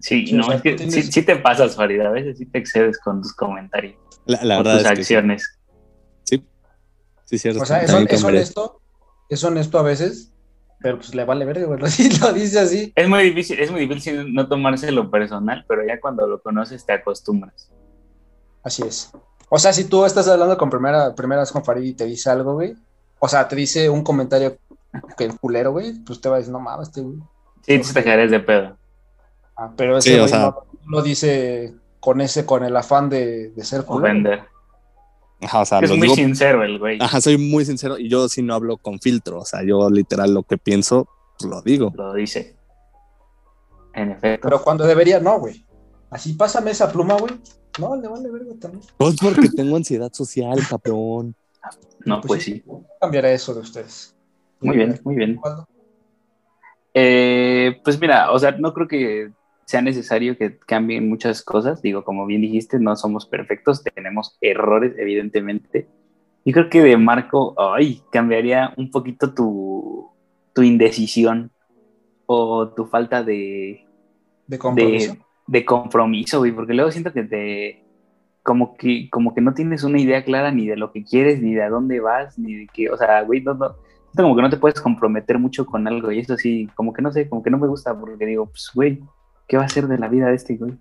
Sí, 0.00 0.26
Sí, 0.26 0.34
o 0.34 0.38
no, 0.38 0.44
sea, 0.44 0.54
es 0.56 0.62
que 0.62 0.72
tienes- 0.76 0.94
sí, 0.94 1.12
sí 1.12 1.22
te 1.22 1.36
pasas, 1.36 1.76
Farid. 1.76 2.00
A 2.00 2.10
veces 2.10 2.38
sí 2.38 2.46
te 2.46 2.58
excedes 2.58 2.98
con 2.98 3.20
tus 3.20 3.34
comentarios, 3.34 3.96
La, 4.24 4.42
la 4.44 4.56
con 4.56 4.64
verdad 4.64 4.78
tus 4.78 4.86
es 4.86 4.88
que 4.98 5.04
sí. 5.04 5.14
acciones. 5.14 5.58
sí, 6.24 6.46
sí, 7.26 7.38
cierto. 7.38 7.62
O 7.62 7.66
sea, 7.66 7.82
es, 7.82 7.90
es 7.92 8.24
honesto, 8.24 8.80
es 9.28 9.44
honesto 9.44 9.78
a 9.78 9.82
veces, 9.82 10.29
pero 10.80 10.96
pues 10.96 11.14
le 11.14 11.24
vale 11.24 11.44
verga, 11.44 11.66
güey. 11.66 11.78
Sí, 11.90 12.08
lo 12.20 12.32
dice 12.32 12.58
así. 12.60 12.92
Es 12.94 13.08
muy 13.08 13.22
difícil, 13.24 13.58
es 13.60 13.70
muy 13.70 13.86
difícil 13.86 14.32
no 14.34 14.48
tomárselo 14.48 15.10
personal, 15.10 15.64
pero 15.68 15.86
ya 15.86 16.00
cuando 16.00 16.26
lo 16.26 16.40
conoces 16.42 16.84
te 16.86 16.92
acostumbras. 16.92 17.70
Así 18.62 18.82
es. 18.82 19.12
O 19.48 19.58
sea, 19.58 19.72
si 19.72 19.84
tú 19.84 20.04
estás 20.04 20.28
hablando 20.28 20.56
con 20.56 20.70
primera, 20.70 21.14
primeras 21.14 21.50
con 21.50 21.64
Farid 21.64 21.82
y 21.84 21.94
te 21.94 22.04
dice 22.04 22.30
algo, 22.30 22.54
güey. 22.54 22.74
O 23.18 23.28
sea, 23.28 23.48
te 23.48 23.56
dice 23.56 23.88
un 23.90 24.02
comentario 24.02 24.56
que 25.16 25.24
el 25.24 25.38
culero, 25.38 25.72
güey, 25.72 25.98
pues 26.04 26.20
te 26.20 26.28
va 26.28 26.36
a 26.36 26.38
decir, 26.38 26.52
no 26.52 26.60
mames, 26.60 26.88
este 26.88 27.00
güey. 27.02 27.18
Sí, 27.62 27.80
te 27.94 28.02
quedarías 28.04 28.30
de 28.30 28.40
pedo. 28.40 28.76
Ah, 29.56 29.70
pero 29.76 29.98
ese 29.98 30.10
Sí, 30.10 30.14
o 30.16 30.18
güey 30.20 30.28
sea- 30.30 30.40
no, 30.40 30.64
lo 30.86 31.02
dice 31.02 31.74
con 32.00 32.20
ese, 32.20 32.46
con 32.46 32.64
el 32.64 32.74
afán 32.76 33.08
de, 33.10 33.50
de 33.50 33.64
ser 33.64 33.80
O 33.80 33.86
culero. 33.86 34.14
vender. 34.14 34.44
Ajá, 35.42 35.60
o 35.60 35.64
sea, 35.64 35.78
Es 35.80 35.88
lo 35.90 35.96
muy 35.96 36.02
digo- 36.08 36.14
sincero 36.16 36.62
el 36.64 36.78
güey. 36.78 36.98
ajá, 37.00 37.20
soy 37.20 37.38
muy 37.38 37.64
sincero 37.64 37.98
y 37.98 38.08
yo 38.08 38.28
sí 38.28 38.42
no 38.42 38.54
hablo 38.54 38.76
con 38.76 38.98
filtro. 39.00 39.38
O 39.40 39.44
sea, 39.44 39.62
yo 39.64 39.88
literal 39.90 40.34
lo 40.34 40.42
que 40.42 40.58
pienso, 40.58 41.08
pues, 41.38 41.50
lo 41.50 41.62
digo. 41.62 41.92
Lo 41.96 42.12
dice. 42.14 42.56
En 43.94 44.10
efecto. 44.12 44.46
Pero 44.48 44.62
cuando 44.62 44.84
debería, 44.86 45.18
no, 45.20 45.38
güey. 45.40 45.64
Así 46.10 46.34
pásame 46.34 46.70
esa 46.72 46.90
pluma, 46.92 47.14
güey. 47.14 47.32
No, 47.78 47.96
le 47.96 48.08
vale 48.08 48.30
verga 48.30 48.52
también. 48.60 48.84
Pues 48.96 49.16
porque 49.20 49.48
tengo 49.48 49.76
ansiedad 49.76 50.12
social, 50.12 50.58
cabrón. 50.68 51.34
no, 52.04 52.20
pues 52.20 52.26
pues 52.28 52.44
sí. 52.44 52.62
Cambiaré 53.00 53.34
eso 53.34 53.54
de 53.54 53.60
ustedes. 53.60 54.14
Muy 54.60 54.76
bien, 54.76 55.00
muy 55.04 55.14
bien. 55.14 55.40
Eh, 56.92 57.80
pues 57.84 57.98
mira, 58.00 58.32
o 58.32 58.38
sea, 58.38 58.52
no 58.52 58.74
creo 58.74 58.88
que 58.88 59.30
sea 59.70 59.82
necesario 59.82 60.36
que 60.36 60.58
cambien 60.58 61.08
muchas 61.08 61.42
cosas. 61.42 61.80
Digo, 61.80 62.02
como 62.02 62.26
bien 62.26 62.40
dijiste, 62.40 62.80
no 62.80 62.96
somos 62.96 63.24
perfectos, 63.26 63.84
tenemos 63.84 64.36
errores, 64.40 64.94
evidentemente. 64.98 65.86
Y 66.44 66.52
creo 66.52 66.68
que 66.68 66.82
de 66.82 66.96
Marco, 66.96 67.54
ay, 67.56 68.02
cambiaría 68.10 68.74
un 68.76 68.90
poquito 68.90 69.32
tu, 69.32 70.10
tu 70.52 70.62
indecisión 70.62 71.52
o 72.26 72.68
tu 72.70 72.86
falta 72.86 73.22
de, 73.22 73.86
De 74.48 74.58
compromiso. 74.58 75.12
de, 75.12 75.20
de 75.46 75.64
compromiso, 75.64 76.38
güey, 76.40 76.50
porque 76.50 76.74
luego 76.74 76.90
siento 76.90 77.12
que 77.12 77.22
te 77.22 77.84
como 78.42 78.74
que 78.76 79.08
como 79.10 79.34
que 79.34 79.42
no 79.42 79.52
tienes 79.52 79.84
una 79.84 80.00
idea 80.00 80.24
clara 80.24 80.50
ni 80.50 80.66
de 80.66 80.76
lo 80.76 80.90
que 80.92 81.04
quieres, 81.04 81.40
ni 81.42 81.54
de 81.54 81.62
a 81.62 81.68
dónde 81.68 82.00
vas, 82.00 82.38
ni 82.38 82.54
de 82.54 82.66
qué, 82.72 82.90
o 82.90 82.96
sea, 82.96 83.22
güey, 83.22 83.42
no, 83.42 83.54
no, 83.54 83.76
como 84.16 84.34
que 84.34 84.42
no 84.42 84.50
te 84.50 84.56
puedes 84.56 84.80
comprometer 84.80 85.38
mucho 85.38 85.64
con 85.66 85.86
algo 85.86 86.10
y 86.10 86.18
eso 86.18 86.36
sí, 86.36 86.68
como 86.74 86.92
que 86.92 87.02
no 87.02 87.12
sé, 87.12 87.28
como 87.28 87.42
que 87.42 87.50
no 87.50 87.58
me 87.58 87.68
gusta 87.68 87.96
porque 87.96 88.26
digo, 88.26 88.46
pues, 88.46 88.70
güey, 88.74 89.00
¿qué 89.50 89.56
va 89.56 89.64
a 89.64 89.68
ser 89.68 89.88
de 89.88 89.98
la 89.98 90.06
vida 90.06 90.28
de 90.28 90.36
este 90.36 90.56
güey? 90.56 90.78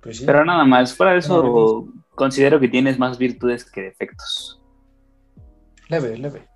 Pues 0.00 0.18
sí. 0.18 0.24
Pero 0.24 0.44
nada 0.44 0.64
más, 0.64 0.94
fuera 0.94 1.12
de 1.12 1.18
eso, 1.18 1.88
considero 2.14 2.60
que 2.60 2.68
tienes 2.68 2.96
más 2.96 3.18
virtudes 3.18 3.68
que 3.68 3.82
defectos. 3.82 4.62
Leve, 5.88 6.16
leve. 6.16 6.48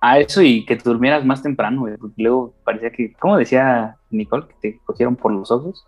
A 0.00 0.18
eso 0.18 0.40
y 0.40 0.64
que 0.64 0.76
te 0.76 0.88
durmieras 0.88 1.22
más 1.26 1.42
temprano, 1.42 1.82
güey, 1.82 1.98
porque 1.98 2.22
luego 2.22 2.54
parecía 2.64 2.90
que, 2.90 3.12
¿cómo 3.20 3.36
decía 3.36 3.98
Nicole? 4.08 4.46
Que 4.48 4.54
te 4.62 4.80
cogieron 4.86 5.16
por 5.16 5.32
los 5.32 5.50
ojos. 5.50 5.86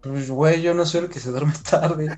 Pues, 0.00 0.30
güey, 0.30 0.62
yo 0.62 0.72
no 0.72 0.86
soy 0.86 1.00
el 1.00 1.08
que 1.08 1.18
se 1.18 1.32
duerme 1.32 1.52
tarde. 1.68 2.16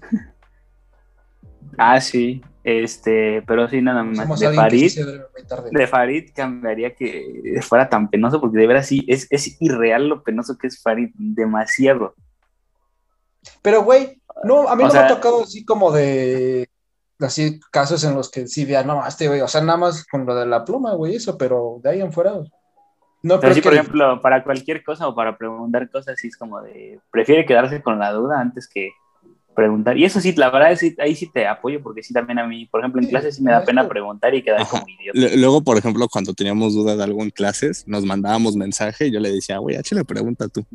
Ah, 1.77 2.01
sí, 2.01 2.43
este, 2.63 3.43
pero 3.47 3.69
sí, 3.69 3.83
nada 3.83 4.03
más. 4.03 4.17
Somos 4.17 4.41
De 4.41 4.53
Farid, 4.53 4.93
de 5.71 5.87
Farid 5.87 6.31
cambiaría 6.35 6.95
que 6.95 7.61
fuera 7.63 7.89
tan 7.89 8.09
penoso, 8.09 8.41
porque 8.41 8.59
de 8.59 8.67
veras 8.67 8.87
sí, 8.87 9.05
es, 9.09 9.27
es 9.31 9.61
irreal 9.61 10.09
lo 10.09 10.23
penoso 10.23 10.57
que 10.57 10.69
es 10.69 10.81
Farid, 10.83 11.11
demasiado. 11.15 12.15
Pero, 13.63 13.83
güey, 13.85 14.21
no, 14.45 14.69
a 14.69 14.77
mí 14.77 14.83
O 14.83 14.87
no 14.87 14.93
sea- 14.93 15.03
me 15.03 15.07
ha 15.07 15.15
tocado 15.15 15.43
así 15.43 15.65
como 15.65 15.93
de. 15.93 16.69
Así 17.21 17.61
casos 17.71 18.03
en 18.05 18.15
los 18.15 18.29
que 18.31 18.47
sí 18.49 18.65
vean, 18.65 18.89
no, 18.89 19.07
este 19.07 19.29
güey, 19.29 19.41
o 19.41 19.47
sea, 19.49 19.61
nada 19.61 19.79
más 19.79 20.05
con 20.05 20.27
lo 20.27 20.35
de 20.35 20.47
la 20.47 20.65
pluma, 20.65 20.95
güey, 20.95 21.15
eso, 21.15 21.39
pero 21.39 21.79
de 21.83 21.91
ahí 21.91 22.01
en 22.01 22.13
fuera. 22.13 22.33
No 23.23 23.41
Pero 23.41 23.55
sí, 23.55 23.61
que. 23.61 23.69
por 23.69 23.75
ejemplo, 23.75 24.21
para 24.21 24.43
cualquier 24.43 24.83
cosa 24.83 25.07
o 25.09 25.15
para 25.15 25.39
preguntar 25.39 25.89
cosas, 25.91 26.17
sí 26.19 26.27
es 26.29 26.37
como 26.37 26.61
de, 26.61 27.01
prefiere 27.11 27.47
quedarse 27.47 27.81
con 27.83 27.99
la 28.01 28.11
duda 28.13 28.41
antes 28.41 28.69
que 28.69 28.91
preguntar. 29.55 29.97
Y 29.97 30.05
eso 30.05 30.21
sí, 30.21 30.33
la 30.35 30.51
verdad, 30.51 30.77
sí, 30.77 30.95
ahí 30.99 31.15
sí 31.15 31.31
te 31.31 31.47
apoyo, 31.47 31.83
porque 31.83 32.03
sí 32.03 32.13
también 32.13 32.39
a 32.39 32.47
mí, 32.47 32.67
por 32.67 32.81
ejemplo, 32.81 33.01
en 33.01 33.07
Sí, 33.07 33.11
clase 33.11 33.33
sí 33.33 33.43
me 33.43 33.53
da 33.53 33.61
es 33.61 33.67
pena 33.67 33.89
preguntar 33.89 34.35
y 34.35 34.43
quedar 34.43 34.61
Ajá. 34.61 34.71
como 34.71 34.87
idiota. 34.89 35.37
Luego, 35.37 35.63
por 35.63 35.79
ejemplo, 35.79 36.09
cuando 36.09 36.35
teníamos 36.35 36.75
duda 36.75 36.97
de 36.97 37.05
algo 37.05 37.23
en 37.23 37.31
clases, 37.31 37.87
nos 37.87 38.05
mandábamos 38.05 38.57
mensaje 38.57 39.07
y 39.07 39.13
yo 39.13 39.21
le 39.21 39.33
decía, 39.33 39.59
güey, 39.59 39.77
le 39.95 40.05
pregunta 40.05 40.49
tú. 40.49 40.67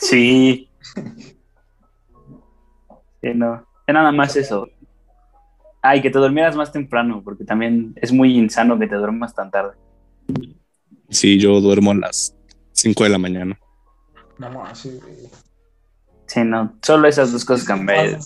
Sí. 0.00 0.68
Sí, 3.20 3.30
no. 3.34 3.66
Es 3.86 3.94
nada 3.94 4.12
más 4.12 4.36
eso. 4.36 4.68
Ay, 5.82 6.00
que 6.00 6.10
te 6.10 6.18
durmieras 6.18 6.56
más 6.56 6.72
temprano, 6.72 7.20
porque 7.22 7.44
también 7.44 7.92
es 7.96 8.10
muy 8.12 8.36
insano 8.38 8.78
que 8.78 8.86
te 8.86 8.94
duermas 8.94 9.34
tan 9.34 9.50
tarde. 9.50 9.72
Sí, 11.10 11.38
yo 11.38 11.60
duermo 11.60 11.90
a 11.90 11.94
las 11.96 12.34
5 12.72 13.04
de 13.04 13.10
la 13.10 13.18
mañana. 13.18 13.58
No, 14.38 14.48
no, 14.48 14.64
así, 14.64 14.90
güey. 15.00 15.28
Sí, 16.26 16.42
no. 16.44 16.74
Solo 16.82 17.08
esas 17.08 17.32
dos 17.32 17.44
cosas 17.44 17.66
cambiarían. 17.66 18.20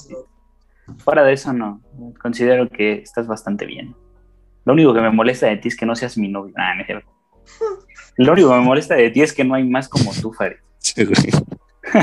Fuera 0.99 1.25
de 1.25 1.33
eso, 1.33 1.53
no. 1.53 1.81
Considero 2.21 2.69
que 2.69 2.95
estás 2.95 3.27
bastante 3.27 3.67
bien. 3.67 3.95
Lo 4.65 4.73
único 4.73 4.95
que 4.95 5.01
me 5.01 5.11
molesta 5.11 5.47
de 5.47 5.57
ti 5.57 5.69
es 5.69 5.77
que 5.77 5.87
no 5.87 5.97
seas 5.97 6.17
mi 6.19 6.29
novio. 6.29 6.55
Ah, 6.57 6.75
no. 6.75 6.85
Lo 8.17 8.33
único 8.33 8.49
que 8.51 8.55
me 8.57 8.61
molesta 8.61 8.95
de 8.95 9.11
ti 9.11 9.23
es 9.23 9.33
que 9.33 9.45
no 9.45 9.55
hay 9.55 9.65
más 9.65 9.89
como 9.89 10.13
tú, 10.13 10.33
Farid. 10.33 10.57
Sí, 10.81 11.05
güey. 11.05 11.17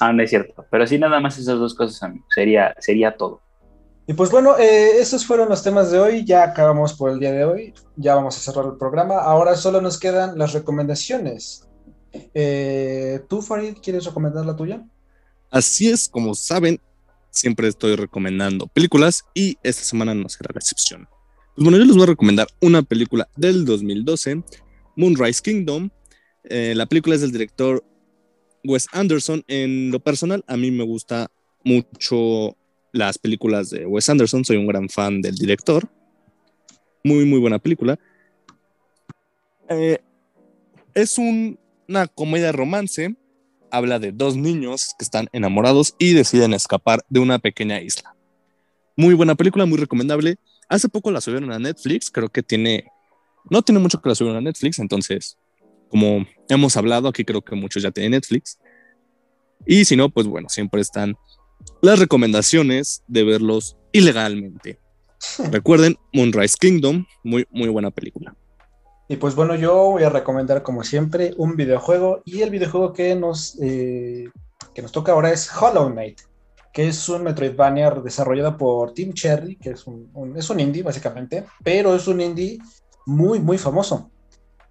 ah, 0.00 0.12
no 0.12 0.22
es 0.22 0.30
cierto. 0.30 0.64
Pero 0.70 0.86
sí, 0.86 0.98
nada 0.98 1.20
más 1.20 1.38
esas 1.38 1.58
dos 1.58 1.74
cosas, 1.74 2.02
amigo. 2.02 2.24
Sería, 2.30 2.74
sería 2.78 3.16
todo. 3.16 3.42
Y 4.06 4.14
pues 4.14 4.30
bueno, 4.30 4.56
eh, 4.56 4.98
esos 4.98 5.26
fueron 5.26 5.48
los 5.48 5.62
temas 5.62 5.90
de 5.90 5.98
hoy. 5.98 6.24
Ya 6.24 6.44
acabamos 6.44 6.94
por 6.94 7.10
el 7.10 7.18
día 7.18 7.32
de 7.32 7.44
hoy. 7.44 7.74
Ya 7.96 8.14
vamos 8.14 8.36
a 8.36 8.40
cerrar 8.40 8.66
el 8.66 8.78
programa. 8.78 9.16
Ahora 9.16 9.56
solo 9.56 9.80
nos 9.80 9.98
quedan 9.98 10.38
las 10.38 10.52
recomendaciones. 10.52 11.65
Eh, 12.34 13.20
¿Tú, 13.28 13.42
Farid, 13.42 13.74
quieres 13.82 14.04
recomendar 14.04 14.44
la 14.46 14.56
tuya? 14.56 14.84
Así 15.50 15.88
es, 15.88 16.08
como 16.08 16.34
saben, 16.34 16.80
siempre 17.30 17.68
estoy 17.68 17.96
recomendando 17.96 18.66
películas 18.66 19.24
y 19.34 19.56
esta 19.62 19.82
semana 19.82 20.14
no 20.14 20.28
será 20.28 20.50
la 20.54 20.58
excepción. 20.58 21.08
Pues 21.54 21.64
bueno, 21.64 21.78
yo 21.78 21.84
les 21.84 21.94
voy 21.94 22.02
a 22.02 22.06
recomendar 22.06 22.48
una 22.60 22.82
película 22.82 23.28
del 23.36 23.64
2012, 23.64 24.42
Moonrise 24.96 25.40
Kingdom. 25.42 25.90
Eh, 26.44 26.74
la 26.76 26.86
película 26.86 27.14
es 27.14 27.20
del 27.22 27.32
director 27.32 27.82
Wes 28.64 28.86
Anderson. 28.92 29.42
En 29.48 29.90
lo 29.90 30.00
personal, 30.00 30.44
a 30.46 30.56
mí 30.56 30.70
me 30.70 30.84
gusta 30.84 31.30
mucho 31.64 32.56
las 32.92 33.18
películas 33.18 33.70
de 33.70 33.86
Wes 33.86 34.08
Anderson. 34.08 34.44
Soy 34.44 34.56
un 34.56 34.66
gran 34.66 34.88
fan 34.88 35.20
del 35.22 35.36
director. 35.36 35.88
Muy, 37.04 37.24
muy 37.24 37.38
buena 37.38 37.58
película. 37.58 37.98
Eh, 39.68 39.98
es 40.94 41.18
un- 41.18 41.58
una 41.88 42.06
comedia 42.06 42.52
romance 42.52 43.16
habla 43.70 43.98
de 43.98 44.12
dos 44.12 44.36
niños 44.36 44.94
que 44.98 45.04
están 45.04 45.28
enamorados 45.32 45.94
y 45.98 46.12
deciden 46.12 46.54
escapar 46.54 47.04
de 47.08 47.20
una 47.20 47.38
pequeña 47.38 47.80
isla. 47.80 48.16
Muy 48.96 49.14
buena 49.14 49.34
película, 49.34 49.66
muy 49.66 49.78
recomendable. 49.78 50.36
Hace 50.68 50.88
poco 50.88 51.10
la 51.10 51.20
subieron 51.20 51.52
a 51.52 51.58
Netflix, 51.58 52.10
creo 52.10 52.28
que 52.28 52.42
tiene, 52.42 52.86
no 53.50 53.62
tiene 53.62 53.80
mucho 53.80 54.00
que 54.00 54.08
la 54.08 54.14
subieron 54.14 54.38
a 54.38 54.40
Netflix, 54.40 54.78
entonces, 54.78 55.38
como 55.88 56.26
hemos 56.48 56.76
hablado, 56.76 57.08
aquí 57.08 57.24
creo 57.24 57.42
que 57.42 57.54
muchos 57.54 57.82
ya 57.82 57.90
tienen 57.90 58.12
Netflix. 58.12 58.58
Y 59.66 59.84
si 59.84 59.96
no, 59.96 60.08
pues 60.08 60.26
bueno, 60.26 60.48
siempre 60.48 60.80
están 60.80 61.16
las 61.82 61.98
recomendaciones 61.98 63.02
de 63.06 63.24
verlos 63.24 63.76
ilegalmente. 63.92 64.80
Recuerden, 65.50 65.96
Moonrise 66.12 66.56
Kingdom, 66.58 67.04
muy, 67.22 67.46
muy 67.50 67.68
buena 67.68 67.90
película. 67.90 68.36
Y 69.08 69.16
pues 69.16 69.34
bueno, 69.34 69.54
yo 69.54 69.74
voy 69.92 70.02
a 70.02 70.10
recomendar 70.10 70.62
como 70.62 70.82
siempre 70.82 71.32
un 71.36 71.56
videojuego. 71.56 72.22
Y 72.24 72.42
el 72.42 72.50
videojuego 72.50 72.92
que 72.92 73.14
nos, 73.14 73.56
eh, 73.62 74.24
que 74.74 74.82
nos 74.82 74.92
toca 74.92 75.12
ahora 75.12 75.30
es 75.32 75.48
Hollow 75.54 75.90
Knight, 75.90 76.20
que 76.72 76.88
es 76.88 77.08
un 77.08 77.22
Metroidvania 77.22 77.90
desarrollado 77.90 78.56
por 78.56 78.92
Team 78.94 79.12
Cherry, 79.12 79.56
que 79.56 79.70
es 79.70 79.86
un, 79.86 80.10
un- 80.14 80.36
es 80.36 80.50
un 80.50 80.58
indie 80.60 80.82
básicamente, 80.82 81.44
pero 81.62 81.94
es 81.94 82.06
un 82.08 82.20
indie 82.20 82.58
muy, 83.06 83.38
muy 83.40 83.58
famoso. 83.58 84.10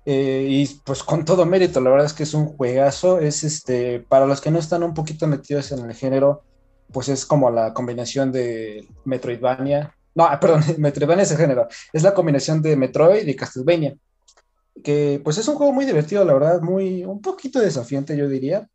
Eh, 0.05 0.45
y 0.49 0.67
pues 0.83 1.01
con 1.01 1.25
todo 1.25 1.45
mérito, 1.45 1.81
la 1.81 1.89
verdad 1.89 2.05
es 2.05 2.13
que 2.13 2.23
es 2.23 2.33
un 2.35 2.45
juegazo, 2.45 3.19
es 3.19 3.43
este, 3.43 4.01
para 4.01 4.27
los 4.27 4.39
que 4.39 4.51
no 4.51 4.59
están 4.59 4.83
un 4.83 4.93
poquito 4.93 5.25
metidos 5.27 5.71
en 5.71 5.79
el 5.89 5.95
género, 5.95 6.43
pues 6.91 7.09
es 7.09 7.25
como 7.25 7.49
la 7.49 7.73
combinación 7.73 8.31
de 8.31 8.87
Metroidvania, 9.05 9.95
no, 10.13 10.27
perdón, 10.39 10.61
Metroidvania 10.77 11.23
es 11.23 11.31
el 11.31 11.37
género, 11.37 11.67
es 11.91 12.03
la 12.03 12.13
combinación 12.13 12.61
de 12.61 12.75
Metroid 12.75 13.27
y 13.27 13.35
Castlevania 13.35 13.95
que 14.83 15.21
pues 15.23 15.37
es 15.37 15.47
un 15.47 15.55
juego 15.55 15.71
muy 15.71 15.85
divertido, 15.85 16.25
la 16.25 16.33
verdad, 16.33 16.61
muy, 16.61 17.03
un 17.03 17.21
poquito 17.21 17.59
desafiante, 17.59 18.17
yo 18.17 18.27
diría. 18.27 18.67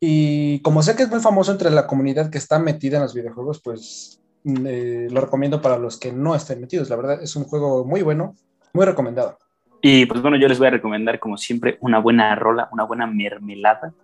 Y 0.00 0.60
como 0.60 0.82
sé 0.82 0.94
que 0.94 1.04
es 1.04 1.10
muy 1.10 1.20
famoso 1.20 1.52
entre 1.52 1.70
la 1.70 1.86
comunidad 1.86 2.30
que 2.30 2.38
está 2.38 2.58
metida 2.58 2.96
en 2.96 3.04
los 3.04 3.14
videojuegos, 3.14 3.60
pues 3.62 4.20
eh, 4.44 5.08
lo 5.10 5.20
recomiendo 5.20 5.62
para 5.62 5.78
los 5.78 5.98
que 5.98 6.12
no 6.12 6.34
estén 6.34 6.60
metidos. 6.60 6.90
La 6.90 6.96
verdad, 6.96 7.22
es 7.22 7.34
un 7.36 7.44
juego 7.44 7.84
muy 7.84 8.02
bueno, 8.02 8.34
muy 8.72 8.84
recomendado. 8.84 9.38
Y 9.80 10.06
pues 10.06 10.20
bueno, 10.20 10.36
yo 10.36 10.48
les 10.48 10.58
voy 10.58 10.68
a 10.68 10.72
recomendar, 10.72 11.18
como 11.18 11.36
siempre, 11.36 11.78
una 11.80 11.98
buena 11.98 12.34
rola, 12.34 12.68
una 12.72 12.84
buena 12.84 13.06
mermelada. 13.06 13.94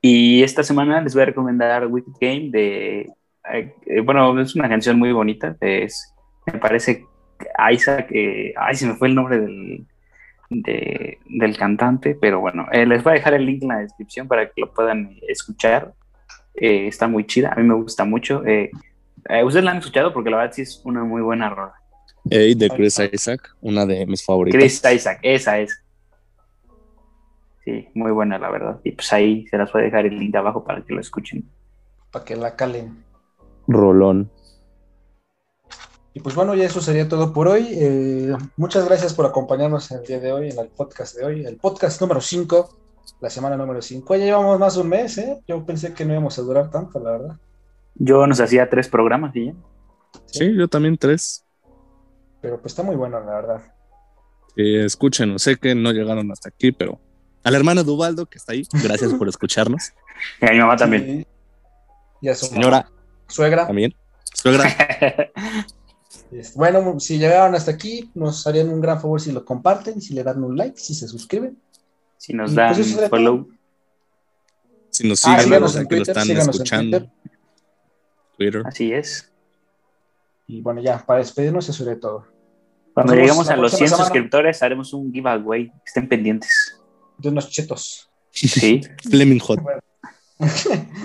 Y 0.00 0.42
esta 0.42 0.62
semana 0.62 1.00
les 1.00 1.14
voy 1.14 1.22
a 1.22 1.26
recomendar 1.26 1.86
Wicked 1.86 2.12
Game 2.20 2.50
de. 2.50 3.10
eh, 3.50 4.00
bueno, 4.04 4.38
es 4.40 4.54
una 4.54 4.68
canción 4.68 4.98
muy 4.98 5.12
bonita. 5.12 5.56
Es, 5.60 6.14
me 6.46 6.58
parece 6.58 7.06
Isaac. 7.72 8.08
eh, 8.12 8.52
ay, 8.56 8.74
se 8.74 8.86
me 8.86 8.94
fue 8.94 9.08
el 9.08 9.14
nombre 9.14 9.40
del, 9.40 9.86
de- 10.62 11.18
del 11.26 11.56
cantante, 11.56 12.16
pero 12.20 12.40
bueno, 12.40 12.66
eh, 12.72 12.86
les 12.86 13.02
voy 13.02 13.12
a 13.12 13.14
dejar 13.14 13.34
el 13.34 13.44
link 13.46 13.62
en 13.62 13.68
la 13.68 13.78
descripción 13.78 14.28
para 14.28 14.46
que 14.46 14.60
lo 14.60 14.72
puedan 14.72 15.16
escuchar. 15.28 15.92
Eh, 16.54 16.86
está 16.86 17.08
muy 17.08 17.26
chida, 17.26 17.52
a 17.52 17.56
mí 17.56 17.64
me 17.64 17.74
gusta 17.74 18.04
mucho. 18.04 18.44
Eh, 18.46 18.70
eh, 19.28 19.44
Ustedes 19.44 19.64
la 19.64 19.72
han 19.72 19.78
escuchado 19.78 20.12
porque 20.12 20.30
la 20.30 20.36
verdad 20.38 20.52
sí 20.54 20.62
es 20.62 20.80
una 20.84 21.02
muy 21.04 21.22
buena 21.22 21.50
rola. 21.50 21.74
Hey, 22.30 22.54
de 22.54 22.70
Chris 22.70 22.98
Isaac, 23.12 23.54
una 23.60 23.84
de 23.84 24.06
mis 24.06 24.24
favoritas. 24.24 24.58
Chris 24.58 24.82
Isaac, 24.94 25.18
esa 25.22 25.58
es. 25.58 25.80
Sí, 27.64 27.88
muy 27.94 28.12
buena 28.12 28.38
la 28.38 28.50
verdad. 28.50 28.80
Y 28.84 28.92
pues 28.92 29.12
ahí 29.12 29.46
se 29.48 29.56
las 29.58 29.72
voy 29.72 29.82
a 29.82 29.84
dejar 29.86 30.06
el 30.06 30.18
link 30.18 30.34
abajo 30.34 30.64
para 30.64 30.82
que 30.82 30.92
lo 30.94 31.00
escuchen. 31.00 31.44
Para 32.10 32.24
que 32.24 32.36
la 32.36 32.54
calen. 32.56 33.02
Rolón. 33.66 34.30
Y 36.16 36.20
pues 36.20 36.36
bueno, 36.36 36.54
ya 36.54 36.64
eso 36.64 36.80
sería 36.80 37.08
todo 37.08 37.32
por 37.32 37.48
hoy. 37.48 37.68
Eh, 37.72 38.32
muchas 38.56 38.84
gracias 38.86 39.12
por 39.14 39.26
acompañarnos 39.26 39.90
el 39.90 40.04
día 40.04 40.20
de 40.20 40.32
hoy, 40.32 40.50
en 40.50 40.58
el 40.58 40.68
podcast 40.68 41.16
de 41.16 41.24
hoy, 41.24 41.44
el 41.44 41.56
podcast 41.56 42.00
número 42.00 42.20
5, 42.20 42.78
la 43.20 43.30
semana 43.30 43.56
número 43.56 43.82
5. 43.82 44.14
Ya 44.16 44.24
llevamos 44.26 44.58
más 44.60 44.76
de 44.76 44.80
un 44.82 44.88
mes, 44.88 45.18
¿eh? 45.18 45.40
Yo 45.48 45.66
pensé 45.66 45.92
que 45.92 46.04
no 46.04 46.12
íbamos 46.12 46.38
a 46.38 46.42
durar 46.42 46.70
tanto, 46.70 47.00
la 47.00 47.10
verdad. 47.10 47.36
Yo 47.96 48.26
nos 48.28 48.38
hacía 48.40 48.70
tres 48.70 48.88
programas 48.88 49.34
y 49.34 49.46
ya. 49.46 49.54
Sí, 50.26 50.54
yo 50.56 50.68
también 50.68 50.96
tres. 50.96 51.44
Pero 52.40 52.60
pues 52.60 52.72
está 52.72 52.84
muy 52.84 52.94
bueno, 52.94 53.18
la 53.18 53.34
verdad. 53.34 53.62
Sí, 54.54 54.76
escúchenos, 54.76 55.42
sé 55.42 55.56
que 55.56 55.74
no 55.74 55.90
llegaron 55.90 56.30
hasta 56.30 56.48
aquí, 56.48 56.70
pero 56.70 57.00
a 57.42 57.50
la 57.50 57.56
hermana 57.58 57.82
Dubaldo 57.82 58.26
que 58.26 58.38
está 58.38 58.52
ahí, 58.52 58.62
gracias 58.84 59.12
por 59.14 59.28
escucharnos. 59.28 59.92
Y 60.40 60.46
a 60.46 60.50
mi 60.52 60.58
mamá 60.60 60.76
también. 60.76 61.04
Sí. 61.04 61.26
Y 62.20 62.28
a 62.28 62.36
su 62.36 62.46
Señora, 62.46 62.88
suegra. 63.26 63.66
también. 63.66 63.92
Suegra, 64.32 64.64
Bueno, 66.54 66.98
si 67.00 67.18
llegaron 67.18 67.54
hasta 67.54 67.70
aquí, 67.72 68.10
nos 68.14 68.46
harían 68.46 68.68
un 68.68 68.80
gran 68.80 69.00
favor 69.00 69.20
si 69.20 69.32
lo 69.32 69.44
comparten, 69.44 70.00
si 70.00 70.14
le 70.14 70.22
dan 70.22 70.42
un 70.42 70.56
like, 70.56 70.78
si 70.78 70.94
se 70.94 71.06
suscriben. 71.08 71.56
si 72.16 72.32
nos 72.32 72.52
Y 72.52 72.54
dan 72.54 72.74
pues 72.74 73.08
follow, 73.08 73.48
si 74.90 75.08
nos 75.08 75.24
Ah, 75.24 75.30
siguen, 75.38 75.44
síganos 75.44 75.74
los 75.74 75.76
en 75.82 75.88
que 75.88 75.96
lo 75.96 76.04
Twitter, 76.04 76.16
están 76.18 76.30
en 76.36 76.36
escuchando, 76.50 76.98
Twitter. 77.00 77.12
Twitter. 78.38 78.62
así 78.66 78.92
es. 78.92 79.30
Y 80.46 80.60
bueno, 80.60 80.80
ya, 80.82 81.04
para 81.04 81.20
despedirnos, 81.20 81.68
eso 81.68 81.84
sería 81.84 81.98
todo. 82.00 82.26
Cuando 82.94 83.14
Nos 83.14 83.26
la 83.26 83.32
a 83.32 83.56
los 83.56 83.72
próxima 83.72 83.76
100 83.78 83.88
semana. 83.88 84.04
suscriptores, 84.04 84.62
haremos 84.62 84.92
un 84.92 85.12
giveaway. 85.12 85.72
Estén 85.84 86.08
pendientes. 86.08 86.80
De 87.18 87.28
unos 87.28 87.48
chetos. 87.50 88.08
Sí. 88.30 88.82
Fleming 89.10 89.40
Hot. 89.40 89.60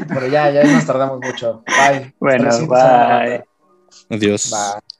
Pero 0.07 0.27
ya, 0.31 0.51
ya 0.51 0.63
nos 0.63 0.85
tardamos 0.85 1.19
mucho. 1.19 1.63
Bye. 1.65 2.13
Bueno, 2.19 2.49
bye. 2.67 3.43
Adiós. 4.09 4.51
Bye. 4.51 4.98